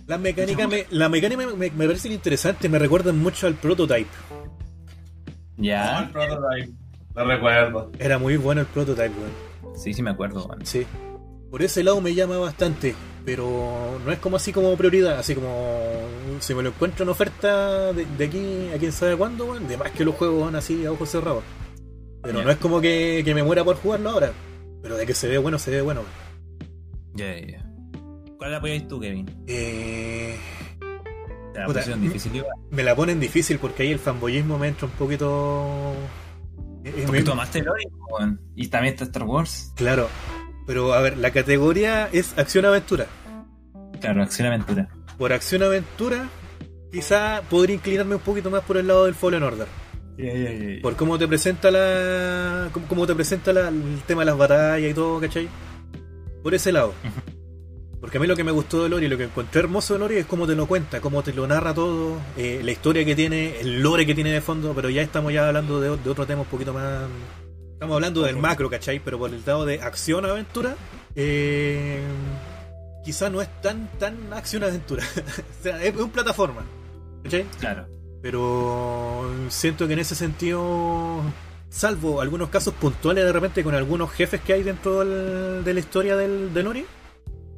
Las 0.07 0.19
mecánicas 0.21 0.69
me, 0.69 0.85
la 0.89 1.09
mecánica 1.09 1.37
me, 1.45 1.47
me, 1.53 1.69
me 1.69 1.85
parecen 1.87 2.13
interesantes, 2.13 2.71
me 2.71 2.79
recuerdan 2.79 3.19
mucho 3.19 3.45
al 3.45 3.55
prototype. 3.55 4.07
Ya. 5.57 6.03
el 6.03 6.09
prototype. 6.09 6.71
Lo 7.15 7.25
recuerdo. 7.25 7.91
Era 7.99 8.17
muy 8.17 8.37
bueno 8.37 8.61
el 8.61 8.67
prototype, 8.67 9.09
weón. 9.09 9.75
Sí, 9.77 9.93
sí 9.93 10.01
me 10.01 10.11
acuerdo. 10.11 10.47
man. 10.47 10.65
Sí. 10.65 10.85
Por 11.49 11.61
ese 11.61 11.83
lado 11.83 12.01
me 12.01 12.13
llama 12.13 12.37
bastante, 12.37 12.95
pero 13.23 13.99
no 14.05 14.11
es 14.11 14.19
como 14.19 14.35
así 14.35 14.51
como 14.51 14.75
prioridad, 14.75 15.17
así 15.19 15.35
como 15.35 15.81
si 16.39 16.53
me 16.53 16.63
lo 16.63 16.69
encuentro 16.69 17.03
en 17.03 17.09
oferta 17.09 17.93
de, 17.93 18.05
de 18.05 18.25
aquí 18.25 18.69
a 18.73 18.77
quién 18.77 18.91
sabe 18.91 19.15
cuándo, 19.15 19.45
weón, 19.45 19.67
de 19.67 19.77
más 19.77 19.91
que 19.91 20.03
los 20.03 20.15
juegos 20.15 20.45
van 20.45 20.55
así 20.55 20.85
a 20.85 20.91
ojos 20.91 21.09
cerrados. 21.09 21.43
Pero 22.21 22.41
no 22.43 22.49
es 22.49 22.57
como 22.57 22.81
que, 22.81 23.21
que 23.23 23.35
me 23.35 23.43
muera 23.43 23.63
por 23.63 23.75
jugarlo 23.77 24.09
ahora, 24.09 24.31
pero 24.81 24.97
de 24.97 25.05
que 25.05 25.13
se 25.13 25.27
ve 25.27 25.37
bueno, 25.37 25.59
se 25.59 25.71
ve 25.71 25.81
bueno. 25.81 26.01
weón. 26.01 26.35
Ya, 27.13 27.39
ya, 27.39 27.47
ya. 27.59 27.65
¿Cuál 28.37 28.51
la 28.51 28.57
apoyas 28.57 28.87
tú, 28.87 28.99
Kevin? 28.99 29.29
Eh, 29.47 30.37
la 31.59 31.65
Puta, 31.65 31.79
pusieron 31.79 32.01
difícil 32.01 32.35
igual. 32.35 32.51
me 32.71 32.83
la 32.83 32.95
ponen 32.95 33.19
difícil 33.19 33.59
porque 33.59 33.83
ahí 33.83 33.91
el 33.91 33.99
fanboyismo 33.99 34.57
me 34.57 34.67
entra 34.69 34.87
un 34.87 34.93
poquito... 34.93 35.93
eh, 36.83 37.05
me- 37.11 37.21
tú 37.23 37.31
amaste 37.31 37.59
el 37.59 37.69
Ori, 37.69 37.85
weón. 38.09 38.39
Y 38.55 38.67
también 38.67 38.93
está 38.93 39.05
Star 39.05 39.23
Wars. 39.23 39.71
Claro, 39.75 40.07
pero 40.67 40.93
a 40.93 41.01
ver, 41.01 41.17
la 41.17 41.31
categoría 41.31 42.09
es 42.11 42.37
acción-aventura. 42.37 43.07
Claro, 44.01 44.21
acción 44.23 44.47
aventura. 44.47 44.89
Por 45.17 45.31
acción-aventura, 45.33 46.27
quizá 46.91 47.41
podría 47.49 47.75
inclinarme 47.75 48.15
un 48.15 48.21
poquito 48.21 48.49
más 48.49 48.61
por 48.63 48.77
el 48.77 48.87
lado 48.87 49.05
del 49.05 49.15
Fallen 49.15 49.43
Order. 49.43 49.67
Por 50.81 50.95
cómo 50.95 51.17
te 51.17 51.27
presenta 51.27 51.69
la. 51.71 52.69
cómo, 52.87 53.05
te 53.05 53.13
presenta 53.15 53.51
la- 53.51 53.67
el 53.69 54.01
tema 54.07 54.21
de 54.21 54.25
las 54.27 54.37
batallas 54.37 54.91
y 54.91 54.93
todo, 54.93 55.19
¿cachai? 55.19 55.49
Por 56.43 56.53
ese 56.53 56.71
lado. 56.71 56.93
Porque 58.05 58.19
a 58.19 58.21
mí 58.21 58.27
lo 58.27 58.35
que 58.35 58.43
me 58.43 58.51
gustó 58.51 58.83
de 58.83 58.89
Lori, 58.89 59.07
lo 59.07 59.17
que 59.17 59.23
encontré 59.23 59.61
hermoso 59.61 59.95
de 59.95 59.99
Lori 59.99 60.17
es 60.17 60.27
cómo 60.27 60.45
te 60.45 60.53
lo 60.53 60.67
cuenta, 60.67 61.01
cómo 61.01 61.23
te 61.23 61.33
lo 61.33 61.47
narra 61.47 61.73
todo, 61.73 62.19
eh, 62.37 62.61
la 62.63 62.71
historia 62.71 63.03
que 63.03 63.15
tiene, 63.15 63.59
el 63.59 63.81
lore 63.81 64.05
que 64.05 64.13
tiene 64.13 64.29
de 64.31 64.41
fondo, 64.41 64.73
pero 64.75 64.91
ya 64.91 65.01
estamos 65.01 65.33
ya 65.33 65.47
hablando 65.47 65.81
de, 65.81 65.97
de 65.97 66.09
otro 66.11 66.23
tema 66.27 66.41
un 66.41 66.47
poquito 66.47 66.71
más. 66.71 67.05
Estamos 67.73 67.95
hablando 67.95 68.21
del 68.21 68.37
macro, 68.37 68.69
¿cachai? 68.69 68.99
Pero 68.99 69.17
por 69.17 69.31
el 69.33 69.41
lado 69.43 69.65
de 69.65 69.81
acción-aventura, 69.81 70.75
eh, 71.15 71.99
quizá 73.03 73.31
no 73.31 73.41
es 73.41 73.49
tan, 73.63 73.89
tan 73.97 74.31
acción-aventura. 74.33 75.03
o 75.59 75.63
sea, 75.63 75.83
es, 75.83 75.95
un 75.95 76.11
plataforma, 76.11 76.63
¿cachai? 77.23 77.47
Claro. 77.59 77.87
Pero 78.21 79.31
siento 79.49 79.87
que 79.87 79.93
en 79.93 79.99
ese 79.99 80.13
sentido, 80.13 81.23
salvo 81.69 82.21
algunos 82.21 82.49
casos 82.49 82.75
puntuales 82.75 83.25
de 83.25 83.33
repente 83.33 83.63
con 83.63 83.73
algunos 83.73 84.11
jefes 84.11 84.41
que 84.41 84.53
hay 84.53 84.61
dentro 84.61 84.99
del- 85.03 85.63
de 85.63 85.73
la 85.73 85.79
historia 85.79 86.15
del, 86.15 86.53
de 86.53 86.63
Nori, 86.63 86.85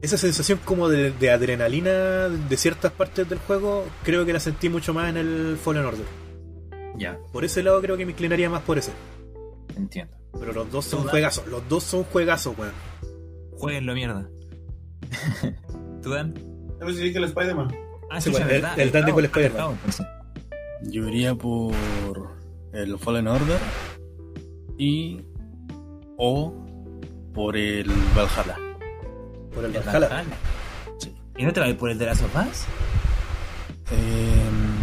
esa 0.01 0.17
sensación 0.17 0.59
como 0.63 0.89
de, 0.89 1.11
de 1.11 1.31
adrenalina 1.31 2.29
de 2.29 2.57
ciertas 2.57 2.91
partes 2.91 3.27
del 3.29 3.39
juego, 3.39 3.85
creo 4.03 4.25
que 4.25 4.33
la 4.33 4.39
sentí 4.39 4.69
mucho 4.69 4.93
más 4.93 5.09
en 5.09 5.17
el 5.17 5.57
Fallen 5.57 5.85
Order. 5.85 6.05
Ya, 6.97 7.19
Por 7.31 7.45
ese 7.45 7.61
lado 7.63 7.81
creo 7.81 7.95
que 7.97 8.05
me 8.05 8.11
inclinaría 8.11 8.49
más 8.49 8.61
por 8.63 8.77
ese. 8.77 8.91
entiendo. 9.75 10.15
Pero 10.39 10.53
los 10.53 10.71
dos 10.71 10.85
son 10.85 11.03
juegazos, 11.07 11.47
los 11.47 11.67
dos 11.67 11.83
son 11.83 12.03
juegazos, 12.03 12.55
weón. 12.57 12.73
Jueguenlo, 13.57 13.93
mierda. 13.95 14.29
¿Tú, 16.03 16.09
Dan? 16.11 16.33
A 16.81 16.85
ver 16.85 16.93
si 16.93 17.01
dije 17.03 17.17
el 17.17 17.23
Spider-Man. 17.25 17.75
Ah, 18.11 18.21
Sí, 18.21 18.29
bueno, 18.29 18.45
el- 18.47 18.51
¿verdad? 18.53 18.79
el 18.79 18.91
Dan 18.91 19.03
Ah, 19.05 19.15
Spider-Man. 19.19 19.77
Yo 20.83 21.07
iría 21.07 21.33
por 21.35 21.73
el 22.73 22.97
Fallen 22.99 23.27
Order 23.27 23.59
y 24.77 25.21
o 26.17 26.53
por 27.33 27.57
el 27.57 27.89
Valhalla. 28.15 28.57
Por 29.57 29.65
el 29.65 29.75
El 29.75 29.81
Valhalla. 29.81 30.07
Valhalla. 30.07 30.35
Sí. 30.99 31.15
¿Y 31.35 31.43
no 31.43 31.51
te 31.51 31.59
vas 31.59 31.67
a 31.67 31.71
ir 31.71 31.77
por 31.77 31.89
el 31.89 31.97
de 31.97 32.05
las 32.05 32.19
sofás? 32.19 32.67
Em, 33.89 34.77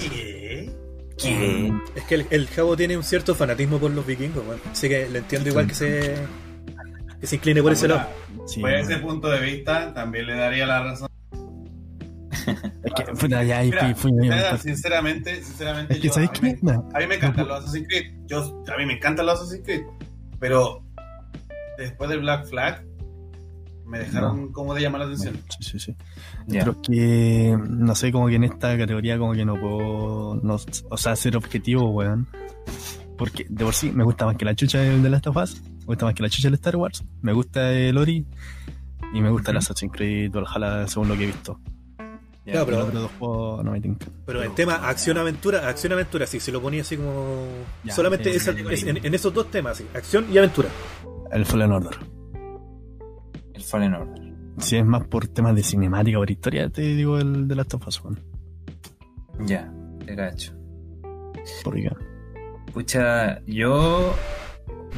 ¿Qué? 0.00 0.72
¿Qué? 1.16 1.72
Es 1.94 2.02
que 2.02 2.14
el, 2.16 2.26
el 2.30 2.48
Jabo 2.48 2.76
tiene 2.76 2.96
un 2.96 3.04
cierto 3.04 3.36
fanatismo 3.36 3.78
por 3.78 3.92
los 3.92 4.04
vikingos. 4.04 4.42
Así 4.72 4.88
que 4.88 5.08
le 5.08 5.20
entiendo 5.20 5.50
igual 5.50 5.68
que 5.68 5.74
se, 5.74 6.16
que 7.20 7.26
se 7.28 7.36
incline 7.36 7.62
por 7.62 7.70
ese 7.70 7.86
lado. 7.86 8.08
sí, 8.44 8.60
Pues 8.60 8.88
ese 8.88 8.98
punto 8.98 9.28
de 9.28 9.40
vista 9.40 9.94
también 9.94 10.26
le 10.26 10.34
daría 10.34 10.66
la 10.66 10.82
razón. 10.82 11.08
es 12.42 12.92
que, 12.92 13.04
puta, 13.12 13.44
ya 13.44 13.58
ahí 13.58 13.70
Mira, 13.70 13.94
fui, 13.94 14.12
sinceramente, 14.58 15.44
sinceramente, 15.44 15.94
Es 15.94 16.00
que, 16.00 16.08
yo, 16.08 16.12
¿sabes 16.12 16.30
a, 16.30 16.42
mí 16.42 16.56
me, 16.60 16.72
No, 16.72 16.88
a 16.92 16.98
mí 16.98 17.06
me 17.06 17.14
encantan 17.14 17.46
los 17.46 17.60
Assassin's 17.60 17.86
Creed. 17.86 18.14
Yo, 18.26 18.64
a 18.66 18.76
mí 18.78 18.84
me 18.84 18.94
encantan 18.94 19.26
los 19.26 19.40
Assassin's 19.40 19.64
Creed. 19.64 19.82
Pero 20.40 20.82
después 21.78 22.10
del 22.10 22.20
Black 22.20 22.46
Flag, 22.46 22.84
me 23.92 23.98
dejaron 23.98 24.50
como 24.52 24.74
de 24.74 24.80
llamar 24.80 25.00
la 25.02 25.06
atención. 25.06 25.36
Sí, 25.60 25.62
sí, 25.64 25.78
sí. 25.78 25.96
Ya. 26.46 26.60
Pero 26.60 26.72
es 26.72 26.78
que, 26.88 27.58
no 27.68 27.94
sé, 27.94 28.10
como 28.10 28.26
que 28.28 28.36
en 28.36 28.44
esta 28.44 28.76
categoría 28.76 29.18
como 29.18 29.34
que 29.34 29.44
no 29.44 29.54
puedo, 29.60 30.40
no, 30.42 30.56
o 30.90 30.96
sea, 30.96 31.14
ser 31.14 31.36
objetivo, 31.36 31.90
weón. 31.90 32.26
Porque 33.18 33.46
de 33.48 33.64
por 33.64 33.74
sí 33.74 33.92
me 33.92 34.02
gusta 34.02 34.24
más 34.26 34.36
que 34.36 34.44
la 34.44 34.54
chucha 34.54 34.78
del 34.78 35.02
de 35.02 35.10
Last 35.10 35.26
of 35.26 35.36
Us, 35.36 35.62
me 35.80 35.84
gusta 35.86 36.06
más 36.06 36.14
que 36.14 36.22
la 36.22 36.30
chucha 36.30 36.48
del 36.48 36.54
Star 36.54 36.76
Wars, 36.76 37.04
me 37.20 37.32
gusta 37.32 37.70
el 37.72 37.96
Ori 37.98 38.26
y 39.14 39.20
me 39.20 39.30
gusta 39.30 39.50
el 39.50 39.58
Ujú. 39.58 39.62
Assassin's 39.64 39.92
Creed 39.92 40.32
Valhalla 40.32 40.88
según 40.88 41.08
lo 41.08 41.16
que 41.16 41.24
he 41.24 41.26
visto. 41.26 41.60
Claro, 41.98 42.16
Pero 42.44 42.64
pero, 42.66 42.76
los 42.78 42.88
otros 42.88 43.02
dos 43.02 43.10
juegos 43.20 43.64
no 43.64 43.70
me 43.72 43.80
tincan. 43.80 44.08
pero 44.26 44.42
en 44.42 44.54
tema 44.56 44.74
acción-aventura, 44.88 45.68
acción-aventura, 45.68 46.26
sí, 46.26 46.40
se 46.40 46.50
lo 46.50 46.60
ponía 46.60 46.80
así 46.82 46.96
como. 46.96 47.46
Solamente 47.88 48.30
sí, 48.32 48.36
esa- 48.38 48.52
sí, 48.52 48.64
es- 48.68 48.82
en, 48.82 48.96
en 49.04 49.14
esos 49.14 49.32
dos 49.32 49.48
temas, 49.50 49.76
sí, 49.76 49.86
acción 49.94 50.26
y 50.32 50.38
aventura. 50.38 50.68
El 51.30 51.44
Fallen 51.46 51.70
Order. 51.70 51.96
Fallen 53.72 53.94
Order. 53.94 54.22
Si 54.58 54.76
es 54.76 54.84
más 54.84 55.04
por 55.04 55.28
temas 55.28 55.56
de 55.56 55.62
cinemática 55.62 56.18
o 56.18 56.20
por 56.20 56.30
historia, 56.30 56.68
te 56.68 56.82
digo 56.82 57.18
el 57.18 57.48
de 57.48 57.56
Last 57.56 57.72
of 57.72 57.88
Us, 57.88 58.04
weón. 58.04 58.20
Ya, 59.46 59.72
te 60.04 60.14
cacho. 60.14 60.52
Porque 61.64 61.90
Pucha, 62.74 63.42
yo. 63.46 64.14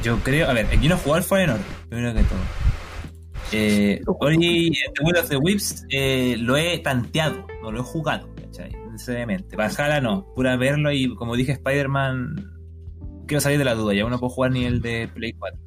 Yo 0.03 0.17
creo. 0.19 0.49
A 0.49 0.53
ver, 0.53 0.65
aquí 0.65 0.89
no 0.89 0.95
he 0.95 0.97
jugado 0.97 1.15
al 1.15 1.23
Fallen 1.23 1.49
Order, 1.51 1.65
primero 1.87 2.13
que 2.13 2.23
todo. 2.23 2.39
Eh, 3.53 4.01
Ori 4.05 4.71
The 4.93 5.03
Will 5.03 5.17
of 5.17 5.29
the 5.29 5.37
Whips 5.37 5.85
eh, 5.89 6.35
lo 6.37 6.57
he 6.57 6.79
tanteado, 6.79 7.47
no 7.61 7.71
lo 7.71 7.79
he 7.79 7.83
jugado, 7.83 8.27
¿cachai? 8.35 8.75
Necesariamente. 8.91 9.55
Valhalla 9.55 10.01
no, 10.01 10.33
pura 10.35 10.57
verlo 10.57 10.91
y 10.91 11.15
como 11.15 11.35
dije, 11.35 11.53
Spider-Man. 11.53 12.51
Quiero 13.25 13.41
salir 13.41 13.57
de 13.57 13.65
la 13.65 13.73
duda, 13.73 13.93
ya 13.93 14.05
uno 14.05 14.19
puede 14.19 14.33
jugar 14.33 14.51
ni 14.51 14.65
el 14.65 14.81
de 14.81 15.07
Play 15.07 15.33
4. 15.33 15.64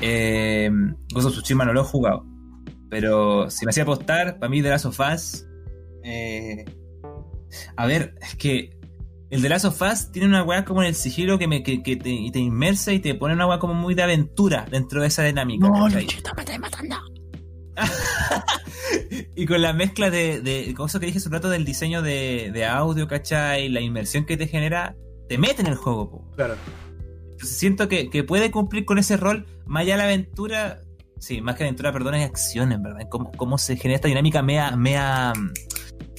Eh, 0.00 0.70
Ghost 1.12 1.26
of 1.26 1.32
Tsushima 1.34 1.64
no 1.64 1.72
lo 1.72 1.82
he 1.82 1.84
jugado. 1.84 2.24
Pero 2.90 3.50
si 3.50 3.64
me 3.66 3.70
hacía 3.70 3.82
apostar, 3.82 4.38
para 4.38 4.48
mí 4.48 4.62
The 4.62 4.70
Last 4.70 4.86
of 4.86 4.98
Us. 5.00 5.46
eh, 6.04 6.64
a 7.76 7.86
ver, 7.86 8.14
es 8.20 8.34
que 8.36 8.78
el 9.30 9.42
de 9.42 9.48
Last 9.48 9.66
of 9.66 9.80
Us 9.82 10.10
tiene 10.10 10.28
una 10.28 10.42
weá 10.42 10.64
como 10.64 10.82
en 10.82 10.88
el 10.88 10.94
sigilo 10.94 11.38
que, 11.38 11.46
me, 11.46 11.62
que, 11.62 11.82
que 11.82 11.96
te, 11.96 12.30
te 12.32 12.38
inmersa 12.38 12.92
y 12.92 12.98
te 12.98 13.14
pone 13.14 13.34
una 13.34 13.46
weá 13.46 13.58
como 13.58 13.74
muy 13.74 13.94
de 13.94 14.02
aventura 14.02 14.66
dentro 14.70 15.02
de 15.02 15.08
esa 15.08 15.22
dinámica. 15.24 15.68
¿cachai? 15.70 16.06
me 16.36 16.42
estás 16.42 16.58
matando. 16.58 16.96
y 19.36 19.46
con 19.46 19.62
la 19.62 19.72
mezcla 19.72 20.10
de, 20.10 20.40
de 20.40 20.74
con 20.74 20.86
eso 20.86 20.98
que 20.98 21.06
dije 21.06 21.18
hace 21.18 21.28
un 21.28 21.34
rato 21.34 21.48
del 21.48 21.64
diseño 21.64 22.02
de, 22.02 22.50
de 22.52 22.64
audio, 22.64 23.06
¿cachai? 23.06 23.68
La 23.68 23.80
inmersión 23.80 24.24
que 24.24 24.36
te 24.36 24.46
genera, 24.46 24.96
te 25.28 25.38
mete 25.38 25.60
en 25.62 25.68
el 25.68 25.76
juego, 25.76 26.10
po. 26.10 26.30
Claro. 26.34 26.56
Entonces 27.38 27.56
siento 27.56 27.86
que, 27.88 28.10
que 28.10 28.24
puede 28.24 28.50
cumplir 28.50 28.84
con 28.84 28.98
ese 28.98 29.16
rol, 29.16 29.46
más 29.64 29.82
allá 29.82 29.92
de 29.94 29.98
la 29.98 30.04
aventura, 30.04 30.80
sí, 31.20 31.40
más 31.40 31.54
que 31.54 31.62
aventura, 31.62 31.92
perdón, 31.92 32.16
es 32.16 32.26
acción, 32.28 32.72
en 32.72 32.82
verdad. 32.82 33.06
Cómo, 33.08 33.30
cómo 33.30 33.58
se 33.58 33.76
genera 33.76 33.94
esta 33.94 34.08
dinámica 34.08 34.42
mea, 34.42 34.74
mea 34.76 35.32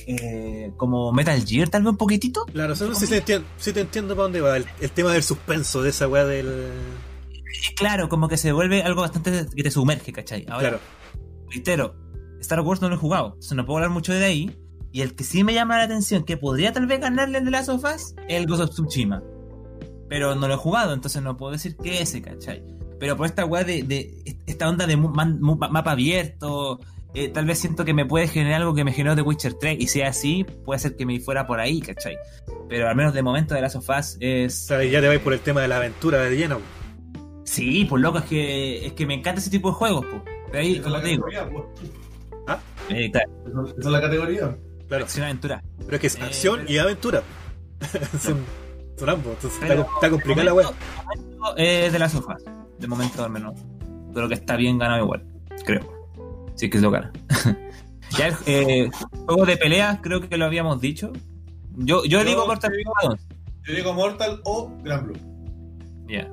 eh, 0.07 0.71
como 0.77 1.11
Metal 1.11 1.43
Gear, 1.45 1.67
tal 1.67 1.83
vez 1.83 1.91
un 1.91 1.97
poquitito. 1.97 2.45
Claro, 2.45 2.73
sí, 2.73 2.85
sí 2.93 3.07
te 3.07 3.17
entiendo, 3.17 3.47
sí 3.57 3.73
te 3.73 3.81
entiendo 3.81 4.15
para 4.15 4.23
dónde 4.23 4.39
va. 4.39 4.55
El, 4.55 4.65
el 4.79 4.91
tema 4.91 5.11
del 5.11 5.23
suspenso, 5.23 5.81
de 5.83 5.89
esa 5.89 6.07
weá 6.07 6.23
del. 6.25 6.47
Eh, 6.47 6.71
Claro, 7.75 8.07
como 8.07 8.29
que 8.29 8.37
se 8.37 8.53
vuelve 8.53 8.83
algo 8.83 9.01
bastante 9.01 9.45
que 9.53 9.63
te 9.63 9.71
sumerge, 9.71 10.13
¿cachai? 10.13 10.45
Ahora, 10.49 10.69
Claro. 10.69 10.79
reitero, 11.49 11.95
Star 12.39 12.61
Wars 12.61 12.81
no 12.81 12.87
lo 12.87 12.95
he 12.95 12.97
jugado, 12.97 13.27
entonces 13.33 13.53
no 13.53 13.65
puedo 13.65 13.77
hablar 13.77 13.89
mucho 13.91 14.13
de 14.13 14.23
ahí. 14.23 14.57
Y 14.91 15.01
el 15.01 15.13
que 15.15 15.23
sí 15.23 15.43
me 15.43 15.53
llama 15.53 15.77
la 15.77 15.83
atención, 15.83 16.23
que 16.23 16.37
podría 16.37 16.71
tal 16.73 16.87
vez 16.87 16.99
ganarle 16.99 17.37
el 17.39 17.45
de 17.45 17.51
las 17.51 17.65
sofás, 17.67 18.15
es 18.27 18.35
el 18.35 18.47
Ghost 18.47 18.61
of 18.61 18.69
Tsushima. 18.71 19.21
Pero 20.09 20.35
no 20.35 20.47
lo 20.47 20.55
he 20.55 20.57
jugado, 20.57 20.93
entonces 20.93 21.21
no 21.21 21.37
puedo 21.37 21.51
decir 21.53 21.77
que 21.77 22.01
ese, 22.01 22.21
¿cachai? 22.21 22.63
Pero 22.99 23.15
por 23.15 23.27
esta 23.27 23.45
weá 23.45 23.63
de, 23.63 23.83
de 23.83 24.23
esta 24.47 24.67
onda 24.67 24.85
de 24.87 24.97
man- 24.97 25.39
mapa 25.39 25.91
abierto, 25.91 26.79
eh, 27.13 27.29
tal 27.29 27.45
vez 27.45 27.59
siento 27.59 27.85
que 27.85 27.93
me 27.93 28.05
puede 28.05 28.27
generar 28.27 28.61
algo 28.61 28.73
que 28.73 28.83
me 28.83 28.91
generó 28.91 29.15
The 29.15 29.21
Witcher 29.21 29.53
3, 29.53 29.77
y 29.79 29.87
si 29.87 30.01
es 30.01 30.09
así, 30.09 30.45
puede 30.65 30.79
ser 30.79 30.95
que 30.95 31.05
me 31.05 31.19
fuera 31.19 31.45
por 31.47 31.59
ahí, 31.59 31.79
¿cachai? 31.79 32.17
Pero 32.67 32.87
al 32.89 32.95
menos 32.95 33.13
de 33.13 33.21
momento 33.23 33.53
de 33.55 33.61
las 33.61 33.73
sofás 33.73 34.17
es... 34.19 34.53
sea, 34.67 34.83
ya 34.83 34.99
te 34.99 35.07
vais 35.07 35.21
por 35.21 35.33
el 35.33 35.39
tema 35.39 35.61
de 35.61 35.67
la 35.67 35.77
aventura 35.77 36.19
de 36.23 36.35
lleno. 36.35 36.59
Sí, 37.45 37.85
pues 37.89 38.01
loco, 38.01 38.17
es 38.19 38.25
que, 38.25 38.85
es 38.87 38.93
que 38.93 39.05
me 39.07 39.13
encanta 39.15 39.39
ese 39.41 39.49
tipo 39.49 39.69
de 39.69 39.75
juegos, 39.75 40.05
pues. 40.09 40.21
Pero 40.51 40.59
ahí, 40.59 40.75
es 40.75 40.81
como 40.81 40.99
te 40.99 41.07
digo, 41.07 41.23
categoría, 41.25 41.49
po. 41.49 41.73
eh, 42.89 43.11
claro, 43.11 43.65
Esa 43.67 43.79
es 43.79 43.85
la 43.85 44.01
categoría. 44.01 44.57
Claro. 44.87 45.03
acción 45.03 45.23
aventura. 45.25 45.63
Pero 45.79 45.95
es 45.95 45.99
que 46.01 46.07
es 46.07 46.15
Eh, 46.17 46.21
acción 46.23 46.59
pero- 46.61 46.71
y 46.71 46.77
aventura. 46.79 47.23
son, 48.19 48.43
Entonces 49.01 49.51
Pero- 49.59 49.81
está, 49.81 49.93
está 49.95 50.09
complicada 50.09 50.43
la 50.45 50.53
weá. 50.53 50.67
Eh, 51.57 51.89
de 51.91 51.99
las 51.99 52.11
sofás, 52.11 52.43
de 52.77 52.87
momento 52.87 53.23
al 53.23 53.31
menos. 53.31 53.55
Creo 54.13 54.27
que 54.27 54.33
está 54.33 54.55
bien 54.55 54.77
ganado 54.77 55.03
igual, 55.03 55.23
creo. 55.65 55.81
Sí 56.55 56.69
que 56.69 56.77
es 56.77 56.83
lo 56.83 56.91
gana. 56.91 57.11
ya 58.17 58.27
el 58.27 58.35
eh, 58.45 58.89
juego 59.25 59.45
de 59.45 59.55
pelea, 59.57 59.99
creo 60.01 60.27
que 60.27 60.37
lo 60.37 60.45
habíamos 60.45 60.81
dicho. 60.81 61.11
Yo, 61.75 62.03
yo, 62.03 62.19
Yo- 62.19 62.25
digo 62.25 62.45
Mortal 62.45 62.71
Kombat 62.83 63.19
2. 63.19 63.27
Yo 63.67 63.73
digo 63.75 63.93
Mortal 63.93 64.41
o 64.43 64.71
Gran 64.83 65.05
Blue. 65.05 65.17
Ya. 66.07 66.27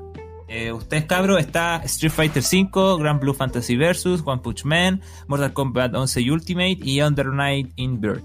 Eh, 0.49 0.73
ustedes, 0.73 1.05
cabros, 1.07 1.41
está 1.41 1.77
Street 1.85 2.13
Fighter 2.13 2.43
V, 2.43 2.99
Grand 3.01 3.21
Blue 3.21 3.35
Fantasy 3.35 3.77
Versus, 3.77 4.23
One 4.25 4.41
Punch 4.43 4.65
Man, 4.65 5.03
Mortal 5.27 5.53
Kombat 5.53 5.95
11 5.95 6.31
Ultimate 6.31 6.79
y 6.83 7.01
Under 7.03 7.27
Night 7.27 7.73
in 7.77 8.01
Bird. 8.01 8.23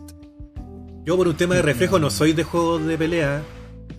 Yo 1.04 1.18
por 1.18 1.28
un 1.28 1.36
tema 1.36 1.56
de 1.56 1.64
reflejo 1.64 1.98
no 1.98 2.10
soy 2.12 2.34
de 2.34 2.44
juegos 2.44 2.86
de 2.86 2.96
pelea, 2.98 3.42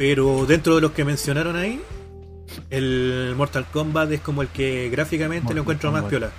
pero 0.03 0.47
dentro 0.47 0.75
de 0.75 0.81
los 0.81 0.91
que 0.91 1.05
mencionaron 1.05 1.55
ahí, 1.55 1.81
el 2.71 3.35
Mortal 3.37 3.65
Kombat 3.73 4.11
es 4.11 4.21
como 4.21 4.43
el 4.43 4.49
que 4.49 4.89
gráficamente 4.91 5.45
Mortal 5.45 5.55
lo 5.55 5.63
encuentro 5.63 5.93
más 5.93 6.03
piola. 6.07 6.33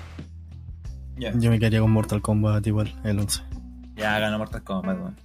Yo 1.16 1.50
me 1.50 1.58
quedaría 1.60 1.80
con 1.80 1.90
Mortal 1.90 2.22
Kombat 2.22 2.68
igual, 2.68 2.94
el 3.06 3.18
11. 3.18 3.42
ya 3.96 4.20
ganó 4.20 4.38
Mortal 4.38 4.66
Kombat, 4.66 4.98
weón. 5.00 5.16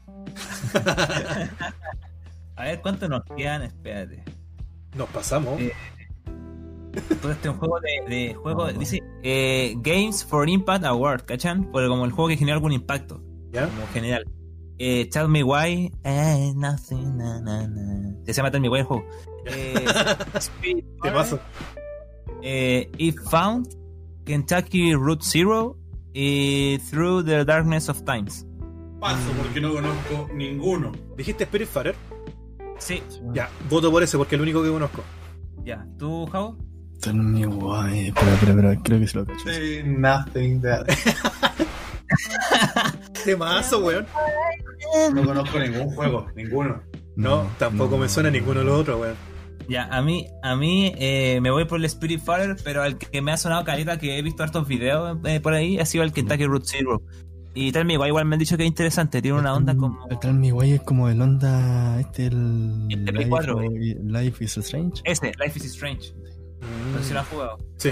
A 2.54 2.62
ver, 2.62 2.80
¿cuántos 2.80 3.08
nos 3.08 3.24
quedan? 3.36 3.62
Espérate. 3.62 4.22
Nos 4.96 5.08
pasamos. 5.08 5.60
Eh, 5.60 5.72
Todo 7.20 7.32
este 7.32 7.48
es 7.48 7.54
un 7.54 7.58
juego 7.58 7.80
de, 7.80 8.14
de 8.14 8.34
juego, 8.34 8.72
dice 8.72 9.02
eh, 9.24 9.74
Games 9.78 10.24
for 10.24 10.48
Impact 10.48 10.84
Award, 10.84 11.24
¿cachan? 11.24 11.72
Por 11.72 11.88
como 11.88 12.04
el 12.04 12.12
juego 12.12 12.28
que 12.28 12.36
generó 12.36 12.54
algún 12.54 12.70
impacto, 12.70 13.20
¿Ya? 13.50 13.66
como 13.66 13.88
general. 13.92 14.28
Eh, 14.78 15.08
Tell 15.10 15.28
Me 15.28 15.42
Why, 15.42 15.90
eh, 16.04 16.52
nothing, 16.54 17.16
na, 17.16 17.40
na, 17.40 17.66
na. 17.66 18.14
Se 18.24 18.32
llama 18.32 18.50
Tell 18.50 18.60
Me 18.60 18.68
Why 18.68 18.80
el 18.80 18.84
juego. 18.86 19.04
Eh, 19.46 19.84
Spirit 20.38 20.84
Te 21.02 21.10
paso. 21.10 21.40
eh, 22.42 22.88
If 22.98 23.16
Found, 23.30 23.68
Kentucky 24.24 24.94
Route 24.94 25.24
Zero 25.24 25.76
y 26.14 26.78
Through 26.90 27.24
the 27.24 27.44
Darkness 27.44 27.88
of 27.88 28.02
Times. 28.04 28.46
Paso 29.00 29.30
porque 29.42 29.60
no 29.60 29.72
conozco 29.74 30.28
ninguno. 30.34 30.92
¿Dijiste 31.16 31.44
Spirit 31.44 31.68
Fighter? 31.68 31.94
Sí, 32.78 33.02
Ya, 33.32 33.48
voto 33.68 33.90
por 33.90 34.02
ese 34.04 34.16
porque 34.16 34.36
es 34.36 34.38
el 34.38 34.42
único 34.42 34.62
que 34.62 34.70
conozco. 34.70 35.02
ya. 35.64 35.84
¿Tú, 35.98 36.26
Javo? 36.26 36.56
Tell 37.00 37.14
me 37.14 37.46
why. 37.46 38.08
Espera, 38.08 38.32
espera, 38.34 38.52
espera, 38.52 38.82
creo 38.82 39.00
que 39.00 39.06
se 39.08 39.18
lo 39.18 39.24
cacho. 39.26 39.44
Nothing 39.86 40.60
that. 40.62 40.86
Temazo, 43.24 43.78
weón. 43.84 44.06
No 45.12 45.24
conozco 45.24 45.58
ningún 45.58 45.90
juego, 45.90 46.26
ninguno. 46.34 46.82
No, 47.16 47.50
tampoco 47.58 47.96
no. 47.96 48.02
me 48.02 48.08
suena 48.08 48.30
ninguno 48.30 48.60
de 48.60 48.66
los 48.66 48.80
otros, 48.80 49.00
weón. 49.00 49.16
Ya, 49.68 49.84
a 49.84 50.00
mí, 50.00 50.26
a 50.42 50.56
mí 50.56 50.92
eh, 50.96 51.40
me 51.42 51.50
voy 51.50 51.66
por 51.66 51.78
el 51.78 51.84
Spirit 51.84 52.20
Fighter, 52.20 52.56
pero 52.64 52.82
al 52.82 52.96
que 52.96 53.20
me 53.20 53.32
ha 53.32 53.36
sonado 53.36 53.64
caleta, 53.64 53.98
que 53.98 54.18
he 54.18 54.22
visto 54.22 54.42
hartos 54.42 54.66
videos 54.66 55.18
eh, 55.24 55.40
por 55.40 55.52
ahí, 55.52 55.78
ha 55.78 55.84
sido 55.84 56.04
el 56.04 56.12
Kentucky 56.12 56.46
Route 56.46 56.66
Zero. 56.66 57.02
Y 57.54 57.72
tal, 57.72 57.90
igual, 57.90 58.08
igual 58.08 58.24
me 58.24 58.36
han 58.36 58.38
dicho 58.38 58.56
que 58.56 58.62
es 58.62 58.68
interesante, 58.68 59.20
tiene 59.20 59.36
una 59.38 59.52
onda 59.52 59.74
como... 59.74 60.06
El 60.08 60.18
Tell 60.20 60.32
me 60.34 60.52
why 60.52 60.72
es 60.72 60.80
como 60.82 61.08
el 61.08 61.20
onda. 61.20 61.98
Este, 62.00 62.26
el. 62.26 62.86
El 62.88 63.04
Life, 63.04 63.28
4, 63.28 63.56
o- 63.56 63.60
Life 63.60 64.44
is 64.44 64.56
Strange. 64.58 65.02
Ese, 65.04 65.32
Life 65.38 65.58
is 65.58 65.64
Strange. 65.64 66.14
No 66.92 66.98
sé 67.00 67.04
si 67.08 67.12
lo 67.14 67.20
han 67.20 67.26
jugado. 67.26 67.58
Sí. 67.76 67.90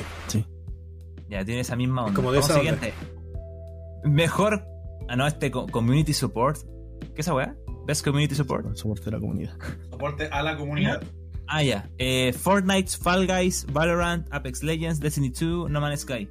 Ya, 1.28 1.44
tiene 1.44 1.60
esa 1.60 1.74
misma 1.76 2.04
onda. 2.04 2.14
como 2.14 2.30
de 2.32 2.38
Vamos 2.38 2.50
esa 2.50 2.58
siguiente. 2.60 2.94
Mejor... 4.06 4.64
Ah, 5.08 5.16
no, 5.16 5.26
este 5.26 5.50
co- 5.50 5.66
Community 5.66 6.12
Support. 6.12 6.58
¿Qué 7.00 7.20
es 7.20 7.26
esa 7.26 7.34
weá? 7.34 7.54
Best 7.86 8.04
Community 8.04 8.34
Support. 8.34 8.74
Soporte 8.76 9.04
de 9.06 9.10
la 9.12 9.20
comunidad. 9.20 9.56
Soporte 9.90 10.26
a 10.26 10.42
la 10.42 10.56
comunidad. 10.56 11.02
Ah, 11.48 11.62
ya. 11.62 11.88
Eh, 11.98 12.32
Fortnite, 12.32 12.90
Fall 13.00 13.26
Guys, 13.26 13.66
Valorant, 13.72 14.26
Apex 14.32 14.62
Legends, 14.64 14.98
Destiny 14.98 15.30
2, 15.30 15.70
No 15.70 15.80
Man's 15.80 16.00
Sky. 16.00 16.28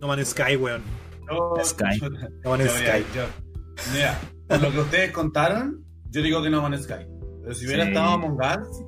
No 0.00 0.08
Man's 0.08 0.28
Sky, 0.28 0.56
weón. 0.56 0.82
Yo- 1.30 1.54
Sky. 1.64 2.00
No 2.44 2.50
Man's 2.50 2.64
yo- 2.64 2.70
Sky. 2.70 3.04
yo- 3.14 3.92
Mira, 3.94 4.18
por 4.48 4.62
lo 4.62 4.70
que 4.72 4.78
ustedes 4.80 5.12
contaron, 5.12 5.84
yo 6.10 6.22
digo 6.22 6.42
que 6.42 6.48
no 6.50 6.62
Man's 6.62 6.84
Sky. 6.84 7.06
Pero 7.42 7.54
si 7.54 7.66
hubiera 7.66 7.84
Sí. 7.84 7.90
estado 7.90 8.10
Among 8.12 8.38
Us, 8.38 8.84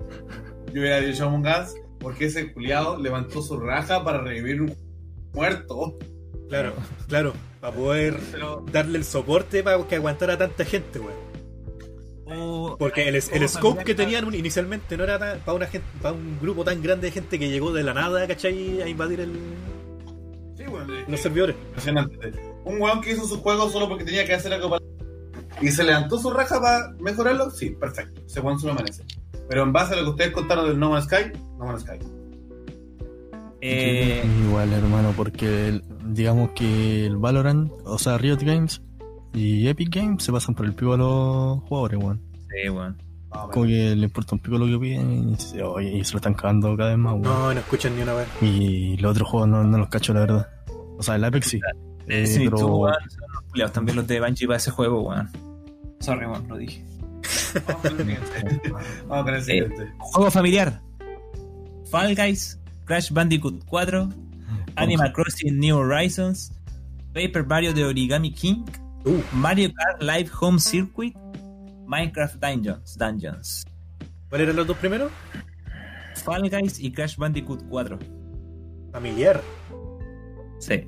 yo 0.73 0.81
hubiera 0.81 1.01
dicho 1.01 1.27
Among 1.27 1.47
Us 1.47 1.75
porque 2.01 2.27
ese 2.27 2.53
culiado 2.53 2.99
levantó 2.99 3.43
su 3.43 3.59
raja 3.61 4.03
para 4.03 4.23
revivir 4.23 4.63
un 4.63 4.75
muerto. 5.35 5.99
Claro, 6.49 6.73
claro. 7.09 7.33
Para 7.63 7.77
poder 7.77 8.19
Pero 8.33 8.65
darle 8.73 8.99
el 8.99 9.05
soporte 9.05 9.63
para 9.63 9.87
que 9.87 9.95
aguantara 9.95 10.37
tanta 10.37 10.65
gente, 10.65 10.99
weón. 10.99 11.15
O- 12.27 12.77
Porque 12.77 13.07
el, 13.09 13.15
el 13.15 13.49
scope 13.49 13.85
que 13.85 13.95
tenían 13.95 14.25
un- 14.25 14.35
inicialmente 14.35 14.97
no 14.97 15.05
era 15.05 15.19
para 15.45 15.53
una 15.53 15.67
gente, 15.69 15.87
para 16.03 16.13
un 16.13 16.41
grupo 16.41 16.65
tan 16.65 16.83
grande 16.83 17.07
de 17.07 17.13
gente 17.13 17.39
que 17.39 17.49
llegó 17.51 17.73
de 17.73 17.85
la 17.85 17.95
nada, 17.95 18.27
¿cachai? 18.27 18.83
A 18.83 18.89
invadir 18.89 19.21
el- 19.21 19.39
sí, 20.57 20.65
bueno, 20.69 20.93
los 21.07 21.21
servidores. 21.21 21.55
impresionante. 21.69 22.33
Un 22.65 22.81
weón 22.83 23.01
que 23.01 23.13
hizo 23.13 23.27
su 23.27 23.41
juego 23.41 23.71
solo 23.71 23.89
porque 23.89 24.05
tenía 24.05 24.25
que 24.25 24.35
hacer 24.35 24.53
algo 24.53 24.69
para. 24.71 24.83
Y 25.61 25.71
se 25.71 25.85
levantó 25.85 26.19
su 26.19 26.31
raja 26.31 26.61
para 26.61 26.91
mejorarlo, 26.99 27.49
sí, 27.53 27.71
perfecto. 27.71 28.23
Ese 28.27 28.41
weón 28.41 28.59
se 28.59 28.67
lo 28.67 28.75
merece. 28.75 29.05
Pero 29.49 29.63
en 29.63 29.73
base 29.73 29.95
a 29.95 29.99
lo 29.99 30.03
que 30.05 30.11
ustedes 30.11 30.33
contaron 30.33 30.67
del 30.67 30.81
No 30.81 30.91
Man's 30.91 31.05
Sky, 31.05 31.31
No 31.59 31.67
Man's 31.67 31.83
Sky. 31.83 31.99
Eh, 33.63 34.23
Igual, 34.47 34.73
hermano, 34.73 35.13
porque 35.17 35.69
el- 35.69 35.85
digamos 36.07 36.51
que 36.51 37.07
el 37.07 37.17
Valorant, 37.17 37.71
o 37.85 37.99
sea, 37.99 38.19
Riot 38.19 38.39
Games 38.43 38.83
y 39.33 39.67
Epic 39.69 39.95
Games 39.95 40.23
se 40.25 40.33
pasan 40.33 40.55
por 40.55 40.67
el 40.67 40.75
pico 40.75 40.95
a 40.95 40.97
los 40.97 41.61
jugadores, 41.65 41.99
weón. 42.03 42.21
sí, 42.51 42.69
weón. 42.69 43.01
Como 43.51 43.65
que 43.65 43.97
le 43.97 44.05
importa 44.05 44.35
un 44.35 44.41
pico 44.41 44.59
lo 44.59 44.67
que 44.67 44.79
piden 44.79 45.31
y 45.31 45.37
se, 45.37 45.63
oye, 45.63 45.91
y 45.97 46.05
se 46.05 46.13
lo 46.13 46.17
están 46.19 46.35
cagando 46.35 46.77
cada 46.77 46.91
vez 46.91 46.99
más, 46.99 47.13
weón. 47.15 47.23
No, 47.23 47.55
no 47.55 47.61
escuchan 47.61 47.97
ni 47.97 48.03
una 48.03 48.13
vez. 48.13 48.29
Y 48.43 48.97
los 48.99 49.13
otros 49.13 49.29
juegos 49.29 49.49
no, 49.49 49.65
no 49.65 49.79
los 49.79 49.89
cacho, 49.89 50.13
la 50.13 50.21
verdad. 50.21 50.49
O 50.99 51.03
sea, 51.03 51.15
el 51.15 51.25
Apex 51.25 51.47
sí. 51.47 51.61
Eh, 52.09 52.19
Destiny 52.21 52.45
pero- 52.47 52.59
2, 52.59 52.71
weón, 52.81 52.95
son 53.09 53.49
culiados 53.49 53.73
también 53.73 53.97
los 53.97 54.07
de 54.07 54.21
Bungie 54.21 54.47
para 54.47 54.57
ese 54.59 54.71
juego, 54.71 55.03
weón. 55.09 55.31
Sorry, 56.01 56.27
weón, 56.27 56.47
lo 56.49 56.57
dije. 56.59 56.85
Vamos 57.67 57.83
con 57.83 57.95
el 58.01 58.03
siguiente. 58.03 58.73
Vamos 59.09 59.25
con 59.25 59.35
el 59.35 59.43
siguiente. 59.43 59.93
Juego 59.99 60.31
familiar. 60.31 60.81
Fall 61.91 62.15
Guys, 62.17 62.59
Crash 62.93 63.09
Bandicoot 63.11 63.65
4, 63.71 64.07
Animal 64.77 65.13
Crossing 65.15 65.59
New 65.59 65.79
Horizons, 65.79 66.53
Paper 67.15 67.43
Mario 67.47 67.73
de 67.73 67.87
Origami 67.87 68.31
King, 68.31 68.67
Uh. 69.07 69.23
Mario 69.33 69.71
Kart 69.73 70.03
Live 70.03 70.31
Home 70.43 70.59
Circuit, 70.61 71.15
Minecraft 71.87 72.37
Dungeons, 72.39 72.99
Dungeons, 72.99 73.65
¿Cuáles 74.29 74.45
eran 74.45 74.57
los 74.57 74.67
dos 74.67 74.77
primeros? 74.77 75.11
Fall 76.23 76.51
Guys 76.51 76.79
y 76.81 76.93
Crash 76.93 77.17
Bandicoot 77.17 77.63
4. 77.71 77.99
Familiar. 78.93 79.41
Sí. 80.59 80.87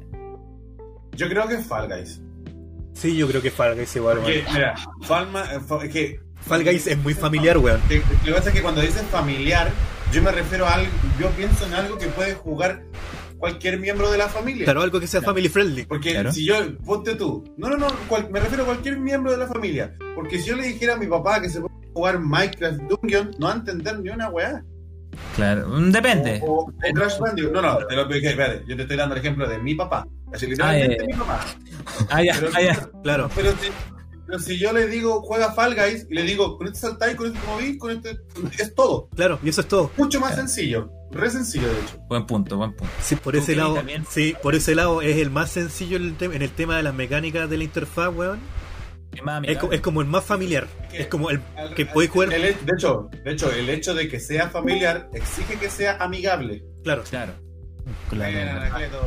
Yo 1.17 1.27
creo 1.31 1.49
que 1.49 1.55
es 1.55 1.67
Fall 1.67 1.89
Guys. 1.89 2.21
Sí, 2.93 3.17
yo 3.17 3.27
creo 3.29 3.41
que 3.41 3.51
Fall 3.51 3.77
Guys 3.77 3.97
igual, 3.97 4.19
Porque, 4.19 4.45
mira, 4.53 4.75
Falma, 5.01 5.45
eh, 5.55 5.61
es 5.85 5.91
que 5.91 6.21
Fall 6.43 6.65
Guys 6.65 6.87
es 6.87 6.99
muy 6.99 7.15
familiar, 7.15 7.57
weón. 7.57 7.81
Lo 7.89 8.25
que 8.27 8.33
pasa 8.33 8.51
es 8.51 8.55
que 8.55 8.61
cuando 8.61 8.83
dices 8.83 9.03
familiar, 9.11 9.73
yo 10.13 10.23
me 10.23 10.31
refiero 10.33 10.67
a 10.67 10.75
algo, 10.75 10.91
yo 11.19 11.29
pienso 11.31 11.67
en 11.67 11.75
algo 11.75 11.99
que 11.99 12.07
puede 12.09 12.35
jugar 12.35 12.83
cualquier 13.39 13.79
miembro 13.79 14.11
de 14.11 14.19
la 14.19 14.29
familia. 14.29 14.65
Claro, 14.65 14.83
algo 14.83 15.01
que 15.01 15.07
sea 15.07 15.21
family 15.21 15.49
friendly. 15.49 15.85
Porque 15.85 16.13
Claro. 16.13 16.33
si 16.33 16.47
yo, 16.47 16.57
ponte 16.85 17.15
tú, 17.15 17.45
no, 17.57 17.69
no, 17.69 17.77
no, 17.77 17.89
cual- 18.09 18.31
me 18.31 18.41
refiero 18.41 18.63
a 18.63 18.67
cualquier 18.67 18.99
miembro 18.99 19.33
de 19.33 19.39
la 19.39 19.47
familia. 19.47 19.95
Porque 20.15 20.39
si 20.39 20.49
yo 20.49 20.57
le 20.57 20.67
dijera 20.69 20.95
a 20.95 20.97
mi 20.97 21.07
papá 21.07 21.41
que 21.43 21.49
se 21.51 21.61
puede 21.61 21.75
jugar 21.93 22.19
Minecraft 22.21 22.81
Dungeon, 22.83 23.33
no 23.39 23.47
va 23.47 23.53
a 23.53 23.57
entender 23.57 23.99
ni 24.01 24.11
una 24.11 24.29
weá. 24.31 24.63
Claro, 25.37 25.69
mm, 25.69 25.91
depende. 25.93 26.41
O, 26.43 26.47
o- 26.47 26.63
o 26.65 26.73
Crash 26.95 27.19
Bandicoot. 27.19 27.53
No, 27.53 27.61
no, 27.63 27.87
te 27.87 27.95
lo 27.95 28.03
expliqué, 28.03 28.31
espérate, 28.31 28.65
yo 28.67 28.77
te 28.77 28.83
estoy 28.83 28.97
dando 28.97 29.15
el 29.15 29.21
ejemplo 29.21 29.47
de 29.49 29.59
mi 29.59 29.75
papá. 29.75 30.07
Así 30.33 30.47
literalmente 30.47 30.97
Ah, 31.01 31.05
eh. 31.05 31.07
mi 31.07 31.13
papá. 31.13 31.41
Ah, 32.11 32.23
ya, 32.23 32.35
Pero, 32.35 32.51
ah. 32.55 32.89
Claro. 33.03 33.31
pero 33.35 33.51
si, 33.53 33.69
pero 34.27 34.39
si 34.39 34.59
yo 34.59 34.73
le 34.73 34.87
digo 34.87 35.21
juega 35.23 35.53
Fall 35.53 35.75
Guys 35.75 36.07
y 36.11 36.15
le 36.15 36.23
digo 36.23 36.57
con 36.59 36.67
este 36.67 36.79
saltáis, 36.81 37.15
con 37.17 37.27
este 37.29 37.39
moví, 37.47 37.79
con 37.79 37.91
este. 37.91 38.19
Es 38.59 38.75
todo. 38.75 39.09
Claro, 39.15 39.39
y 39.43 39.49
eso 39.49 39.61
es 39.61 39.69
todo. 39.69 39.91
Mucho 39.97 40.21
más 40.21 40.35
sencillo. 40.35 40.91
Re 41.11 41.31
sencillo, 41.31 41.69
de 41.69 41.81
hecho. 41.81 41.99
Buen 42.09 42.27
punto, 42.27 42.57
buen 42.57 42.75
punto. 42.75 42.93
Sí, 43.01 43.15
por 43.17 43.37
ese 43.37 43.55
lado, 43.55 43.75
también. 43.75 44.05
sí, 44.11 44.35
por 44.43 44.55
ese 44.57 44.75
lado 44.75 45.01
es 45.01 45.17
el 45.19 45.31
más 45.31 45.51
sencillo 45.51 45.97
en 45.97 46.03
el, 46.05 46.17
te- 46.17 46.49
tema 46.49 46.77
de 46.77 46.83
las 46.83 46.95
mecánicas 46.95 47.49
de 47.49 47.57
la 47.59 47.65
interfaz, 47.65 48.13
weón. 48.15 48.41
Es 49.13 49.23
más 49.23 49.43
Es, 49.45 49.59
co- 49.59 49.67
amigable. 49.67 49.77
es 49.77 49.81
como 49.83 50.01
el 50.03 50.09
más 50.09 50.25
familiar. 50.25 50.67
que- 50.91 51.03
Es 51.03 51.07
como 51.07 51.31
el 51.31 51.41
Al- 51.57 51.73
que 51.75 51.87
puede 51.87 52.09
jugar. 52.09 52.33
el- 52.33 52.43
de 52.43 52.73
hecho, 52.77 53.09
de 53.25 53.31
hecho, 53.33 53.53
el 53.53 53.69
hecho 53.71 53.95
de 53.95 54.09
que 54.09 54.19
sea 54.19 54.49
familiar 54.51 55.09
exige 55.13 55.57
que 55.57 55.71
sea 55.71 55.99
amigable. 55.99 56.65
Claro. 56.83 57.05
Claro. 57.09 57.33
Claro. 58.11 58.51
Anacleto. 58.61 59.07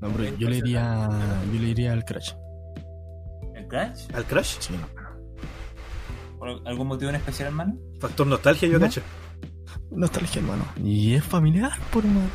No, 0.00 0.08
yo 0.38 0.48
le 0.48 0.56
iría, 0.58 1.08
yo 1.52 1.60
le 1.60 1.68
iría 1.68 1.92
al 1.92 2.04
Crash. 2.04 2.32
¿Al 4.14 4.24
Crash? 4.26 4.56
Sí. 4.60 4.74
¿Por 6.38 6.48
algún 6.66 6.86
motivo 6.88 7.10
en 7.10 7.16
especial, 7.16 7.48
hermano? 7.48 7.76
Factor 8.00 8.26
nostalgia, 8.26 8.68
yo 8.68 8.78
No. 8.78 8.86
cacho. 8.86 9.00
Nostalgia, 9.90 10.40
hermano. 10.40 10.64
Y 10.82 11.14
es 11.14 11.24
familiar, 11.24 11.72
por 11.92 12.04
hermano. 12.04 12.28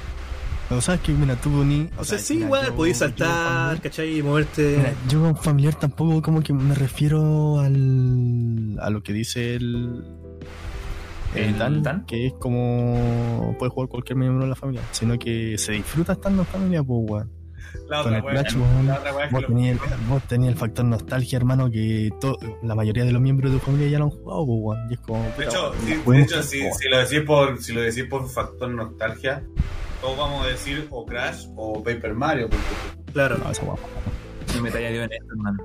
O 0.72 0.82
sea, 0.82 0.98
que, 0.98 1.12
mira, 1.14 1.36
tú 1.36 1.50
ni. 1.66 1.90
O 1.98 2.04
sea, 2.04 2.20
sí, 2.20 2.36
mira, 2.36 2.46
igual, 2.46 2.66
yo- 2.68 2.76
podéis 2.76 3.00
yo 3.00 3.06
saltar, 3.06 3.28
familiar- 3.28 3.82
¿cachai? 3.82 4.18
Y 4.20 4.24
moverte. 4.24 4.78
Mira, 4.78 4.94
yo 5.08 5.22
con 5.22 5.38
familiar 5.38 5.76
tampoco 5.76 6.22
como 6.22 6.42
que 6.42 6.54
me 6.54 6.76
refiero 6.76 7.60
al 7.60 8.78
a 8.82 8.90
lo 8.90 9.02
que 9.02 9.14
dice 9.14 9.56
el 9.56 10.04
el 11.36 11.44
¿El 11.44 11.58
Dan, 11.60 11.84
Dan? 11.84 12.06
que 12.06 12.28
es 12.28 12.34
como 12.40 13.56
puede 13.60 13.72
jugar 13.72 13.90
cualquier 13.90 14.18
miembro 14.18 14.44
de 14.44 14.50
la 14.50 14.56
familia, 14.56 14.82
sino 14.92 15.18
que 15.20 15.58
se 15.58 15.72
disfruta 15.74 16.14
estando 16.14 16.42
en 16.44 16.48
familia, 16.48 16.84
pues 16.84 17.00
weón. 17.10 17.32
La 17.88 18.02
otra 18.02 18.22
wea 18.24 19.30
vos 19.32 19.46
tenías 19.48 19.82
el, 19.82 20.08
vos 20.08 20.24
tenías 20.24 20.54
el 20.54 20.58
factor 20.60 20.86
nostalgia, 20.86 21.38
hermano, 21.38 21.70
que 21.72 22.12
to- 22.20 22.38
la 22.64 22.76
mayoría 22.76 23.04
de 23.06 23.12
los 23.12 23.22
miembros 23.22 23.52
de 23.52 23.60
tu 23.60 23.66
familia 23.66 23.88
ya 23.90 24.00
lo 24.00 24.06
han 24.06 24.10
jugado, 24.12 24.46
pues, 24.46 24.60
weón. 24.62 24.90
Y 24.90 24.94
es 24.94 25.00
como. 25.00 25.24
De 25.38 25.44
hecho, 25.46 25.74
si, 25.86 25.96
juguemos 25.96 26.30
de 26.30 26.36
hecho 26.36 26.44
si, 26.44 26.90
lo 26.90 26.98
decís 26.98 27.22
por, 27.22 27.62
si 27.62 27.74
lo 27.74 27.82
decís 27.82 28.04
por 28.06 28.30
factor 28.30 28.70
nostalgia, 28.70 29.44
todos 30.02 30.18
vamos 30.18 30.46
a 30.46 30.50
decir 30.50 30.88
o 30.92 31.06
Crash 31.06 31.48
o 31.56 31.84
Paper 31.84 32.14
Mario. 32.14 32.50
Porque 32.50 32.66
Claro. 33.14 33.38
No. 33.38 33.52
Yo 34.54 34.62
me 34.62 34.72
tallaría 34.72 35.04
en 35.06 35.12
esto, 35.14 35.26
hermano. 35.32 35.64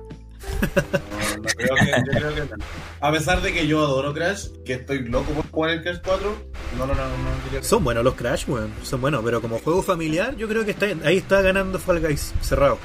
No, 0.61 1.37
no 1.37 1.43
creo 1.43 1.75
que, 1.75 1.85
yo 1.85 2.19
creo 2.19 2.33
que 2.35 2.41
no. 2.41 2.65
A 3.01 3.11
pesar 3.11 3.41
de 3.41 3.53
que 3.53 3.67
yo 3.67 3.79
adoro 3.83 4.13
Crash, 4.13 4.47
que 4.65 4.73
estoy 4.73 5.07
loco 5.07 5.31
por 5.33 5.49
jugar 5.51 5.71
el 5.71 5.83
Crash 5.83 5.99
4, 6.05 6.35
no, 6.77 6.85
no, 6.87 6.93
no, 6.95 7.03
no 7.05 7.09
diría 7.45 7.59
que- 7.61 7.65
Son 7.65 7.83
buenos 7.83 8.03
los 8.03 8.15
Crash, 8.15 8.45
weón. 8.47 8.71
Son 8.83 9.01
buenos, 9.01 9.23
pero 9.23 9.41
como 9.41 9.59
juego 9.59 9.81
familiar, 9.83 10.35
yo 10.35 10.47
creo 10.47 10.65
que 10.65 10.71
está, 10.71 10.87
ahí 11.03 11.17
está 11.17 11.41
ganando 11.41 11.77
Fall 11.79 11.99
Guys 12.01 12.33
cerrado. 12.41 12.77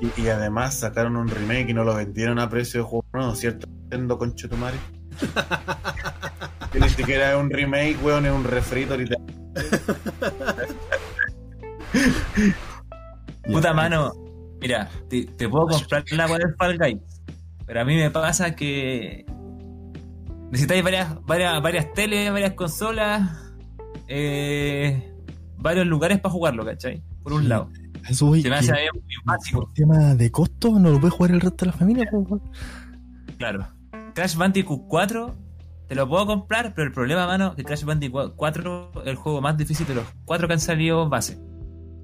Y, 0.00 0.22
y 0.22 0.28
además 0.28 0.78
sacaron 0.78 1.16
un 1.16 1.28
remake 1.28 1.70
y 1.70 1.74
no 1.74 1.84
lo 1.84 1.94
vendieron 1.94 2.38
a 2.38 2.48
precio 2.50 2.80
de 2.82 2.86
juego 2.86 3.04
nuevo, 3.12 3.34
¿cierto? 3.34 3.66
Nintendo 3.68 4.18
Conchetumare. 4.18 4.76
que 6.72 6.80
ni 6.80 6.88
siquiera 6.90 7.32
es 7.32 7.38
un 7.38 7.50
remake, 7.50 7.96
weón, 8.02 8.26
es 8.26 8.32
un 8.32 8.44
refrito 8.44 8.96
literal. 8.96 9.22
Puta 13.44 13.72
mano, 13.72 14.12
mira, 14.60 14.88
te, 15.08 15.24
te 15.24 15.48
puedo 15.48 15.66
comprar 15.68 16.04
la 16.12 16.26
weá 16.26 16.38
del 16.38 16.54
Fall 16.56 16.78
Guys, 16.78 17.22
pero 17.66 17.80
a 17.80 17.84
mí 17.84 17.96
me 17.96 18.10
pasa 18.10 18.54
que 18.54 19.24
necesitáis 20.50 20.82
varias, 20.84 21.24
varias, 21.26 21.60
varias 21.62 21.92
teles, 21.92 22.30
varias 22.30 22.52
consolas, 22.52 23.52
eh, 24.08 25.12
varios 25.58 25.86
lugares 25.86 26.20
para 26.20 26.32
jugarlo, 26.32 26.64
¿cachai? 26.64 27.02
Por 27.22 27.32
un 27.32 27.42
Sí. 27.42 27.48
lado. 27.48 27.68
Eso, 28.08 28.26
güey, 28.26 28.40
Se 28.40 28.48
me 28.50 28.56
hace 28.56 28.72
muy 28.72 29.02
básico, 29.24 29.68
tema 29.74 30.14
de 30.14 30.30
costo 30.30 30.78
no 30.78 30.90
lo 30.90 31.00
puede 31.00 31.10
jugar 31.10 31.32
el 31.32 31.40
resto 31.40 31.64
de 31.64 31.72
la 31.72 31.76
familia, 31.76 32.08
claro. 33.38 33.66
Crash 34.14 34.36
Bandicoot 34.36 34.82
4 34.88 35.34
te 35.88 35.94
lo 35.96 36.08
puedo 36.08 36.24
comprar, 36.26 36.72
pero 36.74 36.86
el 36.86 36.92
problema, 36.92 37.26
mano, 37.26 37.54
que 37.56 37.64
Crash 37.64 37.84
Bandicoot 37.84 38.34
4 38.36 38.92
es 39.02 39.06
el 39.08 39.16
juego 39.16 39.40
más 39.40 39.56
difícil 39.56 39.86
de 39.88 39.96
los 39.96 40.04
cuatro 40.24 40.46
que 40.46 40.54
han 40.54 40.60
salido 40.60 41.08
base. 41.08 41.36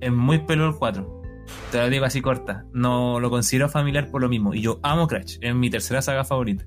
Es 0.00 0.12
muy 0.12 0.40
peludo 0.40 0.68
el 0.70 0.74
4. 0.74 1.22
Te 1.70 1.78
lo 1.78 1.90
digo 1.90 2.05
así 2.05 2.20
corta. 2.20 2.64
No 2.73 3.20
lo 3.20 3.31
considero 3.31 3.69
familiar 3.69 4.10
por 4.10 4.20
lo 4.20 4.28
mismo. 4.28 4.55
Y 4.55 4.62
yo 4.62 4.78
amo 4.82 5.06
Crash. 5.06 5.39
Es 5.40 5.55
mi 5.55 5.70
tercera 5.70 6.02
saga 6.02 6.24
favorita. 6.24 6.64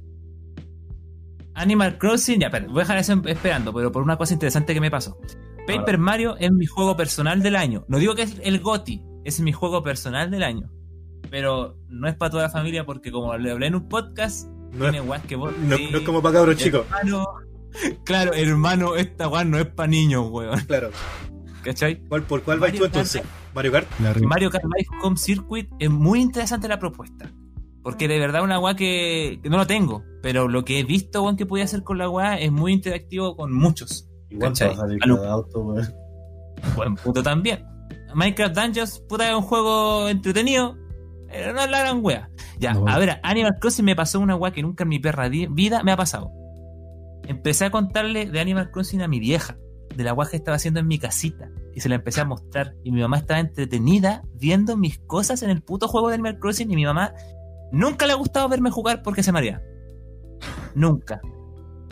Animal 1.54 1.98
Crossing, 1.98 2.42
ya, 2.42 2.48
espera, 2.48 2.68
voy 2.68 2.78
a 2.78 2.80
dejar 2.80 2.98
eso 2.98 3.22
esperando, 3.26 3.74
pero 3.74 3.90
por 3.90 4.04
una 4.04 4.18
cosa 4.18 4.34
interesante 4.34 4.74
que 4.74 4.82
me 4.82 4.92
pasó. 4.92 5.18
Paper 5.66 5.98
Mario 5.98 6.36
es 6.38 6.52
mi 6.52 6.66
juego 6.66 6.98
personal 6.98 7.42
del 7.42 7.56
año. 7.56 7.86
No 7.88 7.98
digo 7.98 8.14
que 8.14 8.24
es 8.24 8.36
el 8.44 8.60
GOTI, 8.60 9.02
es 9.24 9.40
mi 9.40 9.54
juego 9.54 9.82
personal 9.82 10.30
del 10.30 10.44
año. 10.44 10.70
Pero 11.32 11.78
no 11.88 12.10
es 12.10 12.16
para 12.16 12.30
toda 12.30 12.44
la 12.44 12.50
familia 12.50 12.86
porque 12.86 13.10
como 13.12 13.36
le 13.38 13.52
hablé 13.52 13.68
en 13.68 13.76
un 13.76 13.88
podcast, 13.88 14.48
No 14.74 14.86
es, 14.86 14.92
tiene 14.92 15.00
guas 15.00 15.22
que 15.22 15.38
vos... 15.38 15.58
no, 15.58 15.78
sí, 15.78 15.90
no 15.92 16.00
es 16.00 16.04
como 16.04 16.22
para 16.22 16.36
cabros 16.36 16.58
chicos. 16.58 16.86
Claro, 18.06 18.32
hermano, 18.34 18.96
esta 18.96 19.26
guas 19.26 19.46
no 19.46 19.60
es 19.60 19.66
para 19.66 19.88
niños, 19.88 20.28
weón. 20.30 20.62
Claro. 20.62 20.92
¿Cachai? 21.62 22.00
¿Cuál, 22.08 22.24
¿Por 22.24 22.42
cuál 22.44 22.60
vas 22.60 22.72
tú 22.72 22.86
entonces? 22.86 23.22
¿Mario 23.56 23.72
Kart? 23.72 23.88
Mario 24.22 24.50
Kart 24.52 24.66
Live 24.66 24.90
Home 25.02 25.18
Circuit 25.18 25.70
es 25.80 25.90
muy 25.90 26.22
interesante 26.22 26.68
la 26.68 26.78
propuesta. 26.78 27.32
Porque 27.82 28.08
de 28.08 28.20
verdad 28.20 28.44
una 28.44 28.60
weá 28.60 28.76
que, 28.76 29.40
que 29.42 29.50
no 29.50 29.58
lo 29.58 29.66
tengo. 29.66 30.04
Pero 30.22 30.48
lo 30.48 30.66
que 30.66 30.80
he 30.80 30.84
visto, 30.84 31.24
weón, 31.24 31.38
que 31.38 31.46
podía 31.46 31.64
hacer 31.64 31.84
con 31.84 31.98
la 31.98 32.10
weá 32.10 32.38
es 32.40 32.52
muy 32.52 32.74
interactivo 32.74 33.36
con 33.38 33.54
muchos. 33.54 34.10
Igual 34.30 34.54
a 34.60 35.32
auto, 35.32 35.60
weón. 35.62 35.94
Buen 36.76 36.96
puto 36.96 37.24
también. 37.24 37.64
Minecraft 38.14 38.56
Dungeons, 38.56 39.04
puta, 39.08 39.30
es 39.30 39.36
un 39.36 39.44
juego 39.44 40.10
entretenido. 40.10 40.78
Pero 41.28 41.54
no 41.54 41.62
es 41.62 41.70
la 41.70 41.80
gran 41.80 42.00
wea. 42.02 42.30
Ya, 42.60 42.74
No. 42.74 42.88
a 42.88 42.98
ver, 42.98 43.20
Animal 43.24 43.58
Crossing 43.60 43.86
me 43.86 43.96
pasó 43.96 44.20
una 44.20 44.36
wea 44.36 44.52
que 44.52 44.62
nunca 44.62 44.84
en 44.84 44.90
mi 44.90 45.00
perra 45.00 45.28
vida 45.30 45.84
me 45.84 45.92
ha 45.92 45.98
pasado. 45.98 46.32
Empecé 47.28 47.66
a 47.66 47.72
contarle 47.72 48.30
de 48.30 48.40
Animal 48.40 48.72
Crossing 48.72 49.02
a 49.02 49.08
mi 49.08 49.20
vieja, 49.20 49.58
de 49.96 50.04
la 50.04 50.14
wea 50.14 50.30
que 50.30 50.38
estaba 50.38 50.56
haciendo 50.56 50.80
en 50.80 50.88
mi 50.88 50.98
casita. 50.98 51.50
Y 51.76 51.82
se 51.82 51.90
la 51.90 51.96
empecé 51.96 52.22
a 52.22 52.26
mostrar. 52.26 52.74
Y 52.84 52.92
mi 52.92 53.02
mamá 53.02 53.18
estaba 53.18 53.40
entretenida 53.40 54.24
viendo 54.34 54.78
mis 54.78 54.98
cosas 55.00 55.44
en 55.44 55.50
el 55.50 55.62
puto 55.62 55.88
juego 55.88 56.08
de 56.08 56.16
Animal 56.16 56.40
Crossing. 56.40 56.72
Y 56.72 56.76
mi 56.76 56.86
mamá 56.86 57.14
nunca 57.72 58.08
le 58.08 58.14
ha 58.14 58.16
gustado 58.16 58.50
verme 58.50 58.72
jugar 58.72 59.04
porque 59.04 59.22
se 59.22 59.32
marea. 59.32 59.62
Nunca. 60.74 61.22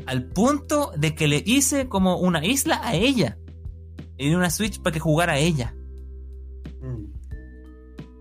Al 0.06 0.26
punto 0.26 0.92
de 0.98 1.14
que 1.14 1.28
le 1.28 1.44
hice 1.46 1.90
como 1.90 2.18
una 2.18 2.46
isla 2.46 2.80
a 2.82 2.96
ella. 2.96 3.38
En 4.18 4.36
una 4.36 4.50
Switch 4.50 4.82
para 4.82 4.94
que 4.94 5.00
jugara 5.00 5.34
a 5.34 5.38
ella. 5.38 5.76
Mm. 6.82 7.06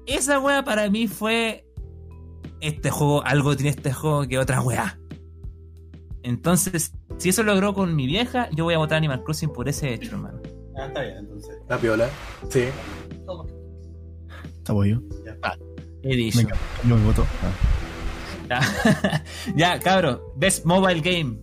Esa 0.07 0.41
wea 0.41 0.65
para 0.65 0.91
mí 0.91 1.07
fue. 1.07 1.65
Este 2.61 2.91
juego, 2.91 3.25
algo 3.25 3.57
tiene 3.57 3.71
este 3.71 3.93
juego 3.93 4.27
que 4.27 4.39
otra 4.39 4.61
wea. 4.61 4.99
Entonces, 6.23 6.93
si 7.19 7.29
eso 7.29 7.43
logró 7.43 7.75
con 7.75 7.95
mi 7.95 8.07
vieja, 8.07 8.49
yo 8.51 8.65
voy 8.65 8.75
a 8.75 8.79
votar 8.79 8.99
Animal 8.99 9.23
Crossing 9.25 9.53
por 9.53 9.69
ese 9.69 9.95
hecho, 9.95 10.13
hermano. 10.13 10.42
Ah, 10.77 10.87
está 10.87 11.03
bien, 11.03 11.17
entonces. 11.19 11.59
La 11.69 11.79
piola. 11.79 12.09
Sí. 12.49 12.65
Está 14.59 14.73
pollo. 14.73 15.03
He 16.03 16.17
dicho. 16.17 16.39
Venga, 16.39 16.57
yo 16.89 16.97
me 16.97 17.05
voto. 17.05 17.27
Ah. 17.43 17.53
Ya, 18.49 19.25
ya 19.57 19.81
cabro. 19.81 20.33
Best 20.37 20.65
Mobile 20.65 21.01
Game. 21.01 21.39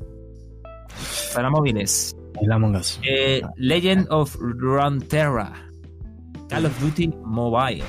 Para 1.33 1.49
móviles. 1.49 2.15
El 2.41 2.51
Among 2.51 2.75
Us. 2.75 2.99
Eh, 3.03 3.41
Legend 3.57 4.07
of 4.09 4.35
Runeterra. 4.39 5.53
Call 6.49 6.65
of 6.65 6.79
Duty 6.79 7.13
Mobile. 7.23 7.83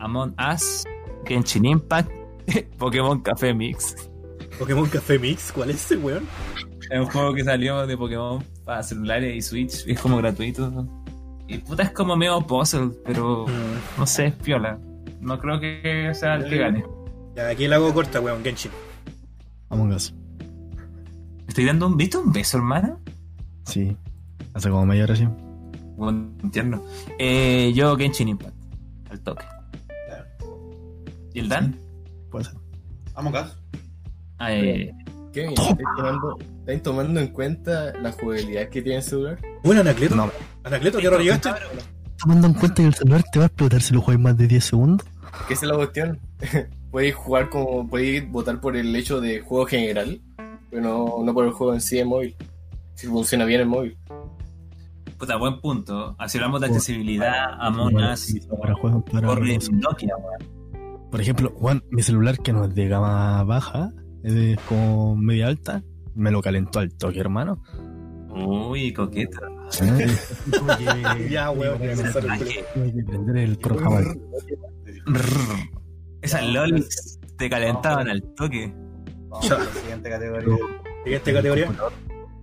Among 0.00 0.34
Us. 0.38 0.84
Genshin 1.24 1.64
Impact. 1.64 2.10
Pokémon 2.78 3.20
Café 3.20 3.54
Mix. 3.54 3.94
Pokémon 4.58 4.88
Café 4.88 5.18
Mix, 5.18 5.52
¿cuál 5.52 5.70
es 5.70 5.76
ese 5.84 5.96
weón? 5.96 6.26
Es 6.90 6.98
un 6.98 7.06
juego 7.06 7.34
que 7.34 7.44
salió 7.44 7.86
de 7.86 7.96
Pokémon 7.96 8.42
para 8.68 8.82
celulares 8.82 9.34
y 9.34 9.40
Switch. 9.40 9.86
Es 9.86 9.98
como 9.98 10.18
gratuito. 10.18 10.86
Y 11.46 11.56
puta, 11.56 11.84
es 11.84 11.92
como 11.92 12.14
medio 12.16 12.38
puzzle, 12.42 12.90
pero 13.02 13.46
no 13.96 14.06
sé, 14.06 14.26
es 14.26 14.34
piola. 14.34 14.78
No 15.22 15.38
creo 15.38 15.58
que 15.58 16.10
sea 16.12 16.34
el 16.34 16.50
que 16.50 16.58
gane. 16.58 16.84
Ya, 17.34 17.48
aquí 17.48 17.66
la 17.66 17.76
hago 17.76 17.94
corta, 17.94 18.20
weón, 18.20 18.44
Genshin. 18.44 18.70
Among 19.70 19.94
Us. 19.94 20.14
Estoy 21.46 21.64
dando 21.64 21.86
un. 21.86 21.96
¿Viste 21.96 22.18
un 22.18 22.30
beso, 22.30 22.58
hermano? 22.58 23.00
Sí. 23.64 23.96
Hace 24.52 24.68
como 24.68 24.84
media 24.84 25.04
hora 25.04 25.16
sí. 25.16 25.26
Buen 25.96 26.36
tierno. 26.52 26.84
Eh, 27.18 27.72
yo 27.74 27.96
Genshin 27.96 28.28
Impact. 28.28 28.54
Al 29.08 29.20
toque. 29.20 29.46
¿Y 31.32 31.40
el 31.40 31.48
Dan? 31.48 31.74
Puede 32.30 32.44
ser. 32.44 32.54
Vamos, 33.14 33.32
Gas. 33.32 33.56
Ah, 34.36 34.52
eh, 34.52 34.92
Kevin, 35.32 35.50
¿estáis 35.50 35.78
tomando, 35.96 36.38
estáis 36.60 36.82
tomando 36.82 37.20
en 37.20 37.28
cuenta 37.28 37.92
la 38.00 38.12
jugabilidad 38.12 38.68
que 38.68 38.82
tiene 38.82 38.96
el 38.98 39.02
celular? 39.02 39.38
Bueno, 39.62 39.80
Anacleto. 39.82 40.16
No. 40.16 40.30
Anacleto, 40.64 40.98
¿qué 40.98 41.08
hora 41.08 41.18
llegaste? 41.18 41.50
Tomando 42.18 42.46
en 42.48 42.54
cuenta 42.54 42.82
que 42.82 42.88
el 42.88 42.94
celular 42.94 43.24
te 43.30 43.38
va 43.38 43.44
a 43.44 43.48
explotar 43.48 43.80
si 43.80 43.94
lo 43.94 44.00
juegas 44.00 44.22
más 44.22 44.36
de 44.36 44.48
10 44.48 44.64
segundos. 44.64 45.06
Que 45.46 45.54
esa 45.54 45.66
es 45.66 45.70
la 45.70 45.76
cuestión. 45.76 46.18
podéis 46.90 47.14
jugar 47.14 47.48
como. 47.48 47.88
Podéis 47.88 48.28
votar 48.30 48.60
por 48.60 48.76
el 48.76 48.94
hecho 48.96 49.20
de 49.20 49.40
juego 49.40 49.66
general, 49.66 50.20
pero 50.70 50.82
no, 50.82 51.16
no 51.22 51.34
por 51.34 51.44
el 51.44 51.52
juego 51.52 51.74
en 51.74 51.80
sí 51.80 51.98
en 51.98 52.08
móvil. 52.08 52.34
Si 52.94 53.06
funciona 53.06 53.44
bien 53.44 53.60
en 53.60 53.68
móvil. 53.68 53.96
puta, 55.18 55.36
buen 55.36 55.60
punto. 55.60 56.16
Así 56.18 56.38
hablamos 56.38 56.60
de 56.60 56.66
accesibilidad, 56.66 57.54
Among 57.60 57.96
Us. 57.96 58.34
Para 58.60 58.74
juegos 58.74 59.04
para 59.04 59.28
Nokia, 59.28 60.16
weón. 60.16 60.58
Por 61.10 61.20
ejemplo, 61.20 61.54
Juan, 61.56 61.82
mi 61.90 62.02
celular 62.02 62.38
que 62.38 62.52
no 62.52 62.64
es 62.64 62.74
de 62.74 62.86
gama 62.88 63.42
baja, 63.44 63.92
es 64.22 64.58
como 64.68 65.16
media 65.16 65.46
alta, 65.46 65.82
me 66.14 66.30
lo 66.30 66.42
calentó 66.42 66.80
al 66.80 66.92
toque, 66.94 67.20
hermano. 67.20 67.62
Uy, 68.30 68.92
coqueta. 68.92 69.40
Ya, 71.30 71.50
weón, 71.50 71.78
que 71.78 73.04
prender 73.04 73.36
el 73.36 73.58
programa. 73.58 74.00
Esas 76.22 76.46
lolis 76.46 77.18
te 77.36 77.50
calentaban 77.50 78.08
al 78.08 78.22
toque. 78.34 78.72
Vamos 79.28 79.50
a 79.50 79.58
la 79.58 79.64
siguiente 79.66 80.10
categoría. 80.10 80.56
Siguiente 81.04 81.32
categoría. 81.32 81.72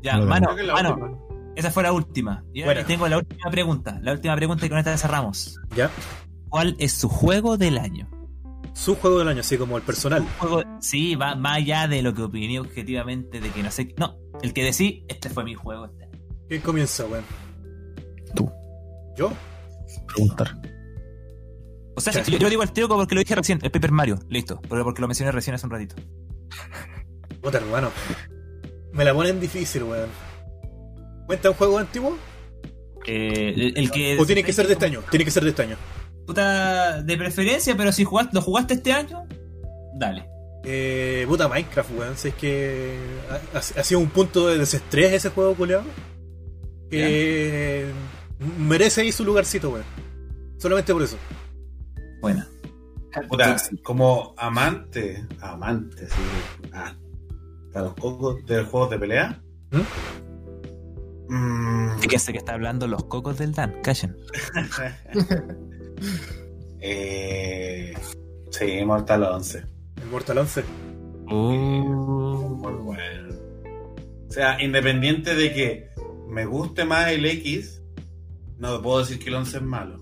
Ya, 0.03 0.17
mano, 0.19 0.55
que 0.55 0.63
mano, 0.63 1.27
esa 1.55 1.71
fue 1.71 1.83
la 1.83 1.93
última. 1.93 2.43
Y 2.53 2.61
ahora 2.61 2.75
Buena. 2.75 2.87
tengo 2.87 3.07
la 3.07 3.17
última 3.17 3.49
pregunta. 3.49 3.99
La 4.01 4.11
última 4.11 4.35
pregunta 4.35 4.65
y 4.65 4.69
con 4.69 4.77
esta 4.77 4.97
cerramos. 4.97 5.59
Ya. 5.75 5.89
¿Cuál 6.49 6.75
es 6.79 6.91
su 6.91 7.09
juego 7.09 7.57
del 7.57 7.77
año? 7.77 8.07
Su 8.75 8.95
juego 8.95 9.19
del 9.19 9.29
año, 9.29 9.39
así 9.39 9.57
como 9.57 9.77
el 9.77 9.83
personal. 9.83 10.27
Juego, 10.37 10.61
sí, 10.81 11.15
va 11.15 11.33
más 11.35 11.57
allá 11.57 11.87
de 11.87 12.01
lo 12.01 12.13
que 12.13 12.23
opiné 12.23 12.59
objetivamente, 12.59 13.39
de 13.39 13.49
que 13.49 13.63
no 13.63 13.71
sé. 13.71 13.95
No, 13.97 14.17
el 14.43 14.51
que 14.53 14.63
decís, 14.63 15.03
este 15.07 15.29
fue 15.29 15.45
mi 15.45 15.55
juego. 15.55 15.85
este. 15.85 16.09
¿Quién 16.49 16.61
comienza, 16.61 17.05
weón? 17.05 17.23
Tú. 18.35 18.51
¿Yo? 19.17 19.31
Preguntar. 20.07 20.59
O 21.95 22.01
sea, 22.01 22.21
yo, 22.21 22.37
yo 22.37 22.49
digo 22.49 22.63
el 22.63 22.71
tiro 22.73 22.89
porque 22.89 23.15
lo 23.15 23.21
dije 23.21 23.33
recién, 23.33 23.59
el 23.63 23.71
Paper 23.71 23.91
Mario, 23.93 24.19
listo. 24.27 24.59
Pero 24.69 24.83
porque 24.83 24.99
lo 24.99 25.07
mencioné 25.07 25.31
recién 25.31 25.55
hace 25.55 25.65
un 25.65 25.71
ratito. 25.71 25.95
Puta, 27.41 27.59
hermano. 27.59 27.91
Me 28.91 29.05
la 29.05 29.13
ponen 29.13 29.39
difícil, 29.39 29.83
weón. 29.83 30.09
¿Cuenta 31.27 31.49
un 31.49 31.55
juego 31.55 31.77
antiguo? 31.77 32.17
Eh, 33.07 33.53
el, 33.55 33.77
el 33.77 33.89
que. 33.89 34.19
¿O 34.19 34.25
tiene 34.25 34.43
que 34.43 34.51
ser 34.51 34.67
de 34.67 34.73
este 34.73 34.85
año? 34.85 35.01
Tiene 35.09 35.23
que 35.23 35.31
ser 35.31 35.43
de 35.45 35.51
este 35.51 35.63
año. 35.63 35.77
Puta, 36.25 37.01
de 37.01 37.17
preferencia, 37.17 37.75
pero 37.77 37.91
si 37.91 38.03
jugaste, 38.03 38.33
lo 38.33 38.41
jugaste 38.41 38.75
este 38.75 38.93
año, 38.93 39.27
dale. 39.95 40.27
Eh, 40.63 41.25
puta 41.27 41.47
Minecraft, 41.47 41.91
weón. 41.97 42.17
Si 42.17 42.29
es 42.29 42.35
que 42.35 42.97
ha, 43.53 43.61
sido 43.61 43.99
un 43.99 44.09
punto 44.09 44.47
de 44.47 44.57
desestrés 44.57 45.13
ese 45.13 45.29
juego, 45.29 45.53
culiado. 45.55 45.83
Que 46.89 47.85
merece 48.57 49.01
ahí 49.01 49.11
su 49.11 49.23
lugarcito, 49.23 49.69
weón. 49.69 49.85
Solamente 50.57 50.93
por 50.93 51.03
eso. 51.03 51.17
Buena. 52.21 52.47
Puta, 53.29 53.55
como 53.83 54.33
amante, 54.37 55.25
amante, 55.39 56.07
sí. 56.07 56.69
Ah, 56.73 56.93
¿Para 57.71 57.85
los 57.85 57.95
cocos 57.95 58.45
de 58.45 58.61
los 58.61 58.69
juegos 58.69 58.89
de 58.89 58.99
pelea? 58.99 59.41
Mm, 61.29 61.99
Fíjense 61.99 62.31
que 62.31 62.39
está 62.39 62.53
hablando 62.53 62.87
los 62.87 63.05
cocos 63.05 63.37
del 63.37 63.53
Dan, 63.53 63.81
callen. 63.81 64.17
eh, 66.79 67.93
sí, 68.51 68.85
Mortal 68.85 69.23
11. 69.23 69.63
El 70.01 70.09
Mortal 70.09 70.37
11. 70.39 70.63
Muy 71.25 72.73
bueno. 72.75 73.35
O 74.27 74.31
sea, 74.31 74.61
independiente 74.61 75.35
de 75.35 75.53
que 75.53 75.89
me 76.27 76.45
guste 76.45 76.85
más 76.85 77.11
el 77.11 77.25
X, 77.25 77.81
no 78.57 78.81
puedo 78.81 78.99
decir 78.99 79.19
que 79.19 79.29
el 79.29 79.35
11 79.35 79.57
es 79.57 79.63
malo. 79.63 79.99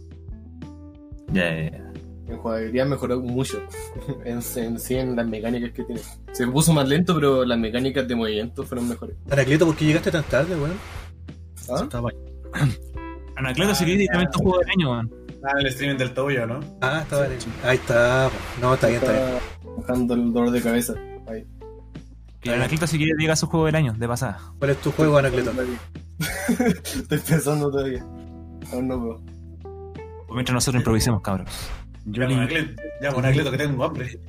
Ya, 1.31 1.55
ya, 1.55 1.71
ya. 1.71 1.93
En 2.27 2.37
jugabilidad 2.37 2.85
mejoró 2.85 3.19
mucho. 3.19 3.61
en, 4.25 4.39
en 4.55 4.79
sí, 4.79 4.95
en 4.95 5.15
las 5.15 5.27
mecánicas 5.27 5.71
que 5.71 5.83
tiene. 5.83 6.01
Se 6.31 6.47
puso 6.47 6.73
más 6.73 6.87
lento, 6.87 7.15
pero 7.15 7.45
las 7.45 7.57
mecánicas 7.57 8.07
de 8.07 8.15
movimiento 8.15 8.63
fueron 8.63 8.89
mejores. 8.89 9.15
Anacleto, 9.29 9.65
¿por 9.65 9.75
qué 9.75 9.85
llegaste 9.85 10.11
tan 10.11 10.23
tarde, 10.23 10.55
weón? 10.55 10.77
¿Ah? 11.69 11.87
Anacleto 13.35 13.75
se 13.75 13.83
quiere 13.85 13.99
directamente 13.99 14.37
un 14.37 14.43
juego 14.43 14.59
del 14.59 14.69
año, 14.69 14.91
weón. 14.91 15.22
Ah, 15.45 15.59
el 15.59 15.65
streaming 15.67 15.97
del 15.97 16.13
Toyo, 16.13 16.45
¿no? 16.47 16.59
Ah, 16.81 17.01
estaba 17.03 17.25
en 17.27 17.33
Ahí 17.63 17.75
está. 17.75 18.29
No, 18.61 18.73
está 18.73 18.87
bien, 18.87 19.01
está 19.01 19.11
bien. 19.11 19.25
Bajando 19.77 20.13
el 20.13 20.31
dolor 20.33 20.51
de 20.51 20.61
cabeza. 20.61 20.93
Ahí. 21.27 21.45
Anacleto 22.51 22.87
se 22.87 22.97
quiere 22.97 23.13
llegar 23.17 23.33
a 23.33 23.35
su 23.35 23.47
juego 23.47 23.65
del 23.65 23.75
año, 23.75 23.93
de 23.93 24.07
pasada. 24.07 24.39
¿Cuál 24.59 24.71
es 24.71 24.77
tu 24.77 24.91
juego, 24.91 25.17
Anacleto? 25.17 25.51
Estoy 26.49 27.19
pensando 27.19 27.69
todavía. 27.71 28.05
Aún 28.71 28.87
no 28.87 28.99
puedo. 28.99 29.21
Pues 30.27 30.35
mientras 30.35 30.53
nosotros 30.53 30.79
improvisemos, 30.81 31.21
cabros. 31.21 31.49
Yo 32.05 32.27
ni- 32.27 32.35
Monacleto, 32.35 32.81
ya, 33.01 33.11
Monacleto, 33.11 33.51
que 33.51 33.57
tengo 33.57 33.83
hambre. 33.85 34.19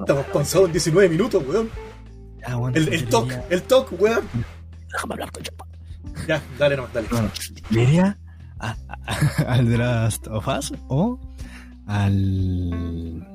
Estamos 0.00 0.26
cansados 0.32 0.66
en 0.66 0.72
19 0.72 1.08
minutos, 1.08 1.42
weón. 1.46 1.70
Ah, 2.46 2.70
El, 2.74 2.88
el 2.92 3.04
TOC, 3.08 3.32
el 3.50 3.62
TOC, 3.62 4.00
weón. 4.00 4.22
Déjame 4.92 5.14
hablar, 5.14 5.30
coño. 5.32 5.46
Ya, 6.26 6.42
dale 6.58 6.76
nomás, 6.76 6.92
dale. 6.92 7.08
Bueno, 7.10 7.30
a- 8.60 8.76
a- 8.88 9.42
al 9.52 9.68
The 9.68 9.78
Last 9.78 10.26
of 10.28 10.48
Us 10.48 10.72
o 10.88 11.18
al. 11.86 13.26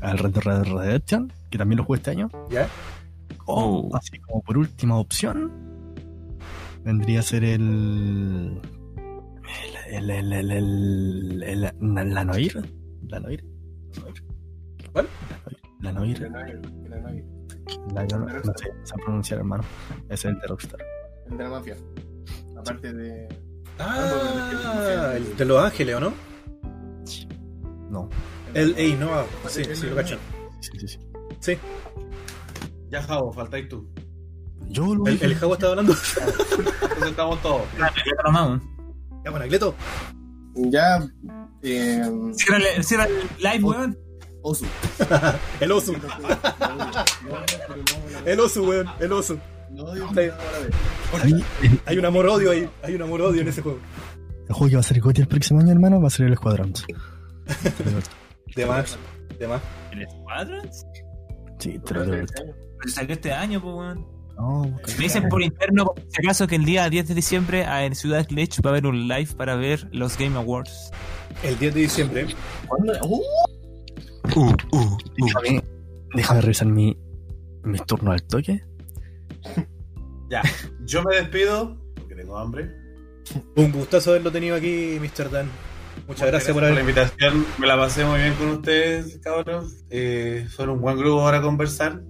al 0.00 0.18
Red 0.18 0.30
Dead 0.30 0.64
Redemption, 0.64 1.32
que 1.50 1.58
también 1.58 1.78
lo 1.78 1.84
jugué 1.84 1.98
este 1.98 2.10
año. 2.12 2.30
¿Ya? 2.50 2.66
O, 3.46 3.88
Oh. 3.90 3.96
así 3.96 4.18
como 4.18 4.42
por 4.42 4.58
última 4.58 4.96
opción, 4.96 5.52
vendría 6.84 7.20
a 7.20 7.22
ser 7.22 7.44
el. 7.44 8.60
el. 9.90 10.10
el. 10.10 10.32
el. 10.32 10.32
el. 10.32 11.42
el, 11.42 11.42
el- 11.42 12.14
la 12.14 12.24
Noir. 12.24 12.62
La 13.08 13.20
Noir. 13.20 13.44
¿Cuál? 14.92 15.08
La 15.80 15.92
Noir. 15.92 16.20
La 16.20 16.28
Noir. 16.28 16.60
La, 16.88 16.98
yo 18.08 18.18
no, 18.18 18.26
no 18.26 18.52
sé, 18.56 18.72
no 18.72 18.86
sé 18.86 18.94
pronunciar, 19.04 19.38
hermano. 19.40 19.64
Es 20.08 20.24
el 20.24 20.38
de 20.40 20.46
Rockstar. 20.46 20.80
El 21.30 21.38
de 21.38 21.44
la 21.44 21.50
mafia. 21.50 21.76
Aparte 22.56 22.92
de. 22.92 23.28
Ah, 23.78 25.12
el 25.14 25.36
de 25.36 25.44
Los 25.44 25.62
Ángeles, 25.62 25.96
¿o 25.96 26.00
no? 26.00 26.12
No. 27.90 28.08
El 28.54 28.74
Ey, 28.76 28.94
no, 28.94 29.12
ah, 29.12 29.24
sí, 29.48 29.62
sí, 29.74 29.86
lo 29.86 29.96
cacho. 29.96 30.16
Sí, 30.60 30.70
sí, 30.78 30.88
sí. 30.88 30.98
Sí, 31.40 31.58
Ya, 32.90 33.02
Javo, 33.02 33.32
faltáis 33.32 33.68
tú. 33.68 33.88
Yo 34.68 34.94
lo 34.94 35.06
el, 35.06 35.22
el 35.22 35.34
Jago 35.34 35.54
estaba 35.54 35.72
hablando. 35.72 35.92
Entonces 36.20 37.10
estamos 37.10 37.40
todos. 37.42 37.62
Ya, 37.78 37.92
bueno, 39.30 39.36
Anacleto. 39.36 39.74
Ya. 40.54 40.98
Eh, 41.62 42.02
Cierra 42.34 42.58
el- 42.76 42.84
cierra 42.84 43.04
el 43.06 43.12
live, 43.38 43.64
weón. 43.64 43.98
Osu. 44.50 44.66
El 45.60 45.72
oso. 45.72 45.92
El 48.24 48.40
oso, 48.40 48.62
weón. 48.62 48.86
El 48.98 49.12
oso. 49.12 49.38
No, 49.70 49.92
el, 49.92 50.32
Hay 51.84 51.98
un 51.98 52.04
amor-odio 52.04 52.50
ahí. 52.50 52.68
Hay 52.82 52.94
un 52.94 53.02
amor-odio 53.02 53.42
en 53.42 53.48
ese 53.48 53.60
juego. 53.60 53.78
el 54.48 54.54
juego 54.54 54.70
que 54.70 54.76
va 54.76 54.80
a 54.80 54.84
ser 54.84 55.00
GOTY 55.00 55.20
el 55.20 55.28
próximo 55.28 55.60
año, 55.60 55.72
hermano, 55.72 56.00
va 56.00 56.06
a 56.06 56.10
ser 56.10 56.26
el 56.26 56.32
Escuadrón. 56.32 56.72
De 58.56 58.66
más. 58.66 58.98
De 59.38 59.46
más. 59.46 59.60
¿El 59.92 60.08
Squadrons? 60.08 60.86
Sí, 61.58 61.78
te 61.78 61.94
lo 61.94 62.04
digo. 62.04 62.26
Pero 62.36 62.90
salió 62.92 63.14
este 63.14 63.32
año, 63.32 63.60
pues, 63.60 63.74
weón. 63.74 64.06
No, 64.38 64.62
Me 64.62 65.02
dicen 65.02 65.28
por 65.28 65.42
interno, 65.42 65.86
por 65.86 66.00
si 66.00 66.24
acaso, 66.24 66.46
que 66.46 66.54
el 66.54 66.64
día 66.64 66.88
10 66.88 67.08
de 67.08 67.14
diciembre 67.14 67.64
ah, 67.64 67.84
en 67.84 67.96
Ciudad 67.96 68.24
Glitch 68.28 68.60
va 68.64 68.70
a 68.70 68.72
haber 68.72 68.86
un 68.86 69.08
live 69.08 69.34
para 69.36 69.56
ver 69.56 69.88
los 69.90 70.16
Game 70.16 70.36
Awards. 70.36 70.92
El 71.42 71.58
10 71.58 71.74
de 71.74 71.80
diciembre. 71.80 72.26
¿Cuándo? 72.68 72.92
Uh, 73.04 73.20
déjame, 75.16 75.62
déjame 76.14 76.40
revisar 76.40 76.68
mi, 76.68 76.96
mis 77.64 77.84
turnos 77.84 78.14
al 78.14 78.22
toque. 78.24 78.62
Ya, 80.30 80.42
yo 80.84 81.02
me 81.04 81.16
despido 81.16 81.78
porque 81.94 82.14
tengo 82.14 82.36
hambre. 82.36 82.70
Un 83.56 83.72
gustazo 83.72 84.10
haberlo 84.10 84.30
tenido 84.30 84.56
aquí, 84.56 84.98
Mr. 85.00 85.30
Dan. 85.30 85.48
Muchas 86.06 86.28
gracias 86.28 86.52
por 86.52 86.62
la 86.62 86.68
haber. 86.68 86.80
invitación. 86.80 87.46
Me 87.58 87.66
la 87.66 87.78
pasé 87.78 88.04
muy 88.04 88.20
bien 88.20 88.34
con 88.34 88.48
ustedes, 88.48 89.18
cabros. 89.22 89.84
Eh, 89.88 90.46
son 90.50 90.68
un 90.68 90.82
buen 90.82 90.98
grupo 90.98 91.24
para 91.24 91.40
conversar. 91.40 92.02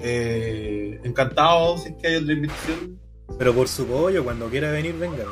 Eh, 0.00 1.00
encantado 1.04 1.78
si 1.78 1.90
es 1.90 1.94
que 2.00 2.08
hay 2.08 2.16
otra 2.16 2.32
invitación. 2.32 2.98
Pero 3.38 3.54
por 3.54 3.68
su 3.68 3.86
pollo, 3.86 4.24
cuando 4.24 4.48
quiera 4.48 4.70
venir, 4.72 4.96
venga. 4.98 5.24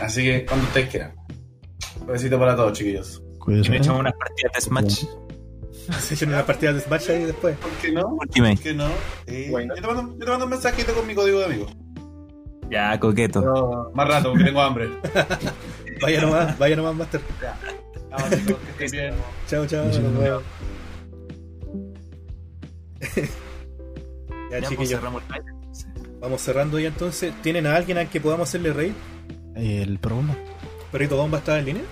Así 0.00 0.22
que 0.22 0.46
cuando 0.46 0.66
ustedes 0.66 0.90
quieran. 0.90 1.14
Un 2.00 2.06
besito 2.06 2.38
para 2.38 2.54
todos, 2.54 2.72
chiquillos. 2.72 3.23
Y 3.44 3.46
Cuídese. 3.46 3.70
me 3.70 3.76
echamos 3.78 4.00
unas 4.00 4.14
partidas 4.14 4.52
de 4.54 4.60
Smash 4.60 5.04
Se 6.00 6.14
echan 6.14 6.28
una 6.30 6.46
partida 6.46 6.72
de 6.72 6.80
Smash 6.80 7.10
ahí 7.10 7.24
después. 7.24 7.56
¿Por 7.58 7.70
qué 7.72 7.92
no? 7.92 8.16
¿Por 8.16 8.28
qué 8.28 8.74
no? 8.74 8.88
Eh, 9.26 9.48
Bueno. 9.50 9.74
yo, 9.76 9.82
te 9.82 9.86
mando, 9.86 10.12
yo 10.18 10.24
te 10.24 10.30
mando 10.30 10.44
un 10.46 10.50
mensajito 10.50 10.94
con 10.94 11.06
mi 11.06 11.14
código 11.14 11.40
de 11.40 11.44
amigo. 11.44 11.66
Ya, 12.70 12.98
coqueto. 12.98 13.42
No, 13.42 13.90
más 13.94 14.08
rato 14.08 14.30
porque 14.30 14.44
tengo 14.44 14.62
hambre. 14.62 14.88
Vaya 16.00 16.22
nomás, 16.22 16.58
vaya 16.58 16.74
nomás, 16.76 16.94
Master. 16.96 17.20
Vamos, 18.10 18.30
chicos, 18.30 18.56
que 18.78 18.84
estén 18.84 19.00
bien. 19.00 19.14
Chao, 19.46 19.66
chao. 19.66 19.84
Nos 19.84 20.18
vemos. 20.18 20.42
ya, 23.16 23.22
Ya, 24.50 24.58
pues, 24.58 24.68
chiquillos, 24.70 25.00
vamos 26.20 26.40
cerrando 26.40 26.78
ya 26.78 26.88
entonces. 26.88 27.32
¿Tienen 27.42 27.66
a 27.66 27.76
alguien 27.76 27.98
al 27.98 28.08
que 28.08 28.20
podamos 28.20 28.48
hacerle 28.48 28.72
raid? 28.72 28.92
El 29.54 29.98
programa. 29.98 30.36
¿Perrito 30.90 31.16
Bomba 31.16 31.38
está 31.38 31.58
en 31.58 31.64
línea? 31.66 31.82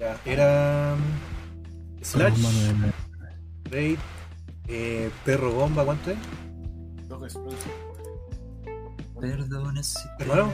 Sí. 0.00 0.06
Ya, 0.06 0.20
era. 0.24 0.96
mm, 0.96 2.02
Slash, 2.04 2.38
raid, 3.70 3.98
eh, 4.68 5.10
Perro 5.24 5.52
Bomba, 5.52 5.84
¿cuánto 5.84 6.10
es? 6.10 6.16
Perdona 9.20 9.82
si 9.82 9.98
¿Hermano? 10.18 10.52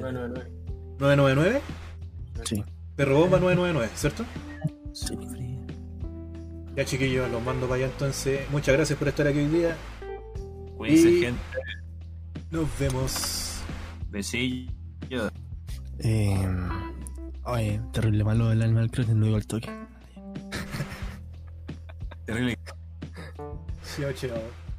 Bueno, 0.00 0.20
bueno. 0.20 0.34
999. 1.00 1.60
Sí. 2.44 2.64
Perro 2.94 3.18
Bomba 3.20 3.38
999, 3.40 3.90
¿cierto? 3.96 4.24
Sufrir. 4.92 5.58
Ya, 6.76 6.84
chiquillos, 6.84 7.28
los 7.30 7.42
mando 7.42 7.66
para 7.66 7.82
allá 7.82 7.86
entonces. 7.92 8.48
Muchas 8.50 8.76
gracias 8.76 8.98
por 8.98 9.08
estar 9.08 9.26
aquí 9.26 9.38
hoy 9.38 9.46
día. 9.48 9.76
Cuídense, 10.76 11.10
Y- 11.10 11.20
gente. 11.22 11.40
Nos 12.50 12.66
vemos. 12.78 13.60
Besillos. 14.10 14.70
Eh, 15.98 16.48
oye, 17.50 17.80
terrible 17.92 18.24
malo 18.24 18.52
el 18.52 18.62
Animal 18.62 18.90
Crossing, 18.90 19.18
no 19.18 19.26
digo 19.26 19.36
al 19.36 19.46
toque. 19.46 19.70
Terrible. 22.26 22.58
Chao, 23.96 24.12
chao. 24.12 24.69